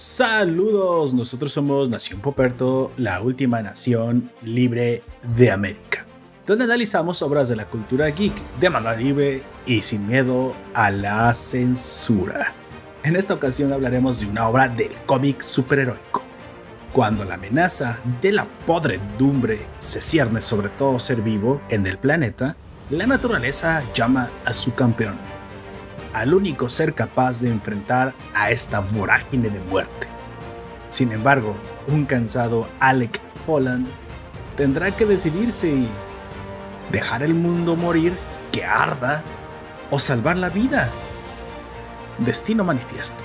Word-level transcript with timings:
Saludos, 0.00 1.12
nosotros 1.12 1.52
somos 1.52 1.90
Nación 1.90 2.20
Poperto, 2.20 2.90
la 2.96 3.20
última 3.20 3.60
nación 3.60 4.32
libre 4.40 5.02
de 5.36 5.50
América, 5.50 6.06
donde 6.46 6.64
analizamos 6.64 7.20
obras 7.20 7.50
de 7.50 7.56
la 7.56 7.66
cultura 7.66 8.06
geek 8.06 8.32
de 8.60 8.70
manera 8.70 8.96
libre 8.96 9.42
y 9.66 9.82
sin 9.82 10.06
miedo 10.06 10.54
a 10.72 10.90
la 10.90 11.34
censura. 11.34 12.54
En 13.02 13.14
esta 13.14 13.34
ocasión 13.34 13.74
hablaremos 13.74 14.20
de 14.20 14.26
una 14.26 14.48
obra 14.48 14.70
del 14.70 14.94
cómic 15.04 15.42
superheroico. 15.42 16.22
Cuando 16.94 17.26
la 17.26 17.34
amenaza 17.34 18.00
de 18.22 18.32
la 18.32 18.46
podredumbre 18.66 19.58
se 19.80 20.00
cierne 20.00 20.40
sobre 20.40 20.70
todo 20.70 20.98
ser 20.98 21.20
vivo 21.20 21.60
en 21.68 21.86
el 21.86 21.98
planeta, 21.98 22.56
la 22.88 23.06
naturaleza 23.06 23.82
llama 23.92 24.30
a 24.46 24.54
su 24.54 24.74
campeón 24.74 25.39
al 26.12 26.34
único 26.34 26.68
ser 26.68 26.94
capaz 26.94 27.40
de 27.40 27.50
enfrentar 27.50 28.14
a 28.34 28.50
esta 28.50 28.80
vorágine 28.80 29.50
de 29.50 29.60
muerte. 29.60 30.08
Sin 30.88 31.12
embargo, 31.12 31.54
un 31.86 32.04
cansado 32.04 32.68
Alec 32.80 33.20
Holland 33.46 33.88
tendrá 34.56 34.90
que 34.90 35.06
decidirse 35.06 35.68
y 35.68 35.88
dejar 36.90 37.22
el 37.22 37.34
mundo 37.34 37.76
morir, 37.76 38.12
que 38.52 38.64
arda, 38.64 39.22
o 39.90 39.98
salvar 39.98 40.36
la 40.36 40.48
vida. 40.48 40.90
Destino 42.18 42.64
manifiesto, 42.64 43.22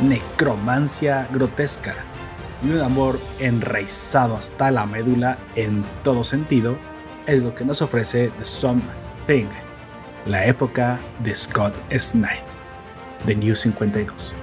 necromancia 0.00 1.28
grotesca 1.30 1.94
y 2.62 2.70
un 2.70 2.80
amor 2.80 3.18
enraizado 3.38 4.36
hasta 4.36 4.70
la 4.70 4.86
médula 4.86 5.38
en 5.54 5.84
todo 6.02 6.24
sentido 6.24 6.76
es 7.26 7.44
lo 7.44 7.54
que 7.54 7.64
nos 7.64 7.82
ofrece 7.82 8.30
The 8.38 8.44
Thing 9.26 9.48
la 10.26 10.46
época 10.46 10.98
de 11.20 11.34
Scott 11.34 11.74
Snyder, 11.96 12.42
de 13.26 13.34
New 13.36 13.54
52. 13.54 14.34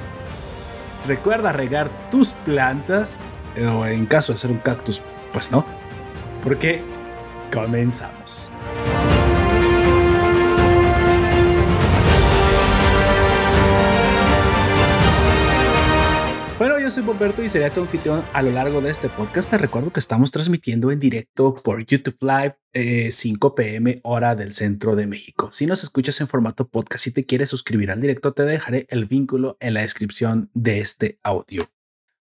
Recuerda 1.07 1.51
regar 1.51 1.89
tus 2.09 2.33
plantas, 2.45 3.19
o 3.57 3.85
en 3.85 4.05
caso 4.05 4.33
de 4.33 4.37
ser 4.37 4.51
un 4.51 4.59
cactus, 4.59 5.01
pues 5.33 5.51
no, 5.51 5.65
porque 6.43 6.83
comenzamos. 7.51 8.51
Soy 16.91 17.03
Boberto 17.03 17.41
y 17.41 17.47
seré 17.47 17.69
tu 17.69 17.79
anfitrión 17.79 18.21
a 18.33 18.41
lo 18.41 18.51
largo 18.51 18.81
de 18.81 18.89
este 18.89 19.07
podcast. 19.07 19.49
Te 19.49 19.57
recuerdo 19.57 19.93
que 19.93 20.01
estamos 20.01 20.29
transmitiendo 20.29 20.91
en 20.91 20.99
directo 20.99 21.55
por 21.55 21.85
YouTube 21.85 22.17
Live 22.19 23.11
5 23.11 23.47
eh, 23.47 23.53
pm 23.55 24.01
hora 24.03 24.35
del 24.35 24.51
centro 24.51 24.97
de 24.97 25.07
México. 25.07 25.49
Si 25.53 25.65
nos 25.65 25.83
escuchas 25.83 26.19
en 26.19 26.27
formato 26.27 26.67
podcast 26.67 27.07
y 27.07 27.11
te 27.11 27.25
quieres 27.25 27.49
suscribir 27.49 27.91
al 27.91 28.01
directo, 28.01 28.33
te 28.33 28.43
dejaré 28.43 28.87
el 28.89 29.05
vínculo 29.05 29.55
en 29.61 29.75
la 29.75 29.81
descripción 29.81 30.49
de 30.53 30.79
este 30.79 31.17
audio. 31.23 31.71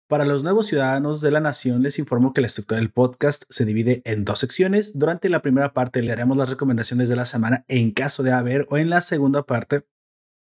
Para 0.07 0.25
los 0.25 0.45
nuevos 0.45 0.67
ciudadanos 0.67 1.21
de 1.21 1.33
la 1.33 1.41
nación, 1.41 1.83
les 1.83 1.99
informo 1.99 2.33
que 2.33 2.41
la 2.41 2.47
estructura 2.47 2.79
del 2.79 2.93
podcast 2.93 3.43
se 3.49 3.65
divide 3.65 4.01
en 4.05 4.25
dos 4.25 4.39
secciones. 4.39 4.97
Durante 4.97 5.29
la 5.29 5.43
primera 5.43 5.73
parte 5.73 6.03
le 6.03 6.13
haremos 6.13 6.37
las 6.37 6.51
recomendaciones 6.51 7.09
de 7.09 7.17
la 7.17 7.25
semana 7.25 7.65
en 7.67 7.91
caso 7.91 8.23
de 8.23 8.31
haber 8.31 8.69
o 8.71 8.79
en 8.79 8.91
la 8.91 9.01
segunda 9.01 9.43
parte 9.43 9.87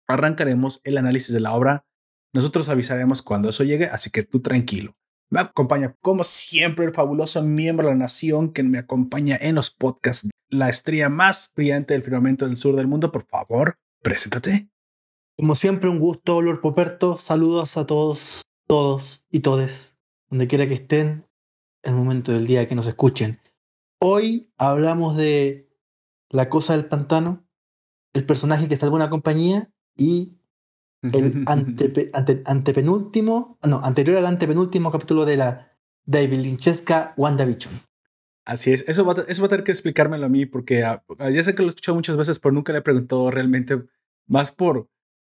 arrancaremos 0.07 0.81
el 0.85 0.99
análisis 0.99 1.35
de 1.35 1.41
la 1.41 1.53
obra 1.53 1.87
nosotros 2.35 2.69
avisaremos 2.69 3.23
cuando 3.23 3.49
eso 3.49 3.63
llegue, 3.63 3.87
así 3.87 4.11
que 4.11 4.25
tú 4.25 4.41
tranquilo. 4.41 4.97
Me 5.31 5.39
acompaña, 5.39 5.95
como 6.01 6.25
siempre, 6.25 6.85
el 6.85 6.93
fabuloso 6.93 7.41
miembro 7.45 7.87
de 7.87 7.95
la 7.95 7.99
nación 7.99 8.53
que 8.53 8.65
me 8.65 8.79
acompaña 8.79 9.39
en 9.41 9.55
los 9.55 9.71
podcasts. 9.71 10.29
La 10.51 10.69
estrella 10.69 11.09
más 11.09 11.53
brillante 11.55 11.95
del 11.95 12.03
firmamento 12.03 12.47
del 12.47 12.57
sur 12.57 12.75
del 12.75 12.89
mundo, 12.89 13.13
por 13.13 13.25
favor, 13.25 13.79
preséntate. 14.03 14.69
Como 15.37 15.55
siempre, 15.55 15.89
un 15.89 16.01
gusto, 16.01 16.43
Lord 16.43 16.61
Poperto. 16.61 17.17
Saludos 17.17 17.77
a 17.77 17.87
todos, 17.87 18.43
todos 18.67 19.25
y 19.31 19.41
todes, 19.41 19.97
donde 20.29 20.49
quiera 20.49 20.67
que 20.67 20.75
estén, 20.75 21.27
en 21.85 21.93
el 21.93 21.95
momento 21.95 22.33
del 22.33 22.49
día 22.49 22.67
que 22.67 22.75
nos 22.75 22.89
escuchen. 22.89 23.41
Hoy 24.01 24.53
hablamos 24.59 25.17
de 25.17 25.69
La 26.31 26.49
Cosa 26.49 26.77
del 26.77 26.87
Pantano, 26.87 27.47
el 28.13 28.27
personaje 28.27 28.69
que 28.69 28.77
salvó 28.77 28.97
una 28.97 29.11
compañía 29.11 29.71
y 29.97 30.37
el 31.13 31.45
antepenúltimo, 32.47 33.59
no, 33.63 33.81
anterior 33.85 34.19
al 34.19 34.27
antepenúltimo 34.27 34.91
capítulo 34.91 35.25
de 35.25 35.37
la 35.37 35.73
David 36.07 36.41
Lynchesca 36.41 37.15
WandaVision. 37.17 37.75
Así 38.47 38.73
es, 38.73 38.85
eso 38.89 39.05
va, 39.05 39.15
eso 39.27 39.43
va 39.43 39.47
a 39.47 39.49
tener 39.49 39.65
que 39.65 39.73
explicármelo 39.73 40.27
a 40.27 40.29
mí 40.29 40.45
porque 40.45 40.85
ah, 40.85 41.03
ah, 41.19 41.31
ya 41.31 41.43
sé 41.43 41.55
que 41.55 41.63
lo 41.63 41.69
he 41.69 41.71
escuchado 41.71 41.97
muchas 41.97 42.17
veces, 42.17 42.39
pero 42.39 42.53
nunca 42.53 42.73
le 42.73 42.81
he 42.81 42.83
preguntado 42.83 43.31
realmente 43.31 43.83
más 44.27 44.51
por, 44.51 44.89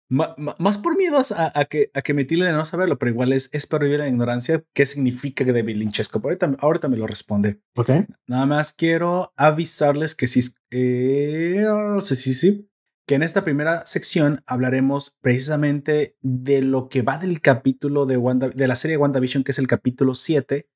más, 0.08 0.78
por 0.78 0.96
miedos 0.96 1.32
a, 1.32 1.64
que, 1.66 1.90
a 1.94 2.02
que 2.02 2.14
me 2.14 2.24
tilde 2.24 2.46
de 2.46 2.52
no 2.52 2.64
saberlo, 2.64 2.98
pero 2.98 3.10
igual 3.10 3.32
es, 3.32 3.48
es 3.52 3.66
para 3.66 3.84
vivir 3.84 4.00
la 4.00 4.08
ignorancia 4.08 4.64
qué 4.74 4.86
significa 4.86 5.44
David 5.44 5.76
Lynchesco. 5.76 6.20
Ahorita, 6.22 6.56
ahorita 6.58 6.88
me 6.88 6.96
lo 6.96 7.06
responde. 7.06 7.60
Ok. 7.76 7.90
Nada 8.26 8.46
más 8.46 8.72
quiero 8.72 9.32
avisarles 9.36 10.14
que 10.14 10.26
sí, 10.26 10.40
eh, 10.70 11.62
no 11.64 12.00
sé 12.00 12.16
si 12.16 12.34
sí, 12.34 12.69
que 13.06 13.14
en 13.14 13.22
esta 13.22 13.44
primera 13.44 13.84
sección 13.86 14.42
hablaremos 14.46 15.16
precisamente 15.20 16.16
de 16.20 16.62
lo 16.62 16.88
que 16.88 17.02
va 17.02 17.18
del 17.18 17.40
capítulo 17.40 18.06
de, 18.06 18.18
de 18.54 18.68
la 18.68 18.76
serie 18.76 18.96
WandaVision, 18.96 19.44
que 19.44 19.52
es 19.52 19.58
el 19.58 19.66
capítulo 19.66 20.14
7. 20.14 20.68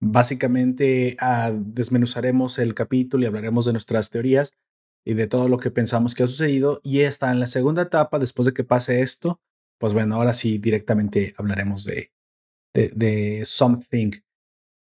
Básicamente 0.00 1.16
ah, 1.20 1.52
desmenuzaremos 1.54 2.58
el 2.58 2.74
capítulo 2.74 3.22
y 3.22 3.26
hablaremos 3.26 3.64
de 3.64 3.72
nuestras 3.72 4.10
teorías 4.10 4.52
y 5.04 5.14
de 5.14 5.26
todo 5.26 5.48
lo 5.48 5.58
que 5.58 5.70
pensamos 5.70 6.14
que 6.14 6.24
ha 6.24 6.28
sucedido. 6.28 6.80
Y 6.82 7.00
está 7.00 7.30
en 7.30 7.40
la 7.40 7.46
segunda 7.46 7.82
etapa, 7.82 8.18
después 8.18 8.46
de 8.46 8.52
que 8.52 8.64
pase 8.64 9.00
esto, 9.02 9.40
pues 9.78 9.92
bueno, 9.92 10.16
ahora 10.16 10.32
sí 10.32 10.58
directamente 10.58 11.34
hablaremos 11.36 11.84
de, 11.84 12.12
de, 12.74 13.42
Something. 13.44 14.10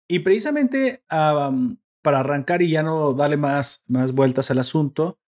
Y 0.07 0.19
precisamente 0.19 1.03
para 1.07 2.19
arrancar 2.19 2.61
y 2.61 2.69
ya 2.69 2.83
no 2.83 3.13
darle 3.13 3.37
más, 3.37 3.83
más 3.87 4.11
vueltas 4.11 4.51
al 4.51 4.59
asunto, 4.59 5.19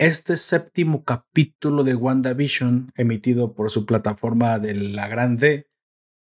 este 0.00 0.38
séptimo 0.38 1.04
capítulo 1.04 1.84
de 1.84 1.94
WandaVision, 1.94 2.90
emitido 2.96 3.52
por 3.52 3.70
su 3.70 3.84
plataforma 3.84 4.58
de 4.58 4.72
la 4.72 5.08
Grande, 5.08 5.68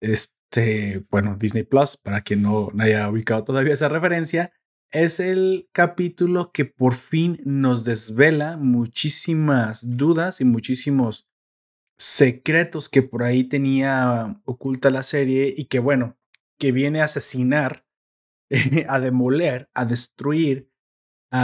este, 0.02 1.03
bueno, 1.09 1.36
Disney 1.40 1.64
Plus, 1.64 1.98
para 1.98 2.22
quien 2.22 2.44
no, 2.44 2.70
haya 2.78 3.09
ubicado 3.09 3.44
todavía 3.44 3.74
esa 3.74 3.90
referencia, 3.90 4.53
es 4.92 5.20
el 5.20 5.68
capítulo 5.72 6.52
que 6.52 6.66
por 6.66 6.94
fin 6.94 7.40
nos 7.44 7.84
desvela 7.84 8.56
muchísimas 8.56 9.97
dudas 9.97 10.42
y 10.42 10.46
muchísimos 10.46 11.28
secretos 11.97 12.88
que 12.88 13.02
por 13.02 13.24
ahí 13.24 13.46
tenía 13.46 14.40
oculta 14.46 14.92
la 14.92 15.02
serie 15.02 15.52
y 15.58 15.66
que 15.66 15.80
bueno, 15.80 16.20
que 16.59 16.72
viene 16.72 17.02
a 17.02 17.06
asesinar, 17.06 17.84
a 18.88 19.00
demoler, 19.00 19.72
a 19.74 19.86
destruir 19.86 20.70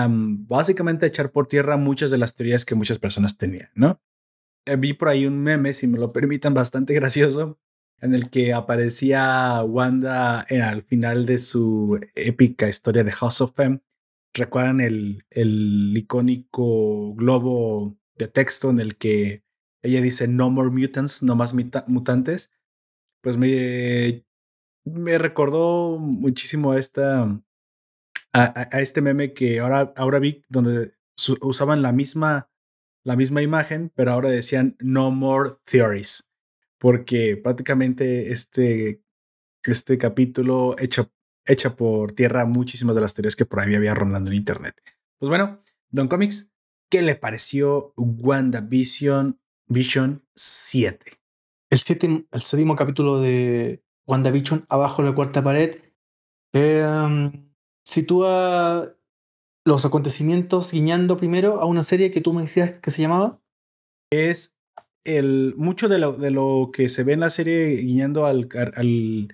básicamente 0.10 1.06
echar 1.06 1.32
por 1.32 1.48
tierra 1.48 1.78
muchas 1.78 2.12
de 2.12 2.18
las 2.18 2.36
teorías 2.36 2.66
que 2.66 2.76
muchas 2.76 3.00
personas 3.00 3.38
tenían, 3.38 3.70
¿no? 3.76 4.02
Eh, 4.66 4.76
vi 4.76 4.94
por 4.94 5.10
ahí 5.10 5.26
un 5.26 5.40
meme, 5.40 5.74
si 5.74 5.88
me 5.88 5.98
lo 5.98 6.12
permitan, 6.14 6.54
bastante 6.54 6.94
gracioso, 6.94 7.60
en 8.00 8.14
el 8.14 8.30
que 8.30 8.54
aparecía 8.54 9.64
Wanda 9.64 10.46
en, 10.50 10.62
al 10.62 10.84
final 10.84 11.26
de 11.26 11.38
su 11.38 12.00
épica 12.16 12.68
historia 12.68 13.04
de 13.04 13.12
House 13.12 13.42
of 13.42 13.60
M. 13.60 13.82
¿Recuerdan 14.34 14.80
el, 14.80 15.26
el 15.30 15.96
icónico 15.96 17.14
globo 17.16 17.98
de 18.16 18.28
texto 18.28 18.70
en 18.70 18.80
el 18.80 18.98
que 18.98 19.44
ella 19.84 20.02
dice 20.02 20.28
no 20.28 20.50
more 20.50 20.70
mutants, 20.70 21.22
no 21.24 21.36
más 21.36 21.54
mutantes? 21.88 22.54
Pues 23.22 23.38
me, 23.38 24.26
me 24.86 25.18
recordó 25.18 25.98
muchísimo 26.00 26.76
esta, 26.76 27.42
a, 28.34 28.80
este 28.80 29.02
meme 29.02 29.34
que 29.34 29.60
ahora, 29.60 29.94
ahora 29.96 30.20
vi 30.20 30.44
donde 30.50 30.94
usaban 31.42 31.82
la 31.82 31.92
misma, 31.92 32.50
la 33.04 33.16
misma 33.16 33.42
imagen, 33.42 33.92
pero 33.96 34.12
ahora 34.12 34.30
decían 34.30 34.76
no 34.80 35.12
more 35.12 35.52
theories, 35.66 36.32
porque 36.78 37.38
prácticamente 37.38 38.32
este, 38.32 39.04
este 39.64 39.98
capítulo 39.98 40.76
echa, 40.80 41.10
por 41.76 42.14
tierra 42.14 42.46
muchísimas 42.46 42.96
de 42.96 43.02
las 43.02 43.14
teorías 43.14 43.36
que 43.36 43.46
por 43.46 43.60
ahí 43.60 43.76
había 43.76 43.94
rondando 43.94 44.30
en 44.30 44.38
internet. 44.38 44.76
Pues 45.18 45.30
bueno, 45.30 45.62
Don 45.90 46.08
Comics, 46.08 46.52
¿qué 46.90 47.02
le 47.02 47.16
pareció 47.16 47.94
WandaVision 47.98 49.40
Vision 49.68 50.26
7? 50.36 51.20
El, 51.70 51.80
séptimo, 51.80 52.24
el 52.32 52.42
séptimo 52.42 52.76
capítulo 52.76 53.20
de 53.22 53.84
WandaVision, 54.08 54.66
abajo 54.70 55.02
de 55.02 55.10
la 55.10 55.16
cuarta 55.16 55.44
pared. 55.44 55.78
Eh, 56.54 57.32
sitúa 57.84 58.96
los 59.66 59.86
acontecimientos 59.86 60.72
guiñando 60.72 61.18
primero 61.18 61.62
a 61.62 61.66
una 61.66 61.84
serie 61.84 62.12
que 62.12 62.22
tú 62.22 62.34
me 62.34 62.44
decías 62.44 62.80
que 62.80 62.92
se 62.92 63.02
llamaba. 63.02 63.42
Es 64.12 64.58
el 65.04 65.54
mucho 65.58 65.88
de 65.88 66.00
lo, 66.00 66.14
de 66.14 66.32
lo 66.32 66.70
que 66.74 66.90
se 66.90 67.04
ve 67.04 67.14
en 67.14 67.22
la 67.22 67.30
serie 67.30 67.78
guiñando 67.78 68.26
al, 68.26 68.50
al 68.76 69.28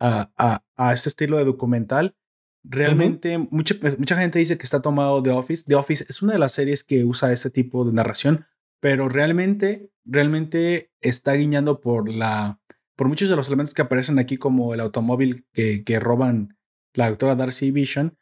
a, 0.00 0.62
a, 0.76 0.92
este 0.92 1.08
estilo 1.08 1.38
de 1.38 1.44
documental. 1.44 2.16
Realmente 2.62 3.36
mucha, 3.38 3.74
mucha 3.98 4.16
gente 4.16 4.38
dice 4.38 4.56
que 4.56 4.64
está 4.64 4.80
tomado 4.82 5.20
de 5.20 5.30
Office. 5.30 5.64
The 5.66 5.74
Office 5.74 6.04
es 6.08 6.22
una 6.22 6.32
de 6.32 6.38
las 6.38 6.52
series 6.52 6.82
que 6.82 7.04
usa 7.04 7.32
ese 7.32 7.50
tipo 7.50 7.84
de 7.84 7.92
narración, 7.92 8.46
pero 8.80 9.08
realmente, 9.08 9.90
realmente 10.04 10.90
está 11.00 11.34
guiñando 11.34 11.80
por 11.80 12.08
la, 12.08 12.60
por 12.96 13.08
muchos 13.08 13.28
de 13.28 13.36
los 13.36 13.48
elementos 13.48 13.74
que 13.74 13.82
aparecen 13.82 14.18
aquí, 14.18 14.38
como 14.38 14.72
el 14.72 14.80
automóvil 14.80 15.46
que, 15.52 15.84
que 15.84 16.00
roban 16.00 16.53
la 16.94 17.08
doctora 17.08 17.36
Darcy 17.36 17.70
Vision, 17.70 18.16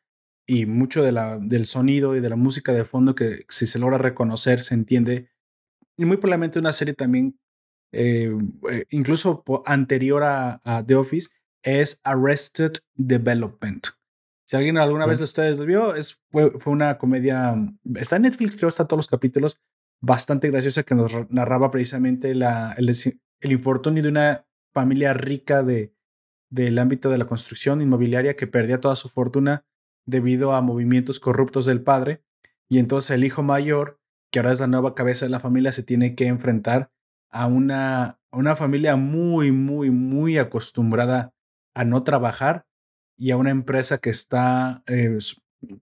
y 0.46 0.66
mucho 0.66 1.02
de 1.02 1.12
la, 1.12 1.38
del 1.38 1.66
sonido 1.66 2.16
y 2.16 2.20
de 2.20 2.28
la 2.28 2.36
música 2.36 2.72
de 2.72 2.84
fondo 2.84 3.14
que 3.14 3.44
si 3.48 3.66
se 3.66 3.78
logra 3.78 3.98
reconocer, 3.98 4.60
se 4.60 4.74
entiende. 4.74 5.30
Y 5.96 6.04
muy 6.04 6.16
probablemente 6.16 6.58
una 6.58 6.72
serie 6.72 6.94
también, 6.94 7.38
eh, 7.92 8.36
eh, 8.70 8.84
incluso 8.90 9.44
anterior 9.66 10.22
a, 10.24 10.84
The 10.86 10.94
Office, 10.96 11.30
es 11.62 12.00
Arrested 12.02 12.72
Development. 12.94 13.86
Si 14.44 14.56
alguien 14.56 14.78
alguna 14.78 15.06
vez 15.06 15.18
de 15.18 15.24
ustedes 15.24 15.58
lo 15.58 15.64
vio, 15.64 15.94
es, 15.94 16.20
fue, 16.30 16.50
fue, 16.58 16.72
una 16.72 16.98
comedia, 16.98 17.54
está 17.94 18.16
en 18.16 18.22
Netflix, 18.22 18.56
creo, 18.56 18.68
está 18.68 18.86
todos 18.86 18.98
los 18.98 19.08
capítulos, 19.08 19.62
bastante 20.00 20.50
graciosa 20.50 20.82
que 20.82 20.94
nos 20.94 21.12
narraba 21.30 21.70
precisamente 21.70 22.34
la, 22.34 22.74
el, 22.76 22.90
el 23.40 23.52
infortunio 23.52 24.02
de 24.02 24.08
una 24.08 24.46
familia 24.74 25.14
rica 25.14 25.62
de, 25.62 25.94
del 26.52 26.78
ámbito 26.78 27.08
de 27.08 27.16
la 27.16 27.26
construcción 27.26 27.80
inmobiliaria 27.80 28.36
que 28.36 28.46
perdía 28.46 28.78
toda 28.78 28.94
su 28.94 29.08
fortuna 29.08 29.64
debido 30.04 30.52
a 30.52 30.60
movimientos 30.60 31.18
corruptos 31.18 31.64
del 31.64 31.82
padre. 31.82 32.22
Y 32.68 32.78
entonces 32.78 33.12
el 33.12 33.24
hijo 33.24 33.42
mayor, 33.42 33.98
que 34.30 34.38
ahora 34.38 34.52
es 34.52 34.60
la 34.60 34.66
nueva 34.66 34.94
cabeza 34.94 35.24
de 35.24 35.30
la 35.30 35.40
familia, 35.40 35.72
se 35.72 35.82
tiene 35.82 36.14
que 36.14 36.26
enfrentar 36.26 36.90
a 37.30 37.46
una, 37.46 38.20
una 38.30 38.54
familia 38.54 38.96
muy, 38.96 39.50
muy, 39.50 39.90
muy 39.90 40.36
acostumbrada 40.36 41.32
a 41.74 41.86
no 41.86 42.02
trabajar 42.02 42.66
y 43.16 43.30
a 43.30 43.38
una 43.38 43.50
empresa 43.50 43.96
que 43.96 44.10
está 44.10 44.82
eh, 44.86 45.18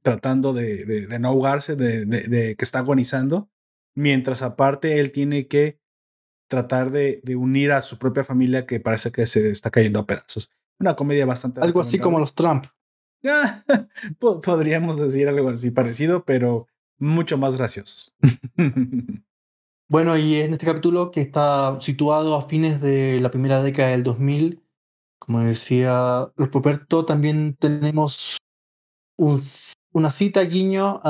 tratando 0.02 0.52
de, 0.52 0.84
de, 0.84 1.18
no 1.18 1.28
ahogarse, 1.28 1.74
de, 1.74 2.04
de, 2.04 2.54
que 2.54 2.64
está 2.64 2.78
agonizando, 2.78 3.50
mientras 3.96 4.42
aparte 4.42 5.00
él 5.00 5.10
tiene 5.10 5.48
que 5.48 5.80
tratar 6.48 6.90
de, 6.90 7.22
unir 7.36 7.72
a 7.72 7.80
su 7.80 7.98
propia 7.98 8.24
familia 8.24 8.66
que 8.66 8.80
parece 8.80 9.10
que 9.10 9.24
se 9.26 9.50
está 9.50 9.70
cayendo 9.70 10.00
a 10.00 10.06
pedazos. 10.06 10.52
Una 10.80 10.96
comedia 10.96 11.26
bastante... 11.26 11.60
Algo 11.60 11.80
así 11.80 11.98
como 11.98 12.18
los 12.18 12.34
Trump. 12.34 12.66
Podríamos 14.18 14.98
decir 14.98 15.28
algo 15.28 15.50
así 15.50 15.70
parecido, 15.70 16.24
pero 16.24 16.66
mucho 16.98 17.38
más 17.38 17.56
graciosos. 17.56 18.14
bueno, 19.88 20.16
y 20.16 20.36
en 20.36 20.52
este 20.52 20.66
capítulo 20.66 21.10
que 21.10 21.20
está 21.20 21.78
situado 21.80 22.34
a 22.34 22.48
fines 22.48 22.80
de 22.80 23.20
la 23.20 23.30
primera 23.30 23.62
década 23.62 23.90
del 23.90 24.02
2000, 24.02 24.62
como 25.18 25.40
decía 25.40 26.32
los 26.36 26.48
Poperto, 26.48 27.04
también 27.04 27.54
tenemos 27.58 28.38
una 29.18 30.10
cita 30.10 30.40
guiño 30.42 31.02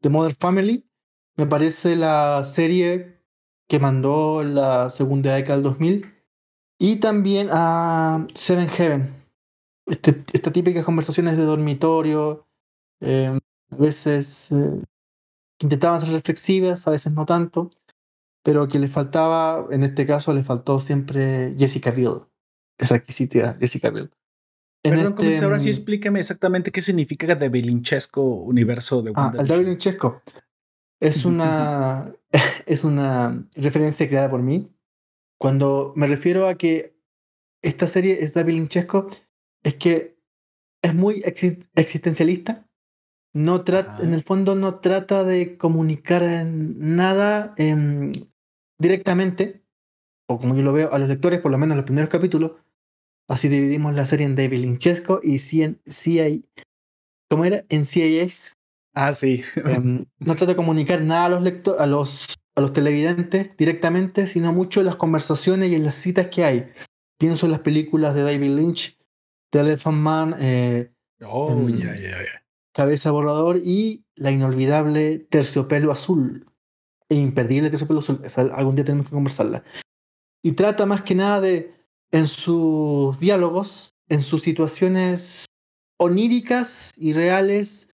de 0.00 0.08
Mother 0.08 0.34
Family. 0.34 0.88
Me 1.36 1.46
parece 1.46 1.96
la 1.96 2.42
serie 2.44 3.20
que 3.68 3.78
mandó 3.78 4.42
la 4.42 4.88
segunda 4.88 5.34
década 5.34 5.56
del 5.56 5.64
2000. 5.64 6.15
Y 6.78 6.96
también 6.96 7.48
a 7.50 8.26
Seven 8.34 8.68
Heaven, 8.68 9.14
este, 9.86 10.24
esta 10.32 10.52
típica 10.52 10.84
conversaciones 10.84 11.36
de 11.36 11.44
dormitorio, 11.44 12.46
eh, 13.00 13.38
a 13.70 13.76
veces 13.76 14.52
eh, 14.52 14.82
intentaban 15.60 16.00
ser 16.00 16.10
reflexivas, 16.10 16.86
a 16.86 16.90
veces 16.90 17.12
no 17.12 17.24
tanto, 17.24 17.70
pero 18.42 18.68
que 18.68 18.78
le 18.78 18.88
faltaba, 18.88 19.66
en 19.70 19.84
este 19.84 20.06
caso 20.06 20.32
le 20.32 20.42
faltó 20.42 20.78
siempre 20.78 21.54
Jessica 21.58 21.90
Biel, 21.90 22.22
esa 22.78 22.96
exquisita 22.96 23.56
Jessica 23.58 23.90
Biel. 23.90 24.10
Perdón, 24.82 25.16
este, 25.18 25.44
ahora 25.44 25.58
sí 25.58 25.68
mm, 25.68 25.72
explíqueme 25.72 26.20
exactamente 26.20 26.70
qué 26.70 26.80
significa 26.80 27.34
de 27.34 27.48
Belinchesco 27.48 28.22
universo 28.22 29.02
de 29.02 29.12
ah, 29.16 29.32
el 29.36 29.48
de 29.48 29.78
es 31.00 31.24
una, 31.24 32.12
es 32.66 32.84
una 32.84 33.46
referencia 33.54 34.08
creada 34.08 34.30
por 34.30 34.42
mí. 34.42 34.70
Cuando 35.38 35.92
me 35.96 36.06
refiero 36.06 36.48
a 36.48 36.54
que 36.54 36.96
esta 37.62 37.86
serie 37.86 38.22
es 38.22 38.34
David 38.34 38.54
Lynchesco, 38.54 39.08
es 39.62 39.74
que 39.74 40.16
es 40.82 40.94
muy 40.94 41.22
existencialista. 41.74 42.66
No 43.34 43.64
trata, 43.64 44.02
en 44.02 44.14
el 44.14 44.22
fondo 44.22 44.54
no 44.54 44.80
trata 44.80 45.24
de 45.24 45.58
comunicar 45.58 46.22
nada 46.46 47.54
em, 47.58 48.12
directamente, 48.78 49.62
o 50.26 50.38
como 50.38 50.56
yo 50.56 50.62
lo 50.62 50.72
veo 50.72 50.92
a 50.92 50.98
los 50.98 51.08
lectores, 51.08 51.40
por 51.40 51.50
lo 51.50 51.58
menos 51.58 51.72
en 51.72 51.78
los 51.78 51.86
primeros 51.86 52.08
capítulos. 52.08 52.52
Así 53.28 53.48
dividimos 53.48 53.94
la 53.94 54.04
serie 54.04 54.24
en 54.24 54.36
David 54.36 54.60
Lynchesco 54.60 55.20
y 55.22 55.40
CIA. 55.40 56.40
¿Cómo 57.28 57.44
era? 57.44 57.64
En 57.68 57.84
CIS. 57.84 58.56
Ah, 58.94 59.12
sí. 59.12 59.42
Em, 59.56 60.06
no 60.18 60.34
trata 60.36 60.46
de 60.46 60.56
comunicar 60.56 61.02
nada 61.02 61.26
a 61.26 61.28
los, 61.28 61.78
a 61.78 61.86
los, 61.86 62.36
a 62.56 62.60
los 62.60 62.72
televidentes 62.72 63.56
directamente, 63.56 64.26
sino 64.26 64.52
mucho 64.52 64.80
en 64.80 64.86
las 64.86 64.96
conversaciones 64.96 65.70
y 65.70 65.74
en 65.74 65.84
las 65.84 65.94
citas 65.94 66.28
que 66.28 66.44
hay. 66.44 66.72
Pienso 67.18 67.46
en 67.46 67.52
las 67.52 67.60
películas 67.60 68.14
de 68.14 68.22
David 68.22 68.56
Lynch 68.56 68.98
Telephone 69.50 69.98
Man, 69.98 70.34
eh, 70.38 70.92
oh, 71.24 71.50
em, 71.50 71.78
Cabeza 72.72 73.10
Borrador 73.10 73.58
y 73.58 74.04
la 74.14 74.30
inolvidable 74.30 75.18
Terciopelo 75.18 75.92
Azul. 75.92 76.46
E 77.08 77.14
imperdible 77.14 77.70
Terciopelo 77.70 78.00
Azul. 78.00 78.20
algún 78.52 78.74
día 78.74 78.84
tenemos 78.84 79.06
que 79.06 79.14
conversarla. 79.14 79.62
Y 80.42 80.52
trata 80.52 80.86
más 80.86 81.02
que 81.02 81.14
nada 81.14 81.40
de, 81.40 81.74
en 82.10 82.26
sus 82.26 83.18
diálogos, 83.18 83.96
en 84.08 84.22
sus 84.22 84.42
situaciones 84.42 85.44
oníricas 85.98 86.94
y 86.96 87.12
reales, 87.12 87.90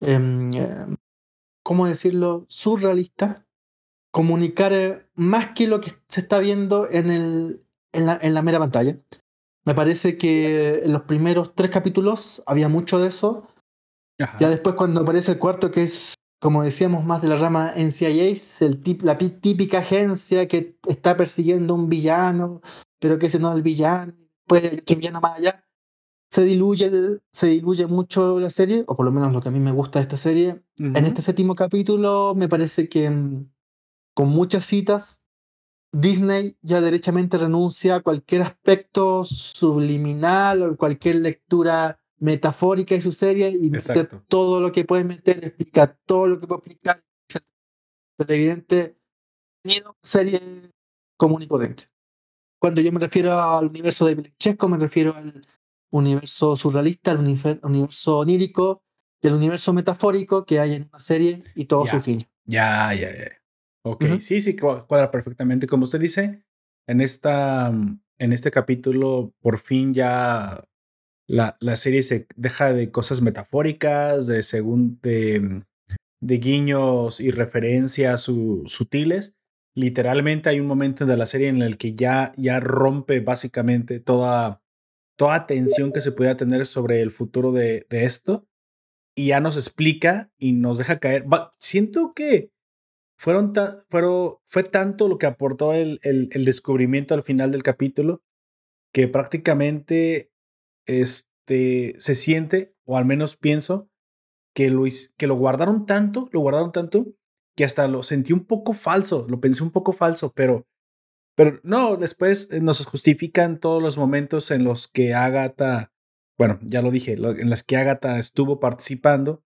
em, 0.00 0.50
em, 0.52 0.96
¿cómo 1.62 1.86
decirlo? 1.86 2.44
Surrealistas, 2.48 3.43
comunicar 4.14 4.72
eh, 4.72 5.04
más 5.16 5.50
que 5.56 5.66
lo 5.66 5.80
que 5.80 5.90
se 6.08 6.20
está 6.20 6.38
viendo 6.38 6.88
en, 6.88 7.10
el, 7.10 7.64
en, 7.92 8.06
la, 8.06 8.16
en 8.22 8.32
la 8.32 8.42
mera 8.42 8.60
pantalla. 8.60 8.96
Me 9.64 9.74
parece 9.74 10.16
que 10.16 10.84
en 10.84 10.92
los 10.92 11.02
primeros 11.02 11.56
tres 11.56 11.72
capítulos 11.72 12.40
había 12.46 12.68
mucho 12.68 13.00
de 13.00 13.08
eso. 13.08 13.48
Ya 14.38 14.48
después 14.48 14.76
cuando 14.76 15.00
aparece 15.00 15.32
el 15.32 15.40
cuarto, 15.40 15.72
que 15.72 15.82
es, 15.82 16.14
como 16.40 16.62
decíamos, 16.62 17.04
más 17.04 17.22
de 17.22 17.28
la 17.28 17.34
rama 17.34 17.72
NCIA, 17.76 18.32
el 18.60 18.80
tip, 18.84 19.02
la 19.02 19.18
típica 19.18 19.78
agencia 19.78 20.46
que 20.46 20.78
está 20.86 21.16
persiguiendo 21.16 21.74
a 21.74 21.76
un 21.76 21.88
villano, 21.88 22.60
pero 23.00 23.18
que 23.18 23.26
ese 23.26 23.40
no 23.40 23.50
es 23.50 23.56
el 23.56 23.62
villano, 23.62 24.14
pues 24.46 24.74
otro 24.80 24.96
villano 24.96 25.20
más 25.20 25.40
allá. 25.40 25.66
Se 26.30 26.44
diluye, 26.44 26.88
se 27.32 27.46
diluye 27.48 27.88
mucho 27.88 28.38
la 28.38 28.50
serie, 28.50 28.84
o 28.86 28.94
por 28.94 29.06
lo 29.06 29.10
menos 29.10 29.32
lo 29.32 29.40
que 29.40 29.48
a 29.48 29.52
mí 29.52 29.58
me 29.58 29.72
gusta 29.72 29.98
de 29.98 30.04
esta 30.04 30.16
serie. 30.16 30.62
En 30.78 31.04
este 31.04 31.20
séptimo 31.20 31.56
capítulo 31.56 32.34
me 32.36 32.48
parece 32.48 32.88
que 32.88 33.10
mm, 33.10 33.53
con 34.14 34.28
muchas 34.28 34.64
citas 34.64 35.24
Disney 35.94 36.56
ya 36.60 36.80
derechamente 36.80 37.38
renuncia 37.38 37.96
a 37.96 38.00
cualquier 38.00 38.42
aspecto 38.42 39.22
subliminal 39.24 40.62
o 40.62 40.76
cualquier 40.76 41.16
lectura 41.16 42.00
metafórica 42.18 42.96
de 42.96 43.02
su 43.02 43.12
serie 43.12 43.50
y 43.50 43.70
mete 43.70 44.04
todo 44.26 44.60
lo 44.60 44.72
que 44.72 44.84
puede 44.84 45.04
meter, 45.04 45.44
explica 45.44 45.96
todo 46.04 46.26
lo 46.26 46.40
que 46.40 46.46
puede 46.48 46.58
explicar. 46.58 47.04
Es 47.28 48.28
evidente, 48.28 48.98
serie 50.02 50.70
común 51.16 51.42
y 51.42 51.46
corriente. 51.46 51.84
Cuando 52.60 52.80
yo 52.80 52.90
me 52.90 53.00
refiero 53.00 53.40
al 53.40 53.66
universo 53.66 54.06
de 54.06 54.32
Chesco, 54.38 54.68
me 54.68 54.78
refiero 54.78 55.14
al 55.14 55.46
universo 55.90 56.56
surrealista, 56.56 57.12
al 57.12 57.20
universo 57.20 58.18
onírico, 58.18 58.82
el 59.22 59.34
universo 59.34 59.72
metafórico 59.72 60.44
que 60.44 60.58
hay 60.58 60.74
en 60.74 60.88
una 60.90 60.98
serie 60.98 61.44
y 61.54 61.66
todo 61.66 61.86
su 61.86 62.00
guiño. 62.00 62.26
Ya, 62.46 62.92
ya, 62.94 63.12
ya. 63.16 63.43
Ok, 63.86 64.04
sí, 64.20 64.40
sí, 64.40 64.56
cuadra 64.56 65.10
perfectamente. 65.10 65.66
Como 65.66 65.84
usted 65.84 66.00
dice, 66.00 66.42
en, 66.86 67.00
esta, 67.00 67.68
en 68.18 68.32
este 68.32 68.50
capítulo, 68.50 69.34
por 69.40 69.58
fin 69.58 69.92
ya 69.92 70.64
la, 71.28 71.56
la 71.60 71.76
serie 71.76 72.02
se 72.02 72.26
deja 72.34 72.72
de 72.72 72.90
cosas 72.90 73.20
metafóricas, 73.20 74.26
de, 74.26 74.42
según, 74.42 74.98
de, 75.02 75.64
de 76.20 76.38
guiños 76.38 77.20
y 77.20 77.30
referencias 77.30 78.22
sutiles. 78.22 79.36
Literalmente 79.76 80.48
hay 80.48 80.60
un 80.60 80.66
momento 80.66 81.04
de 81.04 81.16
la 81.16 81.26
serie 81.26 81.48
en 81.48 81.60
el 81.60 81.76
que 81.76 81.94
ya, 81.94 82.32
ya 82.36 82.60
rompe 82.60 83.20
básicamente 83.20 84.00
toda, 84.00 84.62
toda 85.18 85.46
tensión 85.46 85.92
que 85.92 86.00
se 86.00 86.12
pueda 86.12 86.36
tener 86.38 86.64
sobre 86.64 87.02
el 87.02 87.10
futuro 87.10 87.52
de, 87.52 87.86
de 87.90 88.04
esto 88.04 88.46
y 89.14 89.26
ya 89.26 89.40
nos 89.40 89.56
explica 89.56 90.32
y 90.38 90.52
nos 90.52 90.78
deja 90.78 91.00
caer. 91.00 91.26
siento 91.58 92.14
que 92.14 92.53
fueron, 93.16 93.52
fueron 93.88 94.34
fue 94.44 94.64
tanto 94.64 95.08
lo 95.08 95.18
que 95.18 95.26
aportó 95.26 95.72
el, 95.72 96.00
el, 96.02 96.28
el, 96.32 96.44
descubrimiento 96.44 97.14
al 97.14 97.22
final 97.22 97.52
del 97.52 97.62
capítulo 97.62 98.22
que 98.92 99.08
prácticamente 99.08 100.30
este, 100.86 101.94
se 101.98 102.14
siente, 102.14 102.74
o 102.84 102.96
al 102.96 103.04
menos 103.04 103.36
pienso, 103.36 103.90
que 104.54 104.70
lo, 104.70 104.84
que 105.16 105.26
lo 105.26 105.34
guardaron 105.34 105.84
tanto, 105.84 106.28
lo 106.32 106.40
guardaron 106.40 106.72
tanto, 106.72 107.06
que 107.56 107.64
hasta 107.64 107.88
lo 107.88 108.02
sentí 108.02 108.32
un 108.32 108.46
poco 108.46 108.72
falso, 108.72 109.26
lo 109.28 109.40
pensé 109.40 109.62
un 109.62 109.72
poco 109.72 109.92
falso, 109.92 110.32
pero, 110.32 110.66
pero 111.34 111.60
no, 111.64 111.96
después 111.96 112.50
eh, 112.52 112.60
nos 112.60 112.84
justifican 112.86 113.58
todos 113.58 113.82
los 113.82 113.98
momentos 113.98 114.50
en 114.50 114.64
los 114.64 114.86
que 114.86 115.14
Agatha, 115.14 115.92
bueno, 116.38 116.58
ya 116.62 116.82
lo 116.82 116.90
dije, 116.90 117.12
en 117.14 117.50
los 117.50 117.62
que 117.64 117.76
Agatha 117.76 118.18
estuvo 118.18 118.60
participando 118.60 119.43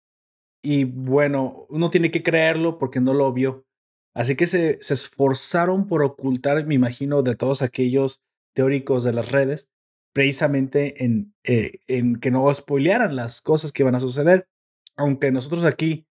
y 0.63 0.85
bueno, 0.85 1.67
uno 1.69 1.91
tiene 1.91 2.11
que 2.11 2.23
creerlo 2.23 2.79
porque 2.79 3.01
no 3.01 3.15
lo 3.15 3.33
vio. 3.33 3.67
Así 4.15 4.35
que 4.37 4.47
se, 4.47 4.79
se 4.83 4.95
esforzaron 4.95 5.87
por 5.87 6.03
ocultar, 6.03 6.65
me 6.67 6.75
imagino, 6.75 7.23
de 7.23 7.35
todos 7.35 7.63
aquellos 7.63 8.23
teóricos 8.55 9.05
de 9.05 9.13
las 9.13 9.31
redes 9.31 9.71
precisamente 10.17 11.05
en, 11.05 11.35
eh, 11.45 11.81
en 11.89 12.17
que 12.17 12.31
no 12.31 12.53
spoilearan 12.53 13.17
las 13.17 13.43
cosas 13.43 13.71
que 13.71 13.83
iban 13.83 13.97
a 13.97 14.01
suceder. 14.01 14.49
Aunque 14.97 15.31
nosotros 15.31 15.63
aquí, 15.65 16.07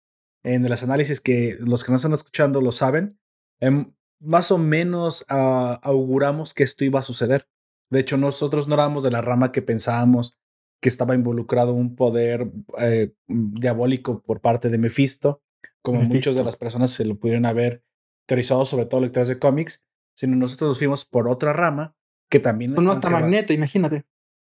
en 0.44 0.68
los 0.68 0.84
análisis 0.84 1.22
que 1.22 1.56
los 1.62 1.86
que 1.86 1.94
nos 1.94 2.02
están 2.02 2.12
escuchando 2.12 2.60
lo 2.60 2.74
saben, 2.74 3.18
em, 3.62 3.94
más 4.20 4.52
o 4.52 4.58
menos 4.58 5.26
ah, 5.30 5.80
auguramos 5.84 6.54
que 6.54 6.64
esto 6.64 6.84
iba 6.84 7.00
a 7.00 7.04
suceder. 7.04 7.48
De 7.90 8.02
hecho, 8.02 8.18
nosotros 8.18 8.68
no 8.68 8.74
éramos 8.74 9.04
de 9.04 9.12
la 9.12 9.22
rama 9.22 9.54
que 9.54 9.62
pensábamos 9.62 10.38
que 10.84 10.90
estaba 10.90 11.16
involucrado 11.16 11.74
un 11.74 11.96
poder 11.96 12.52
eh, 12.78 13.14
diabólico 13.28 14.22
por 14.22 14.42
parte 14.42 14.70
de 14.70 14.78
Mephisto, 14.78 15.42
como 15.82 16.02
muchas 16.02 16.36
de 16.36 16.44
las 16.44 16.58
personas 16.58 16.92
se 16.92 17.06
lo 17.06 17.18
pudieron 17.18 17.46
haber 17.46 17.86
teorizado, 18.26 18.66
sobre 18.66 18.86
todo 18.86 19.00
lectores 19.00 19.30
de 19.30 19.40
cómics, 19.40 19.86
sino 20.14 20.36
nosotros 20.36 20.72
nos 20.72 20.80
fuimos 20.80 21.06
por 21.06 21.30
otra 21.30 21.54
rama 21.54 21.96
que 22.30 22.42
también... 22.42 22.78
Un 22.78 22.84
nota 22.84 23.10
magneto, 23.10 23.54
imagínate. 23.54 24.04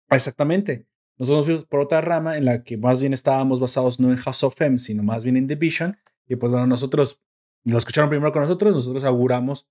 Exactamente. 0.10 0.86
Nosotros 1.18 1.38
nos 1.38 1.46
fuimos 1.46 1.64
por 1.64 1.80
otra 1.80 2.02
rama 2.02 2.36
en 2.36 2.44
la 2.44 2.64
que 2.64 2.76
más 2.76 3.00
bien 3.00 3.14
estábamos 3.14 3.62
basados 3.62 4.02
no 4.02 4.12
en 4.12 4.18
House 4.18 4.44
of 4.44 4.60
M, 4.60 4.78
sino 4.78 5.04
más 5.04 5.24
bien 5.24 5.38
en 5.38 5.48
Division. 5.48 5.98
Y 6.28 6.36
pues 6.36 6.52
bueno, 6.52 6.68
nosotros 6.68 7.24
lo 7.64 7.78
escucharon 7.78 8.10
primero 8.10 8.34
con 8.34 8.42
nosotros, 8.42 8.76
nosotros 8.76 9.06
auguramos 9.06 9.70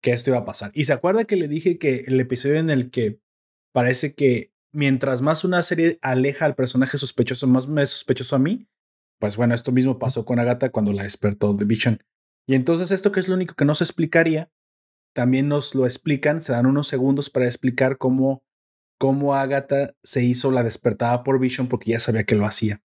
que 0.00 0.12
esto 0.12 0.30
iba 0.30 0.38
a 0.38 0.46
pasar. 0.46 0.70
Y 0.72 0.84
se 0.84 0.94
acuerda 0.94 1.26
que 1.26 1.36
le 1.36 1.46
dije 1.46 1.76
que 1.76 2.04
el 2.06 2.18
episodio 2.18 2.56
en 2.56 2.70
el 2.70 2.90
que 2.90 3.20
parece 3.72 4.14
que 4.14 4.55
mientras 4.76 5.22
más 5.22 5.42
una 5.42 5.62
serie 5.62 5.98
aleja 6.02 6.44
al 6.44 6.54
personaje 6.54 6.98
sospechoso, 6.98 7.46
más 7.46 7.66
me 7.66 7.82
es 7.82 7.90
sospechoso 7.90 8.36
a 8.36 8.38
mí, 8.38 8.68
pues 9.18 9.38
bueno, 9.38 9.54
esto 9.54 9.72
mismo 9.72 9.98
pasó 9.98 10.26
con 10.26 10.38
Agatha 10.38 10.68
cuando 10.68 10.92
la 10.92 11.04
despertó 11.04 11.54
Division. 11.54 12.02
Y 12.46 12.54
entonces 12.54 12.90
esto 12.90 13.10
que 13.10 13.20
es 13.20 13.26
lo 13.26 13.34
único 13.34 13.54
que 13.54 13.64
no 13.64 13.74
se 13.74 13.84
explicaría, 13.84 14.52
también 15.14 15.48
nos 15.48 15.74
lo 15.74 15.86
explican, 15.86 16.42
se 16.42 16.52
dan 16.52 16.66
unos 16.66 16.88
segundos 16.88 17.30
para 17.30 17.46
explicar 17.46 17.96
cómo, 17.96 18.44
cómo 18.98 19.34
Agatha 19.34 19.94
se 20.02 20.22
hizo 20.22 20.50
la 20.50 20.62
despertada 20.62 21.24
por 21.24 21.40
Vision 21.40 21.68
porque 21.68 21.92
ya 21.92 21.98
sabía 21.98 22.24
que 22.24 22.34
lo 22.34 22.44
hacía. 22.44 22.82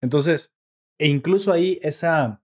Entonces, 0.00 0.54
e 0.98 1.08
incluso 1.08 1.52
ahí 1.52 1.78
esa, 1.82 2.42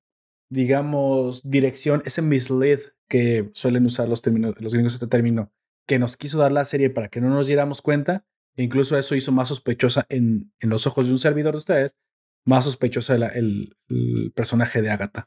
digamos, 0.51 1.49
dirección, 1.49 2.03
ese 2.05 2.21
mislead 2.21 2.81
que 3.09 3.51
suelen 3.55 3.87
usar 3.87 4.07
los, 4.07 4.21
términos, 4.21 4.55
los 4.61 4.75
gringos 4.75 4.93
este 4.93 5.07
término, 5.07 5.51
que 5.89 5.99
nos 5.99 6.19
quiso 6.19 6.37
dar 6.37 6.53
la 6.53 6.67
serie 6.67 6.91
para 6.91 7.09
que 7.09 7.23
no 7.23 7.31
nos 7.31 7.47
diéramos 7.47 7.81
cuenta, 7.81 8.27
e 8.57 8.63
incluso 8.63 8.99
eso 8.99 9.15
hizo 9.15 9.33
más 9.33 9.49
sospechosa 9.49 10.07
en, 10.09 10.53
en 10.61 10.71
los 10.71 10.87
ojos 10.87 11.07
de 11.07 11.13
un 11.13 11.19
servidor 11.19 11.55
de 11.55 11.59
ustedes, 11.59 11.95
más 12.45 12.65
sospechosa 12.65 13.15
el, 13.15 13.77
el 13.89 14.33
personaje 14.35 14.83
de 14.83 14.91
Agatha. 14.91 15.27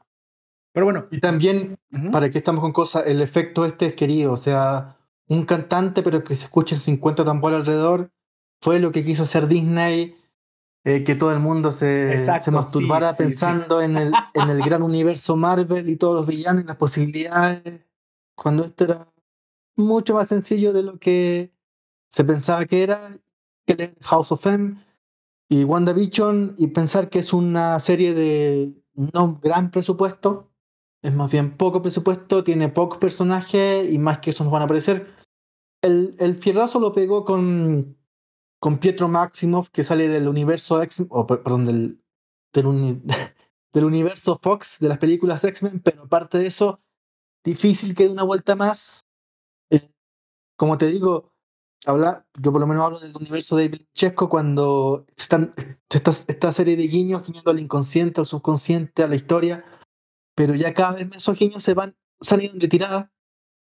Pero 0.72 0.84
bueno. 0.84 1.06
Y 1.10 1.20
también, 1.20 1.78
para 2.12 2.28
que 2.28 2.36
estamos 2.36 2.60
con 2.60 2.72
cosas, 2.72 3.04
el 3.06 3.22
efecto 3.22 3.64
este 3.64 3.86
es 3.86 3.94
querido. 3.94 4.32
O 4.32 4.36
sea, 4.36 4.98
un 5.26 5.46
cantante, 5.46 6.02
pero 6.02 6.22
que 6.22 6.34
se 6.34 6.44
escuchen 6.44 6.78
50 6.78 7.24
tambores 7.24 7.60
alrededor, 7.60 8.12
fue 8.60 8.78
lo 8.78 8.92
que 8.92 9.02
quiso 9.02 9.22
hacer 9.22 9.48
Disney. 9.48 10.16
Eh, 10.84 11.02
que 11.02 11.16
todo 11.16 11.32
el 11.32 11.40
mundo 11.40 11.72
se, 11.72 12.16
se 12.20 12.50
masturbara 12.52 13.12
pensando 13.12 13.82
En, 13.82 13.96
el, 13.96 14.12
en 14.34 14.50
el 14.50 14.62
gran 14.62 14.84
universo 14.84 15.36
Marvel 15.36 15.88
y 15.88 15.96
todos 15.96 16.14
los 16.14 16.26
villanos 16.28 16.62
y 16.62 16.66
las 16.68 16.76
posibilidades. 16.76 17.80
Cuando 18.36 18.64
esto 18.64 18.84
era 18.84 19.12
mucho 19.74 20.14
más 20.14 20.28
sencillo 20.28 20.72
de 20.72 20.82
lo 20.84 20.98
que 20.98 21.55
se 22.16 22.24
pensaba 22.24 22.64
que 22.64 22.82
era, 22.82 23.20
House 24.00 24.32
of 24.32 24.46
M 24.46 24.82
y 25.50 25.64
WandaVision, 25.64 26.54
y 26.56 26.68
pensar 26.68 27.10
que 27.10 27.18
es 27.18 27.34
una 27.34 27.78
serie 27.78 28.14
de 28.14 28.72
no 28.94 29.38
gran 29.42 29.70
presupuesto, 29.70 30.50
es 31.02 31.12
más 31.12 31.30
bien 31.30 31.58
poco 31.58 31.82
presupuesto, 31.82 32.42
tiene 32.42 32.70
pocos 32.70 32.96
personajes 32.96 33.92
y 33.92 33.98
más 33.98 34.20
que 34.20 34.30
eso 34.30 34.44
nos 34.44 34.52
van 34.54 34.62
a 34.62 34.64
aparecer. 34.64 35.14
El, 35.82 36.16
el 36.18 36.38
fierrazo 36.38 36.80
lo 36.80 36.94
pegó 36.94 37.22
con, 37.22 37.98
con 38.60 38.78
Pietro 38.78 39.08
Maximoff, 39.08 39.68
que 39.68 39.84
sale 39.84 40.08
del 40.08 40.26
universo 40.26 40.82
X, 40.82 41.06
o 41.10 41.26
perdón, 41.26 41.66
del, 41.66 42.02
del, 42.54 43.02
del 43.74 43.84
universo 43.84 44.40
Fox, 44.42 44.78
de 44.80 44.88
las 44.88 44.96
películas 44.96 45.44
X-Men, 45.44 45.80
pero 45.80 46.04
aparte 46.04 46.38
de 46.38 46.46
eso, 46.46 46.80
difícil 47.44 47.94
que 47.94 48.04
dé 48.04 48.08
una 48.08 48.22
vuelta 48.22 48.56
más. 48.56 49.02
Eh, 49.68 49.90
como 50.56 50.78
te 50.78 50.86
digo, 50.86 51.35
habla, 51.86 52.26
yo 52.38 52.52
por 52.52 52.60
lo 52.60 52.66
menos 52.66 52.84
hablo 52.84 53.00
del 53.00 53.16
universo 53.16 53.56
de 53.56 53.86
Chesco 53.94 54.28
cuando 54.28 55.06
están 55.16 55.54
esta, 55.88 56.10
esta 56.10 56.52
serie 56.52 56.76
de 56.76 56.86
guiños 56.86 57.26
guiñando 57.26 57.50
al 57.50 57.60
inconsciente, 57.60 58.20
al 58.20 58.26
subconsciente, 58.26 59.02
a 59.02 59.06
la 59.06 59.16
historia 59.16 59.64
pero 60.36 60.54
ya 60.54 60.72
cada 60.74 60.92
vez 60.92 61.08
esos 61.16 61.36
guiños 61.36 61.64
se 61.64 61.74
van, 61.74 61.96
saliendo 62.20 62.54
en 62.54 62.60
retirada. 62.60 63.10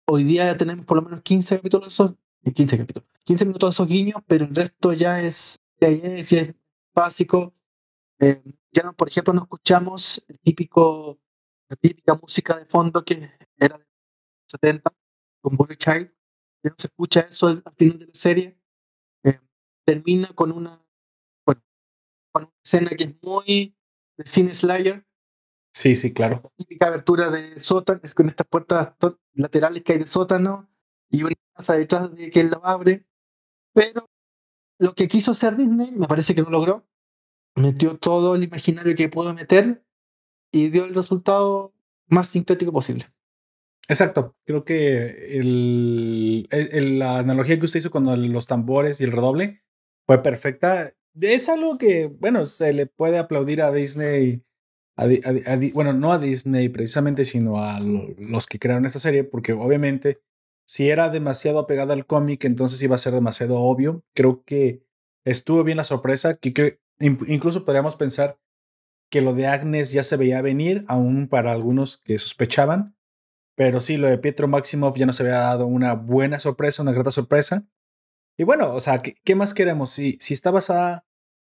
Hoy 0.07 0.23
día 0.23 0.45
ya 0.45 0.55
tenemos 0.55 0.85
por 0.85 0.97
lo 0.97 1.03
menos 1.03 1.21
15 1.21 1.57
capítulos 1.57 1.87
de 1.87 1.89
esos, 1.89 2.15
15 2.53 2.75
eh, 2.75 2.79
capítulos, 2.79 3.09
15 3.23 3.45
minutos 3.45 3.69
de 3.69 3.71
esos 3.71 3.87
guiños, 3.87 4.21
pero 4.27 4.45
el 4.45 4.55
resto 4.55 4.93
ya 4.93 5.19
es, 5.21 5.59
ya 5.79 5.87
es, 5.87 6.31
es 6.31 6.55
básico. 6.93 7.53
Eh, 8.19 8.43
ya 8.71 8.83
no, 8.83 8.93
por 8.93 9.09
ejemplo, 9.09 9.33
no 9.33 9.41
escuchamos 9.41 10.23
el 10.27 10.39
típico, 10.39 11.19
la 11.67 11.75
típica 11.75 12.13
música 12.13 12.55
de 12.55 12.65
fondo 12.65 13.03
que 13.03 13.31
era 13.57 13.77
de 13.79 13.85
70 14.47 14.93
con 15.41 15.57
Boy 15.57 15.75
Child. 15.75 16.11
Ya 16.63 16.69
no 16.69 16.75
se 16.77 16.87
escucha 16.87 17.21
eso 17.21 17.47
al, 17.47 17.63
final 17.75 17.99
de 17.99 18.05
la 18.05 18.13
serie. 18.13 18.59
Eh, 19.23 19.39
termina 19.85 20.27
con 20.29 20.51
una, 20.51 20.83
bueno, 21.45 21.61
con 22.31 22.43
una 22.43 22.53
escena 22.63 22.89
que 22.91 23.03
es 23.05 23.23
muy 23.23 23.75
de 24.17 24.25
Cine 24.25 24.53
Slayer, 24.53 25.05
Sí, 25.73 25.95
sí, 25.95 26.13
claro. 26.13 26.51
Típica 26.57 26.87
abertura 26.87 27.29
de 27.29 27.57
sótano, 27.57 28.01
es 28.03 28.13
con 28.13 28.27
estas 28.27 28.45
puertas 28.47 28.93
laterales 29.33 29.83
que 29.83 29.93
hay 29.93 29.99
de 29.99 30.07
sótano 30.07 30.69
y 31.09 31.23
una 31.23 31.35
casa 31.55 31.77
detrás 31.77 32.13
de 32.13 32.29
que 32.29 32.41
él 32.41 32.49
lo 32.49 32.65
abre. 32.65 33.05
Pero 33.73 34.09
lo 34.79 34.93
que 34.93 35.07
quiso 35.07 35.31
hacer 35.31 35.55
Disney, 35.55 35.91
me 35.91 36.07
parece 36.07 36.35
que 36.35 36.41
no 36.41 36.49
logró. 36.49 36.85
Metió 37.55 37.97
todo 37.97 38.35
el 38.35 38.43
imaginario 38.43 38.95
que 38.95 39.09
pudo 39.09 39.33
meter 39.33 39.85
y 40.51 40.69
dio 40.69 40.85
el 40.85 40.93
resultado 40.93 41.73
más 42.07 42.27
sincrético 42.27 42.73
posible. 42.73 43.05
Exacto. 43.91 44.37
Creo 44.45 44.63
que 44.63 45.37
el, 45.37 46.47
la 46.97 47.19
analogía 47.19 47.59
que 47.59 47.65
usted 47.65 47.79
hizo 47.79 47.91
con 47.91 48.31
los 48.31 48.47
tambores 48.47 49.01
y 49.01 49.03
el 49.03 49.11
redoble 49.11 49.63
fue 50.07 50.23
perfecta. 50.23 50.93
Es 51.19 51.49
algo 51.49 51.77
que, 51.77 52.07
bueno, 52.07 52.45
se 52.45 52.71
le 52.71 52.85
puede 52.85 53.17
aplaudir 53.17 53.61
a 53.61 53.71
Disney 53.71 54.43
bueno, 55.73 55.93
no 55.93 56.13
a 56.13 56.19
Disney 56.19 56.69
precisamente, 56.69 57.25
sino 57.25 57.63
a 57.63 57.79
los 57.79 58.45
que 58.45 58.59
crearon 58.59 58.85
esta 58.85 58.99
serie, 58.99 59.23
porque 59.23 59.53
obviamente 59.53 60.21
si 60.67 60.89
era 60.89 61.09
demasiado 61.09 61.59
apegada 61.59 61.93
al 61.93 62.05
cómic, 62.05 62.45
entonces 62.45 62.81
iba 62.83 62.95
a 62.95 62.99
ser 62.99 63.13
demasiado 63.13 63.59
obvio. 63.59 64.03
Creo 64.13 64.43
que 64.45 64.83
estuvo 65.25 65.63
bien 65.63 65.77
la 65.77 65.83
sorpresa, 65.83 66.35
que, 66.37 66.79
incluso 66.99 67.65
podríamos 67.65 67.95
pensar 67.95 68.37
que 69.09 69.21
lo 69.21 69.33
de 69.33 69.47
Agnes 69.47 69.91
ya 69.91 70.03
se 70.03 70.15
veía 70.15 70.41
venir, 70.41 70.85
aún 70.87 71.27
para 71.27 71.51
algunos 71.51 71.97
que 71.97 72.17
sospechaban, 72.17 72.95
pero 73.61 73.79
sí, 73.79 73.97
lo 73.97 74.07
de 74.07 74.17
Pietro 74.17 74.47
Maximoff 74.47 74.97
ya 74.97 75.05
nos 75.05 75.21
había 75.21 75.33
dado 75.33 75.67
una 75.67 75.93
buena 75.93 76.39
sorpresa, 76.39 76.81
una 76.81 76.93
grata 76.93 77.11
sorpresa. 77.11 77.67
Y 78.35 78.43
bueno, 78.43 78.73
o 78.73 78.79
sea, 78.79 79.03
¿qué, 79.03 79.13
qué 79.23 79.35
más 79.35 79.53
queremos? 79.53 79.91
Si, 79.91 80.17
si 80.19 80.33
está 80.33 80.49
basada 80.49 81.05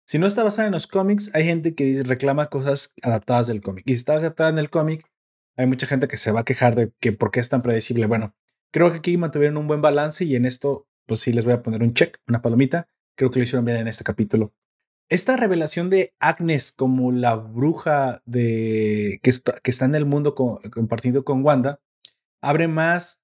si 0.04 0.18
no 0.18 0.26
está 0.26 0.42
basada 0.42 0.66
en 0.66 0.73
los 0.73 0.88
cómics, 0.88 1.30
hay 1.32 1.44
gente 1.44 1.76
que 1.76 2.02
reclama 2.04 2.49
cosas 2.49 2.92
adaptadas 3.02 3.47
del 3.47 3.61
cómic. 3.61 3.85
Y 3.87 3.90
si 3.90 3.99
está 3.99 4.14
adaptada 4.14 4.50
en 4.50 4.59
el 4.59 4.68
cómic, 4.68 5.09
hay 5.56 5.66
mucha 5.66 5.87
gente 5.87 6.09
que 6.09 6.16
se 6.16 6.32
va 6.32 6.40
a 6.40 6.44
quejar 6.44 6.75
de 6.75 6.90
que 6.99 7.12
por 7.12 7.30
qué 7.30 7.38
es 7.38 7.49
tan 7.49 7.62
predecible. 7.62 8.06
Bueno, 8.06 8.35
creo 8.73 8.90
que 8.90 8.99
aquí 8.99 9.16
mantuvieron 9.16 9.56
un 9.56 9.68
buen 9.68 9.80
balance 9.80 10.25
y 10.25 10.35
en 10.35 10.44
esto, 10.44 10.88
pues 11.06 11.21
sí, 11.21 11.32
les 11.32 11.44
voy 11.44 11.54
a 11.54 11.62
poner 11.62 11.85
un 11.85 11.94
check, 11.94 12.18
una 12.26 12.42
palomita. 12.42 12.88
Creo 13.14 13.30
que 13.30 13.38
lo 13.38 13.44
hicieron 13.44 13.64
bien 13.64 13.76
en 13.76 13.87
este 13.87 14.02
capítulo. 14.02 14.52
Esta 15.09 15.37
revelación 15.37 15.88
de 15.88 16.16
Agnes 16.18 16.73
como 16.73 17.12
la 17.12 17.37
bruja 17.37 18.23
de, 18.25 19.21
que, 19.23 19.30
está, 19.30 19.61
que 19.62 19.71
está 19.71 19.85
en 19.85 19.94
el 19.94 20.04
mundo 20.04 20.35
compartido 20.35 21.23
con 21.25 21.44
Wanda 21.44 21.78
abre 22.43 22.69
más 22.69 23.23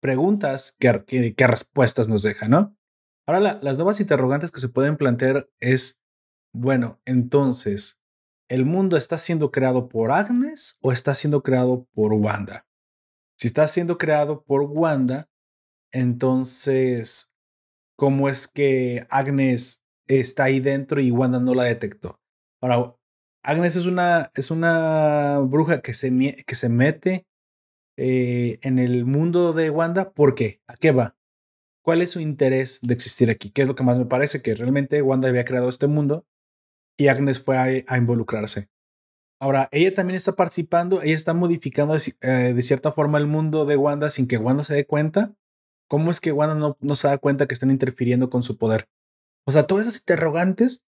preguntas 0.00 0.76
que, 0.78 1.34
respuestas 1.46 2.08
nos 2.08 2.22
deja, 2.22 2.48
¿no? 2.48 2.76
Ahora, 3.26 3.58
las 3.60 3.76
nuevas 3.76 4.00
interrogantes 4.00 4.50
que 4.50 4.60
se 4.60 4.68
pueden 4.68 4.96
plantear 4.96 5.48
es 5.60 6.02
bueno, 6.52 7.00
entonces, 7.04 8.00
¿el 8.48 8.64
mundo 8.64 8.96
está 8.96 9.18
siendo 9.18 9.50
creado 9.50 9.88
por 9.88 10.12
Agnes 10.12 10.78
o 10.82 10.92
está 10.92 11.14
siendo 11.14 11.42
creado 11.42 11.88
por 11.94 12.12
Wanda? 12.12 12.66
Si 13.36 13.48
está 13.48 13.66
siendo 13.66 13.98
creado 13.98 14.44
por 14.44 14.62
Wanda, 14.62 15.28
entonces, 15.90 17.34
¿cómo 17.96 18.28
es 18.28 18.46
que 18.46 19.04
Agnes 19.10 19.84
está 20.06 20.44
ahí 20.44 20.60
dentro 20.60 21.00
y 21.00 21.10
Wanda 21.10 21.40
no 21.40 21.54
la 21.54 21.64
detectó? 21.64 22.20
Ahora, 22.60 22.94
Agnes 23.42 23.74
es 23.74 23.86
una, 23.86 24.30
es 24.34 24.50
una 24.50 25.38
bruja 25.40 25.80
que 25.80 25.94
se, 25.94 26.44
que 26.46 26.54
se 26.54 26.68
mete 26.68 27.26
eh, 27.96 28.58
en 28.62 28.78
el 28.78 29.04
mundo 29.04 29.52
de 29.52 29.70
Wanda. 29.70 30.12
¿Por 30.12 30.34
qué? 30.34 30.60
¿A 30.66 30.76
qué 30.76 30.92
va? 30.92 31.16
¿Cuál 31.82 32.00
es 32.00 32.10
su 32.10 32.20
interés 32.20 32.80
de 32.82 32.94
existir 32.94 33.30
aquí? 33.30 33.50
¿Qué 33.50 33.62
es 33.62 33.68
lo 33.68 33.74
que 33.74 33.84
más 33.84 33.98
me 33.98 34.06
parece? 34.06 34.40
Que 34.40 34.54
realmente 34.54 35.02
Wanda 35.02 35.28
había 35.28 35.44
creado 35.44 35.68
este 35.68 35.86
mundo 35.86 36.26
y 36.96 37.08
Agnes 37.08 37.42
fue 37.42 37.84
a, 37.86 37.96
involucrarse. 37.96 38.70
Ahora, 39.40 39.68
ella 39.72 39.92
también 39.94 40.16
está 40.16 40.32
participando, 40.32 41.02
ella 41.02 41.14
está 41.14 41.34
modificando 41.34 41.96
eh, 41.96 42.52
de 42.54 42.62
cierta 42.62 42.92
forma 42.92 43.18
el 43.18 43.26
mundo 43.26 43.66
de 43.66 43.76
Wanda 43.76 44.08
sin 44.08 44.26
que 44.26 44.38
Wanda 44.38 44.62
se 44.62 44.74
dé 44.74 44.86
cuenta. 44.86 45.34
¿Cómo 45.88 46.10
es 46.10 46.20
que 46.20 46.32
Wanda 46.32 46.76
no, 46.80 46.94
se 46.94 47.08
da 47.08 47.18
cuenta 47.18 47.46
que 47.46 47.54
están 47.54 47.70
interfiriendo 47.70 48.30
con 48.30 48.42
su 48.42 48.56
poder? 48.56 48.88
O 49.46 49.52
sea, 49.52 49.66
todas 49.66 49.86
esas 49.86 50.00
interrogantes 50.00 50.86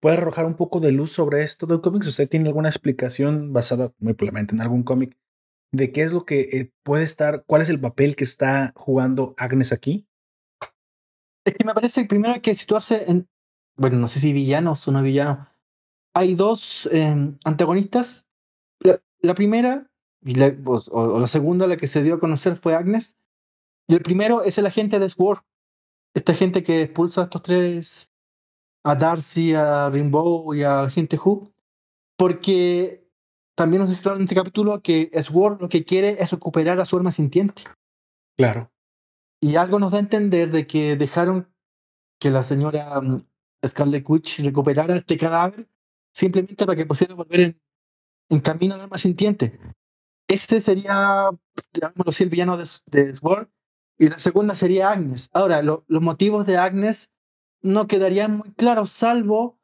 puede 0.00 0.18
arrojar 0.18 0.44
un 0.44 0.54
poco 0.54 0.80
de 0.80 0.92
luz 0.92 1.12
sobre 1.12 1.42
esto 1.42 1.66
del 1.66 1.80
cómic. 1.80 2.02
Si 2.02 2.10
usted 2.10 2.28
tiene 2.28 2.48
alguna 2.48 2.68
explicación 2.68 3.54
basada 3.54 3.94
muy 3.98 4.12
probablemente 4.12 4.54
en 4.54 4.60
algún 4.60 4.82
cómic 4.82 5.16
de 5.72 5.92
qué 5.92 6.02
es 6.02 6.12
lo 6.12 6.24
que 6.24 6.40
eh, 6.40 6.72
puede 6.82 7.04
estar, 7.04 7.44
cuál 7.46 7.62
es 7.62 7.68
el 7.68 7.80
papel 7.80 8.16
que 8.16 8.24
está 8.24 8.72
jugando 8.76 9.34
Agnes 9.38 9.72
aquí. 9.72 10.06
Es 11.44 11.54
que 11.54 11.64
me 11.64 11.74
parece 11.74 12.04
primero 12.04 12.34
hay 12.34 12.40
que 12.40 12.54
situarse 12.54 13.10
en, 13.10 13.28
bueno, 13.76 13.98
no 13.98 14.08
sé 14.08 14.20
si 14.20 14.32
villanos 14.32 14.86
o 14.86 14.92
no 14.92 15.02
villanos. 15.02 15.48
Hay 16.14 16.34
dos 16.34 16.88
em, 16.92 17.38
antagonistas. 17.44 18.28
La, 19.20 19.34
primera, 19.34 19.90
la, 20.22 20.54
o, 20.64 21.18
la 21.18 21.26
segunda, 21.26 21.66
la 21.66 21.76
que 21.76 21.86
se 21.86 22.02
dio 22.02 22.14
a 22.14 22.20
conocer 22.20 22.56
fue 22.56 22.74
Agnes. 22.74 23.18
Y 23.88 23.94
el 23.94 24.02
primero 24.02 24.42
es 24.42 24.58
el 24.58 24.66
agente 24.66 24.98
de 24.98 25.08
Sword. 25.08 25.40
Esta 26.14 26.34
gente 26.34 26.62
que 26.62 26.82
expulsa 26.82 27.22
a 27.22 27.24
estos 27.24 27.42
tres, 27.42 28.12
a 28.84 28.94
Darcy, 28.94 29.54
a 29.54 29.90
Rainbow 29.90 30.54
y 30.54 30.62
al 30.62 30.86
agente 30.86 31.18
Who. 31.18 31.52
Porque 32.16 33.03
también 33.54 33.82
nos 33.82 33.90
declararon 33.90 34.20
en 34.20 34.24
este 34.24 34.34
capítulo 34.34 34.80
que 34.82 35.10
Sword 35.22 35.60
lo 35.60 35.68
que 35.68 35.84
quiere 35.84 36.16
es 36.20 36.30
recuperar 36.30 36.80
a 36.80 36.84
su 36.84 36.96
arma 36.96 37.12
sintiente. 37.12 37.62
Claro. 38.36 38.70
Y 39.40 39.56
algo 39.56 39.78
nos 39.78 39.92
da 39.92 39.98
a 39.98 40.00
entender 40.00 40.50
de 40.50 40.66
que 40.66 40.96
dejaron 40.96 41.52
que 42.18 42.30
la 42.30 42.42
señora 42.42 43.00
mm, 43.00 43.26
Scarlet 43.66 44.08
Witch 44.08 44.40
recuperara 44.40 44.96
este 44.96 45.16
cadáver 45.16 45.68
simplemente 46.12 46.64
para 46.64 46.76
que 46.76 46.86
pudiera 46.86 47.14
volver 47.14 47.40
en, 47.40 47.60
en 48.30 48.40
camino 48.40 48.74
al 48.74 48.82
arma 48.82 48.98
sintiente. 48.98 49.58
Este 50.28 50.60
sería, 50.60 51.28
digámoslo 51.72 52.10
así, 52.10 52.24
el 52.24 52.30
villano 52.30 52.56
de, 52.56 52.64
de 52.86 53.14
Sword. 53.14 53.48
Y 53.98 54.08
la 54.08 54.18
segunda 54.18 54.54
sería 54.54 54.90
Agnes. 54.90 55.30
Ahora, 55.32 55.62
los 55.62 55.84
motivos 55.88 56.46
de 56.46 56.56
Agnes 56.56 57.12
no 57.62 57.86
quedarían 57.86 58.38
muy 58.38 58.52
claros, 58.52 58.90
salvo 58.90 59.58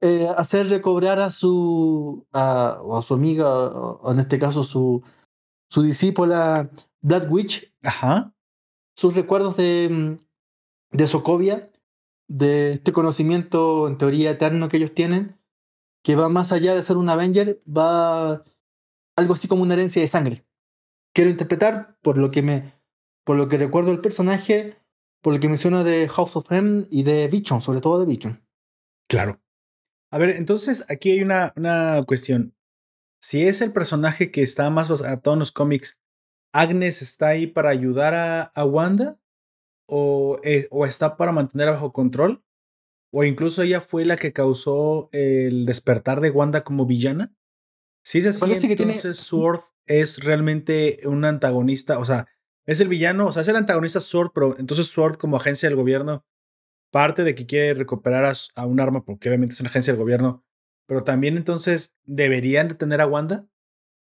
eh, 0.00 0.28
hacer 0.36 0.68
recobrar 0.68 1.18
a 1.18 1.30
su, 1.30 2.26
a, 2.32 2.78
o 2.82 2.96
a 2.96 3.02
su 3.02 3.14
amiga, 3.14 3.48
o 3.48 4.12
en 4.12 4.20
este 4.20 4.38
caso 4.38 4.62
su, 4.62 5.02
su 5.70 5.82
discípula 5.82 6.70
Blood 7.00 7.30
Witch, 7.30 7.74
Ajá. 7.82 8.34
sus 8.96 9.14
recuerdos 9.14 9.56
de, 9.56 10.18
de 10.92 11.06
Sokovia, 11.06 11.70
de 12.28 12.72
este 12.72 12.92
conocimiento 12.92 13.88
en 13.88 13.98
teoría 13.98 14.30
eterno 14.30 14.68
que 14.68 14.76
ellos 14.76 14.94
tienen, 14.94 15.38
que 16.04 16.16
va 16.16 16.28
más 16.28 16.52
allá 16.52 16.74
de 16.74 16.82
ser 16.82 16.96
un 16.96 17.08
Avenger, 17.08 17.62
va 17.66 18.44
algo 19.16 19.34
así 19.34 19.48
como 19.48 19.62
una 19.62 19.74
herencia 19.74 20.00
de 20.00 20.08
sangre. 20.08 20.46
Quiero 21.14 21.30
interpretar, 21.30 21.98
por 22.02 22.18
lo 22.18 22.30
que 22.30 22.42
me, 22.42 22.74
por 23.24 23.36
lo 23.36 23.48
que 23.48 23.58
recuerdo 23.58 23.90
el 23.90 24.00
personaje, 24.00 24.76
por 25.22 25.32
lo 25.32 25.40
que 25.40 25.48
menciona 25.48 25.82
de 25.82 26.08
House 26.08 26.36
of 26.36 26.52
M 26.52 26.86
y 26.90 27.02
de 27.02 27.26
Bichon, 27.26 27.60
sobre 27.60 27.80
todo 27.80 27.98
de 27.98 28.06
Bichon. 28.06 28.46
Claro. 29.08 29.40
A 30.10 30.18
ver, 30.18 30.30
entonces 30.30 30.84
aquí 30.88 31.10
hay 31.10 31.22
una, 31.22 31.52
una 31.56 32.02
cuestión. 32.06 32.54
Si 33.20 33.46
es 33.46 33.60
el 33.60 33.72
personaje 33.72 34.30
que 34.30 34.42
está 34.42 34.70
más 34.70 34.88
basado 34.88 35.32
en 35.32 35.38
los 35.38 35.52
cómics, 35.52 36.00
¿Agnes 36.52 37.02
está 37.02 37.28
ahí 37.28 37.46
para 37.46 37.68
ayudar 37.68 38.14
a, 38.14 38.42
a 38.42 38.64
Wanda? 38.64 39.20
O, 39.86 40.38
eh, 40.44 40.66
¿O 40.70 40.86
está 40.86 41.16
para 41.16 41.32
mantener 41.32 41.70
bajo 41.70 41.92
control? 41.92 42.42
¿O 43.12 43.24
incluso 43.24 43.62
ella 43.62 43.80
fue 43.80 44.04
la 44.04 44.16
que 44.16 44.32
causó 44.32 45.08
el 45.12 45.66
despertar 45.66 46.20
de 46.20 46.30
Wanda 46.30 46.64
como 46.64 46.86
villana? 46.86 47.34
Si 48.04 48.18
es 48.18 48.26
así, 48.26 48.44
entonces 48.44 48.76
tiene... 48.76 48.94
Sword 48.94 49.60
es 49.86 50.24
realmente 50.24 51.00
un 51.04 51.24
antagonista, 51.24 51.98
o 51.98 52.04
sea, 52.04 52.26
es 52.66 52.80
el 52.80 52.88
villano, 52.88 53.26
o 53.26 53.32
sea, 53.32 53.42
es 53.42 53.48
el 53.48 53.56
antagonista 53.56 54.00
Sword, 54.00 54.30
pero 54.34 54.58
entonces 54.58 54.86
Sword 54.86 55.18
como 55.18 55.36
agencia 55.36 55.68
del 55.68 55.76
gobierno 55.76 56.24
parte 56.90 57.24
de 57.24 57.34
que 57.34 57.46
quiere 57.46 57.74
recuperar 57.74 58.32
a, 58.54 58.66
un 58.66 58.80
arma, 58.80 59.04
porque 59.04 59.28
obviamente 59.28 59.54
es 59.54 59.60
una 59.60 59.70
agencia 59.70 59.92
del 59.92 60.00
gobierno, 60.00 60.44
pero 60.86 61.04
también 61.04 61.36
entonces 61.36 61.96
deberían 62.04 62.68
detener 62.68 63.00
a 63.00 63.06
Wanda. 63.06 63.46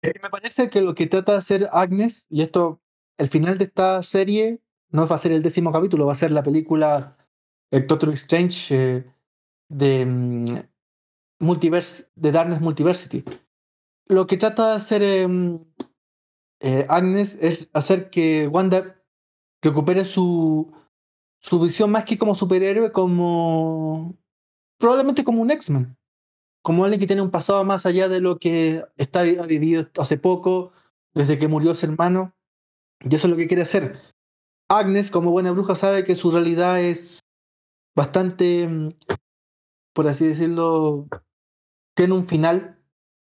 Eh, 0.01 0.13
me 0.21 0.29
parece 0.29 0.69
que 0.69 0.81
lo 0.81 0.95
que 0.95 1.07
trata 1.07 1.33
de 1.33 1.37
hacer 1.37 1.69
Agnes, 1.71 2.25
y 2.29 2.41
esto, 2.41 2.81
el 3.17 3.29
final 3.29 3.57
de 3.57 3.65
esta 3.65 4.01
serie 4.03 4.61
no 4.89 5.07
va 5.07 5.15
a 5.15 5.19
ser 5.19 5.31
el 5.31 5.43
décimo 5.43 5.71
capítulo, 5.71 6.05
va 6.05 6.13
a 6.13 6.15
ser 6.15 6.31
la 6.31 6.43
película 6.43 7.17
el 7.71 7.87
Doctor 7.87 8.09
Strange 8.13 8.75
eh, 8.75 9.05
de 9.69 10.05
mm, 10.05 10.45
Multiverse, 11.39 12.05
de 12.15 12.31
Darkness 12.31 12.61
Multiversity. 12.61 13.23
Lo 14.07 14.27
que 14.27 14.37
trata 14.37 14.69
de 14.69 14.75
hacer 14.75 15.01
eh, 16.59 16.85
Agnes 16.87 17.37
es 17.41 17.67
hacer 17.73 18.09
que 18.09 18.47
Wanda 18.47 19.01
recupere 19.61 20.05
su, 20.05 20.71
su 21.43 21.59
visión 21.59 21.91
más 21.91 22.05
que 22.05 22.17
como 22.17 22.35
superhéroe, 22.35 22.91
como 22.91 24.17
probablemente 24.79 25.23
como 25.23 25.41
un 25.41 25.51
X-Men, 25.51 25.97
como 26.61 26.85
alguien 26.85 26.99
que 26.99 27.07
tiene 27.07 27.21
un 27.21 27.31
pasado 27.31 27.63
más 27.65 27.85
allá 27.85 28.07
de 28.07 28.21
lo 28.21 28.37
que 28.39 28.83
está, 28.95 29.21
ha 29.21 29.45
vivido 29.45 29.87
hace 29.97 30.17
poco, 30.17 30.71
desde 31.13 31.37
que 31.37 31.49
murió 31.49 31.73
su 31.75 31.85
hermano, 31.85 32.33
y 33.01 33.13
eso 33.13 33.27
es 33.27 33.31
lo 33.31 33.37
que 33.37 33.47
quiere 33.47 33.63
hacer. 33.63 33.99
Agnes, 34.69 35.11
como 35.11 35.31
buena 35.31 35.51
bruja, 35.51 35.75
sabe 35.75 36.05
que 36.05 36.15
su 36.15 36.31
realidad 36.31 36.81
es 36.81 37.19
bastante, 37.95 38.67
mm, 38.67 38.89
por 39.93 40.07
así 40.07 40.25
decirlo, 40.25 41.07
tiene 41.95 42.13
un 42.13 42.27
final. 42.27 42.79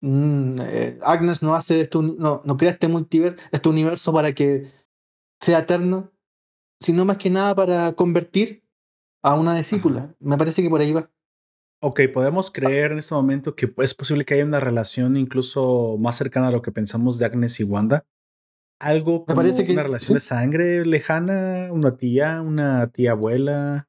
Mm, 0.02 0.60
eh, 0.62 1.00
Agnes 1.04 1.44
no 1.44 1.56
hace 1.56 1.82
esto, 1.82 2.02
no, 2.02 2.42
no 2.46 2.58
crea 2.58 2.72
este 2.72 2.88
multiverso, 2.88 3.42
este 3.52 3.70
universo 3.70 4.14
para 4.14 4.34
que 4.34 4.72
sea 5.42 5.60
eterno, 5.60 6.12
sino 6.80 7.06
más 7.06 7.18
que 7.18 7.30
nada 7.30 7.56
para 7.56 7.94
convertir 7.94 8.64
a 9.22 9.36
una 9.36 9.56
discípula. 9.56 10.16
Me 10.20 10.38
parece 10.38 10.62
que 10.62 10.70
por 10.70 10.82
ahí 10.82 10.94
va. 10.94 11.10
Ok, 11.82 12.02
podemos 12.14 12.50
creer 12.50 12.92
en 12.92 12.98
este 12.98 13.14
momento 13.14 13.56
que 13.56 13.72
es 13.78 13.94
posible 13.94 14.26
que 14.26 14.34
haya 14.34 14.46
una 14.46 14.60
relación 14.60 15.16
incluso 15.16 15.98
más 16.00 16.18
cercana 16.18 16.48
a 16.48 16.52
lo 16.52 16.62
que 16.62 16.72
pensamos 16.72 17.20
de 17.20 17.26
Agnes 17.26 17.60
y 17.60 17.64
Wanda. 17.64 18.06
Algo 18.80 19.26
como 19.26 19.42
Me 19.42 19.48
parece 19.48 19.66
que, 19.66 19.74
una 19.74 19.84
relación 19.84 20.16
de 20.16 20.20
sangre 20.20 20.86
lejana, 20.86 21.70
una 21.72 21.98
tía, 21.98 22.42
una 22.42 22.88
tía 22.88 23.12
abuela, 23.12 23.88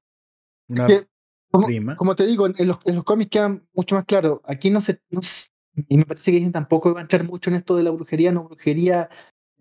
una 0.69 0.87
como, 1.51 1.67
prima. 1.67 1.97
Como 1.97 2.15
te 2.15 2.27
digo, 2.27 2.47
en 2.47 2.69
los, 2.69 2.79
en 2.85 2.97
los 2.97 3.05
cómics 3.05 3.31
queda 3.31 3.61
mucho 3.73 3.95
más 3.95 4.05
claro. 4.05 4.43
Aquí 4.45 4.71
no 4.71 4.81
se, 4.81 5.01
y 5.89 5.97
me 5.97 6.05
parece 6.05 6.33
que 6.33 6.51
tampoco 6.51 6.93
va 6.93 7.01
a 7.01 7.03
entrar 7.03 7.25
mucho 7.25 7.51
en 7.51 7.57
esto 7.57 7.77
de 7.77 7.83
la 7.83 7.91
brujería, 7.91 8.33
no 8.33 8.45
brujería, 8.45 9.09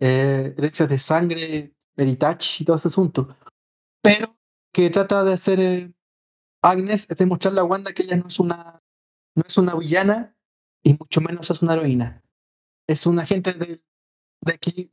eh, 0.00 0.54
herencias 0.56 0.88
de 0.88 0.98
sangre, 0.98 1.72
heritage 1.98 2.62
y 2.62 2.64
todo 2.64 2.76
ese 2.76 2.88
asunto. 2.88 3.36
Pero 4.02 4.36
que 4.72 4.90
trata 4.90 5.24
de 5.24 5.32
hacer 5.32 5.60
eh, 5.60 5.92
Agnes 6.62 7.06
es 7.10 7.16
demostrarle 7.16 7.60
a 7.60 7.64
Wanda 7.64 7.92
que 7.92 8.02
ella 8.04 8.16
no 8.16 8.28
es 8.28 8.38
una 8.40 8.80
no 9.36 9.44
es 9.46 9.56
una 9.56 9.74
villana 9.74 10.36
y 10.82 10.94
mucho 10.94 11.20
menos 11.20 11.50
es 11.50 11.62
una 11.62 11.74
heroína. 11.74 12.24
Es 12.88 13.06
un 13.06 13.18
agente 13.18 13.52
de, 13.52 13.82
de 14.40 14.52
aquí, 14.52 14.90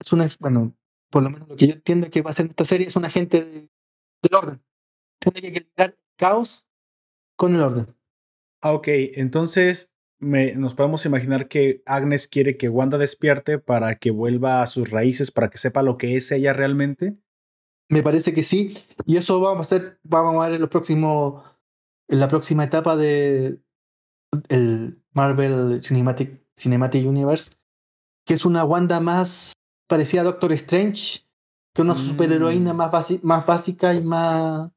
es 0.00 0.12
una, 0.12 0.28
bueno, 0.38 0.76
por 1.10 1.22
lo 1.22 1.30
menos 1.30 1.48
lo 1.48 1.56
que 1.56 1.66
yo 1.66 1.74
entiendo 1.74 2.10
que 2.10 2.22
va 2.22 2.30
a 2.30 2.34
ser 2.34 2.46
en 2.46 2.50
esta 2.50 2.64
serie 2.64 2.86
es 2.86 2.96
un 2.96 3.04
agente 3.04 3.44
de, 3.44 3.70
del 4.22 4.34
orden. 4.34 4.62
Tiene 5.18 5.40
que 5.40 5.48
equilibrar 5.48 5.98
caos 6.16 6.66
con 7.36 7.54
el 7.54 7.62
orden. 7.62 7.96
Ah, 8.62 8.72
ok, 8.72 8.88
entonces 9.14 9.92
nos 10.20 10.74
podemos 10.74 11.06
imaginar 11.06 11.48
que 11.48 11.82
Agnes 11.86 12.26
quiere 12.26 12.56
que 12.56 12.68
Wanda 12.68 12.98
despierte 12.98 13.58
para 13.58 13.94
que 13.96 14.10
vuelva 14.10 14.62
a 14.62 14.66
sus 14.66 14.90
raíces, 14.90 15.30
para 15.30 15.48
que 15.48 15.58
sepa 15.58 15.82
lo 15.82 15.96
que 15.96 16.16
es 16.16 16.32
ella 16.32 16.52
realmente. 16.52 17.16
Me 17.88 18.02
parece 18.02 18.34
que 18.34 18.42
sí, 18.42 18.76
y 19.06 19.16
eso 19.16 19.40
vamos 19.40 19.58
a 19.58 19.76
hacer, 19.76 19.98
vamos 20.02 20.36
a 20.36 20.46
ver 20.46 20.56
en 20.56 20.60
los 20.60 20.70
próximos, 20.70 21.44
en 22.08 22.20
la 22.20 22.28
próxima 22.28 22.64
etapa 22.64 22.96
de 22.96 23.60
el 24.48 25.02
Marvel 25.12 25.80
Cinematic, 25.82 26.42
Cinematic 26.54 27.06
Universe, 27.06 27.52
que 28.26 28.34
es 28.34 28.44
una 28.44 28.64
Wanda 28.64 29.00
más 29.00 29.54
parecida 29.88 30.20
a 30.20 30.24
Doctor 30.24 30.52
Strange, 30.52 31.20
que 31.74 31.82
una 31.82 31.94
superheroína 31.94 32.74
mm. 32.74 32.76
más, 32.76 33.22
más 33.22 33.46
básica 33.46 33.94
y 33.94 34.02
más, 34.02 34.70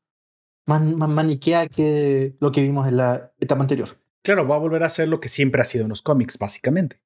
más, 0.65 0.82
más 0.82 1.10
maniquea 1.10 1.67
que 1.67 2.38
lo 2.39 2.51
que 2.51 2.62
vimos 2.62 2.88
en 2.88 2.97
la 2.97 3.34
etapa 3.39 3.62
anterior. 3.62 3.89
Claro, 4.23 4.47
va 4.47 4.55
a 4.55 4.60
volver 4.60 4.84
a 4.84 4.89
ser 4.89 5.07
lo 5.07 5.19
que 5.19 5.29
siempre 5.29 5.62
ha 5.62 5.65
sido 5.65 5.84
en 5.84 5.89
los 5.89 6.01
cómics, 6.01 6.38
básicamente. 6.38 7.01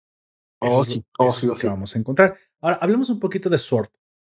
Oh, 0.60 0.84
sí, 0.84 1.04
oh, 1.18 1.32
sí, 1.32 1.48
que 1.60 1.68
vamos 1.68 1.96
a 1.96 2.00
encontrar. 2.00 2.38
Ahora, 2.62 2.78
hablemos 2.82 3.10
un 3.10 3.20
poquito 3.20 3.50
de 3.50 3.58
Sword. 3.58 3.90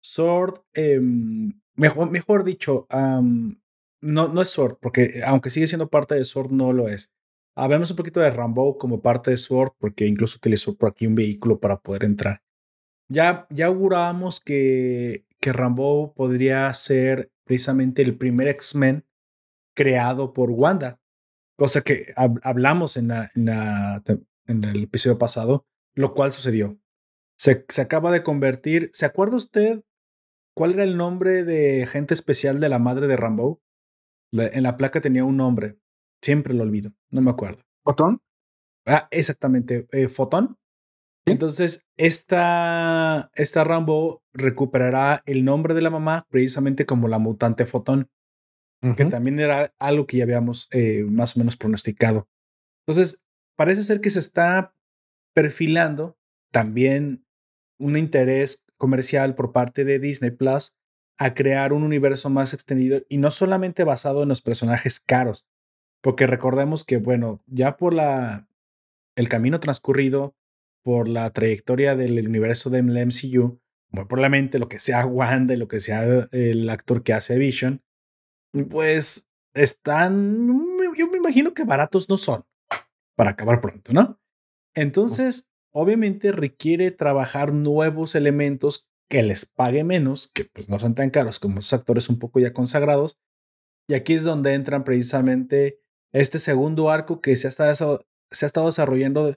Sword, 0.01 0.61
em, 0.73 1.59
mejor, 1.75 2.11
mejor 2.11 2.43
dicho, 2.43 2.87
no, 2.89 4.27
no 4.27 4.41
es 4.41 4.49
Sword, 4.49 4.77
porque 4.79 5.21
aunque 5.25 5.49
sigue 5.49 5.67
siendo 5.67 5.89
parte 5.89 6.15
de 6.15 6.23
Sword, 6.23 6.51
no 6.51 6.73
lo 6.73 6.87
es. 6.87 7.13
Hablemos 7.55 7.89
un 7.89 7.97
poquito 7.97 8.19
de 8.19 8.29
Rambo 8.29 8.77
como 8.77 9.01
parte 9.01 9.31
de 9.31 9.37
Sword, 9.37 9.71
porque 9.79 10.05
incluso 10.05 10.37
utilizó 10.37 10.75
por 10.75 10.89
aquí 10.89 11.07
un 11.07 11.15
vehículo 11.15 11.59
para 11.59 11.79
poder 11.79 12.03
entrar. 12.03 12.43
Ya, 13.09 13.47
ya 13.49 13.67
augurábamos 13.67 14.41
que, 14.41 15.25
que 15.39 15.53
Rambo 15.53 16.13
podría 16.13 16.71
ser 16.73 17.31
precisamente 17.45 18.01
el 18.03 18.17
primer 18.17 18.49
X-Men 18.49 19.05
creado 19.73 20.33
por 20.33 20.51
Wanda 20.51 20.99
cosa 21.57 21.81
que 21.81 22.13
hablamos 22.15 22.95
en, 22.95 23.09
la, 23.09 23.31
en, 23.35 24.63
el 24.63 24.83
episodio 24.83 25.17
pasado, 25.17 25.65
lo 25.95 26.13
cual 26.13 26.31
sucedió. 26.31 26.79
Se, 27.37 27.65
se, 27.67 27.81
acaba 27.81 28.11
de 28.11 28.23
convertir, 28.23 28.89
¿se 28.93 29.05
acuerda 29.05 29.35
usted 29.35 29.83
¿Cuál 30.57 30.73
era 30.73 30.83
el 30.83 30.97
nombre 30.97 31.43
de 31.43 31.85
gente 31.85 32.15
especial 32.15 32.59
de 32.59 32.67
la 32.67 32.79
madre 32.79 33.05
de 33.05 33.15
Rambo? 33.15 33.61
en 34.31 34.63
la 34.63 34.75
placa 34.75 34.99
tenía 35.01 35.23
un 35.23 35.37
nombre. 35.37 35.77
Siempre 36.19 36.55
lo 36.55 36.63
olvido. 36.63 36.93
No 37.11 37.21
me 37.21 37.29
acuerdo. 37.29 37.61
¿Fotón? 37.83 38.23
Ah, 38.87 39.07
exactamente. 39.11 39.87
Eh, 39.91 40.07
Fotón. 40.07 40.57
Entonces, 41.27 41.85
esta, 41.95 43.29
esta 43.35 43.63
Rambo 43.63 44.23
recuperará 44.33 45.21
el 45.27 45.45
nombre 45.45 45.75
de 45.75 45.81
la 45.81 45.91
mamá 45.91 46.25
precisamente 46.27 46.87
como 46.87 47.07
la 47.07 47.19
mutante 47.19 47.67
Fotón, 47.67 48.09
que 48.95 49.05
también 49.05 49.39
era 49.39 49.73
algo 49.79 50.05
que 50.05 50.17
ya 50.17 50.23
habíamos 50.23 50.67
eh, 50.71 51.03
más 51.03 51.35
o 51.35 51.39
menos 51.39 51.57
pronosticado. 51.57 52.27
Entonces, 52.85 53.21
parece 53.55 53.83
ser 53.83 54.01
que 54.01 54.09
se 54.09 54.19
está 54.19 54.75
perfilando 55.33 56.17
también 56.51 57.25
un 57.79 57.97
interés 57.97 58.65
comercial 58.77 59.35
por 59.35 59.51
parte 59.51 59.83
de 59.83 59.99
Disney 59.99 60.31
Plus 60.31 60.75
a 61.17 61.33
crear 61.33 61.73
un 61.73 61.83
universo 61.83 62.29
más 62.29 62.53
extendido 62.53 63.01
y 63.09 63.17
no 63.17 63.31
solamente 63.31 63.83
basado 63.83 64.23
en 64.23 64.29
los 64.29 64.41
personajes 64.41 64.99
caros, 64.99 65.45
porque 66.01 66.27
recordemos 66.27 66.85
que, 66.85 66.97
bueno, 66.97 67.41
ya 67.47 67.77
por 67.77 67.93
la, 67.93 68.47
el 69.15 69.27
camino 69.27 69.59
transcurrido, 69.59 70.35
por 70.83 71.07
la 71.07 71.31
trayectoria 71.31 71.95
del 71.95 72.27
universo 72.27 72.69
de 72.69 72.83
MCU, 72.83 73.59
muy 73.89 74.05
probablemente 74.05 74.59
lo 74.59 74.69
que 74.69 74.79
sea 74.79 75.05
Wanda 75.05 75.53
y 75.53 75.57
lo 75.57 75.67
que 75.67 75.79
sea 75.79 76.27
el 76.31 76.69
actor 76.69 77.03
que 77.03 77.13
hace 77.13 77.37
Vision, 77.37 77.81
pues 78.69 79.29
están, 79.53 80.47
yo 80.97 81.07
me 81.07 81.17
imagino 81.17 81.53
que 81.53 81.63
baratos 81.63 82.09
no 82.09 82.17
son 82.17 82.43
para 83.15 83.31
acabar 83.31 83.61
pronto, 83.61 83.93
¿no? 83.93 84.19
Entonces, 84.75 85.49
obviamente 85.71 86.31
requiere 86.31 86.91
trabajar 86.91 87.53
nuevos 87.53 88.15
elementos 88.15 88.87
que 89.09 89.23
les 89.23 89.45
pague 89.45 89.83
menos, 89.83 90.27
que 90.27 90.45
pues 90.45 90.69
no 90.69 90.79
son 90.79 90.93
tan 90.95 91.09
caros 91.09 91.39
como 91.39 91.59
esos 91.59 91.73
actores 91.73 92.09
un 92.09 92.19
poco 92.19 92.39
ya 92.39 92.53
consagrados. 92.53 93.17
Y 93.87 93.93
aquí 93.93 94.13
es 94.13 94.23
donde 94.23 94.53
entran 94.53 94.83
precisamente 94.83 95.79
este 96.11 96.39
segundo 96.39 96.89
arco 96.89 97.21
que 97.21 97.35
se 97.35 97.47
ha 97.47 97.49
estado, 97.49 98.05
se 98.29 98.45
ha 98.45 98.47
estado 98.47 98.67
desarrollando 98.67 99.33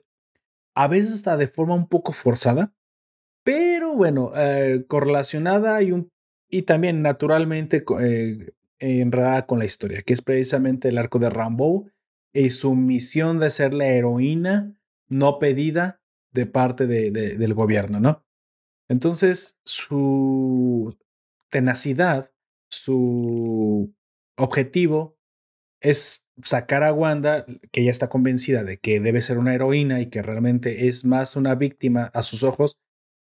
a 0.75 0.87
veces 0.87 1.13
está 1.13 1.37
de 1.37 1.47
forma 1.47 1.75
un 1.75 1.87
poco 1.87 2.13
forzada, 2.13 2.73
pero 3.43 3.93
bueno, 3.95 4.31
eh, 4.35 4.85
correlacionada 4.87 5.81
y, 5.81 5.91
un, 5.91 6.11
y 6.49 6.63
también 6.63 7.01
naturalmente 7.01 7.83
eh, 8.01 8.51
enredada 8.81 9.45
con 9.45 9.59
la 9.59 9.65
historia, 9.65 10.01
que 10.01 10.13
es 10.13 10.21
precisamente 10.21 10.89
el 10.89 10.97
arco 10.97 11.19
de 11.19 11.29
Rambo 11.29 11.89
y 12.33 12.49
su 12.49 12.75
misión 12.75 13.39
de 13.39 13.49
ser 13.49 13.73
la 13.73 13.87
heroína 13.87 14.75
no 15.07 15.39
pedida 15.39 16.01
de 16.31 16.45
parte 16.45 16.87
de, 16.87 17.11
del 17.11 17.53
gobierno, 17.53 17.99
¿no? 17.99 18.25
Entonces, 18.87 19.59
su 19.63 20.97
tenacidad, 21.49 22.31
su 22.69 23.93
objetivo 24.37 25.17
es 25.81 26.25
sacar 26.43 26.83
a 26.83 26.93
Wanda, 26.93 27.45
que 27.71 27.83
ya 27.83 27.91
está 27.91 28.09
convencida 28.09 28.63
de 28.63 28.77
que 28.77 28.99
debe 28.99 29.21
ser 29.21 29.37
una 29.37 29.53
heroína 29.53 30.01
y 30.01 30.07
que 30.07 30.21
realmente 30.21 30.87
es 30.87 31.05
más 31.05 31.35
una 31.35 31.55
víctima 31.55 32.05
a 32.13 32.21
sus 32.21 32.43
ojos, 32.43 32.79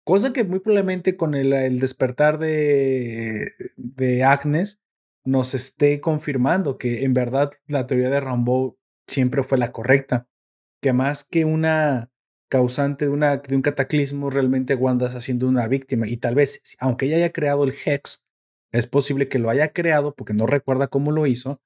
cosa 0.04 0.32
que 0.32 0.44
muy 0.44 0.60
probablemente 0.60 1.16
con 1.16 1.34
el, 1.34 1.52
el 1.52 1.80
despertar 1.80 2.38
de, 2.38 3.52
de 3.76 4.24
Agnes 4.24 4.80
nos 5.26 5.54
esté 5.54 6.00
confirmando 6.00 6.78
que 6.78 7.04
en 7.04 7.12
verdad 7.12 7.50
la 7.66 7.86
teoría 7.86 8.10
de 8.10 8.20
Rambo 8.20 8.78
siempre 9.06 9.42
fue 9.42 9.58
la 9.58 9.72
correcta, 9.72 10.28
que 10.80 10.92
más 10.92 11.24
que 11.24 11.44
una 11.44 12.10
causante 12.48 13.08
de, 13.08 13.40
de 13.48 13.56
un 13.56 13.62
cataclismo, 13.62 14.30
realmente 14.30 14.74
Wanda 14.74 15.08
está 15.08 15.20
siendo 15.20 15.48
una 15.48 15.66
víctima 15.68 16.06
y 16.08 16.16
tal 16.16 16.34
vez, 16.34 16.62
aunque 16.78 17.06
ella 17.06 17.16
haya 17.16 17.32
creado 17.32 17.64
el 17.64 17.74
Hex, 17.84 18.26
es 18.72 18.86
posible 18.86 19.28
que 19.28 19.38
lo 19.38 19.50
haya 19.50 19.72
creado 19.72 20.14
porque 20.14 20.34
no 20.34 20.46
recuerda 20.46 20.88
cómo 20.88 21.10
lo 21.10 21.26
hizo, 21.26 21.60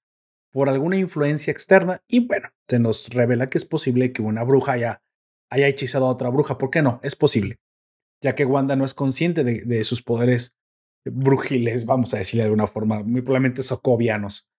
por 0.53 0.68
alguna 0.68 0.96
influencia 0.96 1.51
externa 1.51 2.03
y 2.09 2.27
bueno, 2.27 2.49
se 2.68 2.79
nos 2.79 3.09
revela 3.11 3.49
que 3.49 3.59
es 3.59 3.64
posible 3.64 4.12
que 4.12 4.23
una 4.23 4.42
bruja 4.42 4.73
haya, 4.73 5.03
hechizado 5.51 6.07
a 6.07 6.11
otra 6.11 6.29
bruja. 6.29 6.59
¿Por 6.59 6.70
qué 6.70 6.83
no? 6.83 7.01
Es 7.03 7.16
posible, 7.16 7.59
ya 8.20 8.35
que 8.35 8.44
Wanda 8.44 8.77
no 8.77 8.85
es 8.85 8.94
consciente 8.94 9.44
de, 9.44 9.85
sus 9.85 10.03
poderes 10.03 10.57
brujiles, 11.05 11.87
vamos 11.87 12.15
a 12.15 12.19
decirle 12.19 12.43
de 12.43 12.47
alguna 12.47 12.67
forma, 12.67 13.03
muy 13.03 13.23
probablemente 13.23 13.63
socovianos. 13.63 14.51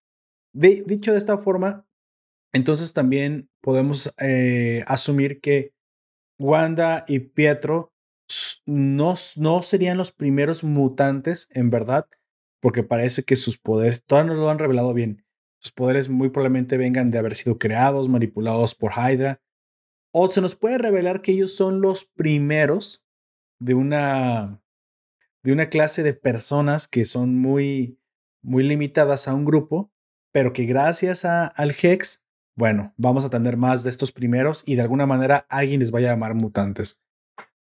Dicho 0.54 1.12
de 1.12 1.18
esta 1.18 1.38
forma, 1.38 1.88
entonces 2.54 2.94
también 2.94 3.50
podemos 3.62 4.14
eh, 4.20 4.84
asumir 4.88 5.40
que 5.40 5.74
Wanda 6.40 7.06
y 7.08 7.20
Pietro 7.20 7.94
no, 8.66 9.14
no 9.38 9.62
serían 9.62 9.98
los 9.98 10.12
primeros 10.12 10.64
mutantes, 10.64 11.48
en 11.52 11.70
verdad, 11.70 12.08
porque 12.62 12.84
parece 12.84 13.24
que 13.24 13.36
sus 13.36 13.58
poderes 13.58 14.06
todavía 14.06 14.34
no 14.34 14.40
lo 14.40 14.50
han 14.50 14.60
revelado 14.60 14.94
bien. 14.94 15.26
Sus 15.60 15.72
poderes 15.72 16.10
muy 16.10 16.30
probablemente 16.30 16.78
vengan 16.78 17.12
de 17.12 17.20
haber 17.20 17.36
sido 17.36 17.58
creados, 17.58 18.10
manipulados 18.10 18.76
por 18.76 18.94
Hydra. 18.94 19.42
O 20.14 20.30
se 20.30 20.42
nos 20.42 20.56
puede 20.56 20.78
revelar 20.78 21.22
que 21.22 21.32
ellos 21.34 21.56
son 21.56 21.82
los 21.82 22.06
primeros 22.06 23.06
de 23.60 23.76
una, 23.76 24.61
de 25.44 25.52
una 25.52 25.70
clase 25.70 26.04
de 26.04 26.14
personas 26.14 26.88
que 26.88 27.06
son 27.06 27.38
muy, 27.38 28.00
muy 28.42 28.64
limitadas 28.64 29.28
a 29.28 29.34
un 29.34 29.46
grupo, 29.46 29.92
pero 30.32 30.54
que 30.54 30.66
gracias 30.66 31.26
a, 31.26 31.48
al 31.48 31.72
Hex, 31.72 32.26
bueno, 32.56 32.94
vamos 32.98 33.26
a 33.26 33.30
tener 33.30 33.58
más 33.58 33.84
de 33.84 33.90
estos 33.90 34.12
primeros 34.12 34.64
y 34.66 34.76
de 34.76 34.82
alguna 34.82 35.06
manera 35.06 35.46
alguien 35.50 35.80
les 35.80 35.92
vaya 35.92 36.10
a 36.10 36.14
llamar 36.14 36.36
mutantes. 36.36 37.04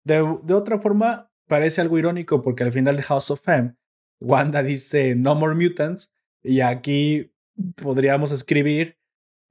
De, 0.03 0.15
de 0.43 0.53
otra 0.53 0.79
forma, 0.79 1.31
parece 1.47 1.81
algo 1.81 1.97
irónico 1.97 2.41
porque 2.41 2.63
al 2.63 2.71
final 2.71 2.95
de 2.95 3.03
House 3.03 3.31
of 3.31 3.41
Fame, 3.41 3.75
Wanda 4.19 4.63
dice 4.63 5.15
No 5.15 5.35
More 5.35 5.55
Mutants 5.55 6.13
y 6.43 6.61
aquí 6.61 7.33
podríamos 7.75 8.31
escribir 8.31 8.97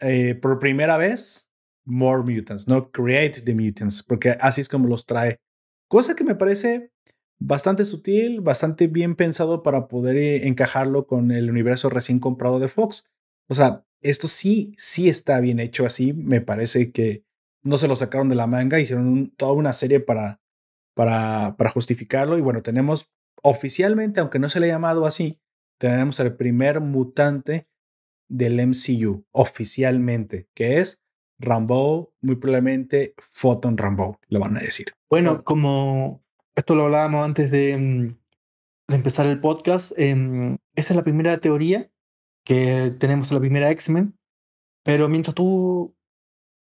eh, 0.01 0.35
por 0.35 0.59
primera 0.59 0.97
vez 0.97 1.53
More 1.85 2.23
Mutants, 2.23 2.69
no 2.69 2.91
Create 2.91 3.43
the 3.43 3.55
Mutants, 3.55 4.03
porque 4.03 4.37
así 4.41 4.61
es 4.61 4.69
como 4.69 4.89
los 4.89 5.07
trae. 5.07 5.41
Cosa 5.89 6.15
que 6.15 6.25
me 6.25 6.35
parece 6.35 6.93
bastante 7.39 7.85
sutil, 7.85 8.41
bastante 8.41 8.87
bien 8.87 9.15
pensado 9.17 9.63
para 9.63 9.89
poder 9.89 10.17
eh, 10.17 10.47
encajarlo 10.49 11.07
con 11.07 11.31
el 11.31 11.51
universo 11.51 11.89
recién 11.89 12.19
comprado 12.19 12.59
de 12.59 12.69
Fox. 12.69 13.11
O 13.49 13.55
sea, 13.55 13.85
esto 14.01 14.29
sí, 14.29 14.73
sí 14.77 15.09
está 15.09 15.41
bien 15.41 15.61
hecho 15.61 15.87
así. 15.87 16.13
Me 16.13 16.41
parece 16.41 16.93
que 16.93 17.25
no 17.63 17.77
se 17.79 17.89
lo 17.89 17.97
sacaron 17.97 18.29
de 18.29 18.35
la 18.35 18.47
manga, 18.47 18.81
hicieron 18.81 19.31
toda 19.37 19.53
una 19.53 19.73
serie 19.73 20.01
para, 20.01 20.41
para, 20.95 21.57
para 21.57 21.71
justificarlo. 21.71 22.39
Y 22.39 22.41
bueno, 22.41 22.63
tenemos 22.63 23.13
oficialmente, 23.43 24.21
aunque 24.21 24.39
no 24.39 24.49
se 24.49 24.61
le 24.61 24.67
ha 24.67 24.75
llamado 24.75 25.07
así, 25.07 25.41
tenemos 25.79 26.19
el 26.21 26.35
primer 26.35 26.81
mutante 26.81 27.69
del 28.29 28.61
MCU 28.67 29.25
oficialmente, 29.33 30.49
que 30.55 30.79
es 30.81 31.03
Rambo, 31.39 32.13
muy 32.21 32.37
probablemente 32.37 33.15
Photon 33.31 33.79
Rambo, 33.79 34.19
lo 34.29 34.41
van 34.41 34.57
a 34.57 34.61
decir. 34.61 34.89
Bueno, 35.09 35.45
como 35.45 36.23
esto 36.59 36.75
lo 36.75 36.85
hablábamos 36.85 37.25
antes 37.25 37.51
de, 37.51 37.77
mm, 37.79 38.93
empezar 38.95 39.27
el 39.27 39.41
podcast, 39.41 39.93
em, 39.97 40.59
esa 40.75 40.93
es 40.93 40.97
la 40.97 41.05
primera 41.05 41.39
teoría 41.39 41.91
que 42.45 42.93
tenemos 42.99 43.31
en 43.31 43.37
la 43.37 43.41
primera 43.41 43.71
X-Men, 43.71 44.19
pero 44.83 45.09
mientras 45.09 45.35
tú 45.35 45.95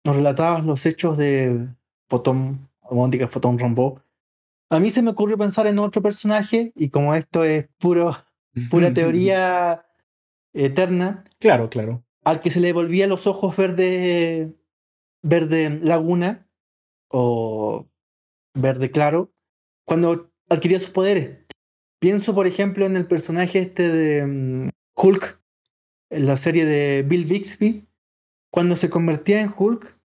nos 0.06 0.16
relatabas 0.16 0.66
los 0.66 0.86
hechos 0.86 1.18
de 1.18 1.68
Photon, 2.10 2.70
Mónica 2.92 3.28
Photon 3.28 3.58
Rambo, 3.58 4.04
a 4.70 4.80
mí 4.80 4.92
se 4.92 5.02
me 5.02 5.12
ocurrió 5.12 5.38
pensar 5.38 5.66
en 5.66 5.80
otro 5.80 6.02
personaje 6.02 6.74
y 6.76 6.90
como 6.90 7.16
esto 7.16 7.44
es 7.44 7.68
puro, 7.80 8.16
pura 8.70 8.94
teoría 8.94 9.86
eterna. 10.54 11.24
Claro, 11.40 11.70
claro. 11.70 12.04
Al 12.24 12.42
que 12.42 12.52
se 12.52 12.60
le 12.60 12.74
volvían 12.74 13.10
los 13.10 13.26
ojos 13.26 13.56
verde, 13.56 14.54
verde 15.24 15.80
laguna 15.82 16.48
o 17.10 17.88
verde 18.54 18.92
claro 18.92 19.32
cuando 19.88 20.30
adquiría 20.50 20.80
sus 20.80 20.90
poderes. 20.90 21.40
Pienso, 22.00 22.36
por 22.36 22.46
ejemplo, 22.46 22.86
en 22.86 22.96
el 22.96 23.08
personaje 23.08 23.60
este 23.60 23.90
de 23.90 24.26
mm, 24.26 24.70
Hulk, 24.96 25.42
en 26.12 26.26
la 26.26 26.38
serie 26.38 26.66
de 26.66 27.04
Bill 27.08 27.26
Bixby. 27.26 27.88
Cuando 28.52 28.76
se 28.76 28.90
convertía 28.90 29.42
en 29.42 29.54
Hulk, 29.56 29.98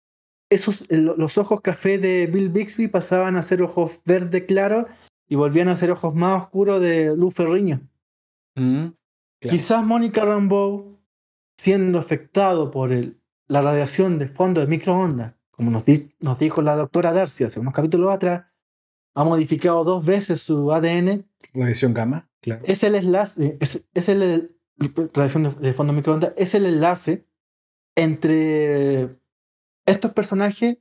esos, 0.51 0.85
los 0.91 1.39
ojos 1.39 1.61
café 1.61 1.99
de 1.99 2.27
Bill 2.27 2.51
Bixby 2.51 2.89
pasaban 2.89 3.37
a 3.37 3.43
ser 3.43 3.63
ojos 3.63 4.01
verde 4.05 4.47
claro 4.47 4.87
y 5.29 5.37
volvían 5.37 5.69
a 5.69 5.77
ser 5.77 5.93
ojos 5.93 6.15
más 6.15 6.43
oscuros 6.43 6.81
de 6.81 7.17
Luz 7.17 7.35
Ferriño. 7.35 7.81
Mm. 8.57 8.89
Quizás 9.41 9.85
Mónica 9.85 10.25
Rambeau, 10.25 10.99
siendo 11.57 11.99
afectado 11.99 12.71
por 12.71 12.93
el, 12.93 13.19
la 13.47 13.63
radiación 13.63 14.19
de 14.19 14.29
fondo 14.29 14.61
de 14.61 14.67
microondas, 14.67 15.35
como 15.51 15.71
nos, 15.71 15.85
nos, 16.19 16.39
dijo 16.39 16.63
la 16.63 16.77
doctora 16.77 17.13
Darcy 17.13 17.45
hace 17.45 17.61
unos 17.61 17.73
capítulos 17.73 18.13
atrás, 18.13 18.50
ha 19.21 19.25
modificado 19.25 19.85
dos 19.85 20.07
veces 20.07 20.41
su 20.41 20.73
ADN. 20.73 21.27
Radiación 21.53 21.93
gamma, 21.93 22.31
claro. 22.41 22.63
Es 22.65 22.83
el 22.85 22.95
enlace, 22.95 23.59
es, 23.61 23.85
es 23.93 24.09
el, 24.09 24.57
radiación 25.13 25.43
de, 25.43 25.51
de 25.51 25.75
fondo 25.75 25.93
de 25.93 25.99
microondas, 25.99 26.33
es 26.37 26.55
el 26.55 26.65
enlace 26.65 27.27
entre 27.97 29.19
estos 29.85 30.13
personajes, 30.13 30.79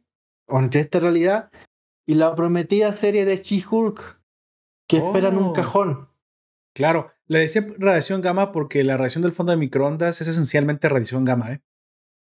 o 0.48 0.60
entre 0.60 0.82
esta 0.82 1.00
realidad, 1.00 1.52
y 2.06 2.16
la 2.16 2.34
prometida 2.34 2.94
serie 2.94 3.26
de 3.26 3.38
She-Hulk, 3.38 4.22
que 4.88 4.98
esperan 4.98 5.38
un 5.38 5.46
oh. 5.46 5.54
cajón. 5.54 6.10
Claro, 6.74 7.12
le 7.28 7.40
decía 7.40 7.68
radiación 7.78 8.22
gamma 8.22 8.52
porque 8.52 8.84
la 8.84 8.96
radiación 8.96 9.22
del 9.22 9.34
fondo 9.34 9.52
de 9.52 9.58
microondas 9.58 10.22
es 10.22 10.28
esencialmente 10.30 10.88
radiación 10.88 11.26
gamma, 11.26 11.52
¿eh? 11.52 11.62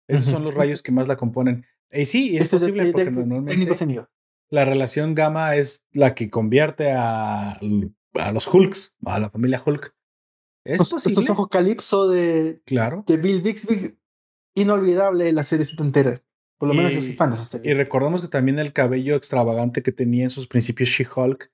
Esos 0.08 0.30
son 0.30 0.44
los 0.44 0.54
rayos 0.54 0.84
que 0.84 0.92
más 0.92 1.08
la 1.08 1.16
componen. 1.16 1.66
Y 1.92 2.06
sí, 2.06 2.38
es 2.38 2.46
Este 2.46 2.58
posible 2.58 2.92
porque 2.92 3.06
técnico 3.06 3.26
normalmente 3.26 3.74
semiótico. 3.74 4.12
La 4.54 4.66
relación 4.66 5.16
gamma 5.16 5.56
es 5.56 5.88
la 5.94 6.14
que 6.14 6.30
convierte 6.30 6.92
a, 6.92 7.54
a 7.54 8.32
los 8.32 8.48
Hulks, 8.54 8.96
a 9.06 9.18
la 9.20 9.30
familia 9.32 9.62
Hulk. 9.66 9.96
¿Es 10.66 10.74
Estos, 10.74 10.92
posible? 10.92 11.14
estos 11.22 11.30
ojos 11.32 11.48
calipso 11.50 12.08
de, 12.08 12.62
Claro. 12.66 13.04
de 13.08 13.18
Bill 13.18 13.42
Bixby, 13.42 13.98
inolvidable 14.56 15.32
la 15.32 15.44
serie 15.44 15.66
entera. 15.80 16.24
Por 16.60 16.70
lo 16.70 16.76
menos 16.76 16.92
Y- 16.92 16.96
yo 16.96 17.02
soy 17.02 17.14
fan 17.14 17.32
de 17.32 17.36
esa 17.36 17.44
Y 17.58 17.62
serie. 17.62 17.74
recordemos 17.74 18.22
que 18.22 18.28
también 18.28 18.60
el 18.60 18.74
cabello 18.74 19.16
extravagante 19.16 19.82
que 19.82 19.92
tenía 19.92 20.24
en 20.24 20.30
sus 20.30 20.48
principios 20.48 20.90
She-Hulk, 20.90 21.52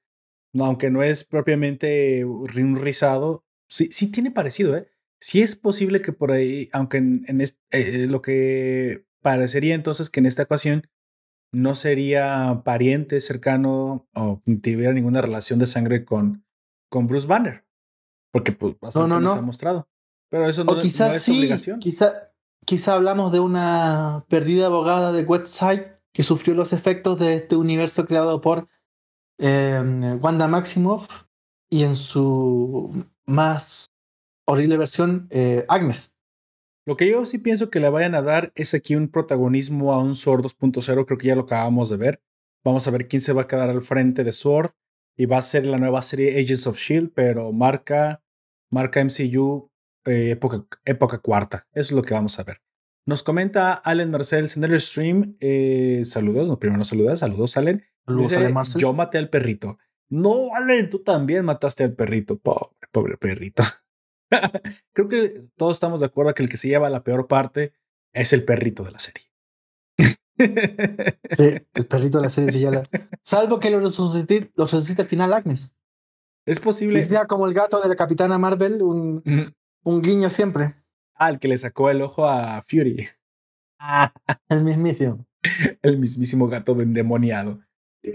aunque 0.59 0.91
no 0.91 1.01
es 1.01 1.23
propiamente 1.23 2.25
un 2.25 2.75
rizado, 2.75 3.45
sí, 3.69 3.87
sí 3.91 4.11
tiene 4.11 4.29
parecido, 4.31 4.75
¿eh? 4.77 4.87
Sí 5.21 5.41
es 5.41 5.55
posible 5.55 6.01
que 6.01 6.11
por 6.13 6.31
ahí, 6.31 6.69
aunque 6.73 6.97
en, 6.97 7.23
en 7.27 7.41
est- 7.41 7.59
eh, 7.71 8.07
lo 8.07 8.21
que 8.21 9.05
parecería 9.21 9.75
entonces 9.75 10.09
que 10.09 10.19
en 10.19 10.25
esta 10.25 10.43
ocasión 10.43 10.83
no 11.51 11.75
sería 11.75 12.61
pariente 12.63 13.19
cercano 13.21 14.07
o 14.13 14.41
tuviera 14.61 14.93
ninguna 14.93 15.21
relación 15.21 15.59
de 15.59 15.65
sangre 15.67 16.05
con, 16.05 16.45
con 16.89 17.07
Bruce 17.07 17.27
Banner, 17.27 17.65
porque 18.31 18.51
pues 18.51 18.75
hasta 18.81 18.99
No, 18.99 19.07
no, 19.07 19.29
se 19.29 19.35
no. 19.35 19.39
ha 19.41 19.41
mostrado. 19.41 19.87
Pero 20.29 20.47
eso 20.47 20.63
no, 20.63 20.73
o 20.73 20.75
no 20.75 20.81
quizás 20.81 21.15
es 21.15 21.23
sí, 21.23 21.37
obligación. 21.39 21.79
quizá, 21.79 22.31
quizá 22.65 22.93
hablamos 22.93 23.31
de 23.31 23.39
una 23.39 24.25
perdida 24.29 24.67
abogada 24.67 25.11
de 25.11 25.23
Westside 25.23 25.99
que 26.13 26.23
sufrió 26.23 26.53
los 26.53 26.71
efectos 26.73 27.17
de 27.19 27.35
este 27.35 27.55
universo 27.55 28.05
creado 28.05 28.41
por 28.41 28.67
eh, 29.39 29.81
Wanda 30.21 30.47
Maximoff 30.47 31.07
y 31.69 31.83
en 31.83 31.95
su 31.95 33.05
más 33.25 33.85
horrible 34.45 34.77
versión, 34.77 35.27
eh, 35.31 35.65
Agnes. 35.67 36.15
Lo 36.89 36.97
que 36.97 37.07
yo 37.07 37.23
sí 37.23 37.37
pienso 37.37 37.69
que 37.69 37.79
le 37.79 37.87
vayan 37.87 38.15
a 38.15 38.23
dar 38.23 38.51
es 38.55 38.73
aquí 38.73 38.95
un 38.95 39.09
protagonismo 39.09 39.93
a 39.93 39.99
un 39.99 40.15
Sword 40.15 40.43
2.0, 40.43 41.05
creo 41.05 41.19
que 41.19 41.27
ya 41.27 41.35
lo 41.35 41.41
acabamos 41.41 41.91
de 41.91 41.97
ver. 41.97 42.23
Vamos 42.63 42.87
a 42.87 42.89
ver 42.89 43.07
quién 43.07 43.21
se 43.21 43.31
va 43.31 43.43
a 43.43 43.47
quedar 43.47 43.69
al 43.69 43.83
frente 43.83 44.23
de 44.23 44.31
Sword 44.31 44.71
y 45.15 45.27
va 45.27 45.37
a 45.37 45.43
ser 45.43 45.67
la 45.67 45.77
nueva 45.77 46.01
serie 46.01 46.31
Agents 46.41 46.65
of 46.65 46.79
Shield, 46.79 47.11
pero 47.13 47.51
marca, 47.51 48.23
marca 48.71 49.05
MCU 49.05 49.69
eh, 50.05 50.31
época, 50.31 50.65
época 50.83 51.19
cuarta. 51.19 51.67
Eso 51.73 51.89
es 51.89 51.91
lo 51.91 52.01
que 52.01 52.15
vamos 52.15 52.39
a 52.39 52.43
ver. 52.43 52.57
Nos 53.05 53.21
comenta 53.21 53.73
Allen 53.73 54.09
Marcel 54.09 54.47
en 54.55 54.63
el 54.63 54.81
stream. 54.81 55.37
eh, 55.39 56.01
saludos, 56.05 56.47
no, 56.47 56.57
primero 56.57 56.79
nos 56.79 56.87
saluda, 56.87 57.15
saludos 57.15 57.55
Allen. 57.55 57.85
Saludos, 58.07 58.31
Dice, 58.31 58.49
Marcel. 58.49 58.81
Yo 58.81 58.93
maté 58.93 59.19
al 59.19 59.29
perrito. 59.29 59.77
No, 60.09 60.55
Allen, 60.55 60.89
tú 60.89 61.03
también 61.03 61.45
mataste 61.45 61.83
al 61.83 61.93
perrito. 61.93 62.39
Pobre, 62.39 62.71
pobre 62.91 63.15
perrito. 63.15 63.61
Creo 64.93 65.07
que 65.07 65.47
todos 65.55 65.77
estamos 65.77 65.99
de 65.99 66.05
acuerdo 66.07 66.33
que 66.33 66.43
el 66.43 66.49
que 66.49 66.57
se 66.57 66.67
lleva 66.67 66.89
la 66.89 67.03
peor 67.03 67.27
parte 67.27 67.73
es 68.13 68.33
el 68.33 68.43
perrito 68.45 68.83
de 68.83 68.91
la 68.91 68.99
serie. 68.99 69.25
Sí, 70.37 71.43
el 71.73 71.85
perrito 71.87 72.17
de 72.19 72.23
la 72.23 72.29
serie 72.29 72.51
se 72.51 72.59
llama. 72.59 72.83
Salvo 73.21 73.59
que 73.59 73.69
lo 73.69 73.79
resucite, 73.79 74.51
lo 74.55 74.63
resucite 74.65 75.01
al 75.01 75.07
final 75.07 75.33
Agnes. 75.33 75.75
es 76.45 76.57
Y 76.57 76.61
posible. 76.61 77.03
sea 77.03 77.25
como 77.27 77.45
el 77.45 77.53
gato 77.53 77.81
de 77.81 77.89
la 77.89 77.95
capitana 77.95 78.37
Marvel, 78.37 78.81
un, 78.81 79.21
un 79.83 80.01
guiño 80.01 80.29
siempre. 80.29 80.75
Ah, 81.15 81.29
el 81.29 81.39
que 81.39 81.49
le 81.49 81.57
sacó 81.57 81.89
el 81.89 82.01
ojo 82.01 82.27
a 82.27 82.63
Fury. 82.67 83.07
Ah, 83.79 84.13
El 84.47 84.63
mismísimo. 84.63 85.25
el 85.81 85.97
mismísimo 85.97 86.47
gato 86.47 86.73
de 86.73 86.83
endemoniado. 86.83 87.59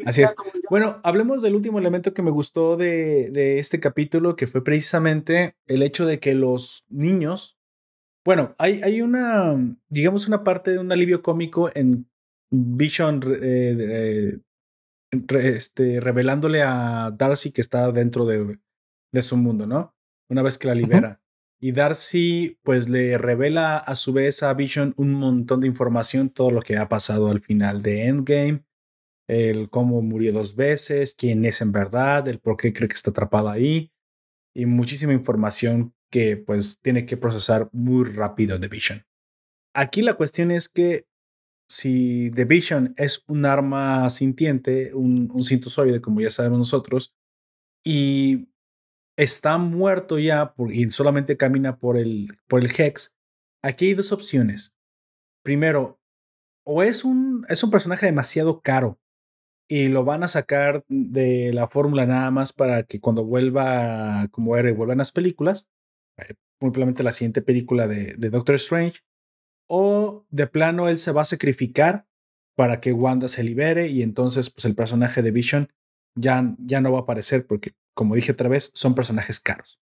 Así 0.07 0.23
es. 0.23 0.35
Bueno, 0.71 1.01
hablemos 1.03 1.43
del 1.43 1.55
último 1.55 1.79
elemento 1.79 2.15
que 2.15 2.23
me 2.23 2.31
gustó 2.31 2.77
de, 2.77 3.31
de 3.31 3.59
este 3.59 3.81
capítulo, 3.81 4.35
que 4.35 4.47
fue 4.47 4.65
precisamente 4.65 5.57
el 5.67 5.83
hecho 5.83 6.07
de 6.07 6.21
que 6.21 6.35
los 6.35 6.87
niños. 6.89 7.59
Bueno, 8.25 8.55
hay, 8.59 8.81
hay 8.83 9.03
una, 9.03 9.55
digamos, 9.89 10.27
una 10.27 10.43
parte 10.43 10.71
de 10.71 10.79
un 10.79 10.91
alivio 10.91 11.23
cómico 11.23 11.71
en 11.75 12.09
Vision 12.51 13.21
eh, 13.43 14.39
re- 15.11 15.57
este, 15.57 16.01
revelándole 16.01 16.63
a 16.63 17.15
Darcy 17.17 17.53
que 17.53 17.61
está 17.61 17.93
dentro 17.93 18.25
de, 18.25 18.59
de 19.13 19.23
su 19.23 19.37
mundo, 19.37 19.67
¿no? 19.67 19.95
Una 20.31 20.43
vez 20.43 20.57
que 20.57 20.69
la 20.69 20.75
libera. 20.75 21.21
Y 21.61 21.73
Darcy, 21.73 22.59
pues, 22.63 22.89
le 22.89 23.19
revela 23.19 23.77
a 23.77 23.95
su 23.95 24.13
vez 24.15 24.43
a 24.43 24.55
Vision 24.55 24.95
un 24.97 25.13
montón 25.13 25.61
de 25.61 25.67
información, 25.67 26.31
todo 26.31 26.51
lo 26.51 26.63
que 26.63 26.79
ha 26.79 26.89
pasado 26.89 27.31
al 27.31 27.41
final 27.41 27.83
de 27.83 28.07
Endgame 28.07 28.65
el 29.29 29.71
cómo 29.71 30.03
murió 30.03 30.33
dos 30.33 30.55
veces, 30.55 31.15
quién 31.15 31.45
es 31.45 31.61
en 31.61 31.73
verdad, 31.73 32.29
el 32.29 32.41
por 32.41 32.57
qué 32.57 32.73
cree 32.73 32.89
que 32.89 32.95
está 32.95 33.11
atrapado 33.11 33.49
ahí 33.49 33.93
y 34.55 34.67
muchísima 34.67 35.13
información 35.13 35.95
que 36.11 36.37
pues 36.37 36.79
tiene 36.81 37.07
que 37.07 37.17
procesar 37.17 37.69
muy 37.73 38.05
rápido 38.05 38.61
The 38.61 38.69
Vision. 38.69 39.03
Aquí 39.75 40.03
la 40.03 40.15
cuestión 40.15 40.51
es 40.51 40.69
que 40.69 41.07
si 41.69 42.31
The 42.35 42.45
Vision 42.45 42.95
es 42.97 43.25
un 43.27 43.47
arma 43.47 44.09
sintiente, 44.11 44.95
un, 44.95 45.31
un 45.33 45.45
cintozoide, 45.45 46.01
como 46.01 46.21
ya 46.21 46.31
sabemos 46.31 46.59
nosotros, 46.59 47.15
y 47.85 48.49
está 49.17 49.59
muerto 49.59 50.19
ya 50.19 50.55
por- 50.55 50.73
y 50.73 50.91
solamente 50.91 51.37
camina 51.37 51.79
por 51.79 51.97
el, 51.97 52.29
por 52.47 52.63
el 52.63 52.71
Hex, 52.71 53.17
aquí 53.63 53.87
hay 53.87 53.95
dos 53.95 54.13
opciones. 54.13 54.77
Primero, 55.43 56.01
o 56.65 56.83
es 56.83 57.05
un, 57.05 57.45
es 57.49 57.65
un 57.65 57.71
personaje 57.71 58.07
demasiado 58.07 58.61
caro 58.61 59.01
y 59.69 59.89
lo 59.89 60.05
van 60.05 60.23
a 60.23 60.29
sacar 60.29 60.85
de 60.89 61.53
la 61.53 61.69
fórmula 61.69 62.07
nada 62.07 62.31
más 62.31 62.53
para 62.53 62.83
que 62.85 63.01
cuando 63.01 63.25
vuelva 63.25 64.29
como 64.31 64.57
era 64.57 64.73
vuelvan 64.73 64.99
las 64.99 65.13
películas, 65.13 65.69
eh, 66.19 66.35
muy 66.61 66.71
probablemente 66.71 67.03
la 67.03 67.13
siguiente 67.13 67.43
película 67.43 67.89
de, 67.89 68.15
de 68.17 68.31
Doctor 68.31 68.57
Strange, 68.57 69.01
o 69.69 70.27
de 70.31 70.47
plano 70.47 70.89
él 70.89 70.99
se 70.99 71.13
va 71.13 71.23
a 71.23 71.27
sacrificar 71.27 72.07
para 72.57 72.81
que 72.81 72.93
Wanda 72.93 73.29
se 73.29 73.43
libere 73.43 73.89
y 73.89 74.03
entonces 74.03 74.51
pues 74.51 74.65
el 74.65 74.75
personaje 74.75 75.23
de 75.23 75.31
Vision 75.31 75.73
ya, 76.17 76.55
ya 76.59 76.81
no 76.81 76.93
va 76.93 76.99
a 76.99 77.03
aparecer 77.03 77.47
porque 77.47 77.75
como 77.95 78.15
dije 78.15 78.33
otra 78.33 78.49
vez 78.49 78.71
son 78.75 78.95
personajes 78.95 79.41
caros. 79.41 79.81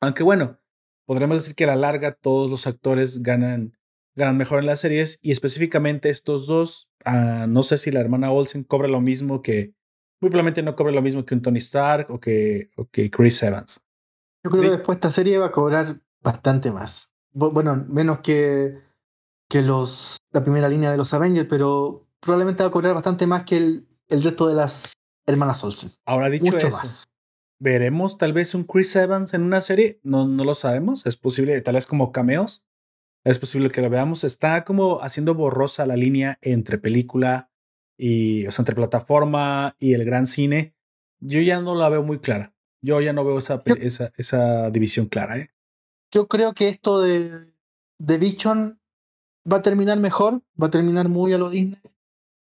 Aunque 0.00 0.22
bueno, 0.22 0.60
podremos 1.06 1.38
decir 1.38 1.54
que 1.54 1.64
a 1.64 1.68
la 1.68 1.76
larga 1.76 2.12
todos 2.12 2.50
los 2.50 2.66
actores 2.66 3.22
ganan 3.22 3.76
ganan 4.14 4.36
mejor 4.36 4.60
en 4.60 4.66
las 4.66 4.80
series 4.80 5.18
y 5.22 5.32
específicamente 5.32 6.08
estos 6.08 6.46
dos, 6.46 6.88
ah, 7.04 7.46
no 7.48 7.62
sé 7.62 7.78
si 7.78 7.90
la 7.90 8.00
hermana 8.00 8.30
Olsen 8.30 8.64
cobra 8.64 8.88
lo 8.88 9.00
mismo 9.00 9.42
que, 9.42 9.74
muy 10.20 10.30
probablemente 10.30 10.62
no 10.62 10.76
cobra 10.76 10.92
lo 10.92 11.02
mismo 11.02 11.24
que 11.24 11.34
un 11.34 11.42
Tony 11.42 11.58
Stark 11.58 12.10
o 12.10 12.20
que, 12.20 12.70
o 12.76 12.86
que 12.86 13.10
Chris 13.10 13.42
Evans. 13.42 13.80
Yo 14.44 14.50
creo 14.50 14.62
que 14.62 14.70
De- 14.70 14.76
después 14.76 14.96
esta 14.96 15.10
serie 15.10 15.38
va 15.38 15.46
a 15.46 15.52
cobrar 15.52 16.00
bastante 16.22 16.70
más. 16.70 17.12
Bu- 17.34 17.52
Bueno, 17.52 17.84
menos 17.88 18.20
que, 18.20 18.78
que 19.48 19.62
los, 19.62 20.16
la 20.32 20.42
primera 20.42 20.68
línea 20.68 20.90
de 20.90 20.96
los 20.96 21.12
Avengers, 21.14 21.48
pero 21.48 22.06
probablemente 22.20 22.62
va 22.62 22.68
a 22.68 22.72
cobrar 22.72 22.94
bastante 22.94 23.26
más 23.26 23.44
que 23.44 23.56
el, 23.56 23.88
el 24.08 24.22
resto 24.22 24.46
de 24.46 24.54
las 24.54 24.92
hermanas 25.26 25.62
Olsen. 25.64 25.92
Ahora 26.06 26.28
dicho 26.30 26.44
Mucho 26.44 26.58
eso, 26.68 26.76
más. 26.76 27.04
¿veremos 27.58 28.18
tal 28.18 28.32
vez 28.32 28.54
un 28.54 28.64
Chris 28.64 28.94
Evans 28.96 29.34
en 29.34 29.42
una 29.42 29.60
serie? 29.60 29.98
No, 30.02 30.26
no 30.28 30.44
lo 30.44 30.54
sabemos, 30.54 31.04
es 31.06 31.16
posible, 31.16 31.60
tal 31.62 31.74
vez 31.74 31.86
como 31.86 32.12
cameos. 32.12 32.64
Es 33.24 33.38
posible 33.38 33.70
que 33.70 33.80
lo 33.80 33.88
veamos. 33.90 34.22
Está 34.24 34.64
como 34.64 35.00
haciendo 35.02 35.34
borrosa 35.34 35.86
la 35.86 35.96
línea 35.96 36.38
entre 36.42 36.78
película 36.78 37.50
y, 37.96 38.46
o 38.46 38.50
sea, 38.50 38.62
entre 38.62 38.74
plataforma 38.74 39.74
y 39.78 39.94
el 39.94 40.04
gran 40.04 40.26
cine. 40.26 40.74
Yo 41.20 41.40
ya 41.40 41.60
no 41.60 41.74
la 41.74 41.88
veo 41.88 42.02
muy 42.02 42.18
clara. 42.18 42.54
Yo 42.82 43.00
ya 43.00 43.12
no 43.14 43.24
veo 43.24 43.38
esa, 43.38 43.62
pe- 43.62 43.70
Yo- 43.70 43.76
esa, 43.86 44.12
esa 44.16 44.70
división 44.70 45.06
clara, 45.06 45.38
¿eh? 45.38 45.50
Yo 46.12 46.28
creo 46.28 46.52
que 46.54 46.68
esto 46.68 47.00
de, 47.00 47.52
de 47.98 48.18
Vision 48.18 48.78
va 49.50 49.56
a 49.58 49.62
terminar 49.62 49.98
mejor, 49.98 50.42
va 50.62 50.66
a 50.68 50.70
terminar 50.70 51.08
muy 51.08 51.32
a 51.32 51.38
lo 51.38 51.48
Disney. 51.50 51.80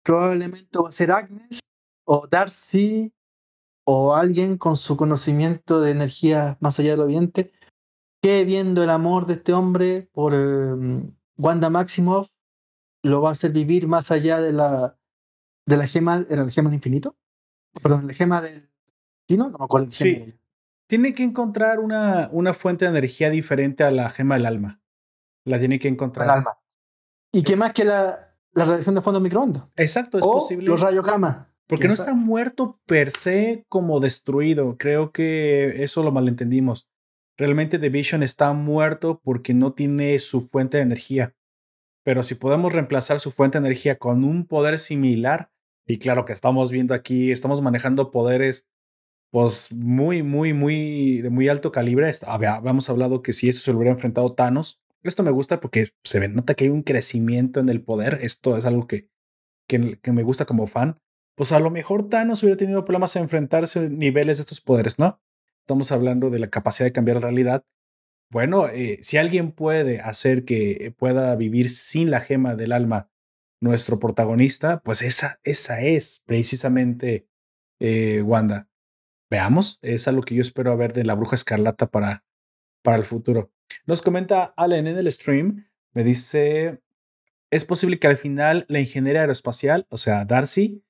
Probablemente 0.04 0.66
va 0.82 0.90
a 0.90 0.94
ser 0.94 1.12
Agnes 1.12 1.60
o 2.06 2.26
Darcy 2.28 3.14
o 3.86 4.16
alguien 4.16 4.58
con 4.58 4.78
su 4.78 4.96
conocimiento 4.98 5.82
de 5.82 5.92
energía 5.92 6.58
más 6.62 6.80
allá 6.80 6.92
del 6.92 7.02
oriente 7.02 7.52
que 8.22 8.44
viendo 8.46 8.84
el 8.84 8.90
amor 8.90 9.26
de 9.26 9.34
este 9.34 9.54
hombre 9.54 10.10
por 10.12 10.34
eh, 10.36 11.04
Wanda 11.38 11.70
Maximoff 11.70 12.28
lo 13.04 13.22
va 13.22 13.30
a 13.30 13.32
hacer 13.32 13.52
vivir 13.52 13.88
más 13.88 14.12
allá 14.12 14.42
de 14.42 14.52
la 14.52 14.98
de 15.66 15.78
la 15.78 15.88
gema, 15.88 16.26
¿era 16.30 16.44
la 16.44 16.52
gema 16.52 16.70
del 16.70 16.76
infinito? 16.78 17.16
Perdón, 17.82 18.08
la 18.08 18.14
gema 18.14 18.42
del 18.42 18.70
destino, 19.20 19.50
no 19.52 19.58
me 19.60 19.66
acuerdo. 19.66 19.86
el 19.88 19.94
Sí. 19.94 20.34
Tiene 20.88 21.14
que 21.14 21.24
encontrar 21.24 21.80
una, 21.80 22.30
una 22.32 22.56
fuente 22.56 22.86
de 22.86 22.90
energía 22.90 23.30
diferente 23.30 23.84
a 23.84 23.92
la 23.92 24.10
gema 24.10 24.36
del 24.36 24.48
alma. 24.48 24.82
La 25.46 25.60
tiene 25.60 25.78
que 25.78 25.88
encontrar. 25.88 26.26
el 26.26 26.32
alma. 26.32 26.58
Y 27.32 27.44
qué 27.44 27.56
más 27.56 27.74
que 27.74 27.86
la, 27.86 28.34
la 28.54 28.66
radiación 28.66 28.96
de 28.96 29.02
fondo 29.02 29.20
de 29.20 29.24
microondas. 29.26 29.64
Exacto, 29.76 30.18
es 30.18 30.24
o 30.26 30.34
posible. 30.34 30.66
los 30.66 30.82
rayos 30.82 31.06
gamma. 31.06 31.54
Porque 31.68 31.82
¿Quién 31.82 31.92
no 31.92 31.96
sabe? 31.96 32.10
está 32.10 32.20
muerto 32.20 32.80
per 32.88 33.12
se 33.12 33.64
como 33.70 34.00
destruido. 34.00 34.76
Creo 34.80 35.12
que 35.12 35.84
eso 35.84 36.02
lo 36.02 36.12
malentendimos. 36.12 36.89
Realmente 37.40 37.80
The 37.80 37.88
Vision 37.88 38.22
está 38.22 38.52
muerto 38.52 39.22
porque 39.24 39.54
no 39.54 39.72
tiene 39.72 40.20
su 40.20 40.42
fuente 40.42 40.76
de 40.76 40.84
energía. 40.84 41.38
Pero 42.04 42.22
si 42.22 42.36
podemos 42.36 42.74
reemplazar 42.74 43.22
su 43.22 43.32
fuente 43.32 43.58
de 43.58 43.66
energía 43.66 43.98
con 43.98 44.26
un 44.26 44.46
poder 44.46 44.78
similar, 44.78 45.50
y 45.88 46.00
claro 46.00 46.26
que 46.26 46.34
estamos 46.34 46.70
viendo 46.70 46.94
aquí, 46.94 47.32
estamos 47.32 47.62
manejando 47.62 48.12
poderes 48.12 48.68
pues 49.32 49.72
muy, 49.72 50.22
muy, 50.22 50.52
muy, 50.52 51.22
de 51.22 51.30
muy 51.30 51.48
alto 51.48 51.72
calibre. 51.72 52.12
Habíamos 52.28 52.90
hablado 52.90 53.22
que 53.22 53.32
si 53.32 53.48
eso 53.48 53.62
se 53.62 53.72
lo 53.72 53.78
hubiera 53.78 53.94
enfrentado 53.94 54.34
Thanos, 54.34 54.82
esto 55.02 55.24
me 55.24 55.32
gusta 55.32 55.62
porque 55.62 55.92
se 56.04 56.20
ve, 56.20 56.28
nota 56.28 56.56
que 56.56 56.66
hay 56.66 56.70
un 56.70 56.84
crecimiento 56.84 57.62
en 57.62 57.70
el 57.70 57.82
poder. 57.82 58.20
Esto 58.22 58.58
es 58.58 58.66
algo 58.66 58.86
que, 58.86 59.08
que, 59.66 59.98
que 60.02 60.12
me 60.12 60.24
gusta 60.24 60.44
como 60.44 60.68
fan. 60.68 61.00
Pues 61.38 61.54
a 61.54 61.60
lo 61.62 61.70
mejor 61.70 62.10
Thanos 62.10 62.44
hubiera 62.44 62.58
tenido 62.58 62.84
problemas 62.84 63.16
en 63.16 63.22
enfrentarse 63.24 63.80
a 63.80 63.84
niveles 63.84 64.40
de 64.40 64.42
estos 64.42 64.60
poderes, 64.60 65.00
¿no? 65.00 65.22
Estamos 65.70 65.92
hablando 65.92 66.32
de 66.32 66.40
la 66.40 66.50
capacidad 66.50 66.88
de 66.88 66.92
cambiar 66.92 67.18
la 67.18 67.22
realidad. 67.22 67.64
Bueno, 68.32 68.68
eh, 68.70 68.98
si 69.04 69.18
alguien 69.18 69.52
puede 69.52 70.00
hacer 70.00 70.44
que 70.44 70.96
pueda 70.98 71.36
vivir 71.36 71.70
sin 71.70 72.10
la 72.10 72.22
gema 72.22 72.56
del 72.56 72.72
alma 72.72 73.12
nuestro 73.62 74.00
protagonista, 74.00 74.82
pues 74.82 75.04
esa, 75.04 75.40
esa 75.44 75.80
es 75.82 76.24
precisamente 76.26 77.28
eh, 77.80 78.24
Wanda. 78.24 78.68
Veamos, 79.30 79.78
es 79.84 80.08
algo 80.08 80.24
que 80.24 80.34
yo 80.34 80.42
espero 80.42 80.76
ver 80.76 80.92
de 80.92 81.06
la 81.06 81.14
bruja 81.14 81.36
escarlata 81.36 81.86
para, 81.86 82.26
para 82.82 82.98
el 82.98 83.06
futuro. 83.06 83.52
Nos 83.86 84.02
comenta 84.02 84.46
Allen 84.58 84.88
en 84.88 84.98
el 84.98 85.12
stream, 85.12 85.68
me 85.94 86.04
dice, 86.04 86.82
es 87.52 87.64
posible 87.64 88.00
que 88.00 88.08
al 88.08 88.18
final 88.18 88.66
la 88.70 88.80
ingeniera 88.80 89.20
aeroespacial, 89.20 89.86
o 89.90 89.98
sea, 89.98 90.26
Darcy, 90.26 90.84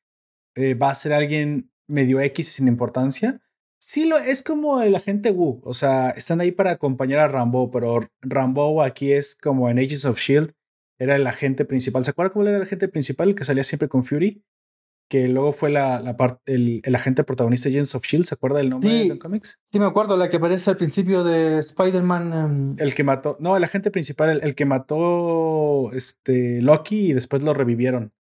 eh, 0.55 0.73
va 0.73 0.89
a 0.89 0.95
ser 0.95 1.11
alguien 1.11 1.69
medio 1.85 2.21
X 2.21 2.53
sin 2.53 2.69
importancia. 2.69 3.41
Sí, 3.91 4.05
lo, 4.05 4.19
es 4.19 4.43
como 4.43 4.83
el 4.83 4.93
agente 4.93 5.31
Wu, 5.31 5.61
o 5.63 5.73
sea, 5.73 6.11
están 6.11 6.41
ahí 6.41 6.51
para 6.51 6.69
acompañar 6.69 7.17
a 7.21 7.27
Rambo, 7.27 7.71
pero 7.71 8.07
Rambo 8.21 8.83
aquí 8.83 9.13
es 9.13 9.35
como 9.35 9.67
en 9.67 9.79
Ages 9.79 10.05
of 10.05 10.19
Shield, 10.19 10.53
era 10.99 11.15
el 11.15 11.25
agente 11.25 11.65
principal. 11.65 12.05
¿Se 12.05 12.11
acuerda 12.11 12.31
cómo 12.31 12.45
era 12.45 12.57
el 12.57 12.61
agente 12.61 12.87
principal 12.87 13.33
que 13.33 13.45
salía 13.45 13.63
siempre 13.63 13.89
con 13.89 14.05
Fury? 14.05 14.43
que 15.09 15.27
luego 15.27 15.53
fue 15.53 15.71
la, 15.71 16.01
la 16.01 16.15
parte, 16.17 16.53
el, 16.53 16.81
el, 16.83 16.93
agente 16.93 17.23
protagonista 17.23 17.67
de 17.67 17.77
Agents 17.77 17.95
of 17.95 18.05
Shield, 18.05 18.25
¿se 18.25 18.35
acuerda 18.35 18.59
del 18.59 18.69
nombre 18.69 18.93
de 18.93 19.07
los 19.07 19.17
cómics? 19.17 19.59
Sí, 19.71 19.79
me 19.79 19.85
acuerdo, 19.85 20.15
la 20.17 20.29
que 20.29 20.37
aparece 20.37 20.69
al 20.69 20.77
principio 20.77 21.23
de 21.23 21.57
Spider-Man. 21.57 22.33
Em, 22.33 22.75
el 22.77 22.93
que 22.93 23.03
mató, 23.03 23.37
no, 23.39 23.57
el 23.57 23.63
agente 23.63 23.89
principal, 23.89 24.29
el, 24.29 24.43
el, 24.43 24.53
que 24.53 24.65
mató 24.65 25.91
este 25.93 26.61
Loki 26.61 27.09
y 27.09 27.13
después 27.13 27.41
lo 27.41 27.55
revivieron. 27.55 28.13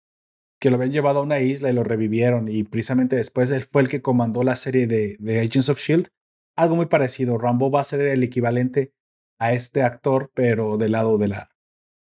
Que 0.66 0.70
lo 0.70 0.79
habían 0.79 0.90
llevado 0.90 1.20
a 1.20 1.22
una 1.22 1.38
isla 1.38 1.70
y 1.70 1.74
lo 1.74 1.85
revivieron. 1.85 2.48
Y 2.48 2.64
precisamente 2.64 3.14
después 3.14 3.52
él 3.52 3.62
fue 3.62 3.83
el 3.83 3.88
que 3.88 4.02
comandó 4.02 4.42
la 4.42 4.57
serie 4.57 4.88
de, 4.88 5.16
de 5.20 5.38
Agents 5.38 5.68
of 5.68 5.79
Shield. 5.79 6.09
Algo 6.57 6.74
muy 6.74 6.87
parecido. 6.87 7.38
Rambo 7.38 7.70
va 7.70 7.83
a 7.83 7.85
ser 7.85 8.00
el 8.00 8.24
equivalente 8.24 8.92
a 9.38 9.52
este 9.52 9.83
actor, 9.85 10.33
pero 10.35 10.76
del 10.76 10.90
lado 10.90 11.18
de 11.18 11.29
la 11.29 11.50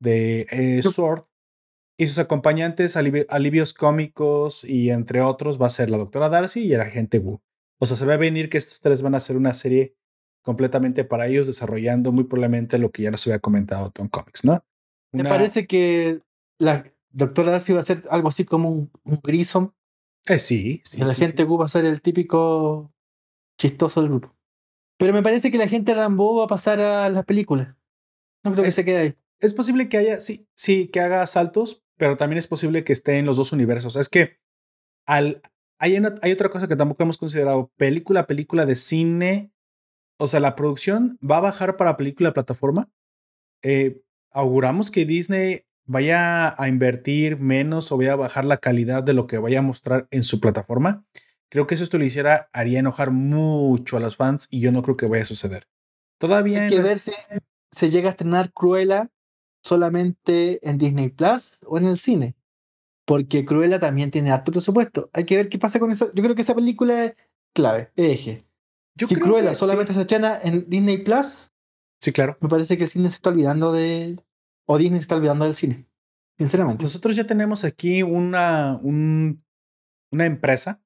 de 0.02 0.46
eh, 0.52 0.82
Sword 0.84 1.24
y 1.98 2.08
sus 2.08 2.20
acompañantes, 2.20 2.98
alivios 2.98 3.74
cómicos 3.74 4.66
y 4.66 4.90
entre 4.90 5.22
otros, 5.22 5.58
va 5.62 5.68
a 5.68 5.70
ser 5.70 5.90
la 5.90 5.98
doctora 5.98 6.28
Darcy 6.28 6.66
y 6.66 6.74
el 6.74 6.82
agente 6.82 7.20
Wu. 7.20 7.40
O 7.80 7.86
sea, 7.86 7.96
se 7.96 8.06
va 8.06 8.16
a 8.16 8.18
venir 8.18 8.50
que 8.50 8.58
estos 8.58 8.82
tres 8.82 9.02
van 9.02 9.14
a 9.14 9.18
hacer 9.20 9.38
una 9.38 9.54
serie 9.54 9.96
completamente 10.44 11.06
para 11.06 11.28
ellos, 11.28 11.48
desarrollando 11.48 12.12
muy 12.12 12.26
probablemente 12.26 12.78
lo 12.78 12.92
que 12.92 13.04
ya 13.04 13.12
nos 13.12 13.26
había 13.26 13.40
comentado 13.40 13.90
Tom 13.92 14.10
Comics, 14.10 14.44
¿no? 14.44 14.66
Me 15.14 15.24
parece 15.24 15.66
que 15.66 16.20
la 16.60 16.92
doctora 17.12 17.52
Darcy 17.52 17.74
va 17.74 17.80
a 17.80 17.84
ser 17.84 18.04
algo 18.10 18.28
así 18.28 18.46
como 18.46 18.70
un, 18.70 18.92
un 19.04 19.20
Grissom. 19.24 19.72
Eh, 20.26 20.40
sí, 20.40 20.82
sí. 20.84 21.02
El 21.02 21.10
agente 21.10 21.44
Wu 21.44 21.58
va 21.58 21.66
a 21.66 21.70
ser 21.70 21.86
el 21.86 22.02
típico 22.02 22.94
chistoso 23.58 24.02
del 24.02 24.10
grupo. 24.10 24.36
Pero 24.98 25.14
me 25.14 25.24
parece 25.24 25.50
que 25.50 25.58
la 25.58 25.68
gente 25.68 25.94
Rambo 25.94 26.36
va 26.36 26.46
a 26.46 26.48
pasar 26.48 26.80
a 26.80 27.10
la 27.10 27.24
película. 27.24 27.78
No 28.44 28.52
creo 28.52 28.66
que 28.66 28.72
se 28.72 28.84
quede 28.84 28.98
ahí. 28.98 29.16
Es 29.40 29.54
posible 29.54 29.88
que 29.88 29.98
haya, 29.98 30.20
sí, 30.20 30.48
sí, 30.56 30.90
que 30.90 31.00
haga 31.00 31.26
saltos, 31.26 31.84
pero 31.98 32.18
también 32.18 32.38
es 32.38 32.48
posible 32.48 32.84
que 32.84 32.94
esté 32.94 33.18
en 33.18 33.26
los 33.26 33.38
dos 33.38 33.54
universos. 33.54 33.96
Es 33.96 34.10
que 34.10 34.38
al, 35.06 35.42
hay, 35.80 35.98
hay 36.22 36.32
otra 36.32 36.50
cosa 36.50 36.68
que 36.68 36.76
tampoco 36.76 37.04
hemos 37.04 37.18
considerado. 37.18 37.72
Película, 37.78 38.28
película 38.28 38.66
de 38.66 38.76
cine. 38.76 39.54
O 40.18 40.28
sea, 40.28 40.42
la 40.42 40.58
producción 40.58 41.18
va 41.20 41.38
a 41.38 41.42
bajar 41.42 41.78
para 41.78 41.96
película 41.96 42.34
plataforma. 42.34 42.92
Eh, 43.62 44.02
auguramos 44.32 44.92
que 44.92 45.06
Disney 45.06 45.66
vaya 45.90 46.54
a 46.62 46.68
invertir 46.68 47.40
menos 47.40 47.92
o 47.92 47.98
vaya 47.98 48.14
a 48.14 48.16
bajar 48.16 48.46
la 48.46 48.58
calidad 48.58 49.02
de 49.02 49.14
lo 49.14 49.26
que 49.26 49.40
vaya 49.40 49.60
a 49.60 49.64
mostrar 49.64 50.08
en 50.12 50.24
su 50.24 50.40
plataforma. 50.40 51.04
Creo 51.50 51.66
que 51.66 51.76
si 51.76 51.84
esto 51.84 51.98
lo 51.98 52.06
hiciera, 52.06 52.48
haría 52.54 52.78
enojar 52.78 53.10
mucho 53.10 53.98
a 53.98 54.00
los 54.00 54.16
fans 54.16 54.48
y 54.52 54.60
yo 54.60 54.72
no 54.72 54.84
creo 54.84 54.98
que 54.98 55.08
vaya 55.08 55.24
a 55.24 55.26
suceder. 55.26 55.68
Todavía. 56.20 56.62
Hay 56.62 56.70
que 56.70 56.82
ver 56.82 57.00
si 57.00 57.12
se 57.72 57.90
llega 57.90 58.10
a 58.10 58.12
estrenar 58.12 58.54
Cruella 58.54 59.10
solamente 59.64 60.60
en 60.68 60.78
Disney 60.78 61.10
Plus 61.10 61.60
o 61.66 61.80
en 61.80 61.86
el 61.86 61.98
cine. 61.98 62.36
Porque 63.06 63.44
Cruella 63.44 63.80
también 63.80 64.12
tiene 64.12 64.30
harto 64.30 64.52
presupuesto. 64.52 65.10
Hay 65.12 65.24
que 65.24 65.38
ver 65.38 65.50
qué 65.50 65.58
pasa 65.58 65.80
con 65.80 65.90
esa. 65.90 66.06
Yo 66.14 66.22
creo 66.22 66.36
que 66.36 66.44
esa 66.44 66.54
película 66.54 67.06
es 67.06 67.16
clave, 67.56 67.92
eje. 67.96 68.46
Yo 68.94 69.08
si 69.08 69.16
Cruella 69.16 69.56
solamente 69.56 69.96
se 69.96 70.02
estrena 70.02 70.38
en 70.44 70.70
Disney 70.70 71.00
Plus. 71.00 71.50
Sí, 72.00 72.12
claro. 72.12 72.38
Me 72.42 72.48
parece 72.48 72.78
que 72.78 72.84
el 72.84 72.90
cine 72.92 73.10
se 73.10 73.16
está 73.16 73.32
olvidando 73.32 73.72
de. 73.72 74.20
O 74.72 74.78
Disney 74.78 75.00
está 75.00 75.16
olvidando 75.16 75.46
del 75.46 75.56
cine. 75.56 75.88
Sinceramente. 76.38 76.84
Nosotros 76.84 77.16
ya 77.16 77.26
tenemos 77.26 77.66
aquí 77.66 78.04
una, 78.04 78.80
un, 78.84 79.44
una 80.12 80.28
empresa 80.28 80.84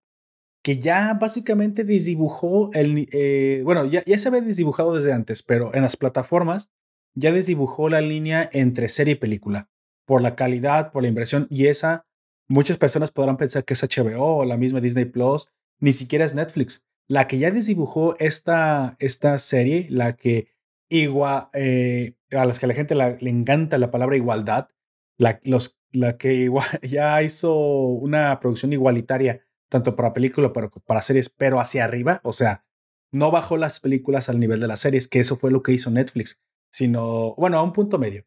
que 0.63 0.79
ya 0.79 1.13
básicamente 1.15 1.83
desdibujó 1.83 2.71
el. 2.71 3.09
Eh, 3.11 3.61
bueno, 3.65 3.83
ya, 3.83 4.01
ya 4.05 4.17
se 4.17 4.29
había 4.29 4.39
desdibujado 4.39 4.95
desde 4.95 5.11
antes, 5.11 5.43
pero 5.43 5.75
en 5.75 5.81
las 5.81 5.97
plataformas 5.97 6.71
ya 7.13 7.33
desdibujó 7.33 7.89
la 7.89 7.99
línea 7.99 8.49
entre 8.53 8.87
serie 8.87 9.15
y 9.15 9.17
película, 9.17 9.69
por 10.05 10.21
la 10.21 10.37
calidad, 10.37 10.93
por 10.93 11.03
la 11.03 11.09
inversión, 11.09 11.45
y 11.49 11.67
esa, 11.67 12.07
muchas 12.47 12.77
personas 12.77 13.11
podrán 13.11 13.35
pensar 13.35 13.65
que 13.65 13.73
es 13.73 13.83
HBO 13.83 14.37
o 14.37 14.45
la 14.45 14.55
misma 14.55 14.79
Disney 14.79 15.05
Plus, 15.05 15.49
ni 15.79 15.91
siquiera 15.91 16.23
es 16.23 16.33
Netflix. 16.33 16.87
La 17.09 17.27
que 17.27 17.37
ya 17.37 17.51
desdibujó 17.51 18.15
esta, 18.17 18.95
esta 18.99 19.37
serie, 19.39 19.87
la 19.89 20.15
que 20.15 20.47
igual, 20.89 21.49
eh, 21.53 22.15
a 22.31 22.45
las 22.45 22.59
que 22.59 22.65
a 22.65 22.69
la 22.69 22.75
gente 22.75 22.95
le 22.95 23.29
encanta 23.29 23.77
la 23.77 23.91
palabra 23.91 24.15
igualdad, 24.15 24.69
la, 25.17 25.39
los, 25.43 25.79
la 25.91 26.17
que 26.17 26.49
ya 26.83 27.21
hizo 27.21 27.55
una 27.55 28.39
producción 28.39 28.73
igualitaria, 28.73 29.41
tanto 29.69 29.95
para 29.95 30.13
película 30.13 30.51
como 30.53 30.69
para 30.85 31.01
series, 31.01 31.29
pero 31.29 31.59
hacia 31.59 31.83
arriba, 31.83 32.21
o 32.23 32.33
sea, 32.33 32.65
no 33.11 33.31
bajó 33.31 33.57
las 33.57 33.79
películas 33.79 34.29
al 34.29 34.39
nivel 34.39 34.59
de 34.59 34.67
las 34.67 34.81
series, 34.81 35.07
que 35.07 35.19
eso 35.19 35.35
fue 35.35 35.51
lo 35.51 35.63
que 35.63 35.71
hizo 35.71 35.91
Netflix 35.91 36.43
sino, 36.73 37.35
bueno, 37.35 37.59
a 37.59 37.63
un 37.63 37.71
punto 37.71 37.99
medio. 37.99 38.25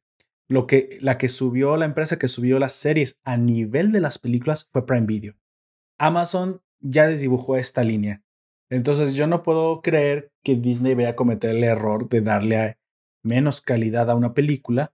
Lo 0.48 0.68
que, 0.68 0.98
la 1.02 1.18
que 1.18 1.28
subió, 1.28 1.76
la 1.76 1.84
empresa 1.84 2.18
que 2.18 2.28
subió 2.28 2.60
las 2.60 2.72
series 2.72 3.20
a 3.24 3.36
nivel 3.36 3.90
de 3.90 4.00
las 4.00 4.18
películas 4.18 4.68
fue 4.72 4.86
Prime 4.86 5.06
Video. 5.06 5.34
Amazon 5.98 6.62
ya 6.78 7.08
desdibujó 7.08 7.56
esta 7.56 7.82
línea. 7.82 8.22
Entonces 8.68 9.14
yo 9.14 9.26
no 9.26 9.42
puedo 9.42 9.80
creer 9.80 10.32
que 10.42 10.56
Disney 10.56 10.94
vaya 10.94 11.10
a 11.10 11.16
cometer 11.16 11.54
el 11.54 11.64
error 11.64 12.08
de 12.08 12.20
darle 12.20 12.78
menos 13.22 13.60
calidad 13.60 14.10
a 14.10 14.14
una 14.14 14.34
película. 14.34 14.92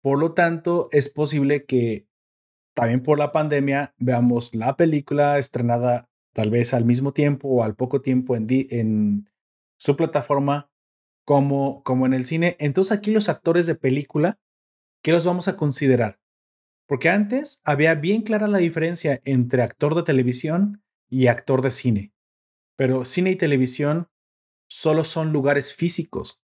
Por 0.00 0.18
lo 0.18 0.32
tanto, 0.32 0.88
es 0.92 1.08
posible 1.08 1.64
que 1.64 2.06
también 2.74 3.02
por 3.02 3.18
la 3.18 3.32
pandemia 3.32 3.94
veamos 3.98 4.54
la 4.54 4.76
película 4.76 5.38
estrenada 5.38 6.08
tal 6.32 6.50
vez 6.50 6.74
al 6.74 6.84
mismo 6.84 7.12
tiempo 7.12 7.48
o 7.48 7.62
al 7.62 7.76
poco 7.76 8.02
tiempo 8.02 8.36
en, 8.36 9.30
su 9.76 9.96
plataforma 9.96 10.70
como, 11.24 11.82
como 11.82 12.06
en 12.06 12.14
el 12.14 12.24
cine. 12.24 12.56
Entonces 12.58 12.96
aquí 12.96 13.10
los 13.10 13.28
actores 13.28 13.66
de 13.66 13.74
película, 13.74 14.38
¿qué 15.02 15.12
los 15.12 15.24
vamos 15.24 15.48
a 15.48 15.56
considerar? 15.56 16.20
Porque 16.86 17.08
antes 17.10 17.60
había 17.64 17.94
bien 17.94 18.22
clara 18.22 18.46
la 18.46 18.58
diferencia 18.58 19.20
entre 19.24 19.62
actor 19.62 19.94
de 19.94 20.02
televisión 20.02 20.82
y 21.08 21.26
actor 21.26 21.62
de 21.62 21.70
cine. 21.70 22.13
Pero 22.76 23.04
cine 23.04 23.30
y 23.30 23.36
televisión 23.36 24.08
solo 24.68 25.04
son 25.04 25.32
lugares 25.32 25.74
físicos. 25.74 26.42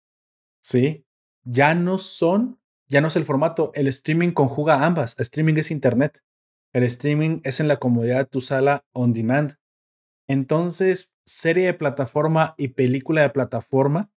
¿Sí? 0.63 1.05
Ya 1.45 1.75
no 1.75 1.99
son, 1.99 2.61
ya 2.89 3.01
no 3.01 3.09
es 3.09 3.17
el 3.17 3.25
formato. 3.25 3.71
El 3.75 3.87
streaming 3.87 4.33
conjuga 4.33 4.85
ambas. 4.85 5.15
El 5.19 5.23
streaming 5.23 5.55
es 5.55 5.71
internet. 5.71 6.23
El 6.73 6.83
streaming 6.83 7.41
es 7.45 7.61
en 7.61 7.69
la 7.69 7.79
comodidad 7.79 8.19
de 8.19 8.25
tu 8.27 8.41
sala 8.41 8.85
on 8.93 9.13
demand. 9.13 9.55
Entonces, 10.29 11.13
serie 11.25 11.67
de 11.67 11.75
plataforma 11.75 12.55
y 12.59 12.69
película 12.69 13.23
de 13.23 13.31
plataforma 13.31 14.11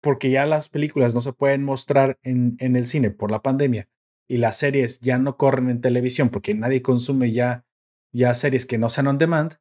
porque 0.00 0.30
ya 0.30 0.46
las 0.46 0.68
películas 0.68 1.14
no 1.14 1.20
se 1.20 1.32
pueden 1.32 1.64
mostrar 1.64 2.18
en, 2.22 2.56
en 2.60 2.76
el 2.76 2.86
cine 2.86 3.10
por 3.10 3.30
la 3.30 3.42
pandemia 3.42 3.88
y 4.28 4.36
las 4.36 4.58
series 4.58 5.00
ya 5.00 5.18
no 5.18 5.36
corren 5.36 5.70
en 5.70 5.80
televisión 5.80 6.28
porque 6.28 6.54
nadie 6.54 6.82
consume 6.82 7.32
ya, 7.32 7.64
ya 8.12 8.34
series 8.34 8.66
que 8.66 8.78
no 8.78 8.90
sean 8.90 9.08
on 9.08 9.18
demand, 9.18 9.54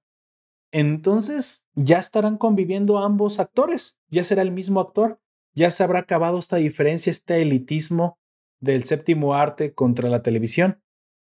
entonces 0.71 1.65
ya 1.73 1.99
estarán 1.99 2.37
conviviendo 2.37 2.99
ambos 2.99 3.39
actores, 3.39 3.99
ya 4.09 4.23
será 4.23 4.41
el 4.41 4.51
mismo 4.51 4.79
actor, 4.79 5.19
ya 5.55 5.71
se 5.71 5.83
habrá 5.83 5.99
acabado 5.99 6.37
esta 6.37 6.57
diferencia, 6.57 7.09
este 7.09 7.41
elitismo 7.41 8.19
del 8.59 8.83
séptimo 8.83 9.33
arte 9.33 9.73
contra 9.73 10.09
la 10.09 10.21
televisión, 10.21 10.81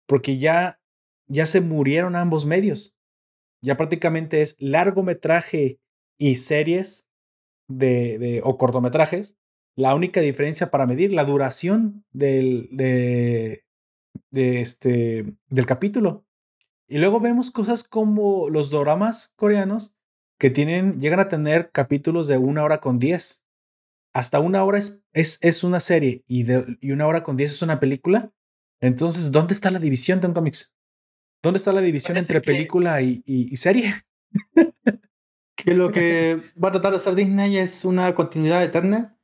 porque 0.06 0.38
ya, 0.38 0.80
ya 1.26 1.46
se 1.46 1.60
murieron 1.60 2.16
ambos 2.16 2.46
medios. 2.46 2.96
Ya 3.62 3.76
prácticamente 3.76 4.42
es 4.42 4.56
largometraje 4.58 5.80
y 6.18 6.36
series 6.36 7.10
de, 7.68 8.40
o 8.44 8.58
cortometrajes, 8.58 9.36
la 9.76 9.94
única 9.94 10.20
diferencia 10.20 10.70
para 10.70 10.86
medir 10.86 11.12
la 11.12 11.24
duración 11.24 12.04
del, 12.12 12.68
de, 12.72 13.64
de 14.30 14.60
este, 14.60 15.34
del 15.48 15.66
capítulo. 15.66 16.26
Y 16.92 16.98
luego 16.98 17.20
vemos 17.20 17.50
cosas 17.50 17.84
como 17.84 18.50
los 18.50 18.68
doramas 18.68 19.32
coreanos, 19.36 19.96
que 20.38 20.50
tienen, 20.50 21.00
llegan 21.00 21.20
a 21.20 21.28
tener 21.28 21.70
capítulos 21.70 22.28
de 22.28 22.36
una 22.36 22.62
hora 22.64 22.82
con 22.82 22.98
diez. 22.98 23.46
Hasta 24.12 24.40
una 24.40 24.62
hora 24.62 24.76
es, 24.76 25.02
es, 25.14 25.38
es 25.40 25.64
una 25.64 25.80
serie 25.80 26.22
y, 26.26 26.42
de, 26.42 26.76
y 26.82 26.92
una 26.92 27.06
hora 27.06 27.22
con 27.22 27.38
diez 27.38 27.50
es 27.50 27.62
una 27.62 27.80
película. 27.80 28.30
Entonces, 28.78 29.32
¿dónde 29.32 29.54
está 29.54 29.70
la 29.70 29.78
división 29.78 30.20
de 30.20 30.26
un 30.26 30.34
cómics? 30.34 30.74
¿Dónde 31.42 31.56
está 31.56 31.72
la 31.72 31.80
división 31.80 32.18
entre 32.18 32.42
película 32.42 33.00
y, 33.00 33.22
y, 33.24 33.50
y 33.50 33.56
serie? 33.56 33.94
que 35.56 35.72
lo 35.72 35.92
que 35.92 36.42
va 36.62 36.68
a 36.68 36.72
tratar 36.72 36.90
de 36.90 36.98
hacer 36.98 37.14
Disney 37.14 37.56
es 37.56 37.86
una 37.86 38.14
continuidad 38.14 38.62
eterna 38.62 39.16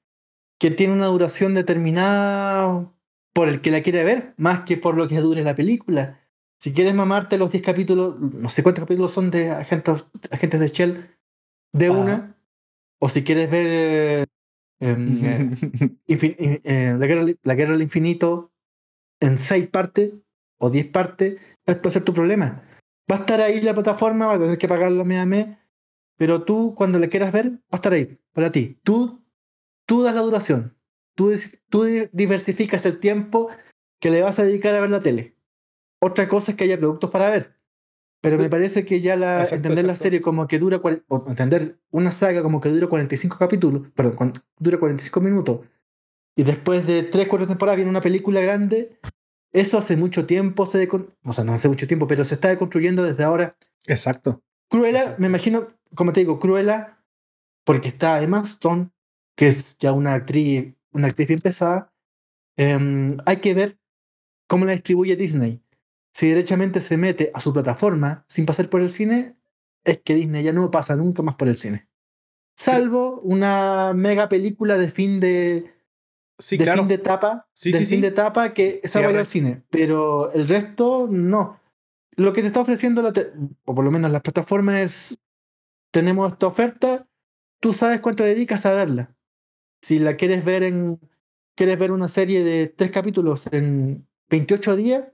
que 0.58 0.70
tiene 0.70 0.94
una 0.94 1.06
duración 1.08 1.52
determinada 1.52 2.90
por 3.34 3.50
el 3.50 3.60
que 3.60 3.70
la 3.70 3.82
quiere 3.82 4.04
ver, 4.04 4.32
más 4.38 4.60
que 4.60 4.78
por 4.78 4.96
lo 4.96 5.06
que 5.06 5.20
dure 5.20 5.44
la 5.44 5.54
película. 5.54 6.18
Si 6.60 6.72
quieres 6.72 6.94
mamarte 6.94 7.38
los 7.38 7.52
10 7.52 7.62
capítulos, 7.62 8.18
no 8.18 8.48
sé 8.48 8.62
cuántos 8.62 8.82
capítulos 8.82 9.12
son 9.12 9.30
de 9.30 9.50
agentes, 9.50 10.06
agentes 10.30 10.60
de 10.60 10.68
Shell, 10.68 11.16
de 11.72 11.90
una, 11.90 12.36
o 13.00 13.08
si 13.08 13.22
quieres 13.22 13.48
ver 13.50 14.28
eh, 14.80 15.88
eh, 16.08 16.96
la, 16.98 17.06
guerra, 17.06 17.26
la, 17.42 17.54
guerra, 17.54 17.72
del 17.72 17.82
infinito 17.82 18.52
en 19.20 19.38
6 19.38 19.68
partes 19.68 20.14
o 20.58 20.70
10 20.70 20.86
partes, 20.88 21.56
va 21.68 21.78
a 21.82 21.90
ser 21.90 22.02
tu 22.02 22.12
problema. 22.12 22.64
Va 23.10 23.16
a 23.16 23.20
estar 23.20 23.40
ahí 23.40 23.60
la 23.60 23.74
plataforma, 23.74 24.26
va 24.26 24.34
a 24.34 24.38
tener 24.38 24.58
que 24.58 24.68
pagarla 24.68 25.04
mes 25.04 25.20
a 25.20 25.26
mes, 25.26 25.46
pero 26.16 26.44
tú 26.44 26.74
cuando 26.76 26.98
le 26.98 27.08
quieras 27.08 27.32
ver, 27.32 27.50
va 27.50 27.58
a 27.72 27.76
estar 27.76 27.92
ahí, 27.92 28.18
para 28.32 28.50
ti. 28.50 28.78
Tú, 28.82 29.24
tú 29.86 30.02
das 30.02 30.14
la 30.14 30.22
duración, 30.22 30.76
tú, 31.14 31.32
tú 31.68 31.84
diversificas 32.12 32.84
el 32.84 32.98
tiempo 32.98 33.48
que 34.00 34.10
le 34.10 34.22
vas 34.22 34.38
a 34.40 34.44
dedicar 34.44 34.74
a 34.74 34.80
ver 34.80 34.90
la 34.90 35.00
tele. 35.00 35.37
Otra 36.00 36.28
cosa 36.28 36.52
es 36.52 36.56
que 36.56 36.64
haya 36.64 36.78
productos 36.78 37.10
para 37.10 37.28
ver. 37.28 37.58
Pero 38.20 38.36
me 38.36 38.50
parece 38.50 38.84
que 38.84 39.00
ya 39.00 39.14
la, 39.14 39.44
entender 39.44 39.84
la 39.84 39.94
serie 39.94 40.20
como 40.20 40.48
que 40.48 40.58
dura, 40.58 40.80
o 41.08 41.24
entender 41.28 41.78
una 41.90 42.10
saga 42.10 42.42
como 42.42 42.60
que 42.60 42.68
dura 42.68 42.88
45 42.88 43.38
capítulos, 43.38 43.88
perdón, 43.94 44.42
dura 44.58 44.78
45 44.78 45.20
minutos, 45.20 45.60
y 46.34 46.42
después 46.42 46.84
de 46.86 47.04
3, 47.04 47.28
4 47.28 47.46
temporadas 47.46 47.76
viene 47.76 47.90
una 47.90 48.00
película 48.00 48.40
grande, 48.40 48.98
eso 49.52 49.78
hace 49.78 49.96
mucho 49.96 50.26
tiempo 50.26 50.66
se, 50.66 50.88
o 50.90 51.32
sea, 51.32 51.44
no 51.44 51.54
hace 51.54 51.68
mucho 51.68 51.86
tiempo, 51.86 52.08
pero 52.08 52.24
se 52.24 52.34
está 52.34 52.56
construyendo 52.58 53.04
desde 53.04 53.22
ahora. 53.22 53.56
Exacto. 53.86 54.42
Cruella, 54.68 55.14
me 55.18 55.28
imagino, 55.28 55.68
como 55.94 56.12
te 56.12 56.20
digo, 56.20 56.40
Cruella, 56.40 56.98
porque 57.64 57.88
está 57.88 58.20
Emma 58.20 58.42
Stone, 58.42 58.90
que 59.36 59.46
es 59.46 59.78
ya 59.78 59.92
una 59.92 60.14
actriz, 60.14 60.74
una 60.90 61.06
actriz 61.06 61.28
bien 61.28 61.40
pesada, 61.40 61.92
em, 62.56 63.16
hay 63.26 63.36
que 63.36 63.54
ver 63.54 63.78
cómo 64.48 64.64
la 64.64 64.72
distribuye 64.72 65.14
Disney 65.14 65.62
si 66.18 66.28
derechamente 66.28 66.80
se 66.80 66.96
mete 66.96 67.30
a 67.32 67.38
su 67.38 67.52
plataforma 67.52 68.24
sin 68.26 68.44
pasar 68.44 68.68
por 68.68 68.80
el 68.80 68.90
cine, 68.90 69.36
es 69.84 69.98
que 69.98 70.16
Disney 70.16 70.42
ya 70.42 70.52
no 70.52 70.68
pasa 70.68 70.96
nunca 70.96 71.22
más 71.22 71.36
por 71.36 71.46
el 71.46 71.54
cine. 71.54 71.88
Salvo 72.56 73.20
una 73.20 73.92
mega 73.94 74.28
película 74.28 74.76
de 74.78 74.90
fin 74.90 75.20
de, 75.20 75.72
sí, 76.36 76.56
de 76.56 76.64
claro. 76.64 76.80
fin 76.80 76.88
de 76.88 76.94
etapa, 76.96 77.48
sí, 77.52 77.70
de 77.70 77.78
sí, 77.78 77.86
fin 77.86 78.00
de 78.00 78.08
etapa 78.08 78.52
que 78.52 78.80
esa 78.82 79.00
va 79.00 79.16
al 79.16 79.26
cine. 79.26 79.62
Pero 79.70 80.32
el 80.32 80.48
resto, 80.48 81.06
no. 81.08 81.60
Lo 82.16 82.32
que 82.32 82.40
te 82.40 82.48
está 82.48 82.62
ofreciendo, 82.62 83.00
la 83.00 83.12
o 83.64 83.74
por 83.76 83.84
lo 83.84 83.92
menos 83.92 84.10
las 84.10 84.22
plataformas, 84.22 84.80
es 84.80 85.18
tenemos 85.92 86.32
esta 86.32 86.48
oferta, 86.48 87.06
tú 87.60 87.72
sabes 87.72 88.00
cuánto 88.00 88.24
dedicas 88.24 88.66
a 88.66 88.72
verla. 88.74 89.14
Si 89.82 90.00
la 90.00 90.16
quieres 90.16 90.44
ver 90.44 90.64
en. 90.64 90.98
Quieres 91.54 91.78
ver 91.78 91.92
una 91.92 92.08
serie 92.08 92.42
de 92.42 92.66
tres 92.66 92.90
capítulos 92.90 93.48
en 93.52 94.04
28 94.30 94.74
días, 94.74 95.04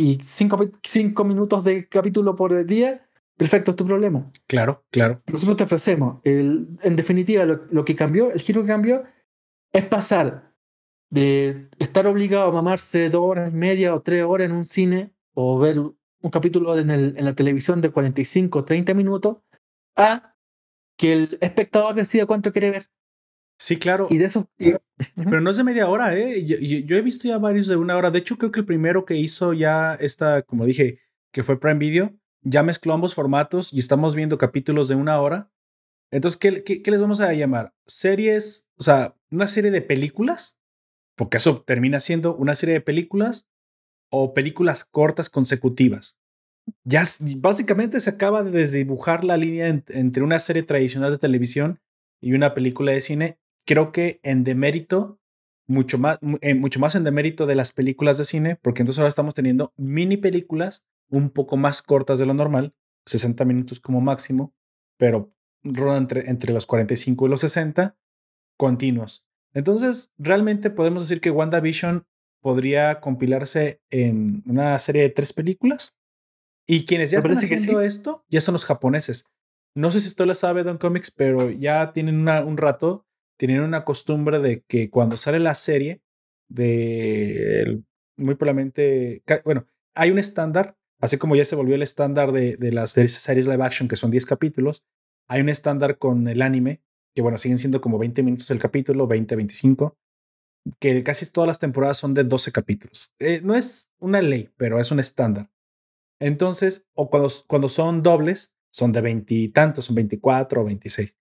y 0.00 0.18
cinco, 0.22 0.58
cinco, 0.82 1.24
minutos 1.24 1.62
de 1.62 1.86
capítulo 1.86 2.34
por 2.34 2.64
día, 2.64 3.06
perfecto, 3.36 3.72
es 3.72 3.76
tu 3.76 3.84
problema. 3.84 4.30
Claro, 4.46 4.82
claro. 4.90 5.22
Nosotros 5.30 5.58
te 5.58 5.64
ofrecemos. 5.64 6.20
El, 6.24 6.68
en 6.82 6.96
definitiva, 6.96 7.44
lo, 7.44 7.66
lo, 7.70 7.84
que 7.84 7.94
cambió, 7.94 8.32
el 8.32 8.40
giro 8.40 8.62
que 8.62 8.68
cambió, 8.68 9.04
es 9.72 9.84
pasar 9.84 10.54
de 11.10 11.68
estar 11.78 12.06
obligado 12.06 12.48
a 12.48 12.52
mamarse 12.52 13.10
dos 13.10 13.20
horas 13.22 13.50
y 13.50 13.56
media 13.56 13.94
o 13.94 14.00
tres 14.00 14.24
horas 14.24 14.46
en 14.46 14.52
un 14.52 14.64
cine 14.64 15.12
o 15.34 15.58
ver 15.58 15.78
un 15.78 16.30
capítulo 16.30 16.78
en, 16.78 16.90
el, 16.90 17.14
en 17.18 17.24
la 17.26 17.34
televisión 17.34 17.82
de 17.82 17.90
45 17.90 18.58
o 18.58 18.64
30 18.64 18.94
minutos 18.94 19.38
a 19.96 20.34
que 20.96 21.12
el 21.12 21.38
espectador 21.42 21.94
decida 21.94 22.24
cuánto 22.24 22.52
quiere 22.52 22.70
ver. 22.70 22.86
Sí, 23.60 23.78
claro. 23.78 24.06
Y 24.08 24.16
de 24.16 24.24
eso. 24.24 24.48
Y, 24.58 24.72
pero 25.16 25.42
no 25.42 25.50
es 25.50 25.58
de 25.58 25.64
media 25.64 25.86
hora, 25.86 26.16
¿eh? 26.16 26.46
Yo, 26.46 26.56
yo, 26.56 26.78
yo, 26.78 26.96
he 26.96 27.02
visto 27.02 27.28
ya 27.28 27.36
varios 27.36 27.68
de 27.68 27.76
una 27.76 27.94
hora. 27.94 28.10
De 28.10 28.18
hecho, 28.18 28.38
creo 28.38 28.50
que 28.50 28.60
el 28.60 28.66
primero 28.66 29.04
que 29.04 29.16
hizo 29.16 29.52
ya 29.52 29.94
esta, 30.00 30.40
como 30.42 30.64
dije, 30.64 30.98
que 31.30 31.42
fue 31.42 31.60
Prime 31.60 31.78
Video, 31.78 32.18
ya 32.40 32.62
mezcló 32.62 32.94
ambos 32.94 33.14
formatos 33.14 33.70
y 33.70 33.78
estamos 33.78 34.14
viendo 34.14 34.38
capítulos 34.38 34.88
de 34.88 34.94
una 34.94 35.20
hora. 35.20 35.52
Entonces, 36.10 36.38
¿qué, 36.38 36.64
qué, 36.64 36.80
qué 36.80 36.90
les 36.90 37.02
vamos 37.02 37.20
a 37.20 37.34
llamar? 37.34 37.74
Series, 37.86 38.66
o 38.76 38.82
sea, 38.82 39.14
una 39.30 39.46
serie 39.46 39.70
de 39.70 39.82
películas, 39.82 40.58
porque 41.14 41.36
eso 41.36 41.60
termina 41.60 42.00
siendo 42.00 42.34
una 42.34 42.54
serie 42.54 42.76
de 42.76 42.80
películas 42.80 43.50
o 44.10 44.32
películas 44.32 44.86
cortas 44.86 45.28
consecutivas. 45.28 46.18
Ya 46.84 47.04
básicamente 47.36 48.00
se 48.00 48.08
acaba 48.08 48.42
de 48.42 48.52
desdibujar 48.52 49.22
la 49.22 49.36
línea 49.36 49.68
en, 49.68 49.84
entre 49.88 50.22
una 50.22 50.38
serie 50.38 50.62
tradicional 50.62 51.10
de 51.10 51.18
televisión 51.18 51.78
y 52.22 52.32
una 52.32 52.54
película 52.54 52.92
de 52.92 53.02
cine 53.02 53.40
creo 53.70 53.92
que 53.92 54.18
en 54.24 54.42
demérito, 54.42 55.20
mucho 55.68 55.96
más, 55.96 56.18
eh, 56.40 56.56
mucho 56.56 56.80
más 56.80 56.96
en 56.96 57.04
demérito 57.04 57.46
de 57.46 57.54
las 57.54 57.70
películas 57.70 58.18
de 58.18 58.24
cine, 58.24 58.56
porque 58.56 58.82
entonces 58.82 58.98
ahora 58.98 59.10
estamos 59.10 59.32
teniendo 59.32 59.72
mini 59.76 60.16
películas 60.16 60.88
un 61.08 61.30
poco 61.30 61.56
más 61.56 61.80
cortas 61.80 62.18
de 62.18 62.26
lo 62.26 62.34
normal, 62.34 62.74
60 63.06 63.44
minutos 63.44 63.78
como 63.78 64.00
máximo, 64.00 64.52
pero 64.96 65.32
rodan 65.62 65.98
entre, 65.98 66.28
entre 66.28 66.52
los 66.52 66.66
45 66.66 67.26
y 67.26 67.30
los 67.30 67.42
60 67.42 67.96
continuos. 68.56 69.28
Entonces, 69.54 70.12
realmente 70.18 70.70
podemos 70.70 71.04
decir 71.04 71.20
que 71.20 71.30
WandaVision 71.30 72.08
podría 72.42 72.98
compilarse 72.98 73.80
en 73.88 74.42
una 74.46 74.76
serie 74.80 75.02
de 75.02 75.10
tres 75.10 75.32
películas. 75.32 75.96
Y 76.66 76.86
quienes 76.86 77.12
ya 77.12 77.18
están 77.18 77.36
haciendo 77.36 77.78
sí. 77.78 77.86
esto 77.86 78.24
ya 78.28 78.40
son 78.40 78.54
los 78.54 78.64
japoneses. 78.64 79.26
No 79.76 79.92
sé 79.92 80.00
si 80.00 80.08
usted 80.08 80.26
lo 80.26 80.34
sabe, 80.34 80.64
Don 80.64 80.78
Comics, 80.78 81.12
pero 81.12 81.50
ya 81.50 81.92
tienen 81.92 82.16
una, 82.16 82.44
un 82.44 82.56
rato 82.56 83.06
tienen 83.40 83.62
una 83.62 83.86
costumbre 83.86 84.38
de 84.38 84.62
que 84.68 84.90
cuando 84.90 85.16
sale 85.16 85.38
la 85.38 85.54
serie, 85.54 86.02
de 86.50 87.82
muy 88.18 88.34
probablemente, 88.34 89.22
bueno, 89.46 89.64
hay 89.94 90.10
un 90.10 90.18
estándar, 90.18 90.76
así 91.00 91.16
como 91.16 91.36
ya 91.36 91.46
se 91.46 91.56
volvió 91.56 91.74
el 91.74 91.80
estándar 91.80 92.32
de, 92.32 92.58
de 92.58 92.70
las 92.70 92.90
series 92.90 93.46
live 93.46 93.64
action, 93.64 93.88
que 93.88 93.96
son 93.96 94.10
10 94.10 94.26
capítulos, 94.26 94.84
hay 95.26 95.40
un 95.40 95.48
estándar 95.48 95.96
con 95.96 96.28
el 96.28 96.42
anime, 96.42 96.82
que 97.14 97.22
bueno, 97.22 97.38
siguen 97.38 97.56
siendo 97.56 97.80
como 97.80 97.98
20 97.98 98.22
minutos 98.22 98.50
el 98.50 98.58
capítulo, 98.58 99.06
20, 99.06 99.34
25, 99.36 99.96
que 100.78 101.02
casi 101.02 101.32
todas 101.32 101.48
las 101.48 101.58
temporadas 101.58 101.96
son 101.96 102.12
de 102.12 102.24
12 102.24 102.52
capítulos. 102.52 103.14
Eh, 103.20 103.40
no 103.42 103.54
es 103.54 103.90
una 104.00 104.20
ley, 104.20 104.50
pero 104.58 104.78
es 104.78 104.90
un 104.90 105.00
estándar. 105.00 105.50
Entonces, 106.20 106.86
o 106.92 107.08
cuando, 107.08 107.30
cuando 107.46 107.70
son 107.70 108.02
dobles, 108.02 108.52
son 108.70 108.92
de 108.92 109.00
20 109.00 109.32
y 109.34 109.48
tantos, 109.48 109.86
son 109.86 109.94
24 109.94 110.60
o 110.60 110.64
26. 110.66 111.16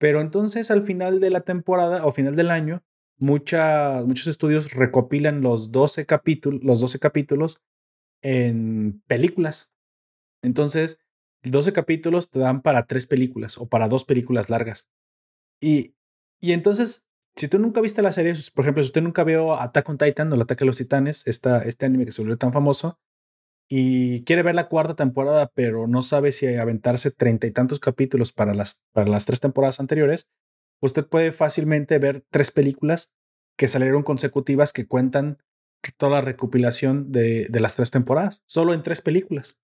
Pero 0.00 0.22
entonces 0.22 0.70
al 0.70 0.82
final 0.82 1.20
de 1.20 1.28
la 1.28 1.42
temporada 1.42 2.06
o 2.06 2.12
final 2.12 2.34
del 2.34 2.50
año, 2.50 2.82
mucha, 3.18 4.02
muchos 4.06 4.28
estudios 4.28 4.72
recopilan 4.72 5.42
los 5.42 5.72
12, 5.72 6.06
capítulos, 6.06 6.64
los 6.64 6.80
12 6.80 6.98
capítulos 6.98 7.62
en 8.22 9.02
películas. 9.06 9.70
Entonces, 10.42 10.98
12 11.42 11.74
capítulos 11.74 12.30
te 12.30 12.38
dan 12.38 12.62
para 12.62 12.86
tres 12.86 13.06
películas 13.06 13.58
o 13.58 13.68
para 13.68 13.88
dos 13.88 14.04
películas 14.04 14.48
largas. 14.48 14.90
Y, 15.60 15.94
y 16.40 16.54
entonces, 16.54 17.06
si 17.36 17.48
tú 17.48 17.58
nunca 17.58 17.82
viste 17.82 18.00
la 18.00 18.12
serie, 18.12 18.32
por 18.54 18.64
ejemplo, 18.64 18.82
si 18.82 18.88
usted 18.88 19.02
nunca 19.02 19.22
vio 19.22 19.60
Attack 19.60 19.86
on 19.86 19.98
Titan 19.98 20.32
o 20.32 20.34
el 20.34 20.40
ataque 20.40 20.64
a 20.64 20.66
los 20.66 20.78
titanes, 20.78 21.26
esta, 21.26 21.62
este 21.62 21.84
anime 21.84 22.06
que 22.06 22.12
se 22.12 22.22
volvió 22.22 22.38
tan 22.38 22.54
famoso, 22.54 22.98
y 23.72 24.24
quiere 24.24 24.42
ver 24.42 24.56
la 24.56 24.68
cuarta 24.68 24.96
temporada, 24.96 25.52
pero 25.54 25.86
no 25.86 26.02
sabe 26.02 26.32
si 26.32 26.46
aventarse 26.48 27.12
treinta 27.12 27.46
y 27.46 27.52
tantos 27.52 27.78
capítulos 27.78 28.32
para 28.32 28.52
las, 28.52 28.82
para 28.92 29.08
las 29.08 29.26
tres 29.26 29.38
temporadas 29.40 29.78
anteriores, 29.78 30.28
usted 30.82 31.06
puede 31.06 31.30
fácilmente 31.30 31.98
ver 31.98 32.24
tres 32.30 32.50
películas 32.50 33.12
que 33.56 33.68
salieron 33.68 34.02
consecutivas 34.02 34.72
que 34.72 34.88
cuentan 34.88 35.38
toda 35.96 36.16
la 36.16 36.20
recopilación 36.20 37.12
de, 37.12 37.46
de 37.48 37.60
las 37.60 37.76
tres 37.76 37.92
temporadas, 37.92 38.42
solo 38.46 38.74
en 38.74 38.82
tres 38.82 39.02
películas. 39.02 39.62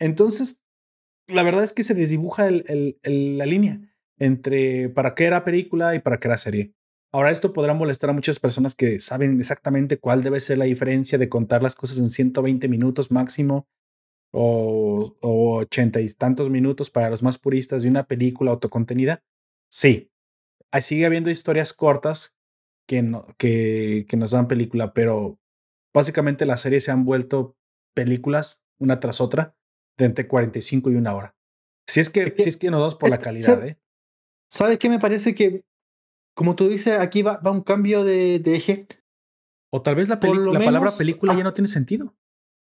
Entonces, 0.00 0.60
la 1.28 1.44
verdad 1.44 1.62
es 1.62 1.72
que 1.72 1.84
se 1.84 1.94
desdibuja 1.94 2.50
la 2.50 3.46
línea 3.46 3.80
entre 4.18 4.88
para 4.88 5.14
qué 5.14 5.26
era 5.26 5.44
película 5.44 5.94
y 5.94 6.00
para 6.00 6.18
qué 6.18 6.28
era 6.28 6.38
serie. 6.38 6.74
Ahora, 7.12 7.30
esto 7.30 7.52
podrá 7.52 7.74
molestar 7.74 8.10
a 8.10 8.12
muchas 8.12 8.38
personas 8.38 8.74
que 8.74 9.00
saben 9.00 9.40
exactamente 9.40 9.98
cuál 9.98 10.22
debe 10.22 10.40
ser 10.40 10.58
la 10.58 10.66
diferencia 10.66 11.18
de 11.18 11.28
contar 11.28 11.62
las 11.62 11.74
cosas 11.74 11.98
en 11.98 12.10
120 12.10 12.68
minutos 12.68 13.10
máximo 13.10 13.66
o, 14.32 15.16
o 15.22 15.56
80 15.58 16.00
y 16.00 16.08
tantos 16.08 16.50
minutos 16.50 16.90
para 16.90 17.08
los 17.08 17.22
más 17.22 17.38
puristas 17.38 17.82
de 17.82 17.88
una 17.88 18.06
película 18.06 18.50
autocontenida. 18.50 19.22
Sí, 19.70 20.10
Ahí 20.70 20.82
sigue 20.82 21.06
habiendo 21.06 21.30
historias 21.30 21.72
cortas 21.72 22.36
que, 22.86 23.02
no, 23.02 23.26
que, 23.38 24.06
que 24.08 24.16
nos 24.16 24.32
dan 24.32 24.48
película, 24.48 24.92
pero 24.92 25.38
básicamente 25.94 26.44
las 26.44 26.60
series 26.60 26.84
se 26.84 26.90
han 26.90 27.04
vuelto 27.04 27.56
películas 27.94 28.64
una 28.78 29.00
tras 29.00 29.20
otra 29.20 29.56
de 29.96 30.06
entre 30.06 30.28
45 30.28 30.90
y 30.90 30.96
una 30.96 31.14
hora. 31.14 31.36
Si 31.86 32.00
es 32.00 32.10
que, 32.10 32.26
si 32.36 32.48
es 32.48 32.56
que 32.56 32.70
nos 32.70 32.80
vamos 32.80 32.94
por 32.96 33.08
la 33.08 33.18
calidad, 33.18 33.66
¿eh? 33.66 33.78
¿Sabes 34.50 34.78
qué 34.78 34.88
me 34.88 34.98
parece 34.98 35.34
que, 35.34 35.64
como 36.38 36.54
tú 36.54 36.68
dices, 36.68 36.96
aquí 37.00 37.22
va, 37.22 37.38
va 37.38 37.50
un 37.50 37.62
cambio 37.62 38.04
de, 38.04 38.38
de, 38.38 38.54
eje? 38.54 38.86
O 39.72 39.82
tal 39.82 39.96
vez 39.96 40.08
la, 40.08 40.20
la 40.22 40.64
palabra 40.64 40.92
película 40.96 41.34
ya 41.34 41.42
no 41.42 41.52
tiene 41.52 41.66
sentido. 41.66 42.14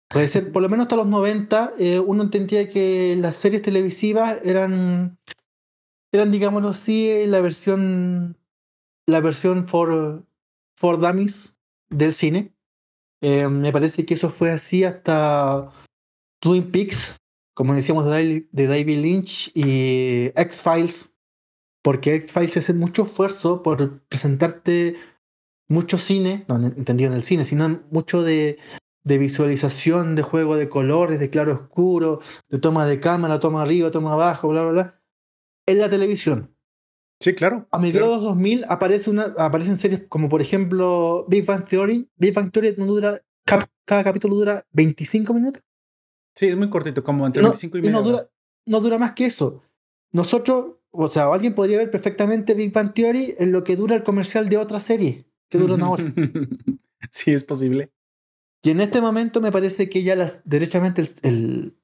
Puede 0.07 0.27
ser, 0.27 0.51
por 0.51 0.61
lo 0.61 0.69
menos 0.69 0.83
hasta 0.83 0.97
los 0.97 1.07
90, 1.07 1.73
eh, 1.79 1.97
uno 1.97 2.21
entendía 2.21 2.69
que 2.69 3.15
las 3.15 3.35
series 3.37 3.63
televisivas 3.63 4.39
eran, 4.43 5.17
eran, 6.13 6.31
digámoslo 6.31 6.69
así, 6.69 7.25
la 7.25 7.41
versión, 7.41 8.37
la 9.07 9.19
versión 9.19 9.67
for, 9.67 10.23
for 10.77 10.99
dummies 10.99 11.57
del 11.89 12.13
cine. 12.13 12.53
Eh, 13.23 13.47
me 13.47 13.71
parece 13.71 14.05
que 14.05 14.13
eso 14.13 14.29
fue 14.29 14.51
así 14.51 14.83
hasta 14.83 15.71
Twin 16.39 16.69
Peaks, 16.69 17.17
como 17.55 17.73
decíamos 17.73 18.05
de 18.05 18.45
David 18.51 18.99
Lynch 18.99 19.51
y 19.55 20.27
X-Files, 20.35 21.14
porque 21.85 22.15
X-Files 22.15 22.57
hace 22.57 22.73
mucho 22.73 23.03
esfuerzo 23.03 23.61
por 23.61 23.99
presentarte 24.07 24.95
mucho 25.69 25.99
cine, 25.99 26.43
no 26.47 26.55
entendido 26.55 27.11
en 27.11 27.15
el 27.15 27.21
cine, 27.21 27.45
sino 27.45 27.83
mucho 27.91 28.23
de, 28.23 28.57
de 29.03 29.17
visualización 29.19 30.15
de 30.15 30.23
juego 30.23 30.55
de 30.55 30.67
colores, 30.67 31.19
de 31.19 31.29
claro 31.29 31.53
oscuro, 31.53 32.21
de 32.49 32.57
toma 32.57 32.87
de 32.87 32.99
cámara, 32.99 33.39
toma 33.39 33.61
arriba, 33.61 33.91
toma 33.91 34.13
abajo, 34.13 34.47
bla, 34.47 34.63
bla, 34.63 34.71
bla, 34.71 35.01
en 35.67 35.77
la 35.77 35.87
televisión. 35.87 36.55
Sí, 37.19 37.35
claro. 37.35 37.67
A 37.69 37.77
mediados 37.77 38.19
de 38.19 38.25
2000 38.25 38.65
aparece 38.67 39.11
una, 39.11 39.35
aparecen 39.37 39.77
series 39.77 40.07
como 40.09 40.27
por 40.27 40.41
ejemplo 40.41 41.27
Big 41.29 41.45
Bang 41.45 41.65
Theory. 41.65 42.09
Big 42.15 42.33
Bang 42.33 42.51
Theory 42.51 42.73
no 42.79 42.87
dura, 42.87 43.21
cada 43.45 44.03
capítulo 44.03 44.37
dura 44.37 44.65
25 44.71 45.35
minutos. 45.35 45.61
Sí, 46.35 46.47
es 46.47 46.57
muy 46.57 46.71
cortito, 46.71 47.03
como 47.03 47.27
entre 47.27 47.43
25 47.43 47.77
y 47.77 47.81
medio. 47.83 47.93
no 47.93 48.01
dura, 48.01 48.29
no 48.65 48.79
dura 48.79 48.97
más 48.97 49.13
que 49.13 49.27
eso. 49.27 49.61
Nosotros, 50.11 50.74
o 50.97 51.07
sea, 51.07 51.25
alguien 51.31 51.55
podría 51.55 51.77
ver 51.77 51.91
perfectamente 51.91 52.53
Big 52.53 52.71
Bang 52.71 52.93
Theory 52.93 53.35
en 53.37 53.51
lo 53.51 53.63
que 53.63 53.75
dura 53.75 53.95
el 53.95 54.03
comercial 54.03 54.49
de 54.49 54.57
otra 54.57 54.79
serie, 54.79 55.25
que 55.49 55.57
dura 55.57 55.75
una 55.75 55.89
hora. 55.89 56.03
sí, 57.11 57.33
es 57.33 57.43
posible. 57.43 57.91
Y 58.63 58.71
en 58.71 58.81
este 58.81 58.99
momento 58.99 59.41
me 59.41 59.51
parece 59.51 59.89
que 59.89 60.01
ya 60.01 60.15
las, 60.15 60.41
derechamente 60.43 61.03
el, 61.21 61.77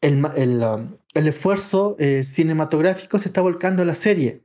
el, 0.00 0.26
el, 0.36 0.62
um, 0.64 0.96
el 1.14 1.28
esfuerzo 1.28 1.94
eh, 2.00 2.24
cinematográfico 2.24 3.20
se 3.20 3.28
está 3.28 3.40
volcando 3.40 3.82
a 3.82 3.86
la 3.86 3.94
serie. 3.94 4.44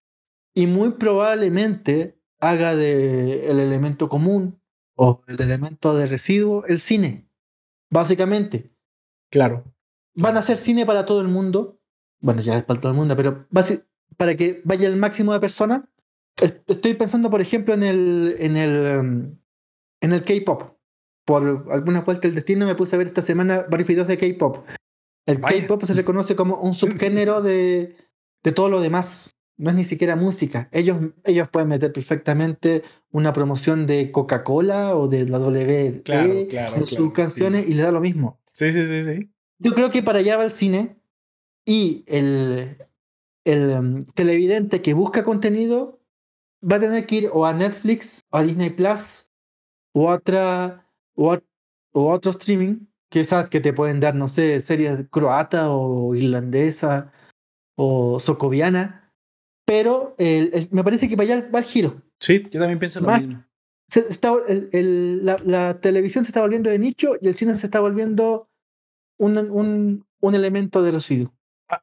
Y 0.53 0.67
muy 0.67 0.91
probablemente 0.91 2.19
haga 2.39 2.75
de 2.75 3.49
el 3.49 3.59
elemento 3.59 4.07
común 4.07 4.61
o 4.95 5.23
el 5.27 5.41
elemento 5.41 5.95
de 5.95 6.05
residuo 6.05 6.63
el 6.65 6.79
cine. 6.79 7.27
Básicamente. 7.89 8.71
Claro. 9.31 9.63
Van 10.13 10.35
a 10.35 10.41
hacer 10.41 10.57
cine 10.57 10.85
para 10.85 11.05
todo 11.05 11.21
el 11.21 11.27
mundo. 11.27 11.80
Bueno, 12.21 12.41
ya 12.41 12.57
es 12.57 12.63
para 12.63 12.79
todo 12.79 12.91
el 12.91 12.97
mundo, 12.97 13.15
pero 13.17 13.47
para 14.17 14.37
que 14.37 14.61
vaya 14.63 14.87
el 14.87 14.95
máximo 14.95 15.33
de 15.33 15.39
personas. 15.39 15.81
Estoy 16.67 16.93
pensando, 16.93 17.29
por 17.29 17.41
ejemplo, 17.41 17.73
en 17.73 17.83
el, 17.83 18.35
en 18.39 18.55
el, 18.55 18.99
um, 18.99 19.35
en 20.01 20.13
el 20.13 20.23
K-pop 20.23 20.77
por 21.25 21.67
alguna 21.71 22.01
vuelta 22.01 22.27
del 22.27 22.35
destino 22.35 22.65
me 22.65 22.75
puse 22.75 22.95
a 22.95 22.99
ver 22.99 23.07
esta 23.07 23.21
semana 23.21 23.65
varios 23.69 23.87
videos 23.87 24.07
de 24.07 24.17
K-pop. 24.17 24.65
El 25.25 25.39
K-pop 25.39 25.83
se 25.83 25.93
reconoce 25.93 26.35
como 26.35 26.57
un 26.57 26.73
subgénero 26.73 27.41
de, 27.41 27.95
de 28.43 28.51
todo 28.51 28.69
lo 28.69 28.81
demás. 28.81 29.35
No 29.57 29.69
es 29.69 29.75
ni 29.75 29.83
siquiera 29.83 30.15
música. 30.15 30.67
Ellos, 30.71 30.97
ellos 31.23 31.47
pueden 31.49 31.69
meter 31.69 31.93
perfectamente 31.93 32.81
una 33.11 33.31
promoción 33.31 33.85
de 33.85 34.11
Coca-Cola 34.11 34.95
o 34.95 35.07
de 35.07 35.29
la 35.29 35.37
W 35.37 36.01
en 36.07 36.85
sus 36.85 37.13
canciones 37.13 37.67
y 37.67 37.75
le 37.75 37.83
da 37.83 37.91
lo 37.91 38.01
mismo. 38.01 38.39
Sí, 38.53 38.71
sí, 38.71 38.83
sí, 38.83 39.03
sí. 39.03 39.31
Yo 39.59 39.73
creo 39.73 39.91
que 39.91 40.01
para 40.01 40.19
allá 40.19 40.37
va 40.37 40.45
el 40.45 40.51
cine 40.51 40.97
y 41.65 42.03
el, 42.07 42.77
el 43.45 43.69
um, 43.69 44.05
televidente 44.05 44.81
que 44.81 44.93
busca 44.93 45.23
contenido 45.23 45.99
va 46.63 46.77
a 46.77 46.79
tener 46.79 47.05
que 47.05 47.15
ir 47.15 47.29
o 47.33 47.45
a 47.45 47.53
Netflix 47.53 48.25
o 48.29 48.37
a 48.37 48.43
Disney 48.43 48.69
Plus 48.69 49.29
o 49.93 50.09
a 50.09 50.15
otra 50.15 50.87
o, 51.15 51.39
otro 51.93 52.31
streaming 52.31 52.87
que 53.09 53.25
que 53.49 53.59
te 53.59 53.73
pueden 53.73 53.99
dar, 53.99 54.15
no 54.15 54.27
sé, 54.27 54.61
series 54.61 55.05
croata 55.09 55.71
o 55.71 56.15
irlandesa 56.15 57.11
o 57.75 58.19
socoviana, 58.19 59.13
pero 59.65 60.15
me 60.17 60.83
parece 60.83 61.09
que 61.09 61.17
para 61.17 61.33
allá 61.33 61.49
va 61.53 61.59
el 61.59 61.65
giro. 61.65 62.01
Sí, 62.19 62.43
yo 62.51 62.59
también 62.59 62.79
pienso 62.79 63.01
lo 63.01 63.11
mismo. 63.11 63.43
está, 63.93 64.33
la, 64.71 65.79
televisión 65.81 66.23
se 66.23 66.29
está 66.29 66.39
volviendo 66.39 66.69
de 66.69 66.79
nicho 66.79 67.15
y 67.19 67.27
el 67.27 67.35
cine 67.35 67.53
se 67.55 67.67
está 67.67 67.81
volviendo 67.81 68.47
un, 69.17 69.37
un, 69.37 70.05
un 70.21 70.35
elemento 70.35 70.81
de 70.81 70.91
residuo. 70.91 71.33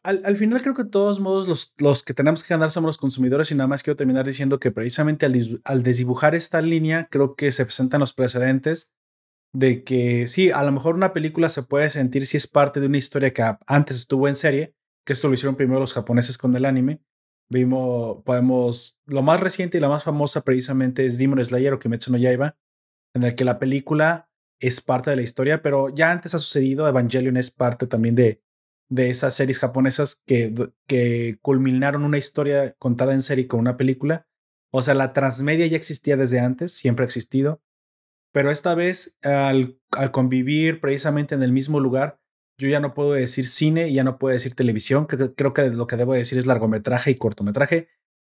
Al, 0.02 0.20
al, 0.24 0.36
final 0.36 0.60
creo 0.62 0.74
que 0.74 0.84
de 0.84 0.90
todos 0.90 1.18
modos 1.18 1.48
los, 1.48 1.74
los 1.78 2.02
que 2.02 2.14
tenemos 2.14 2.42
que 2.42 2.52
ganar 2.52 2.70
somos 2.70 2.88
los 2.88 2.98
consumidores 2.98 3.50
y 3.50 3.54
nada 3.54 3.68
más 3.68 3.82
quiero 3.82 3.96
terminar 3.96 4.26
diciendo 4.26 4.60
que 4.60 4.70
precisamente 4.70 5.24
al, 5.24 5.60
al 5.64 5.82
desdibujar 5.82 6.34
esta 6.34 6.60
línea 6.60 7.08
creo 7.10 7.34
que 7.34 7.52
se 7.52 7.64
presentan 7.64 8.00
los 8.00 8.12
precedentes 8.12 8.92
de 9.52 9.84
que 9.84 10.26
sí, 10.26 10.50
a 10.50 10.62
lo 10.62 10.72
mejor 10.72 10.94
una 10.94 11.12
película 11.12 11.48
se 11.48 11.62
puede 11.62 11.88
sentir 11.88 12.26
si 12.26 12.36
es 12.36 12.46
parte 12.46 12.80
de 12.80 12.86
una 12.86 12.98
historia 12.98 13.32
que 13.32 13.42
antes 13.66 13.96
estuvo 13.96 14.28
en 14.28 14.34
serie, 14.34 14.74
que 15.06 15.12
esto 15.12 15.28
lo 15.28 15.34
hicieron 15.34 15.56
primero 15.56 15.80
los 15.80 15.94
japoneses 15.94 16.38
con 16.38 16.54
el 16.54 16.64
anime. 16.64 17.00
Vimos, 17.50 18.22
podemos, 18.24 19.00
lo 19.06 19.22
más 19.22 19.40
reciente 19.40 19.78
y 19.78 19.80
la 19.80 19.88
más 19.88 20.04
famosa 20.04 20.42
precisamente 20.42 21.06
es 21.06 21.16
Demon 21.16 21.42
Slayer 21.42 21.72
o 21.72 21.78
Kimetsu 21.78 22.12
no 22.12 22.18
Yaiba, 22.18 22.58
en 23.14 23.22
el 23.22 23.34
que 23.34 23.44
la 23.44 23.58
película 23.58 24.28
es 24.60 24.80
parte 24.82 25.10
de 25.10 25.16
la 25.16 25.22
historia, 25.22 25.62
pero 25.62 25.88
ya 25.88 26.10
antes 26.10 26.34
ha 26.34 26.38
sucedido, 26.38 26.86
Evangelion 26.86 27.36
es 27.38 27.50
parte 27.50 27.86
también 27.86 28.14
de, 28.16 28.42
de 28.88 29.10
esas 29.10 29.34
series 29.34 29.58
japonesas 29.58 30.22
que, 30.26 30.54
que 30.86 31.38
culminaron 31.42 32.04
una 32.04 32.18
historia 32.18 32.74
contada 32.78 33.12
en 33.12 33.22
serie 33.22 33.46
con 33.46 33.60
una 33.60 33.76
película. 33.76 34.26
O 34.70 34.82
sea, 34.82 34.94
la 34.94 35.12
transmedia 35.12 35.66
ya 35.66 35.76
existía 35.76 36.16
desde 36.16 36.40
antes, 36.40 36.72
siempre 36.72 37.04
ha 37.04 37.06
existido 37.06 37.62
pero 38.32 38.50
esta 38.50 38.74
vez 38.74 39.18
al, 39.22 39.80
al, 39.90 40.10
convivir 40.10 40.80
precisamente 40.80 41.34
en 41.34 41.42
el 41.42 41.52
mismo 41.52 41.80
lugar, 41.80 42.20
yo 42.58 42.68
ya 42.68 42.80
no 42.80 42.94
puedo 42.94 43.12
decir 43.12 43.46
cine, 43.46 43.92
ya 43.92 44.04
no 44.04 44.18
puedo 44.18 44.32
decir 44.32 44.54
televisión, 44.54 45.06
creo, 45.06 45.54
que 45.54 45.70
lo 45.70 45.86
que 45.86 45.96
debo 45.96 46.14
decir 46.14 46.38
es 46.38 46.46
largometraje 46.46 47.10
y 47.10 47.16
cortometraje, 47.16 47.88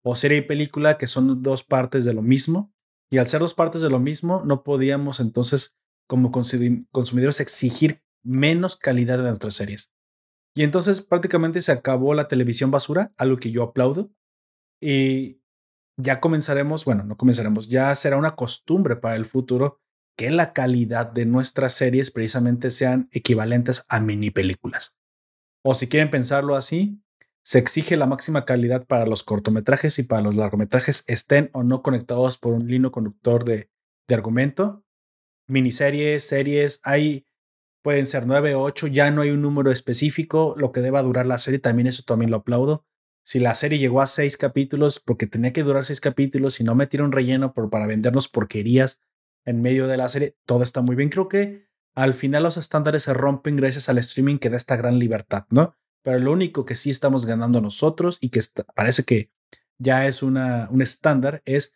o 0.02 0.16
serie 0.16 0.38
y 0.38 0.42
película, 0.42 0.98
que 0.98 1.06
son 1.06 1.42
dos 1.42 1.64
partes 1.64 2.04
de 2.04 2.14
lo 2.14 2.22
mismo, 2.22 2.72
y 3.10 3.18
al 3.18 3.26
ser 3.26 3.40
dos 3.40 3.54
partes 3.54 3.82
de 3.82 3.90
lo 3.90 3.98
mismo, 3.98 4.42
no 4.44 4.62
podíamos 4.62 5.20
entonces 5.20 5.78
como 6.06 6.30
consumidores 6.32 7.40
exigir 7.40 8.02
menos 8.22 8.76
calidad 8.76 9.18
de 9.18 9.24
nuestras 9.24 9.54
series. 9.54 9.92
Y 10.54 10.62
entonces 10.64 11.00
prácticamente 11.00 11.60
se 11.60 11.72
acabó 11.72 12.14
la 12.14 12.28
televisión 12.28 12.70
basura, 12.70 13.12
algo 13.16 13.36
que 13.36 13.50
yo 13.50 13.62
aplaudo, 13.62 14.10
y 14.80 15.40
ya 15.96 16.20
comenzaremos, 16.20 16.84
bueno, 16.84 17.04
no 17.04 17.16
comenzaremos, 17.16 17.68
ya 17.68 17.94
será 17.94 18.16
una 18.16 18.34
costumbre 18.34 18.96
para 18.96 19.16
el 19.16 19.26
futuro 19.26 19.80
que 20.16 20.30
la 20.30 20.52
calidad 20.52 21.06
de 21.06 21.26
nuestras 21.26 21.74
series 21.74 22.10
precisamente 22.10 22.70
sean 22.70 23.08
equivalentes 23.12 23.84
a 23.88 24.00
mini 24.00 24.30
películas. 24.30 24.98
O 25.62 25.74
si 25.74 25.88
quieren 25.88 26.10
pensarlo 26.10 26.56
así, 26.56 27.00
se 27.42 27.58
exige 27.58 27.96
la 27.96 28.06
máxima 28.06 28.44
calidad 28.44 28.86
para 28.86 29.06
los 29.06 29.24
cortometrajes 29.24 29.98
y 29.98 30.02
para 30.02 30.22
los 30.22 30.36
largometrajes 30.36 31.04
estén 31.06 31.50
o 31.52 31.62
no 31.62 31.82
conectados 31.82 32.36
por 32.38 32.52
un 32.52 32.66
lino 32.66 32.92
conductor 32.92 33.44
de, 33.44 33.70
de 34.08 34.14
argumento. 34.14 34.84
Miniseries, 35.48 36.24
series, 36.24 36.80
hay, 36.84 37.26
pueden 37.82 38.06
ser 38.06 38.26
nueve 38.26 38.54
o 38.54 38.62
ocho, 38.62 38.86
ya 38.86 39.10
no 39.10 39.22
hay 39.22 39.30
un 39.30 39.42
número 39.42 39.70
específico, 39.70 40.54
lo 40.56 40.72
que 40.72 40.80
deba 40.80 41.02
durar 41.02 41.26
la 41.26 41.38
serie, 41.38 41.58
también 41.58 41.86
eso 41.86 42.02
también 42.04 42.30
lo 42.30 42.38
aplaudo 42.38 42.84
si 43.22 43.38
la 43.38 43.54
serie 43.54 43.78
llegó 43.78 44.00
a 44.00 44.06
seis 44.06 44.36
capítulos 44.36 44.98
porque 44.98 45.26
tenía 45.26 45.52
que 45.52 45.62
durar 45.62 45.84
seis 45.84 46.00
capítulos 46.00 46.60
y 46.60 46.64
no 46.64 46.74
metieron 46.74 47.12
relleno 47.12 47.52
por, 47.52 47.70
para 47.70 47.86
vendernos 47.86 48.28
porquerías 48.28 49.02
en 49.44 49.62
medio 49.62 49.86
de 49.86 49.96
la 49.96 50.08
serie, 50.08 50.36
todo 50.46 50.62
está 50.62 50.82
muy 50.82 50.96
bien. 50.96 51.10
Creo 51.10 51.28
que 51.28 51.68
al 51.94 52.14
final 52.14 52.42
los 52.42 52.56
estándares 52.56 53.04
se 53.04 53.14
rompen 53.14 53.56
gracias 53.56 53.88
al 53.88 53.98
streaming 53.98 54.38
que 54.38 54.50
da 54.50 54.56
esta 54.56 54.76
gran 54.76 54.98
libertad, 54.98 55.46
¿no? 55.50 55.76
Pero 56.02 56.18
lo 56.18 56.32
único 56.32 56.64
que 56.64 56.74
sí 56.74 56.90
estamos 56.90 57.26
ganando 57.26 57.60
nosotros 57.60 58.18
y 58.20 58.30
que 58.30 58.40
parece 58.74 59.04
que 59.04 59.30
ya 59.78 60.06
es 60.06 60.22
una, 60.22 60.68
un 60.70 60.82
estándar 60.82 61.42
es 61.44 61.74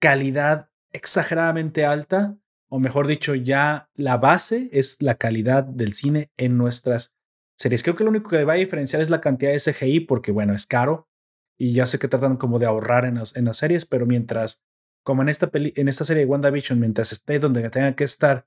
calidad 0.00 0.70
exageradamente 0.92 1.84
alta, 1.84 2.36
o 2.76 2.78
mejor 2.78 3.06
dicho, 3.06 3.34
ya 3.34 3.88
la 3.94 4.18
base 4.18 4.68
es 4.70 5.00
la 5.00 5.14
calidad 5.14 5.64
del 5.64 5.94
cine 5.94 6.30
en 6.36 6.58
nuestras 6.58 7.16
series. 7.56 7.82
Creo 7.82 7.96
que 7.96 8.04
lo 8.04 8.10
único 8.10 8.28
que 8.28 8.44
va 8.44 8.52
a 8.52 8.56
diferenciar 8.56 9.00
es 9.00 9.08
la 9.08 9.22
cantidad 9.22 9.50
de 9.50 9.60
CGI, 9.60 10.00
porque 10.00 10.30
bueno, 10.30 10.52
es 10.52 10.66
caro 10.66 11.08
y 11.56 11.72
ya 11.72 11.86
sé 11.86 11.98
que 11.98 12.06
tratan 12.06 12.36
como 12.36 12.58
de 12.58 12.66
ahorrar 12.66 13.06
en 13.06 13.14
las, 13.14 13.34
en 13.34 13.46
las 13.46 13.56
series, 13.56 13.86
pero 13.86 14.04
mientras, 14.04 14.62
como 15.02 15.22
en 15.22 15.30
esta, 15.30 15.46
peli, 15.46 15.72
en 15.74 15.88
esta 15.88 16.04
serie 16.04 16.24
de 16.24 16.30
WandaVision, 16.30 16.78
mientras 16.78 17.12
esté 17.12 17.38
donde 17.38 17.66
tenga 17.70 17.96
que 17.96 18.04
estar 18.04 18.46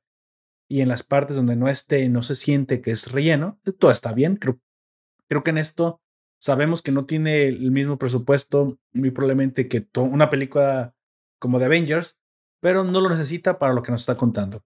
y 0.67 0.82
en 0.82 0.89
las 0.89 1.01
partes 1.01 1.36
donde 1.36 1.55
no 1.55 1.67
esté, 1.67 2.07
no 2.07 2.21
se 2.21 2.36
siente 2.36 2.82
que 2.82 2.91
es 2.91 3.11
relleno, 3.11 3.59
todo 3.80 3.89
está 3.89 4.13
bien. 4.13 4.36
Creo, 4.36 4.59
creo 5.27 5.43
que 5.43 5.49
en 5.49 5.57
esto 5.57 6.03
sabemos 6.39 6.84
que 6.84 6.91
no 6.91 7.07
tiene 7.07 7.47
el 7.47 7.71
mismo 7.71 7.97
presupuesto, 7.97 8.77
muy 8.93 9.09
probablemente 9.09 9.67
que 9.67 9.88
una 9.95 10.30
película 10.30 10.93
como 11.39 11.57
de 11.57 11.65
Avengers, 11.65 12.19
pero 12.62 12.84
no 12.84 13.01
lo 13.01 13.10
necesita 13.10 13.60
para 13.60 13.74
lo 13.74 13.84
que 13.84 13.91
nos 13.91 14.01
está 14.01 14.16
contando. 14.16 14.64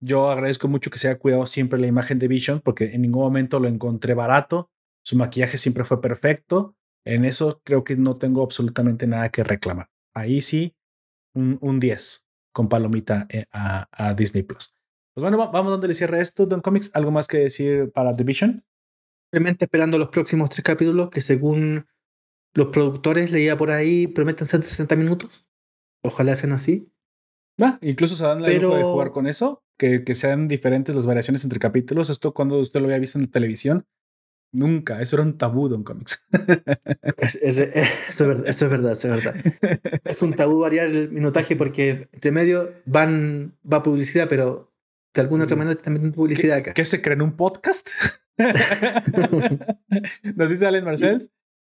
Yo 0.00 0.30
agradezco 0.30 0.68
mucho 0.68 0.90
que 0.90 0.98
se 0.98 1.08
haya 1.08 1.18
cuidado 1.18 1.46
siempre 1.46 1.78
la 1.78 1.86
imagen 1.86 2.18
de 2.18 2.28
Vision 2.28 2.60
porque 2.60 2.94
en 2.94 3.02
ningún 3.02 3.22
momento 3.22 3.60
lo 3.60 3.68
encontré 3.68 4.14
barato. 4.14 4.70
su 5.02 5.16
maquillaje 5.16 5.56
siempre 5.58 5.84
fue 5.84 6.00
perfecto. 6.00 6.76
En 7.04 7.24
eso 7.24 7.60
creo 7.64 7.84
que 7.84 7.96
no 7.96 8.16
tengo 8.16 8.42
absolutamente 8.42 9.06
nada 9.06 9.28
que 9.30 9.44
reclamar. 9.44 9.88
Ahí 10.14 10.40
sí, 10.40 10.74
un, 11.34 11.58
un 11.60 11.78
10 11.78 12.26
con 12.56 12.70
palomita 12.70 13.26
eh, 13.28 13.44
a, 13.52 14.14
Disney 14.14 14.42
Plus. 14.42 14.74
Pues 15.14 15.22
bueno, 15.22 15.36
vamos 15.36 15.70
dándole 15.70 15.92
cierre 15.92 16.18
a 16.18 16.22
esto, 16.22 16.46
Don 16.46 16.62
Comics. 16.62 16.90
¿Algo 16.94 17.10
más 17.10 17.28
que 17.28 17.36
decir 17.36 17.92
para 17.92 18.14
Division? 18.14 18.64
Simplemente 19.30 19.66
esperando 19.66 19.98
los 19.98 20.08
próximos 20.08 20.48
tres 20.48 20.64
capítulos 20.64 21.10
que 21.10 21.20
según 21.20 21.86
los 22.54 22.68
productores 22.68 23.30
leía 23.30 23.58
por 23.58 23.70
ahí 23.70 24.06
prometen 24.06 24.48
ser 24.48 24.60
de 24.60 24.68
60 24.68 24.96
minutos. 24.96 25.46
Ojalá 26.02 26.34
sean 26.34 26.52
así. 26.52 26.90
Ah, 27.58 27.78
incluso 27.80 28.14
se 28.14 28.24
dan 28.24 28.42
la 28.42 28.48
Pero... 28.48 28.74
de 28.74 28.82
jugar 28.82 29.10
con 29.10 29.26
eso, 29.26 29.62
que, 29.78 30.04
que, 30.04 30.14
sean 30.14 30.48
diferentes 30.48 30.94
las 30.94 31.06
variaciones 31.06 31.44
entre 31.44 31.58
capítulos. 31.58 32.10
Esto 32.10 32.34
cuando 32.34 32.58
usted 32.58 32.80
lo 32.80 32.86
había 32.86 32.98
visto 32.98 33.18
en 33.18 33.24
la 33.26 33.30
televisión, 33.30 33.86
nunca, 34.52 35.00
eso 35.00 35.16
era 35.16 35.22
un 35.22 35.38
tabú 35.38 35.82
Comics. 35.82 36.26
Es, 37.18 37.36
es, 37.36 37.58
eso, 38.08 38.24
es 38.24 38.28
verdad, 38.28 38.46
eso 38.46 38.64
es 38.66 38.70
verdad, 38.70 38.92
eso 38.92 39.14
es 39.14 39.24
verdad. 39.24 40.00
Es 40.04 40.22
un 40.22 40.34
tabú 40.34 40.60
variar 40.60 40.86
el 40.86 41.10
minutaje 41.10 41.56
porque 41.56 42.08
entre 42.12 42.30
medio 42.30 42.72
van, 42.84 43.56
va 43.70 43.82
publicidad, 43.82 44.28
pero 44.28 44.72
de 45.14 45.20
alguna 45.22 45.44
otra 45.44 45.56
manera 45.56 45.80
también 45.80 46.12
publicidad 46.12 46.58
acá. 46.58 46.74
¿Qué 46.74 46.84
se 46.84 47.00
cree 47.00 47.14
en 47.14 47.22
un 47.22 47.36
podcast? 47.36 47.88
Nos 50.36 50.50
dice 50.50 50.66
Alan 50.66 50.84
Marcel. 50.84 51.20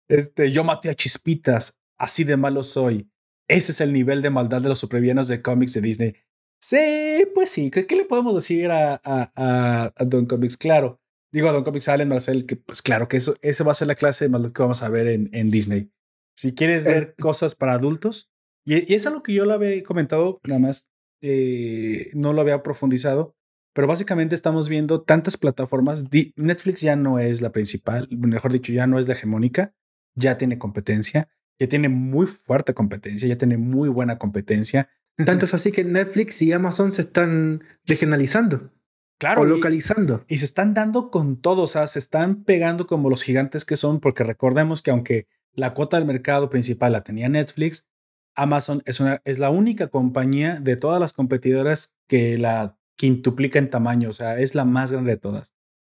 Este, 0.08 0.50
yo 0.52 0.64
maté 0.64 0.90
a 0.90 0.94
chispitas, 0.94 1.80
así 1.98 2.24
de 2.24 2.36
malo 2.36 2.62
soy. 2.62 3.09
Ese 3.50 3.72
es 3.72 3.80
el 3.80 3.92
nivel 3.92 4.22
de 4.22 4.30
maldad 4.30 4.62
de 4.62 4.68
los 4.68 4.78
supervillanos 4.78 5.26
de 5.26 5.42
cómics 5.42 5.74
de 5.74 5.80
Disney. 5.80 6.14
Sí, 6.60 7.24
pues 7.34 7.50
sí. 7.50 7.70
¿Qué, 7.70 7.84
qué 7.84 7.96
le 7.96 8.04
podemos 8.04 8.34
decir 8.34 8.70
a, 8.70 9.00
a, 9.04 9.92
a, 9.96 10.04
Don 10.04 10.26
Comics? 10.26 10.56
Claro. 10.56 11.00
Digo 11.32 11.48
a 11.48 11.52
Don 11.52 11.64
Comics, 11.64 11.88
a 11.88 11.94
Alan 11.94 12.08
Marcel, 12.08 12.46
que 12.46 12.54
pues 12.54 12.80
claro 12.80 13.08
que 13.08 13.16
eso, 13.16 13.34
esa 13.42 13.64
va 13.64 13.72
a 13.72 13.74
ser 13.74 13.88
la 13.88 13.96
clase 13.96 14.24
de 14.24 14.28
maldad 14.28 14.52
que 14.52 14.62
vamos 14.62 14.82
a 14.82 14.88
ver 14.88 15.08
en, 15.08 15.30
en 15.32 15.50
Disney. 15.50 15.90
Si 16.36 16.54
quieres 16.54 16.84
ver 16.84 17.16
cosas 17.20 17.56
para 17.56 17.72
adultos, 17.72 18.30
y, 18.64 18.92
y 18.92 18.94
es 18.94 19.06
algo 19.06 19.22
que 19.22 19.34
yo 19.34 19.44
lo 19.46 19.54
había 19.54 19.82
comentado, 19.82 20.40
nada 20.44 20.60
más, 20.60 20.88
eh, 21.20 22.10
no 22.14 22.32
lo 22.32 22.40
había 22.40 22.62
profundizado, 22.62 23.34
pero 23.74 23.88
básicamente 23.88 24.36
estamos 24.36 24.68
viendo 24.68 25.02
tantas 25.02 25.36
plataformas. 25.36 26.04
Netflix 26.36 26.82
ya 26.82 26.94
no 26.94 27.18
es 27.18 27.40
la 27.40 27.50
principal, 27.50 28.08
mejor 28.10 28.52
dicho, 28.52 28.72
ya 28.72 28.86
no 28.86 28.98
es 28.98 29.08
la 29.08 29.14
hegemónica, 29.14 29.74
ya 30.14 30.38
tiene 30.38 30.58
competencia, 30.58 31.28
ya 31.60 31.68
tiene 31.68 31.88
muy 31.88 32.26
fuerte 32.26 32.74
competencia, 32.74 33.28
ya 33.28 33.38
tiene 33.38 33.58
muy 33.58 33.88
buena 33.88 34.18
competencia. 34.18 34.88
Tanto 35.24 35.44
es 35.44 35.52
así 35.52 35.70
que 35.70 35.84
Netflix 35.84 36.40
y 36.40 36.52
Amazon 36.52 36.90
se 36.90 37.02
están 37.02 37.62
regionalizando. 37.84 38.72
Claro. 39.18 39.42
O 39.42 39.44
localizando. 39.44 40.24
Y, 40.26 40.34
y, 40.34 40.38
se 40.38 40.46
están 40.46 40.72
dando 40.72 41.10
con 41.10 41.36
todo, 41.36 41.62
o 41.62 41.66
sea, 41.66 41.86
se 41.86 41.98
están 41.98 42.44
pegando 42.44 42.86
como 42.86 43.10
los 43.10 43.22
gigantes 43.22 43.66
que 43.66 43.76
son, 43.76 44.00
porque 44.00 44.24
recordemos 44.24 44.80
que 44.80 44.90
aunque 44.90 45.26
la 45.52 45.74
cuota 45.74 45.98
del 45.98 46.06
mercado 46.06 46.48
principal 46.48 46.92
la 46.92 47.04
tenía 47.04 47.28
Netflix, 47.28 47.86
Amazon 48.34 48.82
es, 48.86 48.98
una, 49.00 49.20
es 49.24 49.38
la 49.38 49.50
única 49.50 49.88
compañía 49.88 50.58
de 50.58 50.76
todas 50.76 50.98
las 51.00 51.12
competidoras 51.12 51.94
que 52.08 52.38
la 52.38 52.78
quintuplica 52.96 53.58
en 53.58 53.68
tamaño, 53.68 54.08
o 54.08 54.12
sea, 54.12 54.38
es 54.38 54.54
la 54.54 54.64
más 54.64 54.92
grande 54.92 55.10
de 55.10 55.16
todas. 55.18 55.52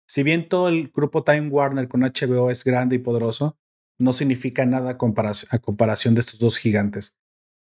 Si 0.06 0.22
bien 0.22 0.48
todo 0.48 0.68
el 0.68 0.88
grupo 0.88 1.22
Time 1.22 1.48
Warner 1.48 1.88
con 1.88 2.00
HBO 2.00 2.50
es 2.50 2.64
grande 2.64 2.96
y 2.96 2.98
poderoso, 2.98 3.58
no 4.00 4.12
significa 4.12 4.66
nada 4.66 4.90
a 4.90 5.58
comparación 5.58 6.14
de 6.14 6.20
estos 6.20 6.38
dos 6.38 6.58
gigantes. 6.58 7.18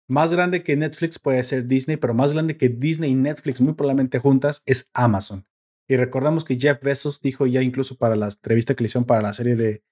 Más 0.07 0.33
grande 0.33 0.63
que 0.63 0.75
Netflix 0.75 1.17
puede 1.17 1.41
ser 1.43 1.67
Disney, 1.67 1.97
pero 1.97 2.13
más 2.13 2.33
grande 2.33 2.57
que 2.57 2.69
Disney 2.69 3.11
y 3.11 3.15
Netflix, 3.15 3.61
muy 3.61 3.73
probablemente 3.73 4.19
juntas, 4.19 4.63
es 4.65 4.89
Amazon. 4.93 5.45
Y 5.87 5.95
recordamos 5.95 6.43
que 6.43 6.59
Jeff 6.59 6.81
Bezos 6.81 7.21
dijo 7.21 7.45
ya 7.45 7.61
incluso 7.61 7.95
para 7.95 8.15
la 8.15 8.27
entrevista 8.27 8.75
que 8.75 8.83
le 8.83 8.87
hicieron 8.87 9.05
para 9.05 9.21
la 9.21 9.33
serie 9.33 9.55
de, 9.55 9.83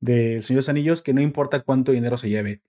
El 0.00 0.42
Señor 0.42 0.58
de 0.58 0.62
los 0.62 0.68
Anillos 0.68 1.02
que 1.02 1.12
no 1.12 1.20
importa 1.20 1.60
cuánto 1.60 1.92
dinero 1.92 2.16
se 2.16 2.30
lleve, 2.30 2.62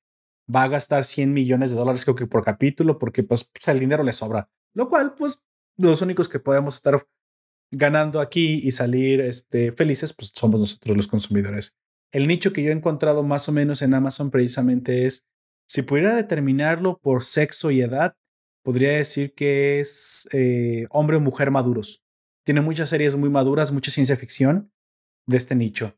va 0.54 0.64
a 0.64 0.68
gastar 0.68 1.06
100 1.06 1.32
millones 1.32 1.72
de 1.72 1.78
dólares 1.78 2.04
creo 2.04 2.16
que 2.16 2.26
por 2.26 2.44
capítulo 2.44 2.98
porque 2.98 3.24
pues, 3.24 3.44
pues 3.44 3.68
el 3.68 3.80
dinero 3.80 4.04
le 4.04 4.14
sobra. 4.14 4.50
Lo 4.74 4.90
cual 4.90 5.14
pues 5.16 5.44
los 5.78 6.02
únicos 6.02 6.28
que 6.28 6.40
podemos 6.40 6.76
estar 6.76 7.06
ganando 7.72 8.20
aquí 8.20 8.60
y 8.64 8.72
salir 8.72 9.22
este, 9.22 9.72
felices, 9.72 10.14
pues 10.14 10.32
somos 10.34 10.60
nosotros 10.60 10.98
los 10.98 11.08
consumidores. 11.08 11.78
El 12.12 12.28
nicho 12.28 12.54
que 12.54 12.64
yo 12.64 12.70
he 12.70 12.74
encontrado 12.74 13.24
más 13.24 13.48
o 13.50 13.52
menos 13.52 13.82
en 13.82 13.94
Amazon 13.94 14.32
precisamente 14.32 15.06
es, 15.06 15.28
si 15.68 15.84
pudiera 15.84 16.16
determinarlo 16.16 16.98
por 17.00 17.24
sexo 17.24 17.70
y 17.70 17.82
edad, 17.82 18.16
podría 18.64 18.92
decir 18.94 19.34
que 19.34 19.80
es 19.80 20.28
eh, 20.32 20.88
hombre 20.90 21.18
o 21.18 21.20
mujer 21.20 21.52
maduros. 21.52 22.04
Tiene 22.46 22.62
muchas 22.62 22.90
series 22.90 23.16
muy 23.16 23.30
maduras, 23.30 23.72
mucha 23.72 23.92
ciencia 23.92 24.16
ficción 24.16 24.72
de 25.28 25.38
este 25.38 25.56
nicho. 25.56 25.96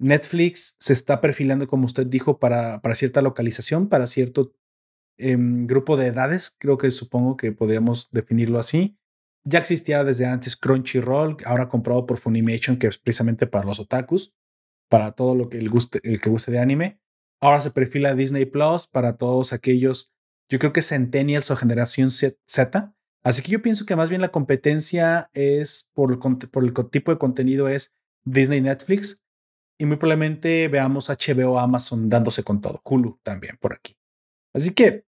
Netflix 0.00 0.74
se 0.80 0.92
está 0.92 1.20
perfilando, 1.20 1.68
como 1.68 1.86
usted 1.86 2.06
dijo, 2.08 2.40
para, 2.40 2.80
para 2.82 2.96
cierta 2.96 3.22
localización, 3.22 3.88
para 3.88 4.08
cierto 4.08 4.52
eh, 5.18 5.36
grupo 5.38 5.96
de 5.96 6.08
edades, 6.08 6.56
creo 6.58 6.76
que 6.78 6.90
supongo 6.90 7.36
que 7.36 7.52
podríamos 7.52 8.10
definirlo 8.10 8.58
así. 8.58 8.96
Ya 9.44 9.60
existía 9.60 10.02
desde 10.02 10.26
antes 10.26 10.56
Crunchyroll, 10.56 11.36
ahora 11.44 11.68
comprado 11.68 12.06
por 12.06 12.18
Funimation, 12.18 12.76
que 12.76 12.88
es 12.88 12.98
precisamente 12.98 13.46
para 13.46 13.64
los 13.64 13.78
otakus, 13.78 14.34
para 14.92 15.12
todo 15.12 15.34
lo 15.34 15.48
que 15.48 15.56
el, 15.56 15.70
guste, 15.70 16.00
el 16.02 16.20
que 16.20 16.28
guste 16.28 16.52
de 16.52 16.58
anime. 16.58 17.00
Ahora 17.40 17.62
se 17.62 17.70
perfila 17.70 18.14
Disney 18.14 18.44
Plus 18.44 18.86
para 18.86 19.16
todos 19.16 19.54
aquellos, 19.54 20.12
yo 20.50 20.58
creo 20.58 20.74
que 20.74 20.82
Centennials 20.82 21.50
o 21.50 21.56
Generación 21.56 22.10
Z. 22.10 22.94
Así 23.24 23.42
que 23.42 23.52
yo 23.52 23.62
pienso 23.62 23.86
que 23.86 23.96
más 23.96 24.10
bien 24.10 24.20
la 24.20 24.30
competencia 24.30 25.30
es 25.32 25.90
por 25.94 26.12
el, 26.12 26.18
por 26.18 26.62
el 26.62 26.74
tipo 26.90 27.10
de 27.10 27.16
contenido 27.16 27.68
es 27.68 27.94
Disney 28.26 28.60
Netflix 28.60 29.24
y 29.78 29.86
muy 29.86 29.96
probablemente 29.96 30.68
veamos 30.68 31.08
HBO 31.08 31.58
Amazon 31.58 32.10
dándose 32.10 32.44
con 32.44 32.60
todo. 32.60 32.82
Hulu 32.84 33.18
también 33.22 33.56
por 33.58 33.72
aquí. 33.72 33.96
Así 34.52 34.74
que 34.74 35.06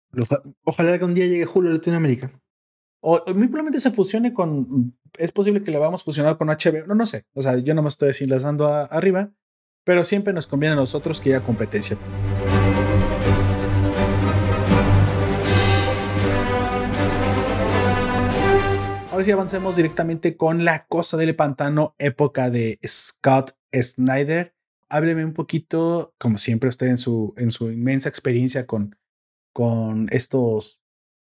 ojalá 0.62 0.96
que 0.96 1.04
un 1.04 1.14
día 1.14 1.26
llegue 1.26 1.48
Hulu 1.52 1.70
a 1.70 1.72
Latinoamérica. 1.72 2.30
O, 3.00 3.20
muy 3.34 3.48
probablemente 3.48 3.80
se 3.80 3.90
fusione 3.90 4.32
con. 4.32 4.96
Es 5.18 5.32
posible 5.32 5.64
que 5.64 5.72
le 5.72 5.78
vamos 5.78 6.02
a 6.02 6.04
fusionar 6.04 6.38
con 6.38 6.46
HBO. 6.46 6.86
No, 6.86 6.94
no 6.94 7.04
sé. 7.04 7.24
O 7.34 7.42
sea, 7.42 7.58
yo 7.58 7.74
no 7.74 7.82
me 7.82 7.88
estoy 7.88 8.08
desenlazando 8.08 8.68
arriba. 8.68 9.32
Pero 9.84 10.04
siempre 10.04 10.32
nos 10.32 10.46
conviene 10.46 10.74
a 10.74 10.76
nosotros 10.76 11.20
que 11.20 11.34
haya 11.34 11.44
competencia. 11.44 11.98
Ahora 19.10 19.24
sí 19.24 19.30
avancemos 19.30 19.76
directamente 19.76 20.36
con 20.36 20.64
La 20.64 20.86
Cosa 20.86 21.16
del 21.16 21.34
Pantano, 21.34 21.94
época 21.98 22.50
de 22.50 22.78
Scott 22.86 23.56
Snyder. 23.74 24.54
Hábleme 24.88 25.24
un 25.24 25.34
poquito, 25.34 26.14
como 26.18 26.38
siempre, 26.38 26.68
usted 26.68 26.86
en 26.86 26.98
su, 26.98 27.34
en 27.36 27.50
su 27.50 27.70
inmensa 27.70 28.08
experiencia 28.08 28.66
con, 28.66 28.96
con 29.52 30.08
estos 30.10 30.82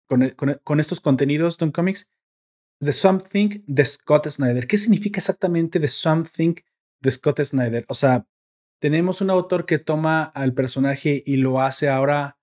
e, 0.09 0.25
e, 0.25 0.35
con, 0.63 0.79
estos 0.79 1.01
contenidos, 1.01 1.57
Don 1.57 1.71
Comics, 1.71 2.09
The 2.79 2.93
Something 2.93 3.63
de 3.65 3.85
Scott 3.85 4.27
Snyder. 4.29 4.67
¿Qué 4.67 4.77
significa 4.77 5.19
exactamente 5.19 5.79
The 5.79 5.87
Something 5.87 6.55
de 7.01 7.11
Scott 7.11 7.41
Snyder? 7.41 7.85
O 7.87 7.93
sea, 7.93 8.27
tenemos 8.79 9.21
un 9.21 9.29
autor 9.29 9.65
que 9.65 9.79
toma 9.79 10.23
al 10.23 10.53
personaje 10.53 11.23
y 11.25 11.37
lo 11.37 11.61
hace 11.61 11.89
ahora, 11.89 12.37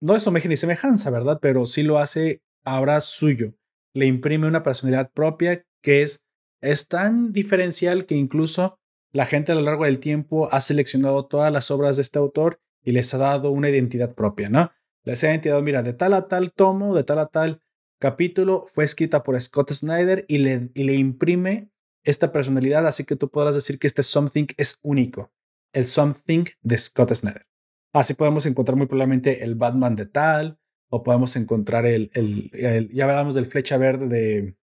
no 0.00 0.16
es 0.16 0.26
imagen 0.26 0.52
y 0.52 0.56
semejanza, 0.56 1.10
¿verdad? 1.10 1.38
Pero 1.40 1.66
sí 1.66 1.82
lo 1.82 1.98
hace 1.98 2.42
ahora 2.64 3.00
suyo. 3.00 3.54
Le 3.94 4.06
imprime 4.06 4.46
una 4.46 4.62
personalidad 4.62 5.10
propia 5.12 5.64
que 5.82 6.02
es, 6.02 6.24
es 6.60 6.88
tan 6.88 7.32
diferencial 7.32 8.06
que 8.06 8.14
incluso 8.14 8.78
la 9.12 9.26
gente 9.26 9.52
a 9.52 9.54
lo 9.54 9.62
largo 9.62 9.84
del 9.84 9.98
tiempo 9.98 10.52
ha 10.52 10.60
seleccionado 10.60 11.26
todas 11.26 11.52
las 11.52 11.70
obras 11.70 11.96
de 11.96 12.02
este 12.02 12.18
autor 12.18 12.60
y 12.82 12.92
les 12.92 13.12
ha 13.14 13.18
dado 13.18 13.50
una 13.50 13.70
identidad 13.70 14.14
propia, 14.14 14.48
¿no? 14.48 14.72
La 15.04 15.14
identidad, 15.14 15.62
mira, 15.62 15.82
de 15.82 15.92
tal 15.92 16.14
a 16.14 16.28
tal 16.28 16.52
tomo, 16.52 16.94
de 16.94 17.04
tal 17.04 17.20
a 17.20 17.26
tal 17.26 17.62
capítulo, 18.00 18.66
fue 18.72 18.84
escrita 18.84 19.22
por 19.22 19.40
Scott 19.40 19.72
Snyder 19.72 20.24
y 20.28 20.38
le, 20.38 20.70
y 20.74 20.84
le 20.84 20.94
imprime 20.94 21.70
esta 22.04 22.32
personalidad, 22.32 22.86
así 22.86 23.04
que 23.04 23.16
tú 23.16 23.30
podrás 23.30 23.54
decir 23.54 23.78
que 23.78 23.86
este 23.86 24.02
something 24.02 24.46
es 24.56 24.78
único, 24.82 25.32
el 25.76 25.86
something 25.86 26.44
de 26.62 26.78
Scott 26.78 27.12
Snyder. 27.14 27.46
Así 27.92 28.14
podemos 28.14 28.46
encontrar 28.46 28.76
muy 28.76 28.86
probablemente 28.86 29.44
el 29.44 29.54
Batman 29.54 29.94
de 29.94 30.06
tal, 30.06 30.58
o 30.88 31.02
podemos 31.02 31.36
encontrar 31.36 31.86
el, 31.86 32.10
el, 32.14 32.88
ya 32.92 33.04
hablamos 33.04 33.34
del 33.34 33.46
flecha 33.46 33.76
verde 33.76 34.06
de, 34.06 34.56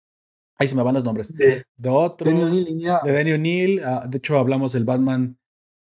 ahí 0.57 0.69
se 0.69 0.75
me 0.75 0.83
van 0.83 0.95
los 0.95 1.05
nombres, 1.05 1.35
de, 1.35 1.65
otro, 1.89 2.31
de 2.31 3.13
Danny 3.13 3.33
O'Neill, 3.33 3.83
ah, 3.85 4.07
de 4.09 4.19
hecho 4.19 4.39
hablamos 4.39 4.73
del 4.73 4.85
Batman, 4.85 5.39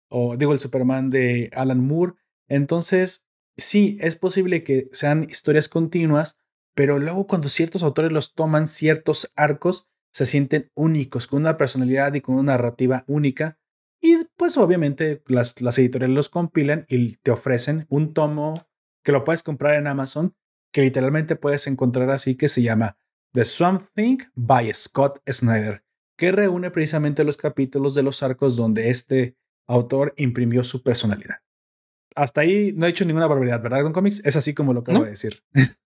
o 0.08 0.36
digo 0.36 0.52
el 0.52 0.60
Superman 0.60 1.10
de 1.10 1.50
Alan 1.52 1.86
Moore, 1.86 2.14
entonces 2.48 3.28
sí, 3.56 3.98
es 4.00 4.16
posible 4.16 4.64
que 4.64 4.88
sean 4.92 5.24
historias 5.24 5.68
continuas, 5.68 6.38
pero 6.74 6.98
luego 6.98 7.26
cuando 7.26 7.48
ciertos 7.48 7.82
autores 7.82 8.10
los 8.10 8.34
toman 8.34 8.66
ciertos 8.66 9.32
arcos, 9.36 9.88
se 10.12 10.26
sienten 10.26 10.70
únicos, 10.74 11.26
con 11.26 11.42
una 11.42 11.56
personalidad 11.56 12.14
y 12.14 12.20
con 12.20 12.34
una 12.36 12.52
narrativa 12.52 13.04
única. 13.06 13.58
Y 14.00 14.24
pues 14.36 14.56
obviamente 14.56 15.22
las, 15.26 15.60
las 15.60 15.78
editoriales 15.78 16.14
los 16.14 16.28
compilan 16.28 16.86
y 16.88 17.16
te 17.16 17.30
ofrecen 17.30 17.86
un 17.90 18.14
tomo 18.14 18.66
que 19.04 19.12
lo 19.12 19.24
puedes 19.24 19.42
comprar 19.42 19.74
en 19.74 19.86
Amazon, 19.86 20.34
que 20.72 20.82
literalmente 20.82 21.36
puedes 21.36 21.66
encontrar 21.66 22.10
así, 22.10 22.36
que 22.36 22.48
se 22.48 22.62
llama 22.62 22.96
The 23.32 23.44
Swamp 23.44 23.82
Thing 23.94 24.18
by 24.34 24.72
Scott 24.72 25.20
Snyder, 25.30 25.84
que 26.16 26.32
reúne 26.32 26.70
precisamente 26.70 27.24
los 27.24 27.36
capítulos 27.36 27.94
de 27.94 28.02
los 28.02 28.22
arcos 28.22 28.56
donde 28.56 28.90
este 28.90 29.36
autor 29.66 30.14
imprimió 30.16 30.64
su 30.64 30.82
personalidad. 30.82 31.36
Hasta 32.16 32.40
ahí 32.40 32.72
no 32.74 32.86
he 32.86 32.90
hecho 32.90 33.04
ninguna 33.04 33.26
barbaridad, 33.26 33.62
¿verdad, 33.62 33.82
Don 33.82 33.92
Comics? 33.92 34.24
Es 34.24 34.36
así 34.36 34.52
como 34.54 34.74
lo 34.74 34.80
acabo 34.80 35.04
de 35.04 35.10
decir. 35.10 35.44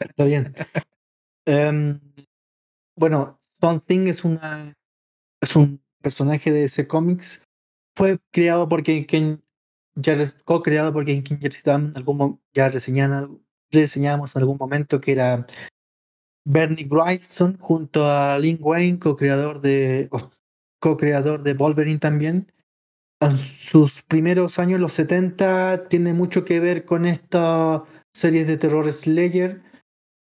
Está 0.00 0.24
bien. 0.24 0.54
um, 1.46 2.00
bueno, 2.94 3.40
Thing 3.86 4.06
es 4.06 4.24
una 4.24 4.76
es 5.40 5.56
un 5.56 5.82
personaje 6.06 6.52
de 6.52 6.62
ese 6.62 6.86
cómics. 6.86 7.42
Fue 7.96 8.18
creado 8.30 8.68
porque 8.68 9.06
quien 9.06 9.42
ya 9.96 10.14
co-creado 10.44 10.92
porque 10.92 11.20
quien 11.24 11.40
ya 11.40 11.74
algún 11.96 12.40
ya 12.54 12.68
reseñamos 12.68 14.36
en 14.36 14.40
algún 14.40 14.56
momento 14.56 15.00
que 15.00 15.10
era 15.10 15.48
Bernie 16.44 16.86
Wrightson 16.88 17.58
junto 17.58 18.08
a 18.08 18.38
Lin 18.38 18.58
Wayne, 18.60 19.00
co-creador 19.00 19.60
de 19.60 20.08
co-creador 20.80 21.42
de 21.42 21.54
Wolverine 21.54 21.98
también. 21.98 22.52
En 23.20 23.36
sus 23.36 24.02
primeros 24.02 24.60
años, 24.60 24.78
los 24.78 24.92
70, 24.92 25.88
tiene 25.88 26.12
mucho 26.12 26.44
que 26.44 26.60
ver 26.60 26.84
con 26.84 27.04
esta 27.04 27.82
serie 28.14 28.44
de 28.44 28.58
terror 28.58 28.92
Slayer 28.92 29.60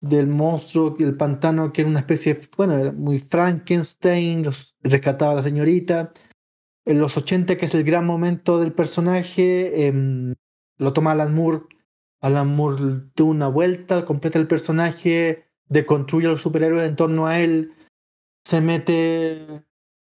del 0.03 0.27
monstruo, 0.27 0.97
el 0.99 1.15
pantano, 1.15 1.71
que 1.71 1.81
era 1.81 1.89
una 1.89 2.01
especie, 2.01 2.37
bueno, 2.57 2.91
muy 2.91 3.19
Frankenstein, 3.19 4.43
rescataba 4.81 5.31
a 5.31 5.35
la 5.35 5.41
señorita. 5.41 6.11
En 6.85 6.99
los 6.99 7.15
80, 7.15 7.57
que 7.57 7.65
es 7.65 7.73
el 7.73 7.85
gran 7.85 8.05
momento 8.05 8.59
del 8.59 8.73
personaje, 8.73 9.87
em, 9.87 10.35
lo 10.77 10.91
toma 10.91 11.13
Alan 11.13 11.33
Moore. 11.33 11.61
Alan 12.19 12.53
Moore 12.53 12.83
da 13.15 13.23
una 13.23 13.47
vuelta, 13.47 14.05
completa 14.05 14.37
el 14.39 14.47
personaje, 14.47 15.45
deconstruye 15.69 16.27
a 16.27 16.31
los 16.31 16.41
superhéroes 16.41 16.89
en 16.89 16.97
torno 16.97 17.25
a 17.25 17.39
él, 17.39 17.71
se 18.43 18.59
mete 18.59 19.63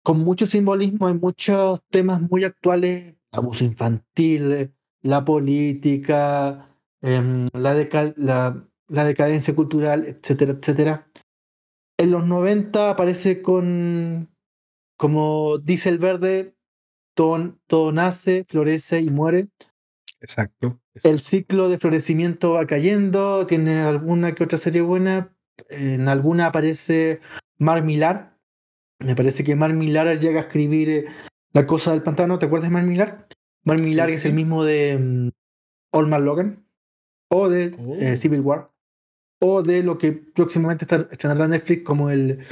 con 0.03 0.21
mucho 0.21 0.47
simbolismo 0.47 1.11
en 1.11 1.21
muchos 1.21 1.83
temas 1.91 2.23
muy 2.23 2.45
actuales, 2.45 3.15
abuso 3.31 3.65
infantil, 3.65 4.73
la 5.03 5.23
política, 5.23 6.79
em, 7.03 7.47
la, 7.53 7.75
la 8.17 8.69
la 8.93 9.05
decadencia 9.07 9.55
cultural, 9.57 10.05
etcétera, 10.05 10.53
etcétera. 10.53 11.09
En 11.99 12.11
los 12.11 12.27
90 12.27 12.91
aparece 12.91 13.41
con, 13.41 14.31
como 14.99 15.59
dice 15.59 15.89
el 15.89 15.99
verde, 15.99 16.55
todo, 17.15 17.59
todo 17.67 17.93
nace, 17.93 18.45
florece 18.49 19.01
y 19.01 19.09
muere. 19.11 19.49
Exacto, 20.21 20.79
El 21.03 21.21
ciclo 21.21 21.71
de 21.71 21.79
florecimiento 21.79 22.53
va 22.53 22.67
cayendo, 22.67 23.47
tiene 23.47 23.81
alguna 23.81 24.35
que 24.35 24.45
otra 24.45 24.59
serie 24.59 24.83
buena. 24.83 25.35
En 25.69 26.09
alguna 26.09 26.47
aparece 26.47 27.21
Mar 27.59 27.83
Millar. 27.83 28.39
Me 28.99 29.17
parece 29.17 29.43
que 29.43 29.57
Mar 29.57 29.73
Millar 29.73 30.19
llega 30.21 30.41
a 30.41 30.45
escribir 30.45 30.91
eh, 30.91 31.07
La 31.53 31.67
cosa 31.67 31.93
del 31.93 32.03
pantano. 32.03 32.39
¿Te 32.39 32.47
acuerdas 32.47 32.69
de 32.69 32.75
Mar 32.75 32.85
Millar? 32.85 33.27
Mar 33.65 33.81
Millar 33.81 34.11
es 34.11 34.25
el 34.27 34.35
mismo 34.35 34.65
de 34.65 34.97
um, 34.97 35.31
Old 35.93 36.11
Logan 36.25 36.67
o 37.31 37.49
de 37.49 37.75
eh, 37.99 38.13
oh. 38.13 38.17
Civil 38.17 38.41
War 38.41 38.72
o 39.45 39.63
de 39.63 39.83
lo 39.83 39.99
que 39.99 40.13
próximamente 40.13 40.87
estrenará 41.11 41.49
Netflix 41.49 41.83
como 41.83 42.11
el 42.11 42.47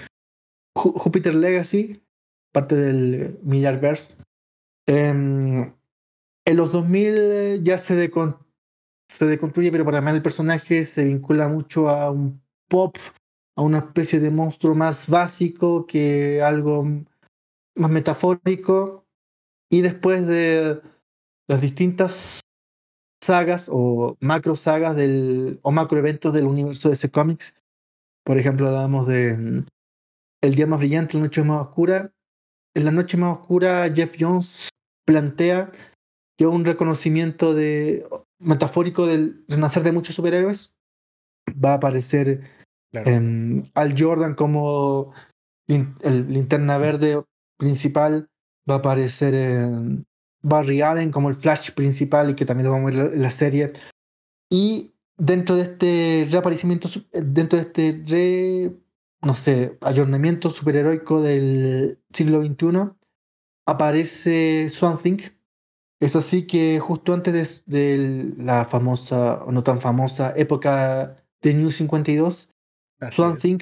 Jupiter 0.77 1.35
Legacy, 1.35 2.03
parte 2.53 2.75
del 2.75 3.39
Millarverse. 3.45 4.17
Em, 4.89 5.73
en 6.45 6.57
los 6.57 6.73
2000 6.73 7.63
ya 7.63 7.79
se, 7.79 8.11
se 9.09 9.27
deconstruye, 9.27 9.71
pero 9.71 9.85
para 9.85 10.01
mí 10.01 10.11
el 10.11 10.23
personaje 10.23 10.83
se 10.83 11.05
vincula 11.05 11.47
mucho 11.47 11.89
a 11.89 12.11
un 12.11 12.43
pop, 12.69 12.97
a 13.57 13.63
una 13.63 13.79
especie 13.79 14.19
de 14.19 14.33
monstruo 14.33 14.75
más 14.75 15.09
básico 15.09 15.87
que 15.87 16.43
algo 16.43 16.85
más 17.77 17.91
metafórico. 17.91 19.07
Y 19.71 19.83
después 19.83 20.27
de 20.27 20.81
las 21.49 21.61
distintas 21.61 22.41
sagas 23.23 23.69
o 23.71 24.17
macro 24.21 24.57
sagas 24.57 24.97
del, 24.97 25.61
o 25.63 25.71
macro 25.71 25.99
eventos 25.99 26.33
del 26.33 26.47
universo 26.47 26.89
de 26.89 26.95
ese 26.95 27.11
cómics. 27.11 27.61
Por 28.25 28.39
ejemplo, 28.39 28.69
hablábamos 28.69 29.07
de 29.07 29.37
mm, 29.37 29.67
El 30.43 30.55
Día 30.55 30.67
Más 30.67 30.81
Brillante, 30.81 31.15
La 31.15 31.25
Noche 31.25 31.43
Más 31.43 31.69
Oscura. 31.69 32.13
En 32.75 32.85
La 32.85 32.93
Noche 32.93 33.17
Más 33.17 33.39
Oscura, 33.39 33.91
Jeff 33.95 34.17
Jones 34.19 34.69
plantea 35.07 35.73
que 36.39 36.47
un 36.47 36.65
reconocimiento 36.65 37.55
de, 37.55 38.07
metafórico 38.41 39.07
del 39.07 39.45
renacer 39.49 39.83
de 39.83 39.93
muchos 39.93 40.17
superhéroes. 40.17 40.75
Va 41.53 41.73
a 41.73 41.75
aparecer 41.75 42.43
Al 42.93 43.95
Jordan 43.97 44.35
como 44.35 45.13
el 45.69 46.33
linterna 46.33 46.79
verde 46.79 47.23
principal. 47.59 48.29
Va 48.69 48.77
a 48.77 48.79
aparecer 48.79 49.35
en 49.35 50.07
Barry 50.43 50.83
Allen 50.83 51.11
como 51.11 51.29
el 51.29 51.35
Flash 51.35 51.73
principal 51.73 52.31
y 52.31 52.35
que 52.35 52.45
también 52.45 52.67
lo 52.67 52.73
vamos 52.73 52.93
a 52.93 52.97
ver 52.97 53.15
en 53.15 53.23
la 53.23 53.31
serie. 53.31 53.73
Y 54.51 54.95
dentro 55.17 55.57
de 55.57 55.63
este 55.63 56.27
reaparecimiento, 56.31 56.89
dentro 57.13 57.59
de 57.59 57.65
este 57.65 58.03
re, 58.07 58.77
no 59.23 59.35
sé, 59.35 59.79
ayornamiento 59.81 60.51
superheroico 60.51 61.21
del 61.23 61.99
siglo 62.13 62.45
XXI, 62.45 62.91
aparece 63.67 64.69
Swamp 64.71 65.03
Thing. 65.03 65.19
Es 66.01 66.17
así 66.17 66.47
que 66.47 66.81
justo 66.81 67.13
antes 67.13 67.65
de, 67.67 68.33
la 68.39 68.65
famosa, 68.65 69.45
o 69.45 69.53
no 69.53 69.63
tan 69.63 69.81
famosa, 69.81 70.33
época 70.35 71.23
de 71.43 71.55
New 71.55 71.71
52, 71.71 72.49
Swamp 73.11 73.39
Thing 73.39 73.59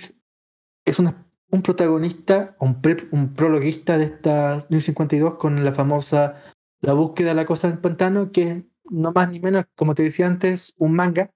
es 0.85 0.99
una, 0.99 1.27
un 1.51 1.63
protagonista, 1.63 2.57
un, 2.61 2.81
un 3.11 3.35
prologuista 3.35 3.99
de 3.99 4.05
esta 4.05 4.65
New 4.71 4.81
52 4.81 5.35
con 5.35 5.65
la 5.65 5.73
famosa 5.73 6.55
la 6.81 6.93
búsqueda 6.93 7.31
de 7.31 7.35
la 7.35 7.47
cosa 7.47 7.69
del 7.69 7.79
pantano, 7.79 8.33
que 8.33 8.67
no 8.91 9.13
más 9.13 9.31
ni 9.31 9.41
menos, 9.41 9.67
como 9.75 9.95
te 9.95 10.03
decía 10.03 10.27
antes, 10.27 10.75
un 10.79 10.95
manga, 10.95 11.33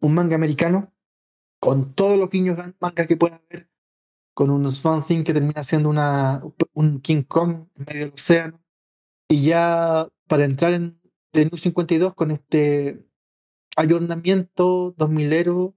un 0.00 0.14
manga 0.14 0.36
americano, 0.36 0.92
con 1.60 1.94
todos 1.94 2.18
los 2.18 2.30
guiños 2.30 2.58
manga 2.80 3.06
que 3.06 3.16
pueda 3.16 3.36
haber, 3.36 3.68
con 4.34 4.50
un 4.50 4.70
Swan 4.70 5.04
Thing 5.06 5.24
que 5.24 5.34
termina 5.34 5.62
siendo 5.64 5.88
una, 5.88 6.42
un 6.74 7.00
King 7.00 7.22
Kong 7.22 7.68
en 7.76 7.84
medio 7.86 8.00
del 8.06 8.12
océano. 8.14 8.60
Y 9.28 9.44
ya 9.44 10.08
para 10.28 10.44
entrar 10.44 10.72
en 10.74 11.00
The 11.32 11.46
New 11.46 11.56
52 11.56 12.14
con 12.14 12.30
este 12.30 13.06
ayornamiento 13.76 14.94
2000ero, 14.96 15.74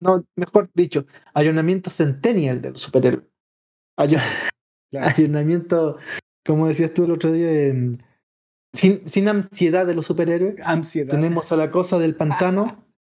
no, 0.00 0.24
mejor 0.36 0.70
dicho, 0.74 1.06
ayornamiento 1.34 1.90
centennial 1.90 2.62
del 2.62 2.76
superhéroe. 2.76 3.28
Ayor 3.96 4.20
Ayornamiento, 4.92 5.98
como 6.44 6.68
decías 6.68 6.94
tú 6.94 7.04
el 7.04 7.12
otro 7.12 7.32
día, 7.32 7.46
de, 7.46 7.98
sin, 8.72 9.28
ansiedad 9.28 9.86
de 9.86 9.94
los 9.94 10.06
superhéroes. 10.06 10.56
Ansiedad. 10.64 11.14
Tenemos 11.14 11.52
a 11.52 11.56
la 11.56 11.70
cosa 11.70 11.98
del 11.98 12.14
pantano. 12.14 12.84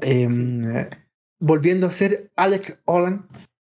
Em, 0.00 0.62
volviendo 1.40 1.88
a 1.88 1.90
ser 1.90 2.30
Alec 2.36 2.80
Holland, 2.84 3.26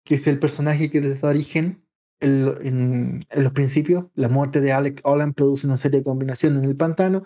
que 0.05 0.17
es 0.17 0.27
el 0.27 0.39
personaje 0.39 0.91
que 0.91 1.01
le 1.01 1.15
da 1.15 1.29
origen 1.29 1.83
en, 2.21 3.25
los 3.35 3.53
principios. 3.53 4.05
La 4.15 4.29
muerte 4.29 4.61
de 4.61 4.73
Alec 4.73 5.01
Holland 5.03 5.35
produce 5.35 5.67
una 5.67 5.79
serie 5.79 6.01
de 6.01 6.05
combinaciones 6.05 6.63
en 6.63 6.69
el 6.69 6.77
pantano 6.77 7.25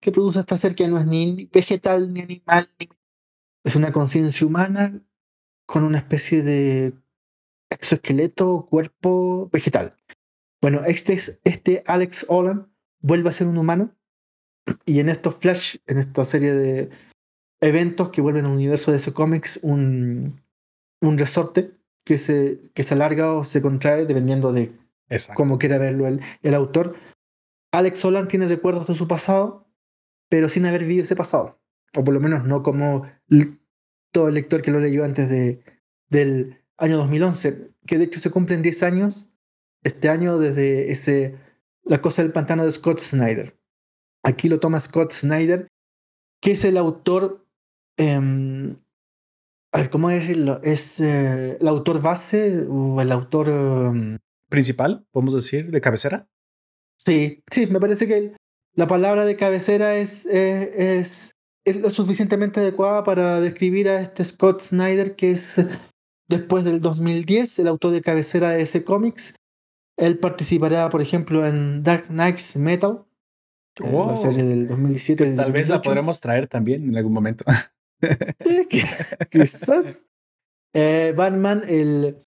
que 0.00 0.12
produce 0.12 0.40
esta 0.40 0.56
ser 0.56 0.74
que 0.74 0.88
no 0.88 0.98
es 0.98 1.06
ni 1.06 1.48
vegetal 1.52 2.12
ni 2.12 2.20
animal. 2.20 2.70
Es 3.64 3.76
una 3.76 3.92
conciencia 3.92 4.46
humana 4.46 5.02
con 5.66 5.84
una 5.84 5.98
especie 5.98 6.42
de 6.42 6.94
exoesqueleto, 7.70 8.66
cuerpo 8.68 9.48
vegetal. 9.52 9.96
Bueno, 10.62 10.82
este 10.84 11.12
es 11.12 11.38
este 11.44 11.82
Alex 11.86 12.24
Holland 12.28 12.66
vuelve 13.00 13.28
a 13.28 13.32
ser 13.32 13.46
un 13.46 13.58
humano. 13.58 13.94
Y 14.84 15.00
en 15.00 15.08
estos 15.08 15.36
flash, 15.36 15.76
en 15.86 15.98
esta 15.98 16.24
serie 16.24 16.54
de 16.54 16.90
eventos 17.60 18.10
que 18.10 18.20
vuelven 18.20 18.44
al 18.44 18.52
universo 18.52 18.90
de 18.90 18.98
ese 18.98 19.12
cómics, 19.12 19.58
un, 19.62 20.40
un 21.00 21.18
resorte 21.18 21.72
que 22.04 22.18
se, 22.18 22.60
que 22.74 22.82
se 22.82 22.94
alarga 22.94 23.32
o 23.34 23.44
se 23.44 23.62
contrae 23.62 24.06
dependiendo 24.06 24.52
de 24.52 24.72
cómo 25.34 25.58
quiera 25.58 25.78
verlo 25.78 26.06
el, 26.06 26.20
el 26.42 26.54
autor. 26.54 26.94
Alex 27.72 27.98
Solan 27.98 28.28
tiene 28.28 28.46
recuerdos 28.46 28.86
de 28.86 28.94
su 28.94 29.08
pasado, 29.08 29.66
pero 30.28 30.48
sin 30.48 30.66
haber 30.66 30.82
vivido 30.82 31.04
ese 31.04 31.16
pasado. 31.16 31.60
O 31.94 32.04
por 32.04 32.14
lo 32.14 32.20
menos 32.20 32.44
no 32.44 32.62
como 32.62 33.06
todo 34.12 34.28
el 34.28 34.34
lector 34.34 34.62
que 34.62 34.70
lo 34.70 34.80
leyó 34.80 35.04
antes 35.04 35.28
de, 35.28 35.62
del 36.08 36.58
año 36.78 36.96
2011, 36.98 37.70
que 37.86 37.98
de 37.98 38.04
hecho 38.04 38.20
se 38.20 38.30
cumplen 38.30 38.62
10 38.62 38.82
años 38.82 39.30
este 39.82 40.08
año 40.08 40.38
desde 40.38 40.90
ese 40.90 41.36
la 41.84 42.00
cosa 42.00 42.22
del 42.22 42.32
pantano 42.32 42.64
de 42.64 42.70
Scott 42.70 43.00
Snyder. 43.00 43.58
Aquí 44.22 44.48
lo 44.48 44.60
toma 44.60 44.80
Scott 44.80 45.12
Snyder, 45.12 45.68
que 46.40 46.52
es 46.52 46.64
el 46.64 46.76
autor, 46.76 47.46
em, 47.96 48.76
a 49.72 49.78
ver, 49.78 49.90
¿cómo 49.90 50.08
decirlo? 50.08 50.60
¿Es 50.62 51.00
eh, 51.00 51.56
el 51.60 51.68
autor 51.68 52.00
base 52.00 52.66
o 52.68 53.00
el 53.00 53.12
autor... 53.12 53.48
Em, 53.48 54.18
Principal, 54.48 55.06
podemos 55.12 55.34
decir, 55.34 55.70
de 55.70 55.80
cabecera? 55.80 56.28
Sí, 56.98 57.44
sí, 57.50 57.66
me 57.66 57.78
parece 57.78 58.08
que 58.08 58.34
la 58.74 58.86
palabra 58.86 59.24
de 59.24 59.36
cabecera 59.36 59.96
es, 59.96 60.26
eh, 60.26 60.98
es, 60.98 61.36
es 61.64 61.80
lo 61.80 61.90
suficientemente 61.90 62.60
adecuada 62.60 63.04
para 63.04 63.40
describir 63.40 63.88
a 63.88 64.00
este 64.00 64.24
Scott 64.24 64.60
Snyder, 64.60 65.14
que 65.14 65.30
es 65.30 65.54
después 66.28 66.64
del 66.64 66.80
2010 66.80 67.60
el 67.60 67.68
autor 67.68 67.92
de 67.92 68.02
cabecera 68.02 68.50
de 68.50 68.62
ese 68.62 68.84
cómics 68.84 69.34
Él 70.00 70.18
participará, 70.18 70.88
por 70.90 71.02
ejemplo, 71.02 71.46
en 71.46 71.82
Dark 71.82 72.06
Knights 72.08 72.56
Metal, 72.56 73.04
eh, 73.82 73.92
la 73.92 74.16
serie 74.16 74.42
del 74.44 74.66
2017. 74.68 75.24
del 75.24 75.36
Tal 75.36 75.52
vez 75.52 75.68
la 75.68 75.76
2018. 75.76 75.82
podremos 75.82 76.20
traer 76.20 76.46
también 76.46 76.88
en 76.88 76.96
algún 76.96 77.12
momento. 77.12 77.44
Sí, 78.40 78.66
Quizás. 79.30 80.06
Eh, 80.74 81.12
Batman, 81.16 81.62
el 81.68 82.24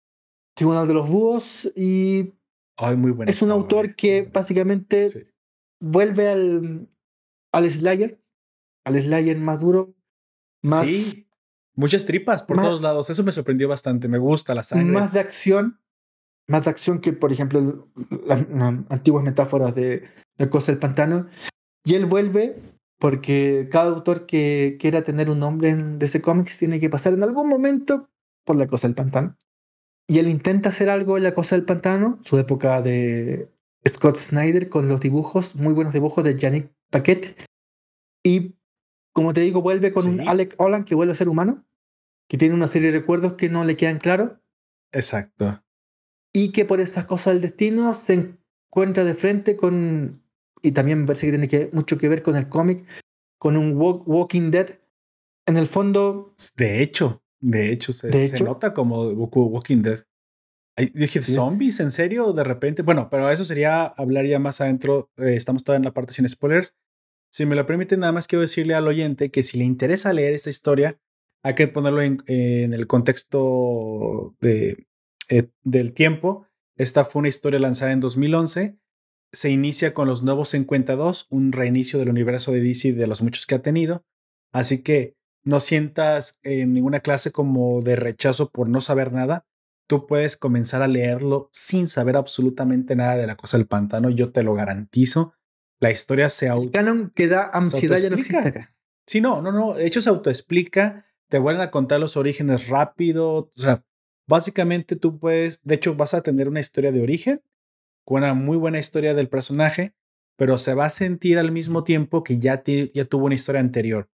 Tribunal 0.55 0.87
de 0.87 0.93
los 0.93 1.09
Búhos, 1.09 1.71
y 1.75 2.33
Ay, 2.77 2.95
muy 2.95 3.11
buena. 3.11 3.29
es 3.31 3.41
un 3.41 3.49
historia. 3.49 3.61
autor 3.63 3.95
que 3.95 4.21
básicamente 4.31 5.09
Sí. 5.09 5.19
vuelve 5.81 6.27
al, 6.29 6.87
al 7.51 7.71
Slayer, 7.71 8.21
al 8.85 9.01
Slayer 9.01 9.37
más 9.37 9.59
duro, 9.59 9.93
más, 10.63 10.87
Sí, 10.87 11.27
muchas 11.75 12.05
tripas 12.05 12.43
por 12.43 12.57
más- 12.57 12.65
todos 12.65 12.81
lados. 12.81 13.09
Eso 13.09 13.23
me 13.23 13.31
sorprendió 13.31 13.67
bastante. 13.67 14.07
Me 14.07 14.17
gusta 14.19 14.55
la 14.55 14.63
sangre. 14.63 14.93
más 14.93 15.11
de 15.13 15.19
acción, 15.19 15.79
más 16.47 16.65
de 16.65 16.71
acción 16.71 16.99
que, 16.99 17.13
por 17.13 17.31
ejemplo, 17.31 17.87
las, 18.25 18.47
las 18.49 18.73
antiguas 18.89 19.23
metáforas 19.23 19.75
de 19.75 20.03
la 20.37 20.49
cosa 20.49 20.71
del 20.71 20.79
pantano. 20.79 21.27
Y 21.83 21.95
él 21.95 22.05
vuelve 22.05 22.55
porque 22.99 23.67
cada 23.71 23.89
autor 23.89 24.25
que 24.25 24.77
quiera 24.79 25.03
tener 25.03 25.29
un 25.29 25.39
nombre 25.39 25.69
en 25.69 25.99
DC 25.99 26.21
Comics 26.21 26.57
tiene 26.57 26.79
que 26.79 26.89
pasar 26.89 27.13
en 27.13 27.23
algún 27.23 27.47
momento 27.47 28.09
por 28.45 28.55
la 28.55 28.67
cosa 28.67 28.87
del 28.87 28.95
pantano. 28.95 29.35
Y 30.07 30.19
él 30.19 30.29
intenta 30.29 30.69
hacer 30.69 30.89
algo 30.89 31.17
en 31.17 31.23
la 31.23 31.33
cosa 31.33 31.55
del 31.55 31.65
pantano, 31.65 32.17
su 32.23 32.37
época 32.39 32.81
de 32.81 33.49
Scott 33.87 34.15
Snyder 34.15 34.69
con 34.69 34.87
los 34.87 35.01
dibujos, 35.01 35.55
muy 35.55 35.73
buenos 35.73 35.93
dibujos 35.93 36.23
de 36.23 36.35
Yannick 36.37 36.71
Paquet. 36.89 37.35
Y 38.23 38.55
como 39.13 39.33
te 39.33 39.41
digo, 39.41 39.61
vuelve 39.61 39.91
con 39.91 40.03
Sí. 40.03 40.09
un 40.09 40.27
Alec 40.27 40.55
Holland 40.57 40.85
que 40.85 40.95
vuelve 40.95 41.11
a 41.11 41.15
ser 41.15 41.27
humano, 41.29 41.65
que 42.29 42.37
tiene 42.37 42.55
una 42.55 42.67
serie 42.67 42.91
de 42.91 42.99
recuerdos 42.99 43.33
que 43.33 43.49
no 43.49 43.65
le 43.65 43.75
quedan 43.75 43.99
claros 43.99 44.31
Exacto. 44.93 45.61
Y 46.39 46.51
que 46.51 46.65
por 46.65 46.79
esas 46.79 47.05
cosas 47.05 47.33
del 47.33 47.41
destino 47.41 47.93
se 47.93 48.13
encuentra 48.69 49.03
de 49.03 49.15
frente 49.15 49.55
con, 49.55 50.21
y 50.61 50.71
también 50.71 50.99
me 51.01 51.07
parece 51.07 51.25
que 51.27 51.31
tiene 51.31 51.47
que, 51.47 51.69
mucho 51.73 51.97
que 51.97 52.07
ver 52.09 52.21
con 52.21 52.35
el 52.35 52.47
cómic, 52.47 52.85
con 53.39 53.57
un 53.57 53.75
Walk- 53.77 54.03
Walking 54.05 54.51
Dead. 54.51 54.79
En 55.47 55.57
el 55.57 55.67
fondo, 55.67 56.33
De 56.57 56.81
hecho, 56.81 57.23
de 57.39 57.71
hecho, 57.71 57.93
se, 57.93 58.09
De 58.09 58.27
se 58.27 58.35
hecho. 58.35 58.45
nota 58.45 58.73
como 58.73 59.07
Walking 59.09 59.81
Dead. 59.81 59.99
Yo 60.77 60.85
dije, 60.93 61.21
¿zombies? 61.23 61.79
¿En 61.79 61.89
serio? 61.91 62.33
De 62.33 62.43
repente. 62.43 62.83
Bueno, 62.83 63.07
pero 63.09 63.31
eso 63.31 63.43
sería 63.43 63.85
hablar 63.85 64.25
ya 64.27 64.37
más 64.39 64.61
adentro. 64.61 65.09
eh, 65.17 65.35
estamos 65.35 65.63
todavía 65.63 65.79
en 65.79 65.85
la 65.85 65.93
parte 65.93 66.13
sin 66.13 66.29
spoilers. 66.29 66.75
Si 67.31 67.45
me 67.47 67.55
lo 67.55 67.65
permiten, 67.65 68.01
nada 68.01 68.11
más 68.11 68.27
quiero 68.27 68.41
decirle 68.41 68.75
al 68.75 68.87
oyente 68.87 69.31
que 69.31 69.41
si 69.41 69.57
le 69.57 69.63
interesa 69.63 70.13
leer 70.13 70.33
esta 70.33 70.49
historia, 70.51 70.99
hay 71.43 71.55
que 71.55 71.67
ponerlo 71.67 72.01
en, 72.01 72.21
en 72.27 72.73
el 72.73 72.85
contexto 72.85 74.35
de, 74.39 74.85
eh, 75.29 75.49
del 75.63 75.93
tiempo. 75.93 76.47
Esta 76.75 77.05
fue 77.05 77.19
una 77.19 77.29
historia 77.29 77.59
lanzada 77.59 77.91
en 77.91 77.99
2011. 77.99 78.77
Se 79.31 79.49
inicia 79.49 79.93
con 79.93 80.07
los 80.07 80.23
nuevos 80.23 80.49
52, 80.49 81.27
un 81.29 81.51
reinicio 81.51 81.99
del 81.99 82.09
universo 82.09 82.51
de 82.51 82.61
DC 82.61 82.93
de 82.93 83.07
los 83.07 83.21
muchos 83.21 83.45
que 83.45 83.55
ha 83.55 83.61
tenido. 83.61 84.05
Así 84.53 84.83
que 84.83 85.17
no 85.43 85.59
sientas 85.59 86.39
en 86.43 86.73
ninguna 86.73 86.99
clase 86.99 87.31
como 87.31 87.81
de 87.81 87.95
rechazo 87.95 88.51
por 88.51 88.69
no 88.69 88.81
saber 88.81 89.11
nada. 89.11 89.45
Tú 89.87 90.05
puedes 90.05 90.35
comenzar 90.35 90.81
a 90.81 90.87
leerlo 90.87 91.49
sin 91.53 91.87
saber 91.87 92.17
absolutamente 92.17 92.95
nada 92.95 93.15
de 93.15 93.27
la 93.27 93.35
cosa 93.35 93.57
del 93.57 93.67
pantano. 93.67 94.09
Yo 94.09 94.31
te 94.31 94.43
lo 94.43 94.53
garantizo. 94.53 95.33
La 95.79 95.91
historia 95.91 96.29
se 96.29 96.47
el 96.47 96.51
auto. 96.51 96.71
canon 96.71 97.11
que 97.15 97.27
da 97.27 97.49
ansiedad 97.53 97.97
ya 97.97 98.09
no 98.09 98.17
existe 98.17 98.37
acá. 98.37 98.75
Sí, 99.05 99.21
no, 99.21 99.41
no, 99.41 99.51
no. 99.53 99.73
De 99.73 99.87
hecho, 99.87 100.01
se 100.01 100.09
autoexplica. 100.09 101.05
Te 101.29 101.39
vuelven 101.39 101.61
a 101.61 101.71
contar 101.71 101.99
los 101.99 102.17
orígenes 102.17 102.67
rápido. 102.67 103.35
O 103.35 103.51
sea, 103.53 103.85
básicamente 104.27 104.95
tú 104.95 105.19
puedes. 105.19 105.63
De 105.63 105.75
hecho, 105.75 105.95
vas 105.95 106.13
a 106.13 106.21
tener 106.21 106.47
una 106.47 106.59
historia 106.59 106.91
de 106.91 107.01
origen 107.01 107.41
con 108.05 108.23
una 108.23 108.33
muy 108.33 108.57
buena 108.57 108.79
historia 108.79 109.13
del 109.13 109.27
personaje, 109.27 109.93
pero 110.37 110.57
se 110.57 110.73
va 110.73 110.85
a 110.85 110.89
sentir 110.89 111.39
al 111.39 111.51
mismo 111.51 111.83
tiempo 111.83 112.23
que 112.23 112.39
ya, 112.39 112.63
tuvo 112.63 113.25
una 113.25 113.35
historia 113.35 113.59
anterior. 113.59 114.09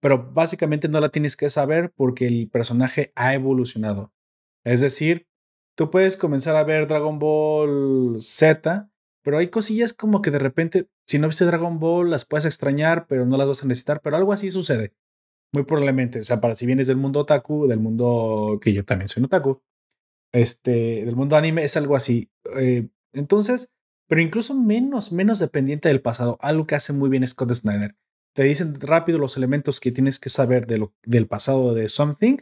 Pero 0.00 0.30
básicamente 0.32 0.88
no 0.88 1.00
la 1.00 1.10
tienes 1.10 1.36
que 1.36 1.48
saber 1.48 1.92
porque 1.94 2.26
el 2.26 2.48
personaje 2.50 3.12
ha 3.16 3.34
evolucionado. 3.34 4.12
Es 4.64 4.80
decir, 4.80 5.26
tú 5.74 5.90
puedes 5.90 6.16
comenzar 6.16 6.56
a 6.56 6.64
ver 6.64 6.86
Dragon 6.86 7.18
Ball 7.18 8.16
Z, 8.20 8.90
pero 9.22 9.38
hay 9.38 9.48
cosillas 9.48 9.92
como 9.92 10.22
que 10.22 10.30
de 10.30 10.38
repente, 10.38 10.88
si 11.06 11.18
no 11.18 11.28
viste 11.28 11.44
Dragon 11.44 11.78
Ball, 11.78 12.10
las 12.10 12.24
puedes 12.24 12.46
extrañar, 12.46 13.06
pero 13.06 13.24
no 13.26 13.36
las 13.36 13.48
vas 13.48 13.62
a 13.62 13.66
necesitar, 13.66 14.00
pero 14.02 14.16
algo 14.16 14.32
así 14.32 14.50
sucede. 14.50 14.92
Muy 15.52 15.64
probablemente, 15.64 16.20
o 16.20 16.24
sea, 16.24 16.40
para 16.40 16.54
si 16.54 16.66
vienes 16.66 16.86
del 16.86 16.96
mundo 16.96 17.20
otaku, 17.20 17.66
del 17.66 17.80
mundo 17.80 18.58
que 18.62 18.72
yo 18.72 18.84
también 18.84 19.08
soy 19.08 19.20
un 19.20 19.26
otaku, 19.26 19.60
este, 20.32 21.04
del 21.04 21.16
mundo 21.16 21.36
anime, 21.36 21.64
es 21.64 21.76
algo 21.76 21.96
así. 21.96 22.30
Eh, 22.56 22.88
entonces, 23.12 23.72
pero 24.06 24.20
incluso 24.20 24.54
menos, 24.54 25.12
menos 25.12 25.38
dependiente 25.38 25.88
del 25.88 26.02
pasado, 26.02 26.38
algo 26.40 26.66
que 26.66 26.76
hace 26.76 26.92
muy 26.92 27.08
bien 27.08 27.26
Scott 27.26 27.52
Snyder. 27.52 27.96
Te 28.32 28.44
dicen 28.44 28.80
rápido 28.80 29.18
los 29.18 29.36
elementos 29.36 29.80
que 29.80 29.90
tienes 29.90 30.20
que 30.20 30.28
saber 30.28 30.66
de 30.66 30.78
lo, 30.78 30.94
del 31.04 31.26
pasado 31.26 31.74
de 31.74 31.88
Something, 31.88 32.38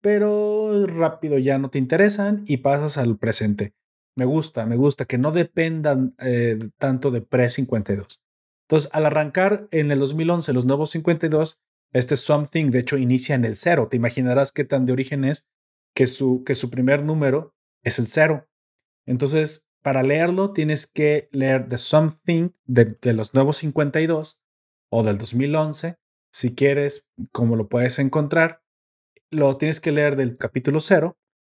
pero 0.00 0.86
rápido 0.86 1.38
ya 1.38 1.58
no 1.58 1.70
te 1.70 1.78
interesan 1.78 2.44
y 2.46 2.58
pasas 2.58 2.96
al 2.98 3.18
presente. 3.18 3.74
Me 4.16 4.24
gusta, 4.24 4.66
me 4.66 4.76
gusta 4.76 5.04
que 5.04 5.18
no 5.18 5.32
dependan 5.32 6.14
eh, 6.18 6.58
tanto 6.78 7.10
de 7.10 7.20
Pre-52. 7.20 8.20
Entonces, 8.68 8.90
al 8.92 9.06
arrancar 9.06 9.68
en 9.70 9.90
el 9.90 9.98
2011 9.98 10.52
los 10.52 10.66
nuevos 10.66 10.90
52, 10.90 11.60
este 11.92 12.16
Something 12.16 12.70
de 12.70 12.80
hecho 12.80 12.96
inicia 12.96 13.34
en 13.34 13.44
el 13.44 13.56
cero. 13.56 13.88
Te 13.90 13.96
imaginarás 13.96 14.52
qué 14.52 14.64
tan 14.64 14.86
de 14.86 14.92
origen 14.92 15.24
es 15.24 15.48
que 15.94 16.06
su, 16.06 16.44
que 16.44 16.54
su 16.54 16.70
primer 16.70 17.02
número 17.02 17.54
es 17.82 17.98
el 17.98 18.06
cero. 18.06 18.48
Entonces, 19.06 19.68
para 19.82 20.02
leerlo, 20.02 20.52
tienes 20.52 20.86
que 20.86 21.28
leer 21.32 21.68
The 21.68 21.78
Something 21.78 22.50
de, 22.66 22.96
de 23.00 23.12
los 23.12 23.34
nuevos 23.34 23.58
52 23.58 24.44
o 24.90 25.02
del 25.02 25.18
2011. 25.18 25.96
Si 26.30 26.54
quieres, 26.54 27.08
como 27.32 27.56
lo 27.56 27.68
puedes 27.68 27.98
encontrar, 27.98 28.62
lo 29.30 29.56
tienes 29.56 29.80
que 29.80 29.92
leer 29.92 30.16
del 30.16 30.36
capítulo 30.36 30.80
0 30.80 31.18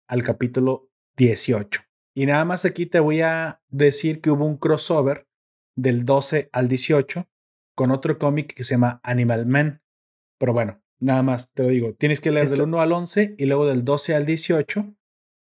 al 0.09 0.23
capítulo 0.23 0.91
18. 1.17 1.83
Y 2.15 2.27
nada 2.27 2.45
más 2.45 2.65
aquí 2.65 2.87
te 2.87 3.01
voy 3.01 3.21
a 3.21 3.63
decir 3.69 4.21
que 4.21 4.31
hubo 4.31 4.45
un 4.45 4.57
crossover 4.57 5.29
del 5.77 6.05
12 6.05 6.51
al 6.53 6.69
18 6.69 7.29
con 7.75 7.91
otro 7.93 8.19
cómic 8.19 8.55
que 8.55 8.65
se 8.65 8.75
llama 8.75 9.01
Animal 9.05 9.47
Man. 9.47 9.83
Pero 10.39 10.53
bueno, 10.53 10.81
nada 11.01 11.23
más 11.23 11.53
te 11.53 11.63
lo 11.63 11.69
digo. 11.69 11.95
Tienes 11.95 12.21
que 12.21 12.31
leer 12.31 12.47
Eso- 12.47 12.55
del 12.55 12.63
1 12.63 12.81
al 12.81 12.93
11 12.93 13.35
y 13.39 13.47
luego 13.47 13.67
del 13.67 13.85
12 13.85 14.15
al 14.15 14.27
18. 14.27 14.95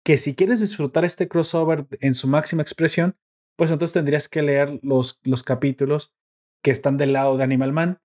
Que 0.03 0.17
si 0.17 0.33
quieres 0.35 0.59
disfrutar 0.61 1.05
este 1.05 1.27
crossover 1.27 1.85
en 1.99 2.15
su 2.15 2.27
máxima 2.27 2.63
expresión, 2.63 3.15
pues 3.55 3.69
entonces 3.69 3.93
tendrías 3.93 4.27
que 4.27 4.41
leer 4.41 4.79
los, 4.81 5.19
los 5.23 5.43
capítulos 5.43 6.15
que 6.63 6.71
están 6.71 6.97
del 6.97 7.13
lado 7.13 7.37
de 7.37 7.43
Animal 7.43 7.71
Man. 7.71 7.99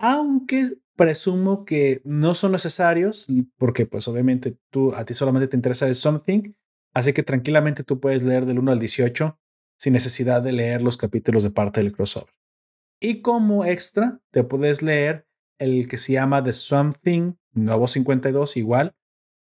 Aunque 0.00 0.72
presumo 0.96 1.64
que 1.64 2.00
no 2.04 2.34
son 2.34 2.52
necesarios, 2.52 3.26
porque 3.58 3.86
pues 3.86 4.08
obviamente 4.08 4.56
tú, 4.70 4.94
a 4.94 5.04
ti 5.04 5.14
solamente 5.14 5.46
te 5.48 5.56
interesa 5.56 5.86
el 5.86 5.94
Something. 5.94 6.54
Así 6.94 7.12
que 7.12 7.22
tranquilamente 7.22 7.84
tú 7.84 8.00
puedes 8.00 8.22
leer 8.22 8.46
del 8.46 8.58
1 8.58 8.72
al 8.72 8.80
18 8.80 9.38
sin 9.78 9.92
necesidad 9.92 10.40
de 10.42 10.52
leer 10.52 10.82
los 10.82 10.96
capítulos 10.96 11.42
de 11.42 11.50
parte 11.50 11.80
del 11.80 11.92
crossover. 11.92 12.32
Y 13.00 13.20
como 13.20 13.64
extra, 13.66 14.20
te 14.32 14.42
puedes 14.42 14.80
leer 14.82 15.25
el 15.58 15.88
que 15.88 15.98
se 15.98 16.12
llama 16.12 16.42
The 16.42 16.52
Something, 16.52 17.34
nuevo 17.52 17.88
52 17.88 18.56
igual, 18.56 18.94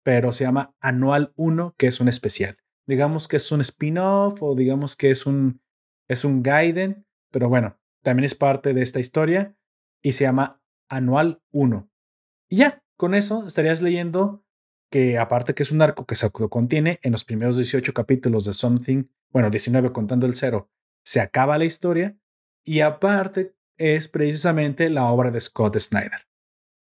pero 0.02 0.32
se 0.32 0.44
llama 0.44 0.74
Anual 0.80 1.32
1, 1.36 1.74
que 1.76 1.86
es 1.86 2.00
un 2.00 2.08
especial. 2.08 2.56
Digamos 2.86 3.28
que 3.28 3.36
es 3.36 3.52
un 3.52 3.60
spin-off 3.60 4.42
o 4.42 4.54
digamos 4.54 4.96
que 4.96 5.10
es 5.10 5.26
un, 5.26 5.60
es 6.08 6.24
un 6.24 6.42
Gaiden, 6.42 7.06
pero 7.30 7.48
bueno, 7.48 7.78
también 8.02 8.24
es 8.24 8.34
parte 8.34 8.74
de 8.74 8.82
esta 8.82 9.00
historia 9.00 9.54
y 10.02 10.12
se 10.12 10.24
llama 10.24 10.62
Anual 10.88 11.42
1. 11.52 11.88
Y 12.48 12.56
ya, 12.56 12.82
con 12.96 13.14
eso 13.14 13.46
estarías 13.46 13.82
leyendo 13.82 14.44
que 14.90 15.18
aparte 15.18 15.54
que 15.54 15.62
es 15.62 15.70
un 15.70 15.82
arco 15.82 16.04
que 16.04 16.16
se 16.16 16.30
contiene 16.30 16.98
en 17.02 17.12
los 17.12 17.24
primeros 17.24 17.56
18 17.56 17.94
capítulos 17.94 18.44
de 18.44 18.52
Something, 18.52 19.04
bueno, 19.30 19.50
19 19.50 19.92
contando 19.92 20.26
el 20.26 20.34
cero, 20.34 20.68
se 21.04 21.20
acaba 21.20 21.58
la 21.58 21.64
historia 21.64 22.18
y 22.64 22.80
aparte 22.80 23.54
es 23.80 24.08
precisamente 24.08 24.90
la 24.90 25.06
obra 25.06 25.30
de 25.30 25.40
Scott 25.40 25.78
Snyder. 25.78 26.28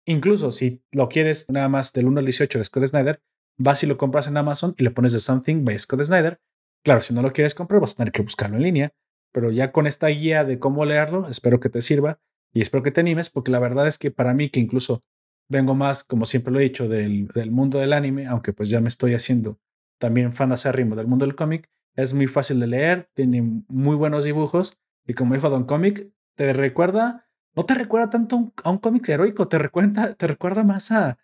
Incluso 0.06 0.52
si 0.52 0.84
lo 0.92 1.08
quieres 1.08 1.46
nada 1.50 1.70
más 1.70 1.94
del 1.94 2.08
1 2.08 2.20
al 2.20 2.26
18 2.26 2.58
de 2.58 2.66
Scott 2.66 2.88
Snyder, 2.88 3.22
vas 3.58 3.84
y 3.84 3.88
lo 3.88 3.98
compras 3.98 4.28
en 4.28 4.38
Amazon 4.38 4.74
y 4.78 4.84
le 4.84 4.92
pones 4.92 5.14
The 5.14 5.20
Something 5.20 5.64
by 5.64 5.78
Scott 5.78 6.04
Snyder. 6.04 6.42
Claro, 6.84 7.02
si 7.02 7.14
no 7.14 7.22
lo 7.22 7.32
quieres 7.32 7.54
comprar, 7.54 7.80
vas 7.80 7.94
a 7.94 7.98
tener 7.98 8.12
que 8.12 8.24
buscarlo 8.24 8.58
en 8.58 8.64
línea, 8.64 8.94
pero 9.32 9.52
ya 9.52 9.72
con 9.72 9.86
esta 9.86 10.08
guía 10.08 10.44
de 10.44 10.58
cómo 10.58 10.84
leerlo, 10.86 11.28
espero 11.30 11.60
que 11.60 11.70
te 11.70 11.82
sirva 11.82 12.20
y 12.54 12.62
espero 12.62 12.82
que 12.82 12.92
te 12.92 13.02
animes, 13.02 13.30
porque 13.30 13.52
la 13.52 13.60
verdad 13.60 13.86
es 13.86 14.00
que 14.00 14.10
para 14.10 14.34
mí, 14.34 14.50
que 14.50 14.60
incluso 14.60 15.04
vengo 15.48 15.76
más, 15.76 16.04
como 16.04 16.26
siempre 16.26 16.52
lo 16.52 16.60
he 16.60 16.64
dicho, 16.64 16.88
del, 16.88 17.28
del 17.28 17.52
mundo 17.52 17.80
del 17.80 17.94
anime, 17.94 18.26
aunque 18.26 18.54
pues 18.54 18.70
ya 18.70 18.82
me 18.82 18.88
estoy 18.88 19.14
haciendo 19.14 19.60
también 20.00 20.34
fan 20.34 20.52
acérrimo 20.52 20.96
del 20.96 21.08
mundo 21.08 21.26
del 21.26 21.36
cómic, 21.36 21.70
es 21.96 22.14
muy 22.14 22.28
fácil 22.28 22.60
de 22.60 22.68
leer, 22.68 23.10
tiene 23.14 23.42
muy 23.68 23.96
buenos 23.96 24.24
dibujos 24.24 24.82
y 25.06 25.14
como 25.14 25.34
dijo 25.34 25.50
Don 25.50 25.66
Comic, 25.66 26.10
te 26.40 26.54
recuerda, 26.54 27.28
no 27.54 27.66
te 27.66 27.76
recuerda 27.76 28.10
tanto 28.10 28.36
a 28.38 28.40
un, 28.40 28.54
a 28.64 28.70
un 28.72 28.78
cómic 28.78 29.10
heroico, 29.10 29.50
te 29.50 29.58
recuerda, 29.58 30.14
te 30.14 30.26
recuerda 30.28 30.64
más 30.64 30.90
a, 30.92 31.18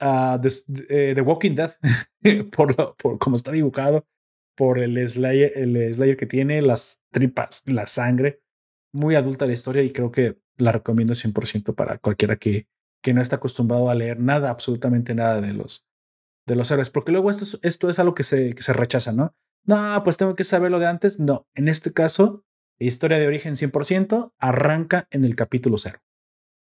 a 0.00 0.40
The, 0.42 0.48
eh, 0.88 1.12
The 1.14 1.20
Walking 1.22 1.54
Dead 1.54 1.72
por, 2.56 2.76
lo- 2.78 2.96
por 2.96 3.18
cómo 3.18 3.36
está 3.36 3.52
dibujado. 3.52 4.06
por 4.56 4.78
el 4.80 5.08
Slayer, 5.08 5.52
el 5.56 5.94
Slayer 5.94 6.16
que 6.16 6.26
tiene, 6.26 6.62
las 6.62 7.02
tripas, 7.12 7.62
la 7.66 7.86
sangre. 7.86 8.40
Muy 8.92 9.16
adulta 9.16 9.46
la 9.46 9.52
historia 9.52 9.82
y 9.82 9.92
creo 9.92 10.10
que 10.12 10.38
la 10.56 10.72
recomiendo 10.72 11.14
100% 11.14 11.74
para 11.74 11.98
cualquiera 11.98 12.36
que, 12.36 12.68
que 13.02 13.14
no 13.14 13.22
está 13.22 13.36
acostumbrado 13.36 13.90
a 13.90 13.94
leer 13.94 14.20
nada, 14.20 14.50
absolutamente 14.50 15.14
nada 15.14 15.40
de 15.40 15.52
los, 15.54 15.88
de 16.46 16.56
los 16.56 16.70
héroes. 16.70 16.90
Porque 16.90 17.12
luego 17.12 17.30
esto, 17.30 17.58
esto 17.62 17.90
es 17.90 17.98
algo 17.98 18.14
que 18.14 18.24
se, 18.24 18.54
que 18.54 18.62
se 18.62 18.72
rechaza, 18.72 19.12
¿no? 19.12 19.34
No, 19.64 20.02
pues 20.04 20.16
tengo 20.16 20.34
que 20.34 20.44
saber 20.44 20.70
lo 20.70 20.78
de 20.80 20.86
antes. 20.86 21.20
No, 21.20 21.46
en 21.54 21.68
este 21.68 21.92
caso, 21.92 22.44
historia 22.86 23.18
de 23.18 23.26
origen 23.26 23.54
100% 23.54 24.32
arranca 24.38 25.08
en 25.10 25.24
el 25.24 25.36
capítulo 25.36 25.78
0. 25.78 26.00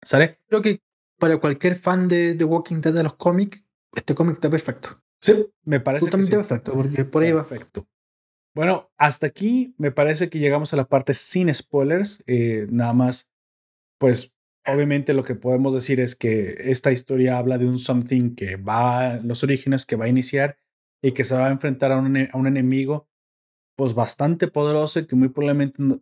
¿Sale? 0.04 0.40
Creo 0.48 0.62
que 0.62 0.82
para 1.20 1.38
cualquier 1.40 1.76
fan 1.76 2.08
de 2.08 2.36
The 2.36 2.44
Walking 2.44 2.82
Dead 2.82 2.94
de 2.94 3.04
los 3.04 3.16
cómics, 3.16 3.64
este 3.96 4.16
cómic 4.16 4.36
está 4.36 4.50
perfecto. 4.50 5.02
Sí, 5.20 5.48
me 5.64 5.80
parece. 5.80 6.06
Absolutamente 6.06 6.38
perfecto, 6.38 6.74
porque 6.74 7.06
por 7.06 7.24
ahí 7.24 7.32
va. 7.32 7.46
Perfecto. 7.46 7.88
Bueno, 8.54 8.92
hasta 8.98 9.28
aquí 9.28 9.76
me 9.78 9.92
parece 9.92 10.30
que 10.30 10.40
llegamos 10.40 10.74
a 10.74 10.78
la 10.78 10.86
parte 10.86 11.14
sin 11.14 11.54
spoilers. 11.54 12.24
Eh, 12.28 12.68
nada 12.70 12.94
más, 12.94 13.32
pues 14.00 14.36
obviamente 14.66 15.14
lo 15.14 15.24
que 15.24 15.36
podemos 15.36 15.74
decir 15.74 16.00
es 16.00 16.16
que 16.16 16.56
esta 16.66 16.92
historia 16.92 17.38
habla 17.38 17.58
de 17.58 17.66
un 17.66 17.80
something 17.80 18.36
que 18.36 18.56
va, 18.56 19.18
los 19.18 19.44
orígenes 19.44 19.86
que 19.86 19.96
va 19.96 20.06
a 20.06 20.10
iniciar 20.10 20.58
y 21.02 21.12
que 21.12 21.24
se 21.24 21.36
va 21.36 21.48
a 21.48 21.52
enfrentar 21.52 21.92
a 21.92 21.98
un, 21.98 22.18
a 22.18 22.38
un 22.38 22.48
enemigo, 22.48 23.07
pues 23.78 23.94
bastante 23.94 24.48
poderoso 24.48 25.06
que 25.08 25.16
muy 25.16 25.30
probablemente 25.30 26.02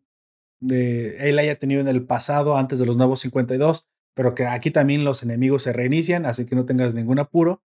él 0.61 1.39
haya 1.39 1.59
tenido 1.59 1.82
en 1.82 1.88
el 1.88 2.05
pasado 2.05 2.57
antes 2.57 2.80
de 2.80 2.86
los 2.86 2.97
nuevos 2.97 3.19
52, 3.19 3.88
pero 4.15 4.34
que 4.34 4.45
aquí 4.45 4.71
también 4.71 5.03
los 5.03 5.21
enemigos 5.23 5.63
se 5.63 5.73
reinician, 5.73 6.26
así 6.26 6.45
que 6.45 6.55
no 6.55 6.65
tengas 6.65 6.93
ningún 6.93 7.19
apuro. 7.19 7.61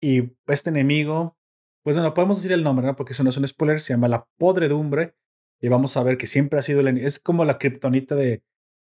Y 0.00 0.32
este 0.46 0.70
enemigo, 0.70 1.36
pues 1.82 1.96
bueno, 1.96 2.14
podemos 2.14 2.36
decir 2.36 2.52
el 2.52 2.62
nombre, 2.62 2.86
¿no? 2.86 2.94
Porque 2.96 3.12
eso 3.12 3.24
no 3.24 3.30
es 3.30 3.36
un 3.36 3.46
spoiler, 3.46 3.80
se 3.80 3.92
llama 3.92 4.08
la 4.08 4.26
podredumbre. 4.38 5.14
Y 5.60 5.68
vamos 5.68 5.96
a 5.96 6.02
ver 6.02 6.18
que 6.18 6.26
siempre 6.26 6.58
ha 6.58 6.62
sido 6.62 6.80
el 6.80 6.98
Es 6.98 7.18
como 7.18 7.44
la 7.44 7.58
kriptonita 7.58 8.14
de, 8.14 8.42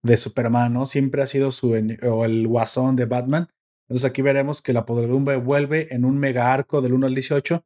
de 0.03 0.17
Superman, 0.17 0.73
¿no? 0.75 0.85
Siempre 0.85 1.23
ha 1.23 1.27
sido 1.27 1.51
su 1.51 1.73
o 1.73 2.25
el 2.25 2.49
guasón 2.49 2.97
de 2.97 3.07
Batman. 3.07 3.49
Entonces 3.89 4.11
aquí 4.11 4.23
veremos 4.23 4.63
que 4.63 4.73
la 4.73 4.87
podredumbre 4.87 5.37
vuelve 5.37 5.95
en 5.95 6.05
un 6.05 6.19
mega 6.19 6.53
arco 6.53 6.81
del 6.83 6.95
1 6.95 7.07
al 7.07 7.15
18, 7.15 7.65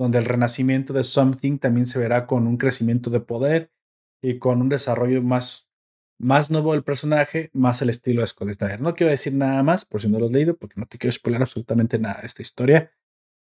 donde 0.00 0.16
el 0.16 0.24
renacimiento 0.24 0.94
de 0.94 1.04
Something 1.04 1.58
también 1.58 1.84
se 1.84 1.98
verá 1.98 2.26
con 2.26 2.46
un 2.46 2.56
crecimiento 2.56 3.10
de 3.10 3.20
poder 3.20 3.70
y 4.22 4.38
con 4.38 4.62
un 4.62 4.70
desarrollo 4.70 5.22
más, 5.22 5.70
más 6.18 6.50
nuevo 6.50 6.72
del 6.72 6.84
personaje, 6.84 7.50
más 7.52 7.82
el 7.82 7.90
estilo 7.90 8.22
de 8.22 8.26
Scott 8.26 8.50
Snyder. 8.50 8.80
No 8.80 8.94
quiero 8.94 9.10
decir 9.10 9.34
nada 9.34 9.62
más, 9.62 9.84
por 9.84 10.00
si 10.00 10.08
no 10.08 10.18
lo 10.18 10.24
has 10.24 10.32
leído, 10.32 10.56
porque 10.56 10.80
no 10.80 10.86
te 10.86 10.96
quiero 10.96 11.12
spoiler 11.12 11.42
absolutamente 11.42 11.98
nada 11.98 12.18
de 12.22 12.26
esta 12.26 12.40
historia. 12.40 12.90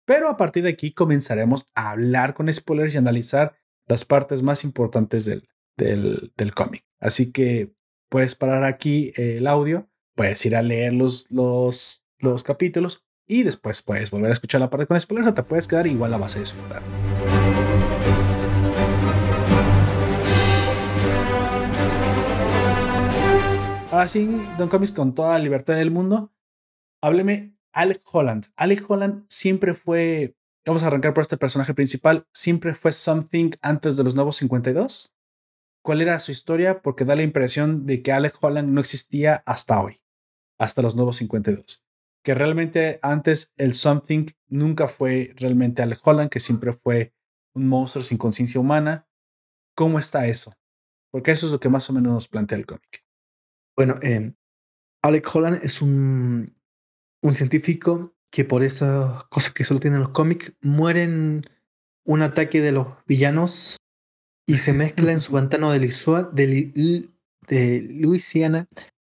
Pero 0.04 0.28
a 0.28 0.36
partir 0.36 0.64
de 0.64 0.68
aquí 0.68 0.92
comenzaremos 0.92 1.70
a 1.74 1.92
hablar 1.92 2.34
con 2.34 2.52
spoilers 2.52 2.94
y 2.94 2.98
analizar 2.98 3.56
las 3.86 4.04
partes 4.04 4.42
más 4.42 4.64
importantes 4.64 5.24
del, 5.24 5.48
del, 5.78 6.34
del 6.36 6.54
cómic. 6.54 6.84
Así 7.00 7.32
que 7.32 7.74
puedes 8.10 8.34
parar 8.34 8.64
aquí 8.64 9.14
el 9.16 9.46
audio, 9.46 9.88
puedes 10.14 10.44
ir 10.44 10.56
a 10.56 10.62
leer 10.62 10.92
los, 10.92 11.30
los, 11.30 12.04
los 12.18 12.44
capítulos 12.44 13.06
y 13.26 13.42
después 13.42 13.82
puedes 13.82 14.10
volver 14.10 14.30
a 14.30 14.32
escuchar 14.32 14.60
la 14.60 14.70
parte 14.70 14.86
con 14.86 15.00
spoilers 15.00 15.28
o 15.28 15.34
te 15.34 15.42
puedes 15.42 15.68
quedar 15.68 15.86
igual 15.86 16.10
la 16.10 16.18
vas 16.18 16.36
a 16.36 16.40
disfrutar. 16.40 16.82
Ahora 23.90 24.08
sí, 24.08 24.28
Don 24.58 24.68
Comics, 24.68 24.90
con 24.90 25.14
toda 25.14 25.34
la 25.34 25.38
libertad 25.38 25.76
del 25.76 25.92
mundo, 25.92 26.32
hábleme 27.00 27.56
Alec 27.72 28.02
Holland. 28.12 28.46
Alec 28.56 28.84
Holland 28.90 29.24
siempre 29.28 29.72
fue, 29.74 30.36
vamos 30.66 30.82
a 30.82 30.88
arrancar 30.88 31.14
por 31.14 31.22
este 31.22 31.36
personaje 31.36 31.74
principal, 31.74 32.26
siempre 32.32 32.74
fue 32.74 32.90
Something 32.90 33.52
antes 33.62 33.96
de 33.96 34.02
los 34.02 34.16
nuevos 34.16 34.36
52. 34.36 35.14
¿Cuál 35.80 36.00
era 36.00 36.18
su 36.18 36.32
historia? 36.32 36.82
Porque 36.82 37.04
da 37.04 37.14
la 37.14 37.22
impresión 37.22 37.86
de 37.86 38.02
que 38.02 38.10
Alec 38.10 38.34
Holland 38.40 38.70
no 38.70 38.80
existía 38.80 39.44
hasta 39.46 39.80
hoy, 39.80 40.00
hasta 40.58 40.82
los 40.82 40.96
nuevos 40.96 41.16
52. 41.18 41.84
Que 42.24 42.34
realmente 42.34 42.98
antes 43.02 43.54
el 43.56 43.74
Something 43.74 44.26
nunca 44.48 44.88
fue 44.88 45.32
realmente 45.36 45.82
Alec 45.82 46.00
Holland, 46.02 46.30
que 46.30 46.40
siempre 46.40 46.72
fue 46.72 47.14
un 47.54 47.68
monstruo 47.68 48.02
sin 48.02 48.18
conciencia 48.18 48.60
humana. 48.60 49.06
¿Cómo 49.76 50.00
está 50.00 50.26
eso? 50.26 50.54
Porque 51.12 51.30
eso 51.30 51.46
es 51.46 51.52
lo 51.52 51.60
que 51.60 51.68
más 51.68 51.88
o 51.90 51.92
menos 51.92 52.12
nos 52.12 52.28
plantea 52.28 52.58
el 52.58 52.66
cómic. 52.66 53.04
Bueno, 53.76 53.94
eh, 54.02 54.32
Alec 55.02 55.32
Holland 55.32 55.60
es 55.62 55.80
un, 55.82 56.54
un 57.22 57.34
científico 57.34 58.14
que 58.30 58.44
por 58.44 58.62
esas 58.64 59.24
cosas 59.24 59.52
que 59.52 59.62
solo 59.62 59.78
tienen 59.78 60.00
los 60.00 60.08
cómics 60.08 60.52
mueren 60.60 61.44
un 62.04 62.22
ataque 62.22 62.60
de 62.60 62.72
los 62.72 62.88
villanos 63.06 63.76
y 64.46 64.58
se 64.58 64.72
mezcla 64.72 65.12
en 65.12 65.20
su 65.20 65.32
pantano 65.34 65.70
de, 65.70 65.78
de, 66.32 67.10
de 67.46 67.80
Luisiana 67.92 68.66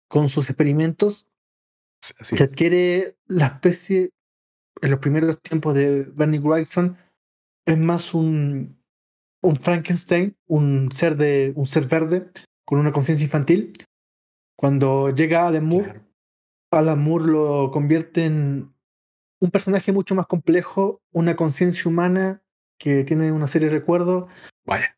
con 0.08 0.30
sus 0.30 0.50
experimentos. 0.50 1.28
Se 2.00 2.44
adquiere 2.44 3.18
la 3.26 3.48
especie 3.48 4.12
en 4.82 4.92
los 4.92 5.00
primeros 5.00 5.42
tiempos 5.42 5.74
de 5.76 6.04
Bernie 6.04 6.40
Wrightson 6.40 6.98
es 7.66 7.78
más 7.78 8.14
un, 8.14 8.82
un 9.42 9.56
Frankenstein, 9.56 10.36
un 10.48 10.92
ser 10.92 11.18
de 11.18 11.54
un 11.56 11.66
ser 11.66 11.88
verde 11.88 12.30
con 12.66 12.80
una 12.80 12.92
conciencia 12.92 13.26
infantil 13.26 13.74
cuando 14.58 15.12
llega 15.12 15.48
Alan 15.48 15.68
Moore, 15.68 16.02
Alan 16.72 17.00
Moore 17.00 17.26
lo 17.26 17.72
convierte 17.72 18.26
en 18.26 18.74
un 19.40 19.52
personaje 19.52 19.94
mucho 19.94 20.16
más 20.16 20.26
complejo, 20.26 21.00
una 21.12 21.36
conciencia 21.36 21.90
humana 21.90 22.42
que 22.80 23.04
tiene 23.04 23.32
una 23.32 23.46
serie 23.46 23.70
de 23.70 23.76
recuerdos, 23.76 24.30
Vaya. 24.66 24.98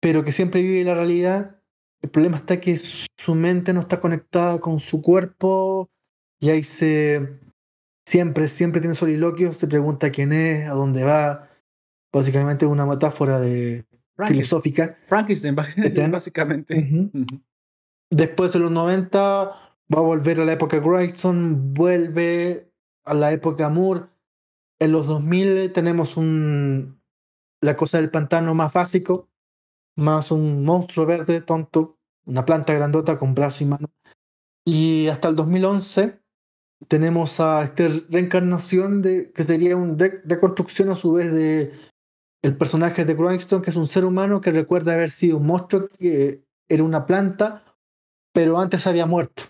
pero 0.00 0.24
que 0.24 0.32
siempre 0.32 0.62
vive 0.62 0.84
la 0.84 0.94
realidad. 0.94 1.62
El 2.02 2.10
problema 2.10 2.38
está 2.38 2.60
que 2.60 2.76
su 2.76 3.34
mente 3.34 3.72
no 3.72 3.80
está 3.80 4.00
conectada 4.00 4.58
con 4.58 4.80
su 4.80 5.00
cuerpo 5.00 5.88
y 6.40 6.50
ahí 6.50 6.62
se... 6.62 7.40
Siempre, 8.06 8.48
siempre 8.48 8.80
tiene 8.80 8.94
soliloquios, 8.94 9.58
se 9.58 9.66
pregunta 9.66 10.10
quién 10.10 10.32
es, 10.32 10.66
a 10.66 10.72
dónde 10.72 11.04
va. 11.04 11.50
Básicamente 12.10 12.64
una 12.64 12.86
metáfora 12.86 13.38
de 13.38 13.84
filosófica. 14.26 14.96
Frankenstein, 15.06 15.54
básicamente. 16.10 17.10
Después 18.10 18.54
de 18.54 18.60
los 18.60 18.70
90 18.70 19.12
va 19.14 19.98
a 19.98 20.00
volver 20.00 20.40
a 20.40 20.46
la 20.46 20.54
época 20.54 20.78
Grayson, 20.78 21.74
vuelve 21.74 22.72
a 23.04 23.12
la 23.12 23.32
época 23.32 23.68
Moore. 23.68 24.06
En 24.80 24.92
los 24.92 25.06
2000 25.06 25.72
tenemos 25.72 26.16
un 26.16 26.98
la 27.60 27.76
cosa 27.76 27.98
del 27.98 28.10
pantano 28.10 28.54
más 28.54 28.72
básico, 28.72 29.28
más 29.96 30.30
un 30.30 30.64
monstruo 30.64 31.06
verde 31.06 31.40
tonto, 31.40 31.98
una 32.24 32.44
planta 32.44 32.72
grandota 32.72 33.18
con 33.18 33.34
brazo 33.34 33.64
y 33.64 33.66
mano. 33.66 33.90
Y 34.64 35.08
hasta 35.08 35.28
el 35.28 35.36
2011 35.36 36.20
tenemos 36.86 37.40
a 37.40 37.64
esta 37.64 37.88
reencarnación 38.08 39.02
de 39.02 39.32
que 39.32 39.44
sería 39.44 39.76
un 39.76 39.96
de, 39.96 40.20
de 40.24 40.38
construcción 40.38 40.90
a 40.90 40.94
su 40.94 41.12
vez 41.12 41.32
de 41.32 41.72
el 42.42 42.56
personaje 42.56 43.04
de 43.04 43.14
Grindstone, 43.14 43.62
que 43.62 43.70
es 43.70 43.76
un 43.76 43.88
ser 43.88 44.04
humano 44.04 44.40
que 44.40 44.52
recuerda 44.52 44.94
haber 44.94 45.10
sido 45.10 45.38
un 45.38 45.46
monstruo 45.46 45.88
que 45.98 46.44
era 46.68 46.84
una 46.84 47.06
planta 47.06 47.64
pero 48.38 48.60
antes 48.60 48.86
había 48.86 49.04
muerto. 49.04 49.42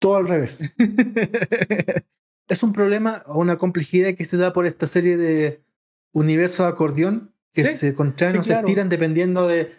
Todo 0.00 0.14
al 0.14 0.28
revés. 0.28 0.62
es 2.48 2.62
un 2.62 2.72
problema 2.72 3.24
o 3.26 3.40
una 3.40 3.56
complejidad 3.56 4.14
que 4.14 4.24
se 4.24 4.36
da 4.36 4.52
por 4.52 4.66
esta 4.66 4.86
serie 4.86 5.16
de 5.16 5.64
universos 6.12 6.64
de 6.64 6.72
acordeón 6.72 7.34
que 7.52 7.62
se 7.62 7.92
contraen 7.94 8.38
o 8.38 8.44
se 8.44 8.52
estiran 8.52 8.88
dependiendo 8.88 9.48
de, 9.48 9.72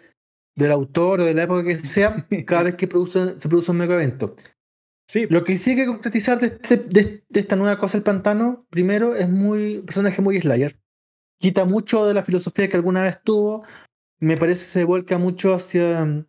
del 0.54 0.72
autor 0.72 1.20
o 1.20 1.24
de 1.24 1.32
la 1.32 1.44
época 1.44 1.64
que 1.64 1.78
sea, 1.78 2.26
cada 2.46 2.64
vez 2.64 2.74
que 2.74 2.86
se 2.86 3.48
produce 3.48 3.70
un 3.70 3.76
mega 3.78 3.94
evento. 3.94 4.34
Sí. 5.08 5.26
Lo 5.30 5.44
que 5.44 5.56
sí 5.56 5.70
hay 5.70 5.76
que 5.76 5.86
concretizar 5.86 6.40
de, 6.40 6.46
este, 6.48 6.76
de, 6.76 7.22
esta 7.32 7.56
nueva 7.56 7.78
cosa, 7.78 7.96
el 7.96 8.02
pantano, 8.02 8.66
primero 8.70 9.14
es 9.14 9.28
muy 9.28 9.82
personaje 9.82 10.20
muy 10.20 10.40
Slayer. 10.40 10.78
Quita 11.38 11.64
mucho 11.64 12.06
de 12.06 12.14
la 12.14 12.24
filosofía 12.24 12.68
que 12.68 12.76
alguna 12.76 13.02
vez 13.02 13.20
tuvo. 13.22 13.64
Me 14.18 14.36
parece 14.36 14.64
se 14.64 14.84
vuelca 14.84 15.18
mucho 15.18 15.54
hacia 15.54 16.26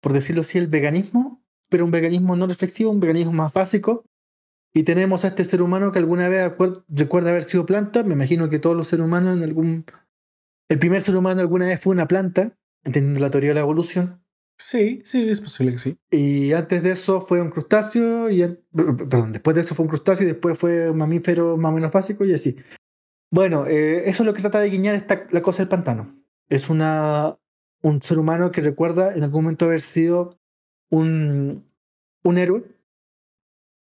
por 0.00 0.12
decirlo 0.12 0.40
así, 0.40 0.58
el 0.58 0.66
veganismo, 0.66 1.42
pero 1.68 1.84
un 1.84 1.90
veganismo 1.90 2.36
no 2.36 2.46
reflexivo, 2.46 2.90
un 2.90 3.00
veganismo 3.00 3.32
más 3.32 3.52
básico. 3.52 4.04
Y 4.72 4.84
tenemos 4.84 5.24
a 5.24 5.28
este 5.28 5.44
ser 5.44 5.62
humano 5.62 5.92
que 5.92 5.98
alguna 5.98 6.28
vez 6.28 6.52
recuerda 6.88 7.30
haber 7.30 7.42
sido 7.42 7.66
planta. 7.66 8.02
Me 8.02 8.14
imagino 8.14 8.48
que 8.48 8.58
todos 8.58 8.76
los 8.76 8.88
seres 8.88 9.04
humanos 9.04 9.36
en 9.36 9.42
algún... 9.42 9.84
El 10.68 10.78
primer 10.78 11.02
ser 11.02 11.16
humano 11.16 11.40
alguna 11.40 11.66
vez 11.66 11.80
fue 11.80 11.92
una 11.92 12.06
planta, 12.06 12.56
entendiendo 12.84 13.20
la 13.20 13.30
teoría 13.30 13.50
de 13.50 13.54
la 13.54 13.60
evolución. 13.60 14.19
Sí, 14.62 15.00
sí, 15.04 15.26
es 15.26 15.40
posible 15.40 15.72
que 15.72 15.78
sí. 15.78 15.98
Y 16.10 16.52
antes 16.52 16.82
de 16.82 16.90
eso 16.90 17.22
fue 17.22 17.40
un 17.40 17.50
crustáceo, 17.50 18.28
y, 18.28 18.46
perdón, 18.70 19.32
después 19.32 19.54
de 19.54 19.62
eso 19.62 19.74
fue 19.74 19.84
un 19.84 19.88
crustáceo 19.88 20.26
y 20.26 20.32
después 20.32 20.58
fue 20.58 20.90
un 20.90 20.98
mamífero 20.98 21.56
más 21.56 21.72
o 21.72 21.74
menos 21.74 21.90
básico 21.90 22.26
y 22.26 22.34
así. 22.34 22.56
Bueno, 23.30 23.66
eh, 23.66 24.08
eso 24.10 24.22
es 24.22 24.26
lo 24.26 24.34
que 24.34 24.42
trata 24.42 24.60
de 24.60 24.70
guiñar 24.70 24.94
esta, 24.96 25.26
la 25.30 25.42
cosa 25.42 25.62
del 25.62 25.68
pantano. 25.68 26.14
Es 26.50 26.68
una 26.68 27.38
un 27.82 28.02
ser 28.02 28.18
humano 28.18 28.52
que 28.52 28.60
recuerda 28.60 29.14
en 29.14 29.22
algún 29.22 29.44
momento 29.44 29.64
haber 29.64 29.80
sido 29.80 30.38
un, 30.90 31.66
un 32.22 32.38
héroe. 32.38 32.64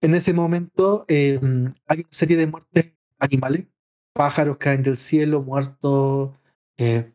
En 0.01 0.15
ese 0.15 0.33
momento 0.35 1.05
eh, 1.09 1.39
hay 1.87 2.01
una 2.01 2.09
serie 2.11 2.37
de 2.37 2.49
muertes 2.49 2.93
animales, 3.21 3.67
pájaros 4.13 4.59
caen 4.59 4.83
del 4.83 4.97
cielo, 4.97 5.43
muertos, 5.43 6.33
eh, 6.79 7.13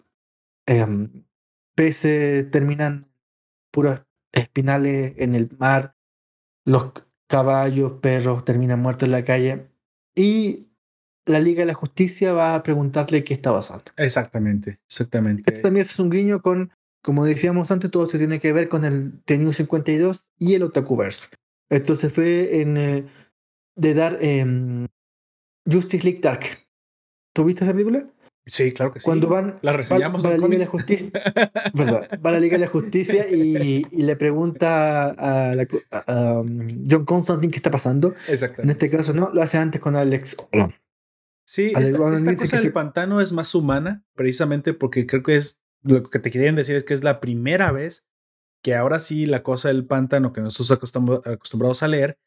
em, 0.65 1.25
peces 1.75 2.49
terminan 2.51 3.08
puros 3.71 4.01
espinales 4.31 5.13
en 5.17 5.35
el 5.35 5.49
mar, 5.57 5.95
los 6.65 6.91
caballos, 7.27 7.93
perros 8.01 8.45
terminan 8.45 8.81
muertos 8.81 9.07
en 9.07 9.11
la 9.11 9.23
calle 9.23 9.67
y 10.15 10.67
la 11.25 11.39
Liga 11.39 11.61
de 11.61 11.67
la 11.67 11.73
Justicia 11.73 12.33
va 12.33 12.55
a 12.55 12.63
preguntarle 12.63 13.23
qué 13.23 13.33
está 13.33 13.51
pasando. 13.53 13.85
Exactamente, 13.97 14.79
exactamente. 14.87 15.43
Esto 15.45 15.61
también 15.61 15.85
es 15.85 15.99
un 15.99 16.09
guiño 16.09 16.41
con, 16.41 16.71
como 17.03 17.25
decíamos 17.25 17.69
antes, 17.71 17.91
todo 17.91 18.05
esto 18.05 18.17
tiene 18.17 18.39
que 18.39 18.51
ver 18.51 18.67
con 18.67 18.83
el 18.83 19.21
The 19.25 19.37
New 19.37 19.53
52 19.53 20.29
y 20.39 20.55
el 20.55 20.63
Otakuverse. 20.63 21.27
Entonces 21.69 22.11
fue 22.11 22.61
en 22.61 22.77
eh, 22.77 23.05
de 23.75 23.93
dar 23.93 24.17
em, 24.21 24.87
Justice 25.71 26.03
League 26.03 26.19
Dark. 26.21 26.45
¿Tú 27.33 27.43
viste 27.45 27.63
esa 27.63 27.73
película? 27.73 28.07
Sí, 28.49 28.71
claro 28.73 28.91
que 28.93 28.99
sí. 28.99 29.05
Cuando 29.05 29.27
van, 29.29 29.59
la 29.61 29.73
reseñamos 29.73 30.25
va, 30.25 30.29
va 30.29 30.35
en 30.35 30.41
la 30.41 30.47
Liga 30.47 30.59
de 30.59 30.65
la 30.65 30.71
Justicia. 30.71 31.11
Va 32.25 32.29
a 32.29 32.31
la 32.33 32.39
Liga 32.39 32.57
de 32.57 32.65
la 32.65 32.71
Justicia 32.71 33.27
y, 33.29 33.85
y 33.91 34.01
le 34.01 34.15
pregunta 34.15 35.09
a, 35.09 35.55
la- 35.55 35.67
a- 35.91 35.97
a, 36.13 36.39
um, 36.39 36.67
John 36.89 37.05
Constantine 37.05 37.51
qué 37.51 37.57
está 37.57 37.71
pasando. 37.71 38.15
En 38.27 38.33
Exactamente. 38.33 38.85
este 38.85 38.97
caso 38.97 39.13
no, 39.13 39.29
lo 39.33 39.41
hace 39.41 39.57
antes 39.57 39.79
con 39.81 39.95
Alex 39.95 40.35
Olon. 40.51 40.71
Sí, 41.45 41.71
Alex 41.75 41.89
esta, 41.89 42.35
cosa 42.35 42.57
del 42.61 42.71
pantano 42.73 43.21
es 43.21 43.33
más 43.33 43.53
humana, 43.55 44.03
precisamente 44.15 44.73
porque 44.73 45.05
creo 45.07 45.23
que 45.23 45.35
es 45.35 45.59
lo 45.83 46.03
que 46.03 46.19
te 46.19 46.29
quieren 46.31 46.55
decir 46.55 46.75
es 46.75 46.83
que 46.83 46.93
es 46.93 47.03
la 47.03 47.19
primera 47.19 47.71
vez 47.71 48.07
que 48.61 48.75
ahora 48.75 48.99
sí 48.99 49.25
la 49.25 49.41
cosa 49.43 49.69
del 49.69 49.85
pantano 49.85 50.33
que 50.33 50.41
nosotros 50.41 50.77
acostum- 50.79 51.21
acostumbrados 51.25 51.81
a 51.83 51.87
leer, 51.87 52.19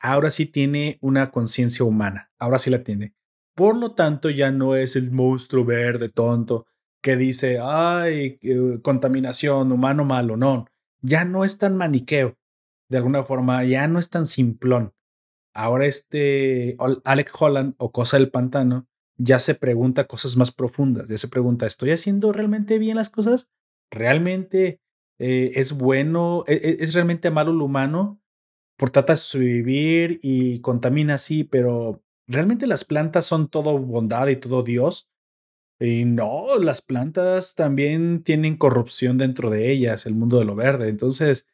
ahora 0.00 0.30
sí 0.30 0.46
tiene 0.46 0.98
una 1.00 1.30
conciencia 1.30 1.84
humana, 1.84 2.30
ahora 2.38 2.58
sí 2.58 2.70
la 2.70 2.82
tiene. 2.82 3.14
Por 3.54 3.76
lo 3.76 3.92
tanto, 3.92 4.30
ya 4.30 4.50
no 4.50 4.74
es 4.74 4.96
el 4.96 5.10
monstruo 5.10 5.64
verde 5.64 6.08
tonto 6.08 6.66
que 7.02 7.16
dice, 7.16 7.58
ay, 7.60 8.38
eh, 8.42 8.78
contaminación, 8.82 9.70
humano 9.72 10.04
malo, 10.04 10.36
no, 10.36 10.66
ya 11.02 11.24
no 11.24 11.44
es 11.44 11.58
tan 11.58 11.76
maniqueo, 11.76 12.36
de 12.88 12.96
alguna 12.96 13.22
forma, 13.24 13.62
ya 13.64 13.86
no 13.88 13.98
es 13.98 14.10
tan 14.10 14.26
simplón 14.26 14.94
ahora 15.54 15.86
este 15.86 16.76
Alec 17.04 17.30
Holland 17.38 17.74
o 17.78 17.92
Cosa 17.92 18.18
del 18.18 18.30
Pantano 18.30 18.86
ya 19.16 19.38
se 19.38 19.54
pregunta 19.54 20.08
cosas 20.08 20.36
más 20.36 20.50
profundas, 20.50 21.08
ya 21.08 21.16
se 21.16 21.28
pregunta, 21.28 21.66
¿estoy 21.66 21.92
haciendo 21.92 22.32
realmente 22.32 22.80
bien 22.80 22.96
las 22.96 23.10
cosas? 23.10 23.52
¿Realmente 23.90 24.80
eh, 25.20 25.52
es 25.54 25.78
bueno? 25.78 26.42
¿E- 26.48 26.54
e- 26.54 26.76
¿Es, 26.80 26.94
realmente 26.94 27.30
malo 27.30 27.52
lo 27.52 27.64
humano? 27.66 28.20
Por 28.76 28.90
trata 28.90 29.12
de 29.12 29.18
sobrevivir 29.18 30.18
y 30.20 30.58
contamina 30.60 31.14
así, 31.14 31.44
pero 31.44 32.02
¿realmente 32.26 32.66
las 32.66 32.84
plantas 32.84 33.26
son 33.26 33.48
todo 33.48 33.78
bondad 33.78 34.28
y 34.28 34.36
todo 34.36 34.62
Dios? 34.62 35.10
Y 35.80 36.04
no, 36.04 36.58
las 36.58 36.80
plantas 36.80 37.54
también 37.54 38.22
tienen 38.22 38.56
corrupción 38.56 39.18
dentro 39.18 39.50
de 39.50 39.70
ellas, 39.70 40.06
el 40.06 40.14
mundo 40.14 40.38
de 40.38 40.44
lo 40.44 40.54
verde. 40.54 40.88
Entonces, 40.88 41.48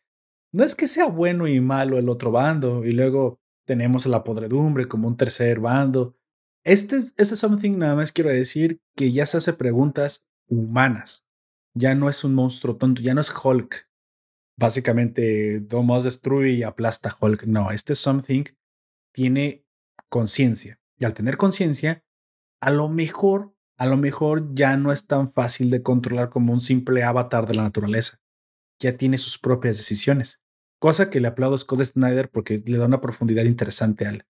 no 0.52 0.64
es 0.64 0.74
que 0.74 0.86
sea 0.86 1.06
bueno 1.06 1.46
y 1.46 1.60
malo 1.60 1.98
el 1.98 2.08
otro 2.08 2.30
bando, 2.30 2.84
y 2.84 2.92
luego 2.92 3.40
tenemos 3.66 4.06
la 4.06 4.24
podredumbre 4.24 4.88
como 4.88 5.08
un 5.08 5.16
tercer 5.16 5.60
bando. 5.60 6.16
Este, 6.64 6.96
este 6.96 7.36
Something 7.36 7.78
nada 7.78 7.94
más 7.94 8.12
quiero 8.12 8.30
decir 8.30 8.80
que 8.96 9.12
ya 9.12 9.26
se 9.26 9.38
hace 9.38 9.52
preguntas 9.52 10.28
humanas. 10.48 11.28
Ya 11.74 11.94
no 11.94 12.08
es 12.08 12.24
un 12.24 12.34
monstruo 12.34 12.76
tonto, 12.76 13.00
ya 13.00 13.14
no 13.14 13.20
es 13.20 13.32
Hulk. 13.32 13.88
Básicamente, 14.58 15.60
Domos 15.60 16.04
destruye 16.04 16.50
y 16.50 16.62
aplasta 16.64 17.14
Hulk. 17.18 17.44
No, 17.44 17.70
este 17.70 17.94
Something 17.94 18.44
tiene 19.14 19.64
conciencia. 20.10 20.78
Y 20.98 21.06
al 21.06 21.14
tener 21.14 21.38
conciencia, 21.38 22.04
a 22.60 22.70
lo 22.70 22.90
mejor, 22.90 23.54
a 23.78 23.86
lo 23.86 23.96
mejor 23.96 24.54
ya 24.54 24.76
no 24.76 24.92
es 24.92 25.06
tan 25.06 25.32
fácil 25.32 25.70
de 25.70 25.82
controlar 25.82 26.28
como 26.28 26.52
un 26.52 26.60
simple 26.60 27.02
avatar 27.02 27.46
de 27.46 27.54
la 27.54 27.62
naturaleza. 27.62 28.18
Ya 28.78 28.98
tiene 28.98 29.16
sus 29.16 29.38
propias 29.38 29.78
decisiones. 29.78 30.42
Cosa 30.78 31.08
que 31.08 31.20
le 31.20 31.28
aplaudo 31.28 31.54
a 31.54 31.58
Scott 31.58 31.84
Snyder 31.84 32.30
porque 32.30 32.62
le 32.66 32.76
da 32.76 32.86
una 32.86 33.00
profundidad 33.00 33.44
interesante 33.44 34.06
al, 34.06 34.26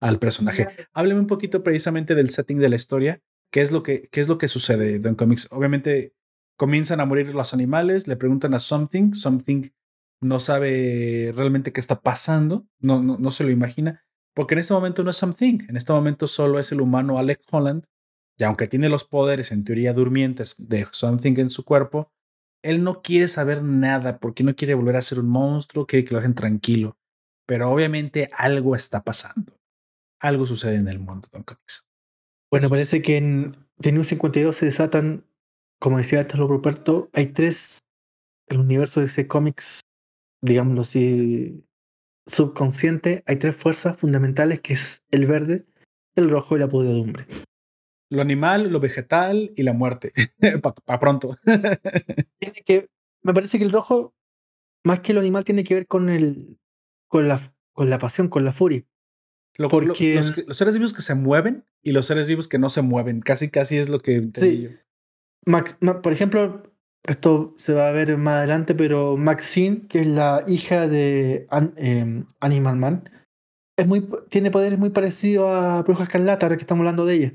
al 0.00 0.18
personaje. 0.18 0.68
Hábleme 0.92 1.20
un 1.20 1.26
poquito 1.26 1.62
precisamente 1.62 2.14
del 2.14 2.30
setting 2.30 2.58
de 2.58 2.68
la 2.68 2.76
historia. 2.76 3.22
¿Qué 3.50 3.62
es 3.62 3.70
lo 3.70 3.82
que, 3.82 4.08
qué 4.10 4.20
es 4.20 4.28
lo 4.28 4.38
que 4.38 4.48
sucede 4.48 4.96
en 4.96 5.14
Comics? 5.14 5.48
Obviamente 5.50 6.14
comienzan 6.56 7.00
a 7.00 7.06
morir 7.06 7.34
los 7.34 7.54
animales, 7.54 8.08
le 8.08 8.16
preguntan 8.16 8.54
a 8.54 8.58
Something, 8.58 9.14
Something 9.14 9.70
no 10.20 10.38
sabe 10.38 11.32
realmente 11.34 11.72
qué 11.72 11.80
está 11.80 12.00
pasando, 12.00 12.66
no, 12.78 13.02
no, 13.02 13.18
no 13.18 13.30
se 13.30 13.44
lo 13.44 13.50
imagina, 13.50 14.04
porque 14.34 14.54
en 14.54 14.60
este 14.60 14.74
momento 14.74 15.02
no 15.04 15.10
es 15.10 15.16
Something, 15.16 15.66
en 15.68 15.76
este 15.76 15.92
momento 15.92 16.26
solo 16.26 16.58
es 16.58 16.72
el 16.72 16.80
humano 16.80 17.18
Alec 17.18 17.40
Holland, 17.50 17.84
y 18.38 18.44
aunque 18.44 18.66
tiene 18.66 18.88
los 18.88 19.04
poderes 19.04 19.52
en 19.52 19.64
teoría 19.64 19.92
durmientes 19.92 20.68
de 20.68 20.86
Something 20.90 21.34
en 21.38 21.50
su 21.50 21.64
cuerpo, 21.64 22.10
él 22.62 22.82
no 22.84 23.02
quiere 23.02 23.28
saber 23.28 23.62
nada 23.62 24.18
porque 24.18 24.44
no 24.44 24.54
quiere 24.54 24.74
volver 24.74 24.96
a 24.96 25.02
ser 25.02 25.18
un 25.18 25.28
monstruo, 25.28 25.86
quiere 25.86 26.04
que 26.04 26.14
lo 26.14 26.20
dejen 26.20 26.34
tranquilo. 26.34 26.96
Pero 27.46 27.70
obviamente 27.70 28.30
algo 28.36 28.76
está 28.76 29.02
pasando. 29.02 29.58
Algo 30.20 30.46
sucede 30.46 30.76
en 30.76 30.88
el 30.88 31.00
mundo 31.00 31.28
Don 31.32 31.42
Comics. 31.42 31.84
Bueno, 32.50 32.68
parece 32.68 33.02
que 33.02 33.16
en 33.16 33.56
The 33.80 33.92
New 33.92 34.04
52 34.04 34.54
se 34.54 34.66
desatan, 34.66 35.26
como 35.80 35.98
decía 35.98 36.20
antes 36.20 36.38
Roberto, 36.38 37.10
hay 37.12 37.26
tres, 37.26 37.78
el 38.48 38.60
universo 38.60 39.00
de 39.00 39.06
ese 39.06 39.26
cómics, 39.26 39.80
digámoslo 40.40 40.82
así, 40.82 41.64
subconsciente, 42.26 43.22
hay 43.26 43.36
tres 43.36 43.56
fuerzas 43.56 43.96
fundamentales 43.98 44.60
que 44.60 44.72
es 44.74 45.02
el 45.10 45.26
verde, 45.26 45.64
el 46.16 46.30
rojo 46.30 46.56
y 46.56 46.60
la 46.60 46.68
podredumbre. 46.68 47.26
Lo 48.10 48.20
animal, 48.22 48.70
lo 48.70 48.80
vegetal 48.80 49.52
y 49.56 49.62
la 49.62 49.72
muerte. 49.72 50.12
Para 50.62 50.74
pa 50.74 51.00
pronto. 51.00 51.36
Tiene 52.38 52.62
que, 52.64 52.88
me 53.22 53.32
parece 53.34 53.58
que 53.58 53.64
el 53.64 53.72
rojo, 53.72 54.14
más 54.84 55.00
que 55.00 55.12
lo 55.14 55.20
animal, 55.20 55.44
tiene 55.44 55.64
que 55.64 55.74
ver 55.74 55.86
con 55.86 56.10
el, 56.10 56.58
con 57.08 57.28
la, 57.28 57.54
con 57.72 57.88
la 57.88 57.98
pasión, 57.98 58.28
con 58.28 58.44
la 58.44 58.52
furia. 58.52 58.84
Lo- 59.56 59.64
lo- 59.64 59.68
Porque- 59.70 60.14
los, 60.16 60.32
que- 60.32 60.44
los 60.46 60.56
seres 60.56 60.74
vivos 60.76 60.92
que 60.92 61.02
se 61.02 61.14
mueven 61.14 61.64
y 61.82 61.92
los 61.92 62.06
seres 62.06 62.28
vivos 62.28 62.48
que 62.48 62.58
no 62.58 62.68
se 62.68 62.82
mueven. 62.82 63.20
Casi, 63.20 63.48
casi 63.50 63.78
es 63.78 63.88
lo 63.88 64.00
que 64.00 64.16
entendí 64.16 64.50
Sí. 64.56 64.62
yo. 64.64 64.70
Max, 65.46 65.76
ma- 65.80 66.02
por 66.02 66.12
ejemplo, 66.12 66.62
esto 67.04 67.54
se 67.56 67.74
va 67.74 67.88
a 67.88 67.92
ver 67.92 68.16
más 68.18 68.34
adelante, 68.38 68.74
pero 68.74 69.16
Maxine, 69.16 69.86
que 69.88 70.00
es 70.00 70.06
la 70.06 70.44
hija 70.46 70.88
de 70.88 71.46
An- 71.50 71.74
em, 71.76 72.26
Animal 72.40 72.76
Man, 72.76 73.10
es 73.76 73.86
muy, 73.86 74.08
tiene 74.28 74.50
poderes 74.50 74.78
muy 74.78 74.90
parecidos 74.90 75.48
a 75.50 75.82
Bruja 75.82 76.04
Escarlata, 76.04 76.46
ahora 76.46 76.56
que 76.56 76.62
estamos 76.62 76.82
hablando 76.82 77.04
de 77.06 77.14
ella. 77.14 77.32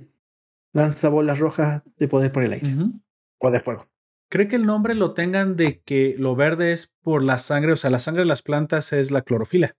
Lanza 0.73 1.10
bolas 1.10 1.39
rojas 1.39 1.81
de 1.98 2.07
poder 2.07 2.31
por 2.31 2.44
el 2.44 2.53
aire 2.53 2.73
Ujú. 2.73 2.99
o 3.41 3.52
de 3.52 3.60
fuego. 3.60 3.88
¿Cree 4.30 4.48
que 4.48 4.57
el 4.57 4.65
nombre 4.65 4.94
lo 4.94 5.14
tengan 5.14 5.56
de 5.56 5.81
que 5.81 6.15
lo 6.19 6.35
verde 6.35 6.73
es 6.73 6.94
por 7.02 7.23
la 7.23 7.39
sangre? 7.39 7.72
O 7.72 7.77
sea, 7.77 7.89
la 7.89 7.99
sangre 7.99 8.22
de 8.23 8.27
las 8.27 8.41
plantas 8.41 8.91
es 8.94 9.10
la 9.10 9.22
clorofila. 9.22 9.76